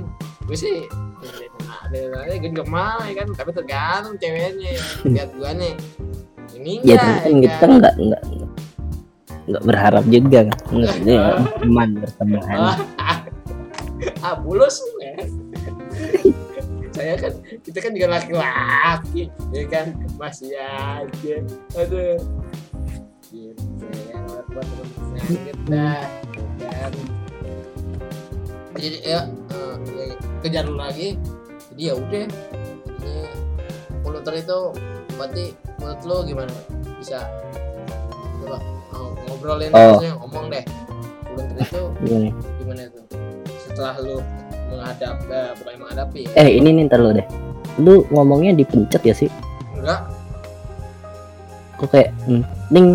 gue 0.46 0.56
sih 0.56 0.86
ada 1.86 1.98
ada 2.26 2.34
gue 2.38 2.50
juga 2.50 2.66
mau 2.66 2.98
ya 3.02 3.14
kan? 3.22 3.28
Tapi 3.34 3.50
tergantung 3.54 4.14
ceweknya 4.18 4.78
lihat 5.06 5.30
gue 5.34 5.50
nih. 5.58 5.74
Ini 6.56 6.72
ya 6.86 6.94
enggak 6.96 7.18
kan 7.22 7.34
kita 7.42 7.64
nggak 7.66 7.94
nggak 7.98 8.22
nggak 9.46 9.62
berharap 9.62 10.04
juga 10.06 10.38
kan? 10.50 10.58
Nggak 10.70 10.96
ya, 11.06 11.22
teman 11.62 11.88
berteman. 11.98 12.42
Ah, 12.46 12.76
ah 14.26 14.34
bulus 14.38 14.78
ya. 15.02 15.14
Saya 16.96 17.14
kan 17.20 17.32
kita 17.60 17.78
kan 17.82 17.90
juga 17.92 18.08
laki-laki 18.18 19.28
ya 19.52 19.64
kan? 19.68 19.86
Masih 20.16 20.54
aja. 20.56 21.36
Aduh. 21.76 22.18
Gitu 23.26 23.86
ya 24.06 24.22
buat 24.22 24.46
temen-temen 24.54 25.34
kita 25.50 25.86
ya 26.62 26.72
kan 26.86 27.15
jadi 28.76 28.98
ya, 29.02 29.20
ya 29.96 30.04
kejar 30.44 30.66
lagi. 30.70 31.16
Jadi 31.72 31.82
ya 31.82 31.94
udah. 31.96 32.24
Ini 33.02 33.14
puluter 34.00 34.34
itu 34.36 34.58
berarti 35.16 35.44
menurut 35.80 36.00
lo 36.04 36.16
gimana? 36.24 36.54
Bisa 37.00 37.18
coba 38.44 38.56
ngobrolin 39.26 39.70
Oh. 39.72 39.98
maksudnya 39.98 40.14
ngomong 40.20 40.46
deh. 40.52 40.64
Puluter 41.26 41.56
itu 41.60 41.82
Gini. 42.04 42.30
gimana 42.62 42.82
tuh 42.92 43.04
setelah 43.68 43.94
lu 44.00 44.16
menghadap 44.72 45.16
eh, 45.28 45.50
bukan 45.60 45.74
menghadapi 45.84 46.20
ya? 46.28 46.32
Eh 46.40 46.48
ini 46.60 46.68
nih 46.76 46.82
ntar 46.88 47.00
lu 47.00 47.12
deh. 47.12 47.26
Lu 47.80 48.04
ngomongnya 48.08 48.56
dipencet 48.56 49.02
ya 49.04 49.14
sih? 49.16 49.28
Enggak. 49.76 50.00
Kok 51.76 51.88
kayak 51.92 52.08
hmm, 52.24 52.40
ding 52.72 52.88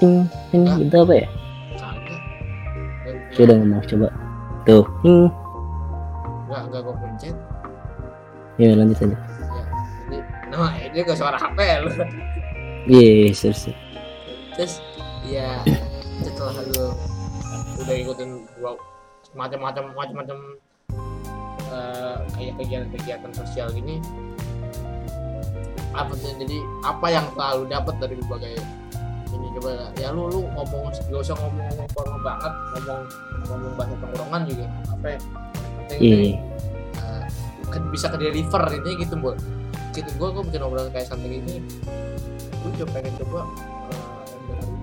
ding 0.00 0.28
ding 0.52 0.62
gitu 0.84 0.96
apa 1.00 1.14
ya? 1.16 1.28
Coba 3.32 3.52
ngomong 3.56 3.80
coba 3.88 4.08
tuh. 4.66 4.84
Hmm. 5.06 5.28
enggak 6.46 6.60
enggak 6.66 6.80
gua 6.82 6.94
pencet. 6.98 7.36
Ya 8.58 8.76
lanjut 8.76 8.98
aja. 9.00 9.06
Ya 9.06 9.16
jadi 10.10 10.18
nah 10.50 10.72
ini 10.74 11.00
ke 11.06 11.14
suara 11.14 11.38
HP 11.38 11.58
lu. 11.86 11.90
Iya 12.90 13.30
serius 13.36 13.70
terus 14.58 14.82
ya 15.24 15.62
setelah 16.20 16.60
lu 16.68 16.92
udah 17.80 17.94
ikutin 17.96 18.44
gua 18.60 18.76
macam-macam 19.32 19.94
macam-macam 19.94 20.38
eh, 21.70 22.16
kayak 22.34 22.54
kegiatan-kegiatan 22.60 23.32
sosial 23.32 23.70
gini. 23.70 24.02
Apa 25.94 26.14
tuh 26.14 26.34
jadi 26.38 26.58
apa 26.86 27.06
yang 27.10 27.26
telah 27.34 27.50
lu 27.58 27.64
dapat 27.66 27.94
dari 27.98 28.14
berbagai 28.18 28.58
ini 29.30 29.46
coba. 29.58 29.70
Ya 29.96 30.10
lu 30.10 30.26
lu 30.26 30.40
ngomong 30.54 30.90
gak 30.90 31.20
usah 31.20 31.36
ngomong 31.38 31.66
ngomong 31.70 31.88
ngomong 31.94 32.20
banget 32.22 32.52
ngomong 32.74 33.00
ngomong 33.46 33.72
bahasa 33.78 33.94
tongkrongan 33.98 34.42
juga. 34.46 34.66
Apa 34.90 35.06
ya? 35.14 35.18
Deh, 35.90 35.98
eh, 35.98 37.24
ke- 37.66 37.88
bisa 37.90 38.06
ke 38.08 38.16
deliver 38.16 38.62
ini 38.74 38.90
gitu 38.98 39.14
bu 39.18 39.34
gitu 39.90 40.06
gua 40.18 40.30
gua 40.30 40.42
bikin 40.46 40.62
obrolan 40.62 40.90
kayak 40.90 41.10
santai 41.10 41.42
ini. 41.42 41.58
Lu 42.62 42.68
coba 42.78 42.90
pengen 42.98 43.14
coba 43.18 43.40
dengerin 44.46 44.74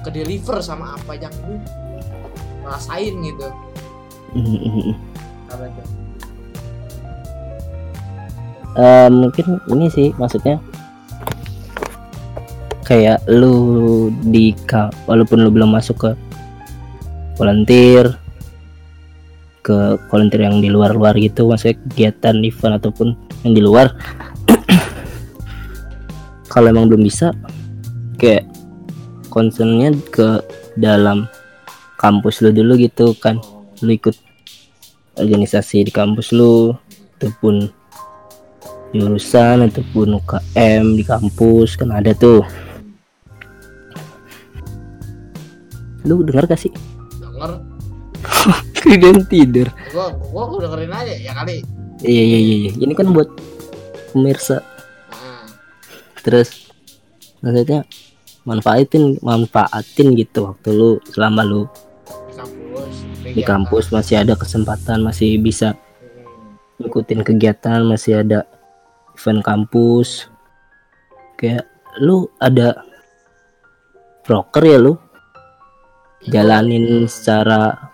ke 0.00 0.10
deliver 0.12 0.56
sama 0.60 0.96
apa 0.96 1.12
yang 1.16 1.34
lu 1.44 1.60
rasain 2.64 3.14
gitu. 3.20 3.48
Apa 5.46 5.64
tuh 5.72 5.88
Eh, 8.76 9.08
mungkin 9.08 9.56
ini 9.72 9.88
sih 9.88 10.12
maksudnya 10.20 10.60
kayak 12.86 13.18
lu 13.26 14.08
di 14.30 14.54
walaupun 15.10 15.42
lu 15.42 15.50
belum 15.50 15.74
masuk 15.74 16.06
ke 16.06 16.10
volunteer 17.34 18.14
ke 19.66 19.98
volunteer 20.06 20.46
yang 20.46 20.62
di 20.62 20.70
luar-luar 20.70 21.18
gitu 21.18 21.50
maksudnya 21.50 21.74
kegiatan 21.90 22.38
event 22.46 22.78
ataupun 22.78 23.18
yang 23.42 23.52
di 23.58 23.62
luar. 23.66 23.90
Kalau 26.54 26.70
emang 26.70 26.86
belum 26.86 27.02
bisa 27.02 27.34
kayak 28.22 28.46
concernnya 29.26 29.90
ke 30.14 30.38
dalam 30.78 31.26
kampus 31.98 32.40
lu 32.40 32.54
dulu 32.54 32.78
gitu 32.78 33.12
kan 33.18 33.42
lu 33.82 33.92
ikut 33.92 34.14
organisasi 35.18 35.84
di 35.84 35.92
kampus 35.92 36.32
lu 36.32 36.72
ataupun 37.18 37.68
jurusan 38.94 39.66
ataupun 39.66 40.16
UKM 40.22 40.96
di 40.96 41.04
kampus 41.04 41.76
kan 41.76 41.92
ada 41.92 42.16
tuh 42.16 42.44
lu 46.06 46.22
dengar 46.22 46.46
gak 46.46 46.60
sih? 46.62 46.72
Denger. 47.18 47.60
Kalian 48.80 49.26
tidur. 49.26 49.68
Gua 49.90 50.14
gua 50.30 50.42
gua 50.46 50.58
dengerin 50.64 50.92
aja 50.94 51.14
ya 51.18 51.32
kali. 51.34 51.66
Iya 52.06 52.22
iya 52.22 52.38
iya 52.38 52.56
iya. 52.68 52.70
ini 52.78 52.94
kan 52.94 53.10
buat 53.10 53.28
pemirsa. 54.14 54.62
Nah, 55.10 55.44
terus 56.22 56.70
maksudnya 57.42 57.82
manfaatin 58.46 59.18
manfaatin 59.20 60.14
gitu 60.14 60.46
waktu 60.54 60.70
lu 60.70 60.90
selama 61.10 61.42
lu 61.42 61.66
di 61.66 62.34
kampus 62.38 62.94
di 63.02 63.30
kegiatan. 63.34 63.48
kampus 63.48 63.84
masih 63.90 64.16
ada 64.22 64.34
kesempatan 64.38 64.98
masih 65.02 65.40
bisa 65.42 65.74
Hmm, 66.76 66.84
ngikutin 66.84 67.20
kegiatan 67.24 67.80
masih 67.88 68.20
ada 68.20 68.44
event 69.16 69.40
kampus. 69.40 70.28
Kayak 71.40 71.64
lu 72.00 72.28
ada 72.36 72.84
broker 74.28 74.60
ya 74.60 74.76
lu 74.76 75.00
jalanin 76.30 77.06
secara 77.06 77.90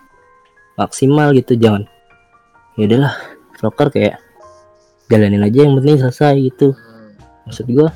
maksimal 0.77 1.33
gitu 1.37 1.53
jangan 1.53 1.85
ya 2.77 2.89
udahlah 2.89 3.13
broker 3.61 3.87
kayak 3.93 4.17
jalanin 5.11 5.45
aja 5.45 5.63
yang 5.63 5.77
penting 5.77 6.01
selesai 6.01 6.33
gitu. 6.49 6.73
Maksud 7.45 7.65
gua 7.69 7.89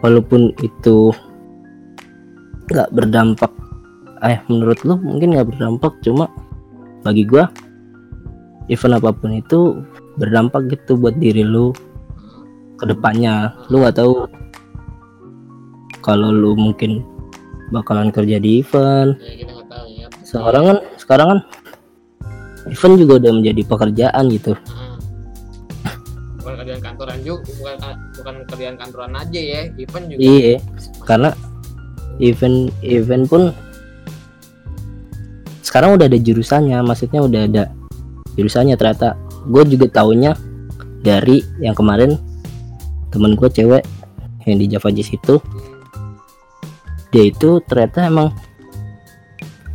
walaupun 0.00 0.52
itu 0.64 1.12
nggak 2.72 2.92
berdampak 2.92 3.52
eh 4.24 4.40
menurut 4.48 4.80
lu 4.88 4.96
mungkin 4.96 5.36
nggak 5.36 5.48
berdampak 5.52 5.92
cuma 6.00 6.28
bagi 7.04 7.28
gua 7.28 7.52
event 8.72 8.96
apa 8.96 9.12
pun 9.12 9.36
itu 9.36 9.84
berdampak 10.16 10.72
gitu 10.72 10.96
buat 10.96 11.16
diri 11.20 11.44
lu 11.44 11.76
ke 12.80 12.84
depannya 12.88 13.52
lu 13.68 13.84
nggak 13.84 14.00
tahu 14.00 14.24
kalau 16.00 16.32
lu 16.32 16.56
mungkin 16.56 17.04
bakalan 17.72 18.12
kerja 18.12 18.36
di 18.40 18.60
event. 18.60 19.16
Ya 19.20 19.34
kita 19.40 19.52
tahu 19.64 19.86
ya. 19.94 20.06
Sekarang 20.24 20.62
kan 20.68 20.78
sekarang 21.00 21.26
kan 21.30 21.38
event 22.68 22.94
juga 23.00 23.12
udah 23.20 23.32
menjadi 23.32 23.62
pekerjaan 23.64 24.24
gitu. 24.32 24.52
Nah, 24.56 24.96
bukan 26.40 26.54
kerjaan 26.60 26.80
kantoran 26.80 27.18
juga 27.24 27.40
bukan 27.56 27.76
bukan 28.20 28.34
kerjaan 28.48 28.76
kantoran 28.76 29.12
aja 29.16 29.40
ya 29.40 29.60
event 29.76 30.04
juga. 30.08 30.20
Iya 30.20 30.54
karena 31.04 31.30
event 32.20 32.72
event 32.84 33.24
pun 33.28 33.42
sekarang 35.64 35.98
udah 35.98 36.06
ada 36.06 36.18
jurusannya 36.20 36.78
maksudnya 36.86 37.20
udah 37.24 37.40
ada 37.48 37.64
jurusannya 38.38 38.76
ternyata. 38.78 39.18
Gue 39.44 39.60
juga 39.68 39.92
taunya 39.92 40.32
dari 41.04 41.44
yang 41.60 41.76
kemarin 41.76 42.16
temen 43.12 43.36
gue 43.36 43.48
cewek 43.52 43.84
yang 44.48 44.56
di 44.56 44.66
Java 44.70 44.88
Jazz 44.88 45.12
itu. 45.12 45.36
Hmm. 45.36 45.73
Dia 47.14 47.30
itu 47.30 47.62
ternyata 47.70 48.10
emang 48.10 48.34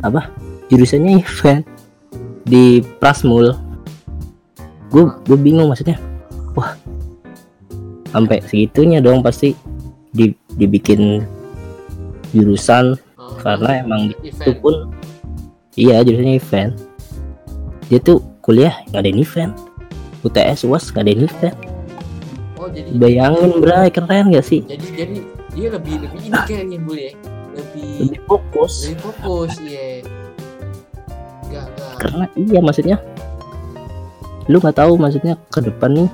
apa 0.04 0.28
jurusannya 0.68 1.24
event 1.24 1.64
di 2.44 2.84
Prasmul. 3.00 3.56
Gue 4.92 5.08
gue 5.24 5.38
bingung 5.40 5.72
maksudnya. 5.72 5.96
Wah 6.52 6.76
sampai 8.12 8.44
segitunya 8.44 9.00
dong 9.00 9.24
pasti 9.24 9.56
di, 10.12 10.36
dibikin 10.60 11.24
jurusan 12.36 12.98
Oh, 13.16 13.38
karena 13.40 13.86
emang 13.86 14.10
itu 14.20 14.52
event. 14.52 14.60
pun 14.60 14.74
iya 15.80 16.04
jurusannya 16.04 16.36
event. 16.36 16.72
Dia 17.88 18.04
tuh 18.04 18.20
kuliah 18.44 18.84
ngadain 18.92 19.16
event. 19.16 19.56
UTS 20.20 20.68
UAS 20.68 20.92
ngadain 20.92 21.24
event. 21.24 21.56
Oh 22.60 22.68
jadi 22.68 22.92
bayangin 23.00 23.64
bray 23.64 23.88
keren 23.88 24.28
gak 24.28 24.44
sih? 24.44 24.60
Jadi 24.68 24.86
jadi 24.92 25.16
dia 25.50 25.68
lebih 25.68 25.94
lebih 26.00 26.20
ini 26.22 26.38
kayaknya 26.46 26.78
bu 26.78 26.92
ya 26.94 27.12
lebih 27.50 27.90
lebih 28.06 28.20
fokus. 28.24 28.72
lebih 28.86 28.98
fokus 29.02 29.52
ya. 29.60 30.06
Gak, 31.50 31.66
gak. 31.74 31.94
karena 31.98 32.24
iya 32.38 32.60
maksudnya. 32.62 32.96
Lu 34.46 34.58
nggak 34.58 34.78
tahu 34.78 34.94
maksudnya 34.94 35.34
ke 35.50 35.62
depan 35.62 35.90
nih 35.94 36.10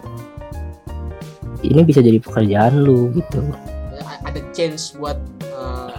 ini 1.65 1.81
bisa 1.83 2.01
jadi 2.01 2.21
pekerjaan 2.21 2.85
lu 2.85 3.13
gitu. 3.13 3.41
A- 4.01 4.21
ada 4.25 4.41
chance 4.53 4.97
buat 4.97 5.17
eh, 5.45 5.97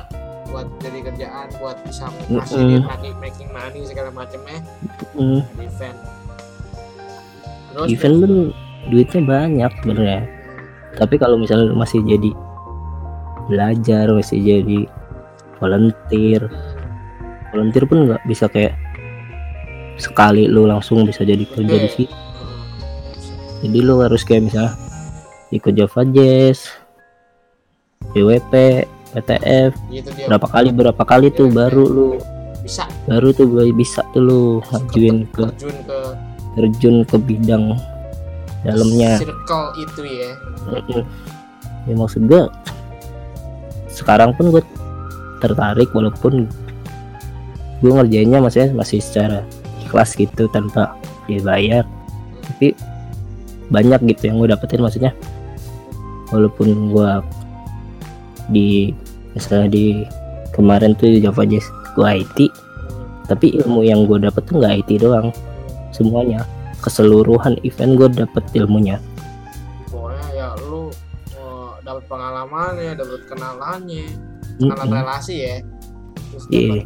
buat 0.49 0.65
jadi 0.81 0.99
kerjaan 1.05 1.47
buat 1.57 1.77
bisa 1.85 2.09
Mm-mm. 2.09 2.41
ngasih 2.41 2.81
making 2.81 3.15
making 3.21 3.49
money 3.53 3.81
segala 3.85 4.09
macamnya 4.09 4.57
Hmm, 5.13 5.41
di 5.53 5.65
event. 5.65 5.97
Terus 7.73 7.87
event 7.93 8.15
pun 8.21 8.33
duitnya 8.89 9.21
banyak 9.21 9.71
sebenarnya. 9.81 10.21
Tapi 10.97 11.15
kalau 11.17 11.37
misalnya 11.37 11.69
lu 11.69 11.77
masih 11.77 12.01
jadi 12.05 12.33
belajar 13.47 14.11
masih 14.11 14.39
jadi 14.39 14.79
volunteer. 15.57 16.47
Volunteer 17.55 17.83
pun 17.87 18.07
nggak 18.07 18.23
bisa 18.27 18.45
kayak 18.51 18.75
sekali 19.97 20.45
lu 20.45 20.69
langsung 20.69 21.03
bisa 21.03 21.25
jadi 21.25 21.41
kerja 21.43 21.75
di 21.75 21.89
situ. 21.89 22.13
Hmm, 22.13 23.65
jadi 23.65 23.77
lu 23.81 24.03
harus 24.05 24.21
kayak 24.21 24.51
misalnya 24.51 24.77
ikut 25.49 25.73
Java 25.73 26.01
Jazz 26.11 26.69
BWP 28.13 28.53
PTF 29.15 29.71
gitu 29.89 30.09
dia. 30.13 30.27
berapa 30.29 30.47
kali 30.47 30.69
berapa 30.75 31.03
kali 31.07 31.27
tuh 31.33 31.49
baru 31.49 31.83
lu 31.87 32.07
bisa. 32.61 32.85
baru 33.07 33.31
tuh 33.33 33.47
baru 33.47 33.71
bisa 33.73 34.03
tuh 34.11 34.21
lu 34.21 34.41
ngajuin 34.69 35.25
ke 35.31 35.45
terjun 35.47 35.77
ke 35.87 35.99
terjun 36.57 36.95
ke 37.07 37.17
bidang 37.17 37.65
dalamnya. 38.65 39.21
circle 39.21 39.67
itu 39.79 40.01
ya. 40.03 40.31
Ya 41.87 41.93
maksud 41.95 42.27
gua 42.27 42.51
sekarang 43.97 44.37
pun 44.37 44.53
gue 44.53 44.61
tertarik 45.41 45.89
walaupun 45.89 46.45
gue 47.81 47.91
ngerjainnya 47.93 48.37
maksudnya 48.37 48.77
masih 48.77 49.01
secara 49.01 49.41
ikhlas 49.81 50.13
gitu 50.13 50.45
tanpa 50.53 50.93
dibayar 51.25 51.81
tapi 52.45 52.77
banyak 53.73 53.99
gitu 54.15 54.31
yang 54.31 54.37
gue 54.39 54.49
dapetin 54.53 54.85
maksudnya. 54.85 55.11
Walaupun 56.29 56.91
gue 56.91 57.11
di 58.53 58.69
misalnya 59.35 59.67
di 59.71 59.85
kemarin 60.55 60.95
tuh 60.95 61.11
di 61.11 61.19
Java 61.19 61.43
Jazz 61.43 61.67
gue 61.97 62.07
IT 62.07 62.39
tapi 63.27 63.59
ilmu 63.59 63.83
yang 63.83 64.07
gue 64.07 64.23
dapet 64.23 64.45
tuh 64.45 64.61
nggak 64.61 64.85
IT 64.85 65.03
doang. 65.03 65.33
Semuanya 65.91 66.45
keseluruhan 66.79 67.57
event 67.65 67.97
gue 67.97 68.07
dapet 68.23 68.43
ilmunya 68.53 69.01
dapat 71.97 72.13
pengalamannya 72.13 72.93
dapat 72.93 73.21
kenalannya 73.25 74.05
kenalan 74.61 74.85
Mm-mm. 74.85 74.97
relasi 75.01 75.35
ya. 75.41 75.55
Terus 76.29 76.45
Iya. 76.53 76.81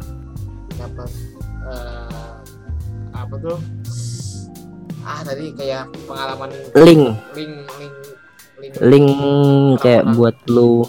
dapat 0.80 1.10
eh, 1.68 2.32
apa 3.12 3.34
tuh? 3.36 3.58
Ah 5.04 5.20
tadi 5.20 5.52
kayak 5.52 5.92
pengalaman 6.08 6.48
link. 6.80 7.12
Link 7.36 7.52
link 7.76 7.94
link. 8.56 8.72
Link 8.80 9.12
kayak 9.84 10.08
buat 10.16 10.32
lu. 10.48 10.88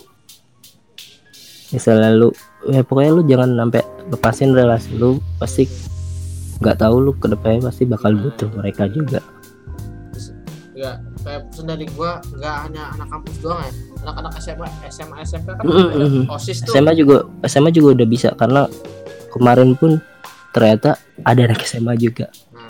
Misalnya 1.76 2.16
lu 2.16 2.32
ya 2.72 2.80
pokoknya 2.80 3.12
lu 3.12 3.22
jangan 3.28 3.60
sampai 3.60 3.84
lepasin 4.08 4.56
relasi 4.56 4.96
lu 4.96 5.20
pasti 5.36 5.68
nggak 6.64 6.80
tahu 6.80 6.96
lu 7.04 7.12
ke 7.20 7.28
depannya 7.28 7.68
pasti 7.68 7.84
bakal 7.84 8.16
butuh 8.16 8.48
mereka 8.56 8.88
juga. 8.88 9.20
Ya 10.72 11.04
kayak 11.28 11.52
pesan 11.52 11.68
dari 11.68 11.88
gua 11.92 12.24
nggak 12.40 12.56
hanya 12.70 12.96
anak 12.96 13.08
kampus 13.12 13.36
doang 13.44 13.60
ya 13.68 13.74
anak-anak 14.04 14.34
SMA 14.44 14.68
SMA 14.92 15.16
SMP 15.24 15.48
kan 15.56 15.64
Mm, 15.64 15.72
ada 15.72 16.06
mm, 16.06 16.12
mm. 16.12 16.26
osis 16.36 16.58
tuh 16.62 16.74
SMA 16.76 16.94
juga 17.00 17.18
SMA 17.48 17.70
juga 17.72 17.88
udah 17.96 18.08
bisa 18.08 18.30
karena 18.36 18.68
kemarin 19.32 19.74
pun 19.80 19.98
ternyata 20.54 21.00
ada 21.26 21.42
anak 21.48 21.64
SMA 21.66 21.96
juga 21.98 22.28
Nah, 22.54 22.70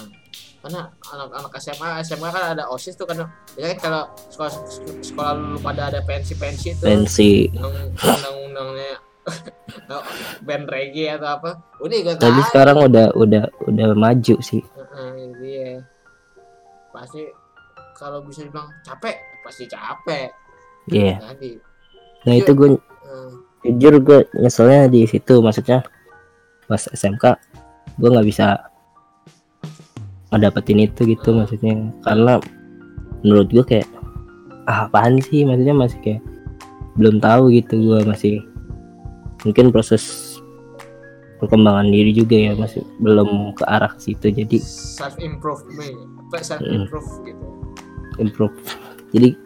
karena 0.63 0.81
anak-anak 1.11 1.59
SMA, 1.59 1.89
SMA 2.07 2.29
kan 2.31 2.55
ada 2.55 2.71
OSIS 2.71 2.95
tuh 2.95 3.03
karena 3.03 3.27
biasanya 3.51 3.75
kan 3.75 3.79
kalau 3.83 4.03
sekolah 4.31 4.51
sekolah 5.03 5.31
lu 5.35 5.59
pada 5.59 5.91
ada 5.91 5.99
pensi-pensi 6.07 6.71
itu 6.71 6.83
pensi 6.87 7.51
undang-undangnya 7.51 8.95
band 10.47 10.65
reggae 10.71 11.11
atau 11.19 11.29
apa. 11.35 11.51
Udah 11.83 11.97
gue 11.99 12.15
tapi 12.15 12.39
sekarang 12.47 12.79
udah 12.79 13.11
udah 13.11 13.43
udah 13.67 13.87
maju 13.91 14.35
sih 14.39 14.63
itu 15.43 15.45
ya. 15.59 15.83
Pasti 16.95 17.21
kalau 17.99 18.23
bisa 18.23 18.47
dibilang 18.47 18.71
capek, 18.87 19.15
pasti 19.43 19.67
capek. 19.67 20.31
Iya. 20.91 21.19
Tadi. 21.19 21.59
nah 22.23 22.33
itu 22.39 22.51
gue 22.55 22.69
eh, 22.75 23.31
jujur 23.75 23.93
gue 23.99 24.19
nyeselnya 24.39 24.87
di 24.87 25.03
situ 25.07 25.43
maksudnya 25.43 25.83
pas 26.67 26.87
SMK 26.87 27.35
gue 27.99 28.09
nggak 28.09 28.27
bisa 28.27 28.73
ngedapetin 30.33 30.89
itu 30.89 31.05
gitu 31.05 31.29
maksudnya. 31.37 31.93
Karena 32.01 32.41
menurut 33.21 33.47
gue 33.53 33.63
kayak 33.63 33.87
ah, 34.65 34.89
apaan 34.89 35.21
sih? 35.21 35.45
Maksudnya 35.45 35.77
masih 35.77 35.99
kayak 36.01 36.21
belum 36.97 37.21
tahu 37.21 37.53
gitu 37.53 37.77
gue 37.77 37.99
masih 38.05 38.41
mungkin 39.45 39.69
proses 39.73 40.37
perkembangan 41.41 41.89
diri 41.89 42.13
juga 42.13 42.37
ya 42.37 42.53
masih 42.57 42.81
belum 42.97 43.53
ke 43.53 43.63
arah 43.69 43.93
situ. 44.01 44.33
Jadi 44.33 44.57
self 44.57 45.13
improvement, 45.21 46.09
self 46.41 46.65
improve 46.65 47.09
gitu. 47.29 47.45
improve. 48.17 48.57
Jadi 49.13 49.37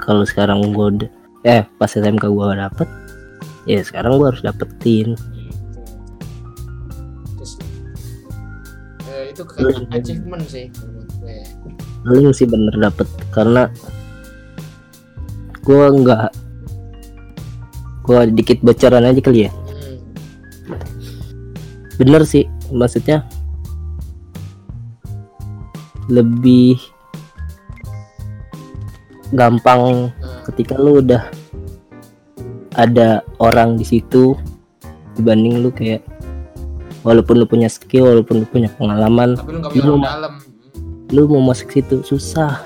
kalau 0.00 0.24
sekarang 0.24 0.72
gue 0.72 0.86
udah 0.98 1.10
eh 1.44 1.64
pas 1.78 1.88
SMK 1.88 2.24
gue 2.28 2.46
dapet 2.56 2.88
ya 3.68 3.80
sekarang 3.84 4.16
gue 4.16 4.26
harus 4.32 4.42
dapetin. 4.44 5.16
Terus 7.36 7.52
eh, 9.08 9.24
itu 9.32 9.42
kayak 9.44 9.88
achievement 9.92 10.44
sih 10.48 10.66
gue. 10.72 11.44
paling 12.00 12.32
sih 12.32 12.48
bener 12.48 12.72
dapet 12.80 13.04
karena 13.28 13.68
gua 15.60 15.92
nggak 15.92 16.28
gua 18.08 18.24
dikit 18.26 18.58
bocoran 18.64 19.04
aja 19.04 19.20
kali 19.20 19.46
ya 19.46 19.52
bener 22.00 22.24
sih 22.24 22.48
maksudnya 22.72 23.22
lebih 26.08 26.80
gampang 29.30 30.10
Nah, 30.12 30.42
ketika 30.44 30.74
lu 30.74 30.98
udah 30.98 31.22
ada 32.72 33.08
orang 33.36 33.74
di 33.74 33.84
situ 33.84 34.34
dibanding 35.14 35.58
lu 35.58 35.70
kayak 35.70 36.02
walaupun 37.00 37.36
lu 37.36 37.46
punya 37.46 37.66
skill 37.66 38.06
walaupun 38.06 38.42
lu 38.42 38.46
punya 38.46 38.70
pengalaman 38.72 39.34
tapi 39.34 39.50
lu 39.52 39.60
punya 39.64 39.82
Lu 39.82 39.94
mau- 39.94 40.06
dalam. 40.06 40.32
lu 41.08 41.22
mau 41.26 41.42
masuk 41.44 41.70
situ 41.70 41.96
susah 42.02 42.62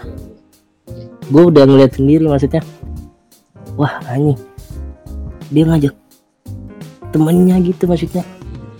Hmm. 0.84 1.08
gue 1.26 1.42
udah 1.48 1.64
ngeliat 1.64 1.92
sendiri 1.94 2.24
maksudnya 2.24 2.60
wah 3.74 3.96
anjing 4.06 4.36
dia 5.48 5.64
ngajak 5.64 5.94
temennya 7.08 7.56
gitu 7.62 7.84
maksudnya 7.84 8.20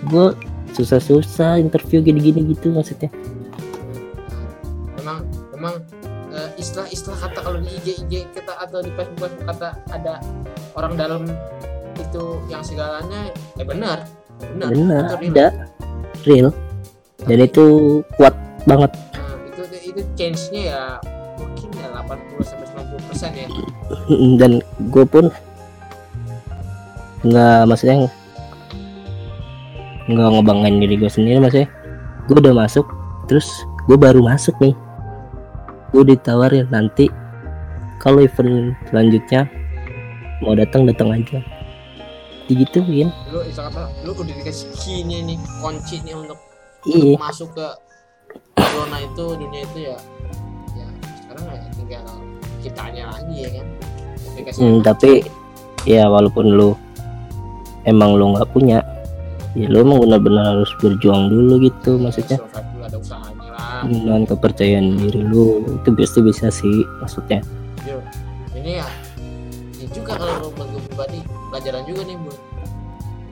gue 0.05 0.36
susah-susah 0.73 1.56
interview 1.56 2.02
gini-gini 2.02 2.44
gitu 2.51 2.69
maksudnya 2.69 3.09
memang 4.98 5.19
eh, 5.55 5.94
istilah-istilah 6.65 7.19
kata 7.20 7.39
kalau 7.45 7.59
di 7.61 7.69
IG 7.77 8.09
IG 8.09 8.12
kita 8.32 8.57
atau 8.57 8.81
di 8.81 8.89
Facebook 8.97 9.28
Facebook 9.28 9.45
kata 9.53 9.69
ada 9.93 10.16
orang 10.81 10.97
dalam 10.97 11.23
itu 12.01 12.41
yang 12.49 12.65
segalanya 12.65 13.28
eh 13.61 13.66
benar 13.69 14.09
benar. 14.41 14.69
Real. 14.73 15.05
ada 15.31 15.47
real. 16.24 16.49
Dan 17.24 17.39
itu 17.41 17.65
kuat 18.19 18.35
banget. 18.65 18.91
Nah, 19.15 19.36
itu 19.47 19.62
itu 19.93 20.03
change-nya 20.19 20.62
ya 20.74 20.82
mungkin 21.39 21.69
ya 21.78 21.86
80 22.03 22.43
sampai 22.43 22.66
90 22.73 23.09
persen 23.09 23.31
ya. 23.36 23.49
Dan 24.41 24.53
gue 24.91 25.05
pun 25.07 25.24
nggak 27.24 27.61
maksudnya 27.69 28.09
nggak 30.05 30.28
ngebanggain 30.36 30.82
diri 30.82 30.95
gue 30.99 31.11
sendiri 31.12 31.39
maksudnya. 31.41 31.69
Gue 32.27 32.41
udah 32.41 32.57
masuk 32.57 32.89
terus 33.28 33.49
gue 33.85 33.97
baru 33.97 34.20
masuk 34.24 34.57
nih 34.61 34.74
gue 35.95 36.03
ditawarin 36.11 36.66
nanti 36.75 37.07
kalau 38.03 38.19
event 38.19 38.75
selanjutnya 38.91 39.47
mau 40.43 40.59
datang 40.59 40.91
datang 40.91 41.15
aja. 41.15 41.39
Digituin 42.51 43.09
lu 43.31 43.41
istilah 43.47 43.71
kata 43.71 43.89
lu 44.03 44.11
udah 44.11 44.35
dikasih 44.43 45.07
nya 45.07 45.19
nih 45.23 45.39
kunci 45.62 46.03
nih 46.03 46.19
untuk 46.19 46.37
iya. 46.91 47.15
masuk 47.16 47.55
ke 47.55 47.69
zona 48.59 48.99
itu 49.07 49.25
dunia 49.39 49.62
itu 49.62 49.79
ya. 49.87 49.97
Ya 50.75 50.87
sekarang 51.23 51.45
ya 51.47 51.62
tinggal 51.79 52.07
kitanya 52.59 53.05
lagi 53.15 53.37
ya 53.39 53.49
kan? 53.55 53.66
Dikasih 54.35 54.61
Hmm, 54.61 54.79
tapi 54.83 55.11
ya 55.87 56.11
walaupun 56.11 56.59
lu 56.59 56.75
emang 57.87 58.19
lu 58.19 58.35
nggak 58.35 58.51
punya 58.51 58.83
ya 59.55 59.71
lu 59.71 59.87
emang 59.87 60.03
benar-benar 60.03 60.59
harus 60.59 60.75
berjuang 60.83 61.31
dulu 61.31 61.62
gitu 61.62 62.03
maksudnya. 62.03 62.43
Dulu 62.43 62.83
ada 62.83 62.99
usahanya 62.99 63.34
dengan 63.89 64.20
kepercayaan 64.24 64.97
diri 64.98 65.20
lu 65.23 65.62
itu 65.69 65.89
pasti 65.94 66.19
bisa 66.20 66.47
sih 66.48 66.85
maksudnya. 67.01 67.40
Yo, 67.85 68.01
ini 68.56 68.81
ya 68.81 68.86
ini 69.78 69.86
juga 69.93 70.16
kalau 70.16 70.51
menurut 70.52 70.69
gue 70.73 70.82
pribadi 70.89 71.19
pelajaran 71.52 71.82
juga 71.85 72.02
nih 72.06 72.16
bu 72.19 72.32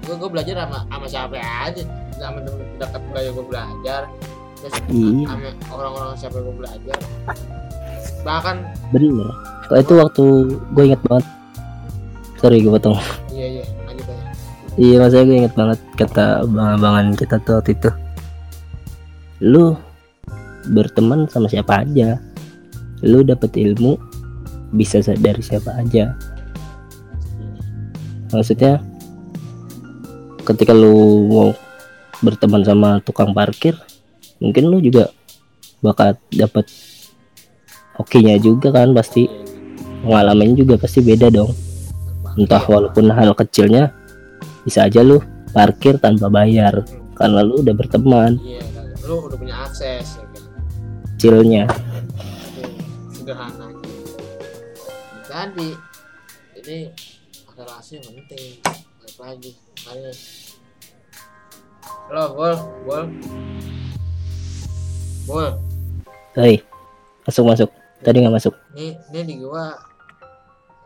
gue 0.02 0.14
gue 0.18 0.30
belajar 0.34 0.54
sama 0.66 0.78
sama 0.90 1.06
siapa 1.06 1.38
aja 1.38 1.82
sama 2.18 2.38
temen 2.42 2.66
dekat 2.76 3.02
gue 3.06 3.20
ya 3.22 3.30
gue 3.30 3.46
belajar. 3.46 4.02
Terus 4.62 4.74
Iya. 4.94 5.26
sama 5.26 5.48
orang-orang 5.74 6.14
siapa 6.14 6.38
gue 6.38 6.54
belajar. 6.54 6.98
Bahkan 8.22 8.56
bener. 8.94 9.28
Kalau 9.66 9.78
itu 9.80 9.92
waktu 9.98 10.24
gue 10.74 10.84
inget 10.86 11.02
banget. 11.06 11.26
Sorry 12.38 12.58
gue 12.62 12.70
potong. 12.70 12.98
Iya 13.30 13.46
iya 13.58 13.64
lanjut 13.86 14.06
aja. 14.06 14.24
Iya 14.78 14.94
maksudnya 15.02 15.24
gue 15.26 15.36
inget 15.42 15.54
banget 15.54 15.78
kata 15.98 16.24
abang-abangan 16.46 17.06
kita 17.14 17.36
tuh 17.42 17.58
waktu 17.58 17.70
itu. 17.74 17.90
Lu 19.42 19.74
berteman 20.70 21.26
sama 21.26 21.50
siapa 21.50 21.82
aja. 21.82 22.18
Lu 23.02 23.26
dapet 23.26 23.58
ilmu 23.58 23.98
bisa 24.70 25.02
sa- 25.02 25.18
dari 25.18 25.42
siapa 25.42 25.74
aja. 25.74 26.14
Maksudnya 28.32 28.80
ketika 30.42 30.72
lu 30.72 31.26
mau 31.28 31.50
berteman 32.22 32.62
sama 32.62 33.02
tukang 33.02 33.34
parkir 33.34 33.74
mungkin 34.38 34.70
lu 34.70 34.78
juga 34.82 35.10
bakal 35.82 36.14
dapat 36.30 36.66
oke-nya 37.98 38.38
juga 38.38 38.70
kan 38.70 38.94
pasti. 38.94 39.28
Pengalamannya 40.02 40.58
juga 40.58 40.74
pasti 40.82 40.98
beda 40.98 41.30
dong. 41.30 41.54
Entah 42.34 42.58
walaupun 42.66 43.06
hal 43.14 43.38
kecilnya 43.38 43.94
bisa 44.66 44.90
aja 44.90 44.98
lu 44.98 45.22
parkir 45.54 45.94
tanpa 46.02 46.26
bayar 46.26 46.82
karena 47.14 47.38
lu 47.46 47.62
udah 47.62 47.74
berteman. 47.76 48.34
Iya 48.42 48.72
lu 49.06 49.26
udah 49.26 49.38
punya 49.38 49.54
akses 49.66 50.18
ya 50.18 50.24
kan 50.26 50.31
kecilnya. 51.22 51.70
Sederhana. 53.14 53.70
Aja 53.70 55.22
tadi 55.30 55.70
jadi 56.58 56.90
akselerasi 57.46 58.02
yang 58.02 58.26
penting. 58.26 58.58
Balik 58.98 59.16
lagi 59.22 59.50
makanya. 59.86 60.12
Halo 62.10 62.24
bol 62.34 62.54
bol. 62.82 63.04
Bol. 65.30 65.48
Hei 66.34 66.58
masuk 67.22 67.46
masuk. 67.54 67.70
Tadi 68.02 68.18
nggak 68.18 68.42
masuk. 68.42 68.58
Ini 68.74 68.98
ini 69.14 69.20
di 69.22 69.34
gua 69.46 69.78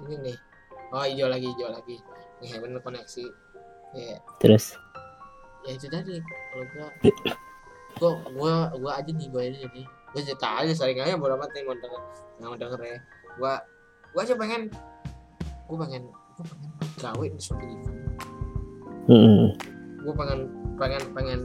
ini 0.05 0.21
nih. 0.21 0.37
Oh 0.93 1.01
hijau 1.01 1.33
lagi 1.33 1.49
hijau 1.49 1.73
lagi. 1.73 1.97
Nih 2.45 2.61
bener 2.61 2.85
koneksi. 2.85 3.25
Ya. 3.97 4.21
Terus? 4.45 4.77
Ya 5.65 5.81
itu 5.81 5.89
tadi. 5.89 6.21
Kalau 6.21 6.65
gua 6.77 6.87
gua 7.97 8.13
gua 8.37 8.55
gua 8.77 8.93
aja 9.01 9.09
nih 9.17 9.33
gua 9.33 9.41
ini 9.41 9.65
nih 9.73 9.96
gua 10.13 10.23
cerita 10.23 10.49
aja 10.63 10.73
sering 10.73 10.99
aja 11.03 11.19
bodo 11.19 11.35
amat 11.39 11.51
nih 11.55 11.63
mau 11.67 11.77
denger 11.77 12.03
nggak 12.37 12.49
mau 12.49 12.59
denger 12.59 12.81
ya. 12.85 12.99
Gua 13.37 13.53
gua 14.13 14.21
aja 14.23 14.35
pengen 14.39 14.63
gua 15.67 15.79
pengen 15.87 16.03
gua 16.11 16.45
pengen 16.47 16.71
gawe 17.01 17.25
di 17.27 17.41
suatu 17.41 17.65
event. 17.65 17.99
Mm-mm. 19.07 19.47
gua 20.03 20.15
pengen 20.19 20.41
pengen 20.77 21.03
pengen 21.15 21.41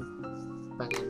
pengen 0.78 1.06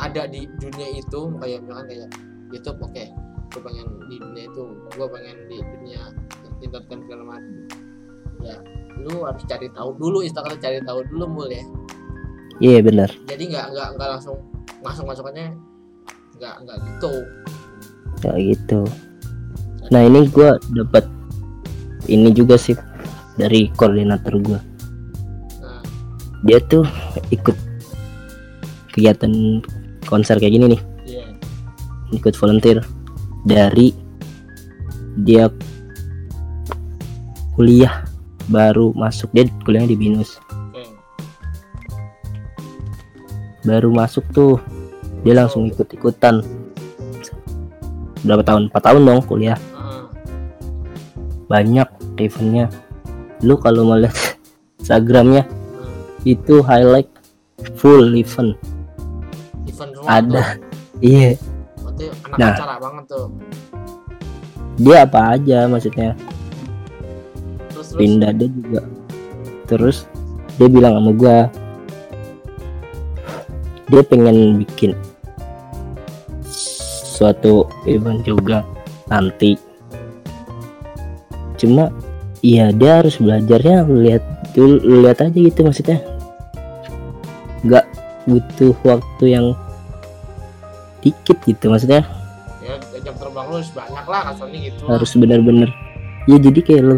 ada 0.00 0.24
di 0.24 0.48
dunia 0.58 0.88
itu 0.96 1.20
kayak 1.40 1.60
misalkan 1.60 1.86
kayak 1.92 2.08
YouTube 2.50 2.78
oke. 2.80 3.04
Gue 3.50 3.62
pengen 3.66 3.86
di 4.06 4.16
dunia 4.22 4.46
itu 4.46 4.62
gue 4.94 5.06
pengen 5.10 5.36
di 5.50 5.58
dunia 5.58 6.02
entertainment 6.62 7.02
segala 7.04 7.22
macam. 7.34 7.54
Ya 8.40 8.56
lu 9.00 9.24
harus 9.26 9.42
cari 9.44 9.68
tahu 9.74 9.90
dulu 9.98 10.24
istilah 10.24 10.56
cari 10.56 10.80
tahu 10.86 11.04
dulu 11.10 11.24
mul 11.28 11.48
ya. 11.50 11.64
Iya 12.60 12.78
benar. 12.84 13.10
Jadi 13.28 13.52
nggak 13.52 13.66
nggak 13.74 13.88
nggak 13.96 14.08
langsung 14.16 14.38
masuk 14.80 15.04
masukannya 15.04 15.52
nggak 16.40 16.56
nggak 16.64 16.78
gitu. 16.88 17.12
Kayak 18.24 18.40
gitu. 18.56 18.80
Nah 19.92 20.00
ini 20.08 20.24
gua 20.32 20.56
dapat 20.72 21.04
ini 22.08 22.32
juga 22.32 22.56
sih 22.56 22.72
dari 23.36 23.68
koordinator 23.76 24.40
gua. 24.40 24.60
Nah. 25.60 25.84
Dia 26.48 26.64
tuh 26.64 26.88
ikut 27.28 27.52
kegiatan 28.96 29.60
konser 30.08 30.40
kayak 30.40 30.56
gini 30.56 30.66
nih. 30.72 30.82
Iya. 31.04 31.24
Ikut 32.16 32.32
volunteer. 32.40 32.80
Dari 33.44 33.92
dia 35.20 35.52
kuliah 37.52 38.08
baru 38.48 38.96
masuk. 38.96 39.28
Dia 39.36 39.44
kuliahnya 39.68 39.92
di 39.92 39.98
binus. 40.00 40.40
Oke. 40.48 40.88
Baru 43.68 43.92
masuk 43.92 44.24
tuh 44.32 44.56
dia 45.20 45.34
langsung 45.36 45.68
ikut 45.68 45.88
ikutan 45.92 46.40
berapa 48.24 48.44
tahun? 48.44 48.68
4 48.72 48.80
tahun 48.80 49.02
dong 49.04 49.20
kuliah. 49.24 49.58
Banyak 51.48 51.88
eventnya. 52.20 52.68
Lu 53.40 53.56
kalau 53.56 53.88
mau 53.88 53.96
lihat 53.96 54.16
Instagramnya 54.80 55.44
itu 56.24 56.60
highlight 56.60 57.08
full 57.76 58.12
event. 58.16 58.56
Event 59.64 59.90
semua 59.96 60.08
ada. 60.08 60.40
tuh. 60.40 60.46
iya. 61.12 61.30
Berarti 61.80 62.04
anak 62.28 62.36
Nah. 62.38 62.52
acara 62.54 62.74
banget 62.76 63.04
tuh. 63.08 63.26
Dia 64.80 65.04
apa 65.04 65.20
aja 65.36 65.58
maksudnya? 65.68 66.16
Terus 67.68 67.86
terus? 67.92 67.98
Pindah 68.00 68.32
dia 68.32 68.48
juga. 68.48 68.80
Terus 69.68 69.96
dia 70.56 70.68
bilang 70.68 70.96
sama 71.00 71.12
gua 71.16 71.36
dia 73.90 74.02
pengen 74.06 74.60
bikin 74.62 74.94
suatu 77.20 77.68
event 77.84 78.24
juga 78.24 78.64
nanti. 79.12 79.60
Cuma 81.60 81.92
iya 82.40 82.72
dia 82.72 83.04
harus 83.04 83.20
belajarnya 83.20 83.84
lihat 83.84 84.24
dulu 84.56 84.80
lu 84.80 84.96
lihat 85.04 85.20
aja 85.20 85.36
gitu 85.36 85.60
maksudnya. 85.60 86.00
Nggak 87.60 87.84
butuh 88.24 88.72
waktu 88.88 89.24
yang 89.28 89.52
dikit 91.04 91.36
gitu 91.44 91.68
maksudnya. 91.68 92.08
Ya 92.64 92.80
jam 93.04 93.12
terbang 93.20 93.44
lu 93.52 93.60
harus 93.60 93.72
banyak 93.76 94.06
lah 94.08 94.20
kasarnya 94.32 94.58
gitu 94.68 94.84
harus 94.84 95.10
benar-benar 95.16 95.72
ya 96.28 96.36
jadi 96.36 96.60
kayak 96.60 96.84
lu 96.84 96.96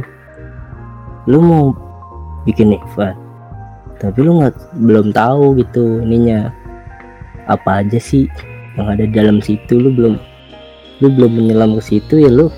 lu 1.31 1.39
mau 1.39 1.65
bikin 2.43 2.75
event 2.75 3.15
tapi 4.03 4.19
lu 4.27 4.43
nggak 4.43 4.55
belum 4.83 5.15
tahu 5.15 5.59
gitu 5.59 6.03
ininya. 6.03 6.51
Apa 7.51 7.83
aja 7.83 7.99
sih 7.99 8.31
yang 8.77 8.89
ada 8.89 9.05
dalam 9.05 9.39
situ 9.45 9.77
lu 9.77 9.93
belum 9.93 10.15
lu 11.03 11.09
belum 11.13 11.33
menyelam 11.35 11.77
ke 11.77 11.83
situ 11.83 12.15
ya 12.23 12.31
lu. 12.31 12.49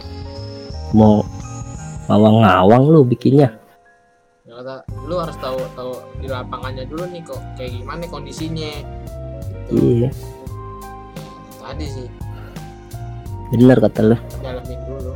Mau 0.94 1.26
ngawang-ngawang 2.06 2.84
lu 2.92 3.00
bikinnya. 3.02 3.50
Ya 4.46 4.60
kata 4.60 4.84
lu 5.08 5.16
harus 5.18 5.34
tahu 5.40 5.58
tahu 5.74 5.96
di 6.20 6.28
lapangannya 6.30 6.86
dulu 6.86 7.08
nih 7.10 7.24
kok 7.24 7.40
kayak 7.58 7.74
gimana 7.74 8.04
kondisinya. 8.06 8.70
Gitu. 9.72 10.04
Iya. 10.04 10.10
Tadi 11.58 11.86
sih. 11.88 12.08
Bener 13.50 13.78
kata 13.80 14.00
lu. 14.04 14.16
Dalamin 14.44 14.80
dulu. 14.86 15.12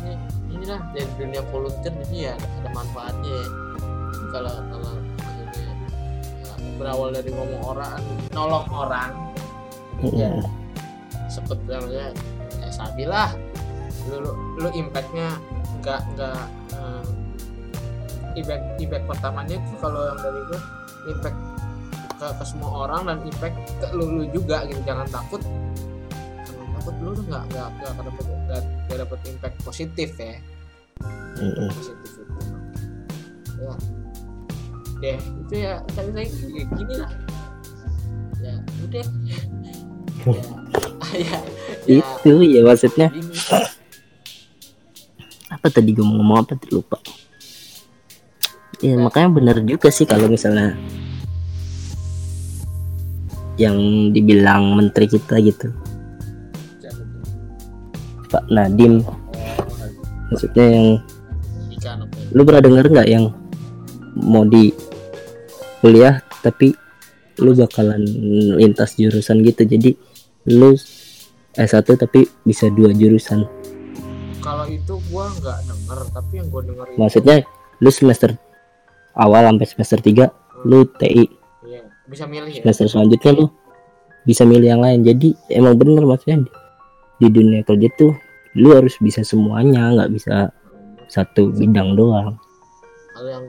Ini 0.00 0.12
inilah 0.54 0.80
dari 0.94 1.10
dunia 1.18 1.42
volunteer 1.52 1.92
ini 2.08 2.30
ya 2.30 2.34
ada 2.38 2.70
manfaatnya 2.72 3.34
ya. 3.34 3.48
kalau 4.30 4.54
kalau 4.70 4.94
berawal 6.80 7.12
dari 7.12 7.28
ngomong 7.28 7.62
orang 7.76 8.00
nolong 8.32 8.64
orang. 8.72 9.12
Ya 10.00 10.32
Mm, 10.32 10.40
seperti 11.28 11.68
namanya 11.68 12.16
ya 12.56 12.68
sabi 12.72 13.04
lah. 13.04 13.36
Lu 14.08 14.24
lu, 14.24 14.32
lu 14.64 14.68
impactnya 14.72 15.36
nggak 15.84 16.00
nggak 16.16 16.40
eh, 16.72 17.04
impact 18.40 18.64
impact 18.80 19.04
pertamanya 19.04 19.60
itu 19.60 19.74
kalau 19.76 20.08
yang 20.08 20.20
dari 20.24 20.40
gua 20.48 20.60
impact 21.12 21.38
ke, 22.16 22.26
ke 22.32 22.44
semua 22.48 22.70
orang 22.88 23.12
dan 23.12 23.18
impact 23.28 23.56
ke 23.76 23.86
lu, 23.92 24.04
lu 24.08 24.24
juga 24.32 24.64
gitu. 24.64 24.80
Jangan 24.88 25.04
takut. 25.12 25.44
Jangan 26.48 26.68
takut 26.80 26.94
lu 27.04 27.10
tuh 27.12 27.24
nggak 27.28 27.44
nggak 27.52 27.68
nggak 27.76 27.92
dapet 28.08 28.24
nggak 28.88 28.98
dapet 29.04 29.18
impact 29.28 29.56
positif 29.68 30.10
ya. 30.16 30.40
Mm, 31.36 31.44
mm. 31.44 31.68
positif 31.76 32.10
itu. 32.16 32.44
Ya 33.60 33.99
deh 35.00 35.16
itu 35.16 35.54
ya 35.56 35.80
saya 35.96 36.08
saya 36.12 36.26
kayak 36.28 36.68
gini 36.76 36.94
lah. 37.00 37.10
Ya 38.40 38.54
udah. 38.86 39.06
Ya, 41.10 41.42
ya, 41.88 41.98
itu 42.04 42.32
ya 42.44 42.60
maksudnya. 42.62 43.08
Apa 45.48 45.66
tadi 45.72 45.96
gue 45.96 46.04
mau 46.04 46.20
ngomong 46.20 46.44
apa? 46.44 46.54
Lupa. 46.70 47.00
Ya 48.84 48.94
makanya 49.00 49.28
benar 49.32 49.56
juga 49.64 49.88
sih 49.88 50.04
kalau 50.04 50.28
misalnya 50.28 50.76
yang 53.58 53.76
dibilang 54.12 54.76
menteri 54.76 55.08
kita 55.08 55.40
gitu. 55.40 55.72
Pak 58.30 58.46
Nadim 58.52 59.02
maksudnya 60.30 60.66
yang 60.70 60.86
lu 62.30 62.46
pernah 62.46 62.62
denger 62.62 62.86
nggak 62.86 63.08
yang 63.10 63.34
mau 64.14 64.46
di 64.46 64.70
kuliah 65.80 66.20
tapi 66.44 66.76
lu 67.40 67.56
bakalan 67.56 68.04
lintas 68.60 68.94
jurusan 69.00 69.40
gitu. 69.44 69.64
Jadi 69.64 69.96
lu 70.52 70.76
S1 71.56 71.82
tapi 71.98 72.28
bisa 72.46 72.70
dua 72.70 72.94
jurusan. 72.94 73.48
Kalau 74.40 74.64
itu 74.68 74.96
gua 75.12 75.28
nggak 75.36 75.58
denger, 75.68 76.00
tapi 76.16 76.32
yang 76.40 76.48
gua 76.48 76.62
denger 76.64 76.86
itu 76.94 76.96
maksudnya 76.96 77.36
lu 77.80 77.90
semester 77.92 78.30
awal 79.16 79.44
sampai 79.44 79.66
semester 79.68 79.98
3 80.00 80.68
lu 80.68 80.84
TI 80.96 81.24
iya, 81.64 81.84
bisa 82.08 82.24
milih 82.28 82.52
ya. 82.52 82.60
semester 82.64 82.86
selanjutnya 82.88 83.32
lu 83.36 83.46
bisa 84.24 84.44
milih 84.44 84.68
yang 84.76 84.82
lain. 84.84 85.04
Jadi 85.04 85.36
emang 85.52 85.76
bener 85.76 86.04
maksudnya 86.04 86.44
di, 86.44 86.50
di 87.20 87.28
dunia 87.28 87.60
kerja 87.64 87.88
tuh 87.96 88.12
lu 88.56 88.72
harus 88.72 88.96
bisa 89.00 89.20
semuanya 89.24 89.92
nggak 89.92 90.10
bisa 90.12 90.52
satu 91.10 91.52
bidang 91.52 91.96
doang. 91.96 92.36
Kalau 93.12 93.28
yang 93.28 93.44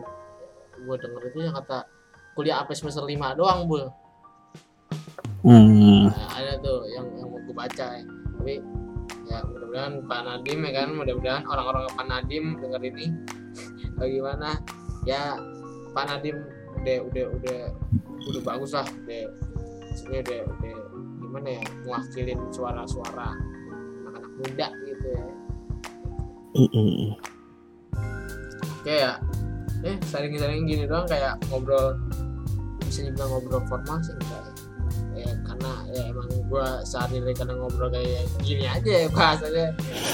gua 0.83 0.95
denger 0.99 1.21
itu 1.31 1.39
yang 1.47 1.55
kata 1.55 1.87
kuliah 2.33 2.63
sampai 2.63 2.75
semester 2.77 3.03
5 3.05 3.39
doang, 3.39 3.59
Bul. 3.67 3.85
hmm. 5.43 6.11
Nah, 6.11 6.29
ada 6.37 6.53
tuh 6.61 6.85
yang 6.89 7.05
yang 7.17 7.27
mau 7.29 7.41
gue 7.41 7.55
baca 7.55 7.85
ya. 7.97 8.03
tapi 8.41 8.57
ya 9.29 9.37
mudah-mudahan 9.45 9.93
Pak 10.09 10.21
Nadim 10.25 10.59
ya 10.65 10.71
kan? 10.81 10.89
Mudah-mudahan 10.97 11.43
orang-orang 11.45 11.83
Pak 11.93 12.05
Nadim 12.09 12.45
dengar 12.57 12.81
ini. 12.81 13.05
Bagaimana 13.99 14.49
ya 15.05 15.37
Pak 15.93 16.05
Nadim 16.09 16.37
udah 16.81 16.97
udah 17.09 17.25
udah 17.37 17.59
udah 18.27 18.41
bagus 18.41 18.71
lah. 18.73 18.85
Udah 19.05 19.23
maksudnya 19.89 20.19
udah 20.25 20.41
udah 20.45 20.77
gimana 21.21 21.47
ya? 21.57 21.63
Mewakilin 21.85 22.39
suara-suara 22.53 23.29
anak-anak 24.05 24.33
muda 24.41 24.67
gitu 24.89 25.07
ya. 25.09 25.25
Mm-mm. 26.51 27.15
oke 28.81 28.91
ya 28.91 29.15
eh 29.81 29.97
sering-sering 30.05 30.69
gini 30.69 30.85
doang 30.85 31.09
kayak 31.09 31.41
ngobrol 31.49 31.97
bisa 32.85 33.07
dibilang 33.07 33.29
ngobrol 33.33 33.61
formal 33.65 33.97
sih 34.05 34.13
enggak. 34.13 34.43
Ya 35.11 35.31
karena 35.43 35.71
ya 35.91 36.01
emang 36.13 36.29
gua 36.47 36.81
sehari-hari 36.85 37.33
kadang 37.33 37.57
ngobrol 37.61 37.89
kayak 37.89 38.25
gini 38.45 38.65
aja 38.69 38.91
ya 39.05 39.07
bahasanya. 39.09 39.67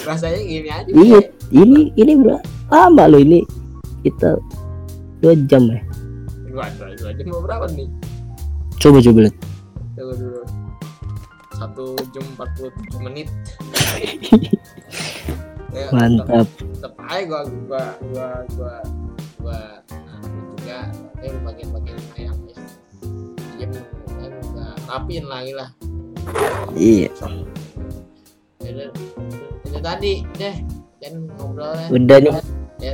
Bahasanya 0.07 0.39
gini 0.41 0.69
aja. 0.72 0.89
Iya. 0.91 1.19
kayak, 1.52 1.64
ini 1.64 1.81
ini 1.99 2.11
berapa 2.19 2.44
lama 2.72 3.03
lo 3.11 3.18
ini. 3.19 3.39
Kita 4.03 4.39
dua 5.19 5.34
jam 5.52 5.68
ya. 5.68 5.81
Dua 6.48 6.65
dua 6.80 6.89
dua 6.95 7.11
jam 7.11 7.26
mau 7.27 7.44
berapa 7.44 7.65
nih? 7.76 7.89
Coba 8.77 9.02
coba 9.02 9.19
lihat. 9.27 9.35
Tunggu 9.98 10.14
dulu. 10.14 10.41
Satu 11.57 11.98
jam 12.14 12.26
47 12.38 13.02
menit. 13.02 13.27
Ya, 15.77 15.94
mantap. 15.94 16.48
tetep 16.57 16.94
aja 17.06 17.22
gua 17.30 17.41
gua 17.45 17.84
gua 18.10 18.30
gua 18.57 18.73
gua 19.48 19.80
nah, 19.88 20.19
juga 20.60 20.80
yang 21.24 21.40
bagian-bagian 21.48 21.98
yang 22.19 22.36
ya 22.52 22.60
yang 23.64 23.72
yang 24.19 24.34
gua 24.52 24.76
rapiin 24.91 25.24
lagi 25.24 25.52
lah. 25.56 25.69
Iya. 26.76 27.07
Ya 28.60 28.69
udah, 28.76 28.90
itu 29.64 29.80
tadi 29.80 30.14
deh 30.36 30.56
dan 30.99 31.14
ngobrolnya. 31.40 31.88
Udah 31.88 32.18
nih 32.19 32.34
ya 32.84 32.94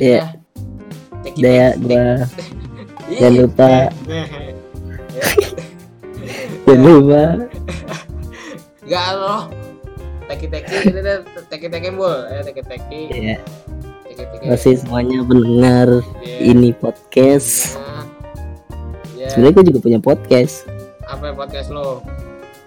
Iya. 0.00 0.22
udah. 0.24 0.28
Udah 1.36 1.52
ya 1.52 1.68
gua 1.76 2.04
Iya. 3.12 3.18
jangan 3.20 3.34
lupa. 3.36 3.68
Ya, 6.64 6.72
jangan 6.72 6.80
lupa. 6.80 7.22
Enggak 8.82 9.08
loh. 9.20 9.42
Teki-teki 10.24 10.76
gitu 10.88 11.00
deh, 11.04 11.16
teki-teki 11.52 11.92
bol, 11.92 12.24
ya 12.32 12.40
teki-teki, 12.40 13.00
ya 14.14 14.24
teki-teki. 14.24 14.46
masih 14.46 14.72
semuanya 14.76 15.18
pendengar 15.22 15.88
Iya. 16.20 16.38
ini 16.46 16.70
podcast 16.72 17.74
Nah, 17.74 18.06
Ya, 19.14 19.26
sebenarnya 19.28 19.52
gua 19.52 19.64
juga 19.66 19.80
punya 19.80 19.98
podcast 19.98 20.54
apa 21.04 21.22
ya 21.22 21.34
podcast 21.34 21.68
lo? 21.68 22.00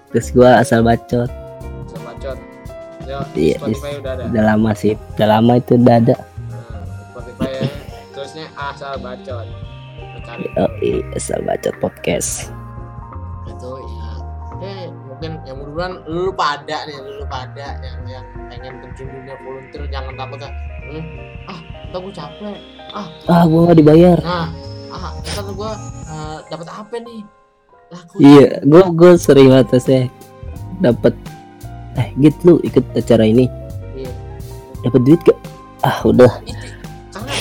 terus 0.10 0.28
gua 0.30 0.57
asal 0.57 0.82
bacot 0.82 1.30
Bisa 1.84 1.98
bacot. 1.99 2.38
Yo, 3.02 3.19
Iya, 3.34 3.56
Spotify 3.57 3.91
udah 3.98 4.11
ada. 4.14 4.24
udah 4.28 4.44
lama 4.45 4.72
sih 4.74 4.94
udah 5.15 5.28
lama 5.30 5.53
itu 5.56 5.74
udah 5.76 5.95
ada 5.98 6.15
Nah, 6.15 6.82
Spotify 7.10 7.49
ya. 7.49 7.64
Terusnya 8.11 8.45
asal 8.53 8.94
bacot. 8.98 9.48
Cari 10.19 10.44
oh, 10.56 10.72
iya, 10.82 10.99
asal 11.14 11.40
bacot 11.41 11.72
podcast 11.78 12.30
ya. 12.44 12.66
Mungkin 15.18 15.41
yang 15.49 15.57
mudah-mudahan 15.57 15.94
lu 16.06 16.30
pada 16.30 16.77
nih, 16.85 16.94
lu 17.02 17.26
pada 17.26 17.68
yang 17.81 17.98
yang 18.06 18.26
pengen 18.53 18.73
terjun 18.85 19.10
dunia 19.10 19.34
volunteer 19.41 19.81
jangan 19.89 20.14
takut 20.14 20.39
ya. 20.45 20.49
Hmm, 20.88 21.03
ah, 21.49 21.60
entar 21.89 21.99
gue 22.06 22.14
capek. 22.14 22.57
ah 23.27 23.44
gua 23.49 23.60
nggak 23.68 23.77
dibayar 23.81 24.18
Nah, 24.22 24.48
ah, 24.94 25.11
ntar 25.26 25.45
gue 25.49 25.72
uh, 26.07 26.38
dapat 26.53 26.68
apa 26.69 26.95
nih? 27.02 27.22
Laku. 27.88 28.15
iya 28.19 28.48
gua 28.68 28.84
gua 28.94 29.11
sering 29.18 29.49
atasnya 29.56 30.11
dapat 30.84 31.15
eh 31.98 32.14
gitu 32.22 32.39
lu 32.45 32.53
ikut 32.61 32.84
acara 32.94 33.23
ini 33.26 33.48
Iya. 33.98 34.11
dapat 34.85 35.02
duit 35.07 35.22
gak 35.26 35.39
ah 35.88 35.98
udah 36.03 36.34
Itu 36.45 36.68
karena 37.15 37.31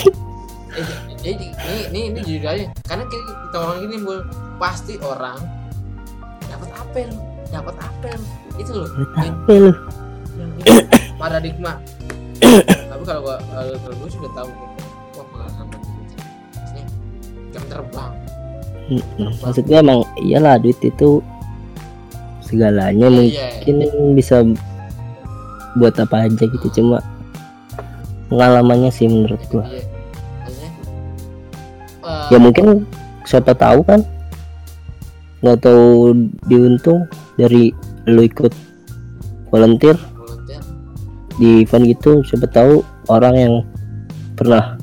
eh, 0.79 0.87
jadi 1.21 1.45
ini 1.51 1.77
ini 1.91 1.99
ini 2.15 2.19
jujur 2.25 2.47
aja 2.47 2.65
karena 2.87 3.03
kita, 3.11 3.31
kita 3.51 3.57
orang 3.59 4.01
bul 4.01 4.19
pasti 4.55 4.95
orang 5.03 5.39
dapat 6.47 6.69
apel 6.79 7.09
dapat 7.51 7.75
apel. 7.79 8.19
Itu 8.57 8.71
loh 8.73 8.89
Dapat 8.89 9.27
apa 9.27 9.51
lu 9.53 9.71
yang 10.37 10.51
ini 10.61 10.71
paradigma. 11.21 11.73
Tapi 12.91 13.03
kalau 13.03 13.21
gua 13.25 13.37
kalau, 13.49 13.75
kalau 13.81 13.95
gua 13.97 14.09
sudah 14.09 14.31
tahu 14.37 14.49
wah 15.17 15.25
pengalaman 15.33 15.79
maksudnya 15.81 16.85
jam 17.53 17.63
terbang. 17.69 18.13
Maksudnya 19.43 19.77
emang 19.83 19.99
iyalah 20.21 20.55
duit 20.61 20.79
itu 20.79 21.19
segalanya 22.47 23.11
iya 23.11 23.59
mungkin 23.67 24.15
bisa 24.15 24.39
buat 25.75 25.99
apa 25.99 26.31
aja 26.31 26.47
gitu 26.47 26.67
cuma 26.79 27.03
pengalamannya 28.31 28.87
sih 28.87 29.11
menurut 29.11 29.43
gua. 29.51 29.67
iya 29.67 29.83
maksudnya 30.39 30.69
eh, 32.07 32.25
ya 32.31 32.37
mungkin 32.39 32.67
siapa 33.27 33.51
tahu 33.51 33.83
kan 33.83 33.99
nggak 35.43 35.59
tahu 35.59 36.15
diuntung 36.47 37.05
dari 37.37 37.71
lu 38.09 38.21
ikut 38.25 38.51
volunteer 39.53 39.95
volunteer. 39.95 40.61
di 41.37 41.63
event 41.63 41.85
gitu 41.85 42.11
siapa 42.25 42.49
tahu 42.49 42.81
orang 43.07 43.35
yang 43.37 43.53
pernah 44.35 44.75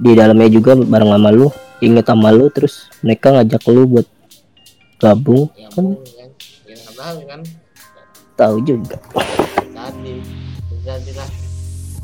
di 0.00 0.12
dalamnya 0.16 0.48
juga 0.50 0.76
bareng 0.76 1.12
sama 1.12 1.30
lu 1.30 1.48
inget 1.80 2.04
sama 2.04 2.28
lu 2.30 2.52
terus 2.52 2.92
mereka 3.00 3.32
ngajak 3.32 3.62
lu 3.72 3.88
buat 3.88 4.06
gabung. 5.00 5.48
Ya 5.56 5.68
kan 5.72 5.96
ya. 6.04 6.26
Nggak 6.68 6.94
tahu 6.96 7.18
kan? 7.24 7.40
Tahu 8.36 8.56
juga. 8.64 8.96
Tadi 9.72 10.14
jadi 10.84 11.12
lah. 11.16 11.30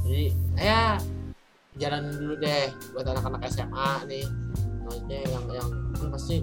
Jadi 0.04 0.24
ya 0.56 0.82
jalan 1.76 2.02
dulu 2.16 2.34
deh 2.40 2.72
buat 2.96 3.04
anak-anak 3.04 3.40
SMA 3.52 3.90
nih. 4.08 4.26
Maksudnya 4.86 5.18
yang 5.28 5.44
yang 5.52 5.68
kan 5.92 6.08
pasti 6.12 6.36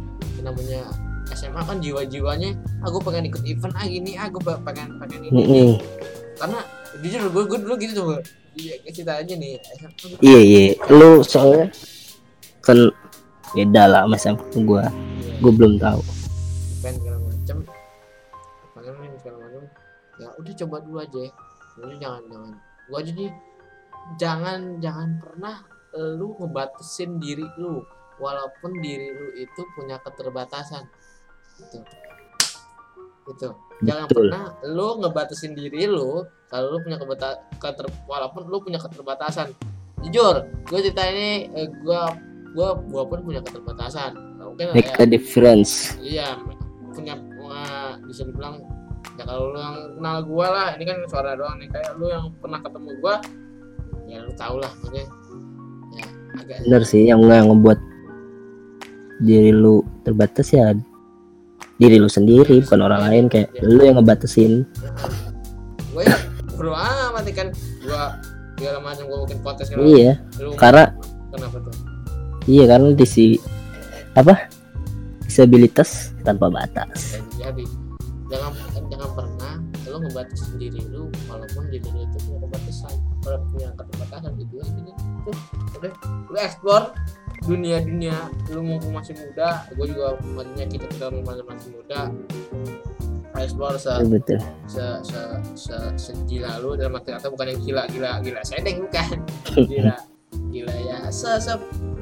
namanya 0.46 0.82
SMA 1.34 1.62
kan 1.66 1.78
jiwa-jiwanya 1.82 2.54
aku 2.86 2.98
pengen 3.02 3.30
ikut 3.30 3.44
event 3.46 3.74
ah 3.76 3.86
gini 3.86 4.18
aku 4.18 4.38
pengen 4.42 4.98
pengen 5.02 5.22
ini 5.28 5.34
Mm-mm. 5.34 5.72
karena 6.38 6.60
jujur 7.02 7.22
gue 7.30 7.44
gue 7.50 7.60
dulu 7.66 7.74
gitu 7.82 7.94
tuh 7.98 8.06
gue 8.14 8.20
iya 8.54 8.78
cerita 8.94 9.18
aja 9.18 9.34
nih 9.34 9.58
iya 10.22 10.40
iya. 10.40 10.64
Lu 10.94 11.26
soalnya 11.26 11.74
kan 12.64 12.78
beda 13.54 13.84
lah 13.86 14.02
sama 14.18 14.42
gua. 14.66 14.90
Iya, 14.90 15.38
gua 15.44 15.52
belum 15.54 15.74
tahu. 15.78 16.02
Event 16.82 16.98
segala 17.02 17.18
pengen 18.74 18.94
main 18.98 19.14
segala 19.22 19.38
macem. 19.46 19.64
Ya 20.18 20.28
udah 20.40 20.54
coba 20.66 20.76
dulu 20.86 20.98
aja. 21.04 21.24
Jadi 21.78 21.96
jangan 22.02 22.22
jangan. 22.30 22.52
Gua 22.90 23.00
jadi 23.02 23.26
jangan 24.18 24.60
jangan 24.82 25.10
pernah 25.22 25.56
lu 26.18 26.34
ngebatasin 26.38 27.22
diri 27.22 27.46
lu. 27.62 27.82
Walaupun 28.22 28.78
diri 28.80 29.10
lu 29.10 29.28
itu 29.38 29.62
punya 29.74 29.98
keterbatasan 30.02 30.86
gitu. 31.72 31.96
Gitu. 33.24 33.50
Jangan 33.84 34.06
Betul. 34.08 34.28
pernah 34.32 34.46
lu 34.68 34.88
ngebatasin 35.04 35.54
diri 35.56 35.88
lu 35.88 36.24
kalau 36.52 36.76
lu 36.76 36.78
punya 36.84 37.00
kebata 37.00 37.30
keter 37.60 37.88
walaupun 38.08 38.48
lu 38.48 38.60
punya 38.64 38.80
keterbatasan. 38.80 39.52
Jujur 40.04 40.44
gue 40.68 40.80
cerita 40.84 41.04
ini 41.08 41.48
eh, 41.56 41.68
gua 41.84 42.12
gua 42.52 42.76
gua 42.92 43.04
pun 43.08 43.24
punya 43.24 43.40
keterbatasan. 43.44 44.16
Mungkin 44.44 44.76
make 44.76 44.92
ya, 44.92 45.02
a 45.02 45.08
difference. 45.08 45.98
Iya 45.98 46.38
punya 46.94 47.18
uh, 47.18 47.98
bisa 48.06 48.22
dibilang 48.28 48.62
ya 49.18 49.24
kalau 49.26 49.50
lu 49.50 49.58
yang 49.58 49.78
kenal 49.98 50.18
gua 50.28 50.48
lah 50.52 50.70
ini 50.78 50.84
kan 50.86 50.98
suara 51.08 51.34
doang 51.40 51.58
nih. 51.64 51.72
Kayak 51.72 51.96
lu 51.98 52.12
yang 52.12 52.30
pernah 52.38 52.60
ketemu 52.60 52.90
gua 53.00 53.16
ya 54.06 54.20
lu 54.20 54.32
tau 54.36 54.56
lah 54.60 54.72
maksudnya. 54.84 55.08
Ya 55.96 56.06
agak 56.38 56.58
bener 56.68 56.84
sih 56.84 57.04
yang 57.08 57.24
nggak 57.24 57.50
ngebuat 57.50 57.80
diri 59.24 59.52
lu 59.56 59.82
terbatas 60.04 60.52
ya 60.52 60.76
diri 61.82 61.98
lu 61.98 62.10
sendiri 62.10 62.62
bukan 62.62 62.82
orang 62.86 63.02
lain 63.10 63.24
kayak 63.32 63.50
lu 63.66 63.82
yang 63.82 63.98
ngebatasin. 63.98 64.66
Gue 65.94 66.04
ya 66.06 66.18
bro 66.54 66.74
amat 66.74 67.28
kan. 67.34 67.48
Gua 67.84 68.18
segala 68.56 68.80
macam 68.80 69.04
gua 69.10 69.18
bikin 69.28 69.40
podcast 69.44 69.68
segala 69.74 69.84
iya 69.90 70.12
lu 70.40 70.56
karena 70.56 70.86
kenapa 71.34 71.58
tuh? 71.60 71.76
iya 72.48 72.64
karena 72.70 72.88
di 72.96 73.06
si 73.08 73.26
apa? 74.14 74.48
Disabilitas 75.26 76.14
tanpa 76.22 76.48
batas. 76.54 77.18
Dan 77.18 77.26
jadi 77.42 77.66
jangan 78.30 78.52
jangan 78.88 79.10
pernah 79.18 79.54
lu 79.94 79.98
ngebatasi 80.10 80.58
diri 80.58 80.82
lu 80.90 81.06
walaupun 81.30 81.70
diri 81.70 81.86
lu 81.94 82.02
itu 82.02 82.18
punya 82.26 82.40
kebatasan 82.50 82.96
kalau 83.22 83.40
punya 83.54 83.70
keterbatasan 83.78 84.32
gitu 84.42 84.54
ya 84.58 84.66
gitu 84.74 84.92
tuh 85.24 85.36
udah 85.78 85.94
lu 86.34 86.38
explore 86.42 86.86
dunia 87.44 87.78
dunia 87.84 88.18
lu 88.52 88.64
mumpung 88.64 88.96
masih 88.96 89.16
muda 89.20 89.68
gue 89.76 89.86
juga 89.92 90.16
maksudnya 90.24 90.66
kita 90.68 90.86
kita 90.88 91.06
masih 91.12 91.44
masih 91.46 91.70
muda. 91.76 92.00
Explore 93.34 93.82
se 93.82 93.90
Betul, 93.90 94.14
betul. 94.14 94.40
se 94.70 94.86
se 95.10 95.22
se 95.58 95.76
segila 95.98 96.62
lu 96.62 96.78
dalam 96.78 97.02
arti 97.02 97.12
kata 97.18 97.34
bukan 97.34 97.50
yang 97.50 97.62
gila 97.66 97.84
gila 97.90 98.12
gila. 98.22 98.40
Sedeng 98.46 98.86
bukan. 98.86 99.18
Gila 99.74 99.98
gila 100.54 100.76
ya. 100.86 100.98
Se 101.10 101.42
se 101.42 101.54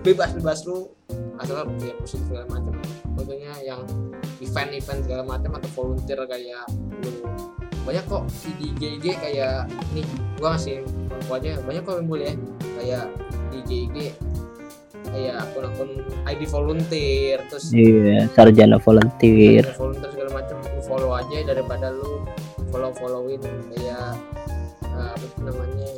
bebas 0.03 0.35
bebas 0.35 0.67
lu 0.67 0.91
asal 1.39 1.63
ya 1.79 1.95
positif 1.97 2.27
segala 2.27 2.45
macam. 2.51 2.75
Contohnya 3.15 3.51
yang 3.63 3.81
event 4.43 4.71
event 4.75 4.99
segala 5.07 5.23
macam 5.23 5.55
atau 5.55 5.69
volunteer 5.71 6.19
kayak 6.27 6.67
lu. 6.99 7.11
Banyak 7.87 8.03
kok 8.11 8.23
di 8.59 8.67
GG 8.77 9.05
kayak 9.23 9.71
nih 9.95 10.05
gua 10.37 10.53
ngasih 10.59 10.83
info 10.85 11.33
aja 11.39 11.57
banyak 11.63 11.81
kok 11.81 11.95
yang 11.95 12.09
boleh. 12.11 12.27
Ya 12.27 12.35
kayak 12.75 13.05
di 13.55 13.59
GG 13.65 13.97
kayak 15.11 15.35
akun-akun 15.43 15.89
ID 16.25 16.41
volunteer 16.47 17.37
terus 17.51 17.69
iya 17.75 18.25
sarjana 18.31 18.79
volunteer. 18.79 19.63
Ada 19.67 19.77
volunteer 19.77 20.09
segala 20.15 20.29
macam 20.31 20.57
lu 20.63 20.81
follow 20.87 21.11
aja 21.13 21.37
daripada 21.43 21.87
lu 21.91 22.23
follow 22.71 22.91
followin 22.95 23.41
kayak 23.75 24.15
eh, 24.87 25.09
apa 25.11 25.23
itu 25.23 25.39
namanya? 25.43 25.89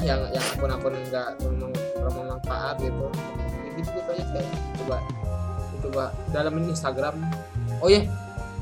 Yang 0.00 0.20
yang 0.32 0.46
akun-akun 0.56 0.94
enggak 0.96 1.28
memang 1.42 1.72
bermanfaat 1.98 2.76
gitu. 2.80 3.06
Ya 3.60 3.70
gitu 3.76 3.90
gitu 3.90 4.10
aja 4.14 4.24
kayak 4.30 4.50
coba 4.80 4.96
coba 5.82 6.04
dalamin 6.30 6.70
Instagram. 6.70 7.14
Oh 7.82 7.90
ya 7.90 8.06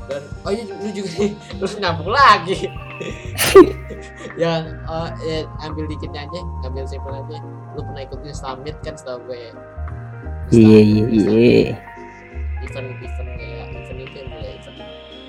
dan 0.09 0.25
oh 0.41 0.49
iya 0.49 0.65
lu 0.65 0.89
juga 0.89 1.09
terus 1.61 1.73
nyambung 1.77 2.09
lagi. 2.09 2.65
Yang 4.41 4.63
eh, 4.75 5.09
ya, 5.23 5.37
ambil 5.63 5.85
dikitnya 5.87 6.25
aja 6.27 6.39
ambil 6.65 6.83
simpel 6.87 7.13
aja 7.15 7.37
lu 7.79 7.87
pernah 7.87 8.03
ikutin 8.03 8.35
summit 8.35 8.75
kan 8.83 8.93
setahu 8.99 9.23
gue 9.31 9.37
ya. 9.39 9.53
Iya 10.51 10.79
iya 10.83 11.05
iya 11.07 11.73
event 12.59 12.87
event 12.99 13.29
kayak 13.39 13.65
event 13.71 13.99
itu 14.03 14.15
yang 14.19 14.29
mulai 14.35 14.51
event 14.59 14.77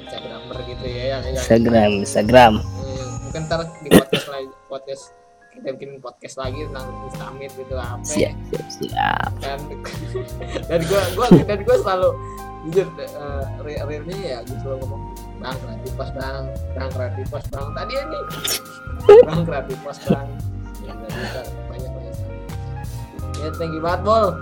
Instagramer 0.03 0.59
gitu 0.67 0.87
ya 0.91 1.05
yang 1.15 1.23
yang 1.23 1.37
Instagram 1.39 1.91
Instagram. 2.03 2.53
Yang 2.59 3.11
mungkin 3.23 3.43
ntar 3.47 3.61
di 3.63 3.89
podcast 3.95 4.27
lagi 4.27 4.49
podcast 4.67 5.05
kita 5.51 5.69
bikin 5.77 5.91
podcast 6.03 6.37
lagi 6.39 6.61
tentang 6.67 6.87
Instamit 7.07 7.51
gitu 7.55 7.75
apa 7.79 8.03
siap 8.03 8.35
siap 8.51 8.67
siap. 8.67 9.31
Dan 9.39 9.59
dan 10.71 10.81
gua 10.91 11.03
gua 11.15 11.27
dan 11.47 11.59
gua 11.63 11.77
selalu 11.79 12.09
jujur 12.69 12.87
uh, 13.17 13.45
real 13.65 13.89
realnya 13.89 14.19
ya 14.21 14.39
gue 14.45 14.59
selalu 14.61 14.85
ngomong 14.85 15.03
bang 15.41 15.57
kreatif 15.63 15.93
pas 15.95 16.11
bang. 16.13 16.43
Bang 16.75 16.91
kreatif 16.93 17.27
pas 17.31 17.45
bang. 17.47 17.67
Tadi 17.79 17.93
ini 17.95 18.21
bang 19.23 19.43
kreatif 19.47 19.79
pas 19.87 19.99
bang. 20.11 20.29
Ya 20.83 20.95
ya 23.41 23.49
thank 23.57 23.73
you 23.73 23.83
banget 23.83 24.01
bol. 24.05 24.37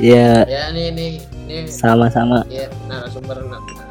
Ya. 0.00 0.48
Ya 0.48 0.72
ini 0.72 0.88
ini 0.88 1.06
ini. 1.44 1.68
Sama-sama. 1.68 2.40
Ya 2.48 2.72
narasumber 2.88 3.36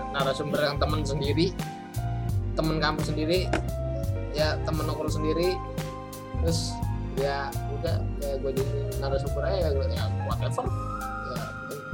narasumber 0.10 0.60
yang 0.65 0.77
teman 0.81 1.06
sendiri. 1.06 1.53
Teman 2.57 2.81
kampus 2.81 3.14
sendiri. 3.14 3.45
Ya 4.34 4.57
teman 4.65 4.90
nongkrong 4.90 5.14
sendiri. 5.14 5.53
Terus 6.41 6.73
ya 7.14 7.53
udah 7.77 8.02
ya 8.26 8.34
gue 8.41 8.52
jadi 8.57 8.80
narasumber 8.98 9.41
aja 9.45 9.69
ya, 9.69 9.85
ya 9.94 10.03
whatever. 10.26 10.65
Ya, 11.30 11.44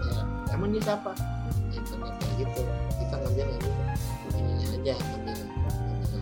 ya 0.07 0.21
emang 0.55 0.71
dia 0.71 0.83
siapa? 0.83 1.11
Ya 1.75 1.79
kayak 1.83 2.33
gitu. 2.39 2.61
Kita 3.03 3.15
ngambil 3.19 3.45
ngambil 3.51 3.73
ininya 4.39 4.67
aja 4.79 4.93
ngambil 4.95 5.35
ngambil, 5.35 6.19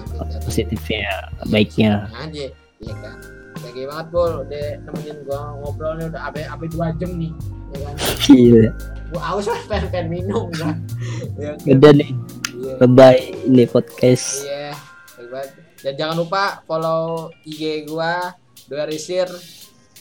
ngambil 0.00 0.16
dari 0.32 0.44
positifnya 0.48 1.12
baiknya. 1.52 2.08
Aja 2.16 2.48
ya 2.80 2.94
kan 3.04 3.35
Thank 3.66 3.76
you 3.76 3.86
banget 3.90 4.06
bol 4.08 4.46
udah 4.46 4.66
nemenin 4.86 5.18
gua 5.26 5.40
ngobrol 5.58 5.92
nih 5.98 6.06
udah 6.06 6.22
abe 6.22 6.40
abe 6.46 6.64
dua 6.70 6.94
jam 6.94 7.10
nih 7.18 7.34
ya 7.74 7.78
kan 7.82 7.94
gila 8.22 8.64
gua 9.10 9.22
aus 9.34 9.46
lah 9.46 9.60
pengen, 9.66 9.88
pengen 9.90 10.06
minum 10.06 10.46
kan 10.54 10.76
ya 11.34 11.58
kan? 11.58 11.66
udah 11.66 11.92
nih 11.92 12.10
Iya. 12.56 12.72
bye 12.80 12.88
bye 12.88 13.20
ini 13.44 13.68
podcast 13.68 14.46
Iya, 14.46 14.72
banget. 15.28 15.50
Dan 15.82 15.92
jangan 15.94 16.16
lupa 16.16 16.42
follow 16.64 17.28
IG 17.44 17.84
gua 17.84 18.32
Dua 18.66 18.82
Risir. 18.82 19.28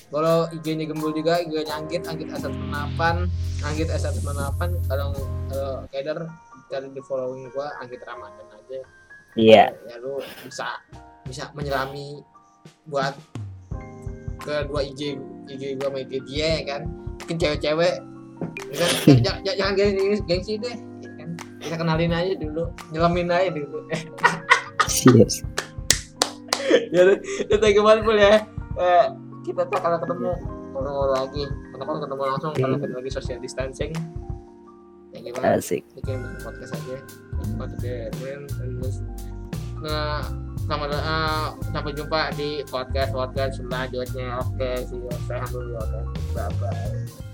Follow 0.07 0.47
IG-nya 0.49 0.87
Gembul 0.87 1.11
juga, 1.11 1.37
IG-nya 1.37 1.75
Anggit, 1.75 2.07
Anggit 2.07 2.29
S198, 2.31 3.01
Anggit 3.61 3.89
S198. 3.91 4.61
Kalau 4.87 5.11
kalau 5.45 5.73
keder 5.91 6.19
cari 6.65 6.87
di 6.89 7.01
following 7.03 7.51
gua 7.51 7.73
Anggit 7.77 8.01
Ramadan 8.01 8.47
aja. 8.49 8.79
iya 9.35 9.69
Ya 9.85 9.95
lu 9.99 10.17
bisa 10.41 10.79
bisa 11.27 11.51
menyelami 11.51 12.23
buat 12.87 13.13
kedua 14.41 14.81
IG 14.83 15.19
IG 15.47 15.63
gua 15.79 15.93
sama 15.93 15.97
IG 16.03 16.13
dia 16.27 16.47
ya 16.59 16.63
kan. 16.75 16.81
Mungkin 17.23 17.37
cewek-cewek 17.39 17.95
ya 18.71 18.75
kan? 18.75 18.91
jangan, 19.55 19.73
gengsi, 19.77 20.21
gengsi 20.27 20.53
deh 20.59 20.75
ya 21.03 21.09
kan. 21.15 21.29
Kita 21.61 21.75
kenalin 21.79 22.13
aja 22.13 22.33
dulu, 22.37 22.69
nyelamin 22.91 23.31
aja 23.31 23.49
dulu. 23.53 23.79
siap 24.85 25.27
ya 26.93 27.01
ya 27.49 27.55
thank 27.57 27.77
you 27.77 27.83
banget 27.85 28.05
Bul, 28.05 28.17
ya. 28.17 28.45
Eh, 28.75 29.05
kita 29.45 29.65
tuh 29.69 29.79
kalau 29.79 29.97
ketemu 30.01 30.31
ngobrol 30.75 31.15
lagi. 31.15 31.43
Karena 31.47 31.83
kan 31.87 31.97
ketemu 32.03 32.23
langsung? 32.27 32.51
Karena 32.53 32.77
kita 32.79 32.93
lagi 32.99 33.11
social 33.11 33.39
distancing. 33.39 33.91
You 35.15 35.31
banget. 35.31 35.63
Asik. 35.63 35.83
Bikin 35.95 36.19
podcast 36.43 36.75
aja. 36.75 36.97
Buat 37.55 37.71
dengerin 37.79 38.41
dan 38.51 38.69
terus 38.79 38.97
nah 39.83 40.23
sama 40.65 40.89
uh, 40.89 41.53
sampai 41.69 41.93
jumpa 41.93 42.33
di 42.33 42.65
podcast 42.65 43.13
podcast 43.13 43.61
selanjutnya. 43.61 44.41
Oke 44.41 44.85
see 44.89 44.97
you. 44.97 45.13
Saya 45.29 45.45
dulu 45.49 45.77
oke. 45.77 45.99
Bye 46.33 46.49
bye 46.59 47.24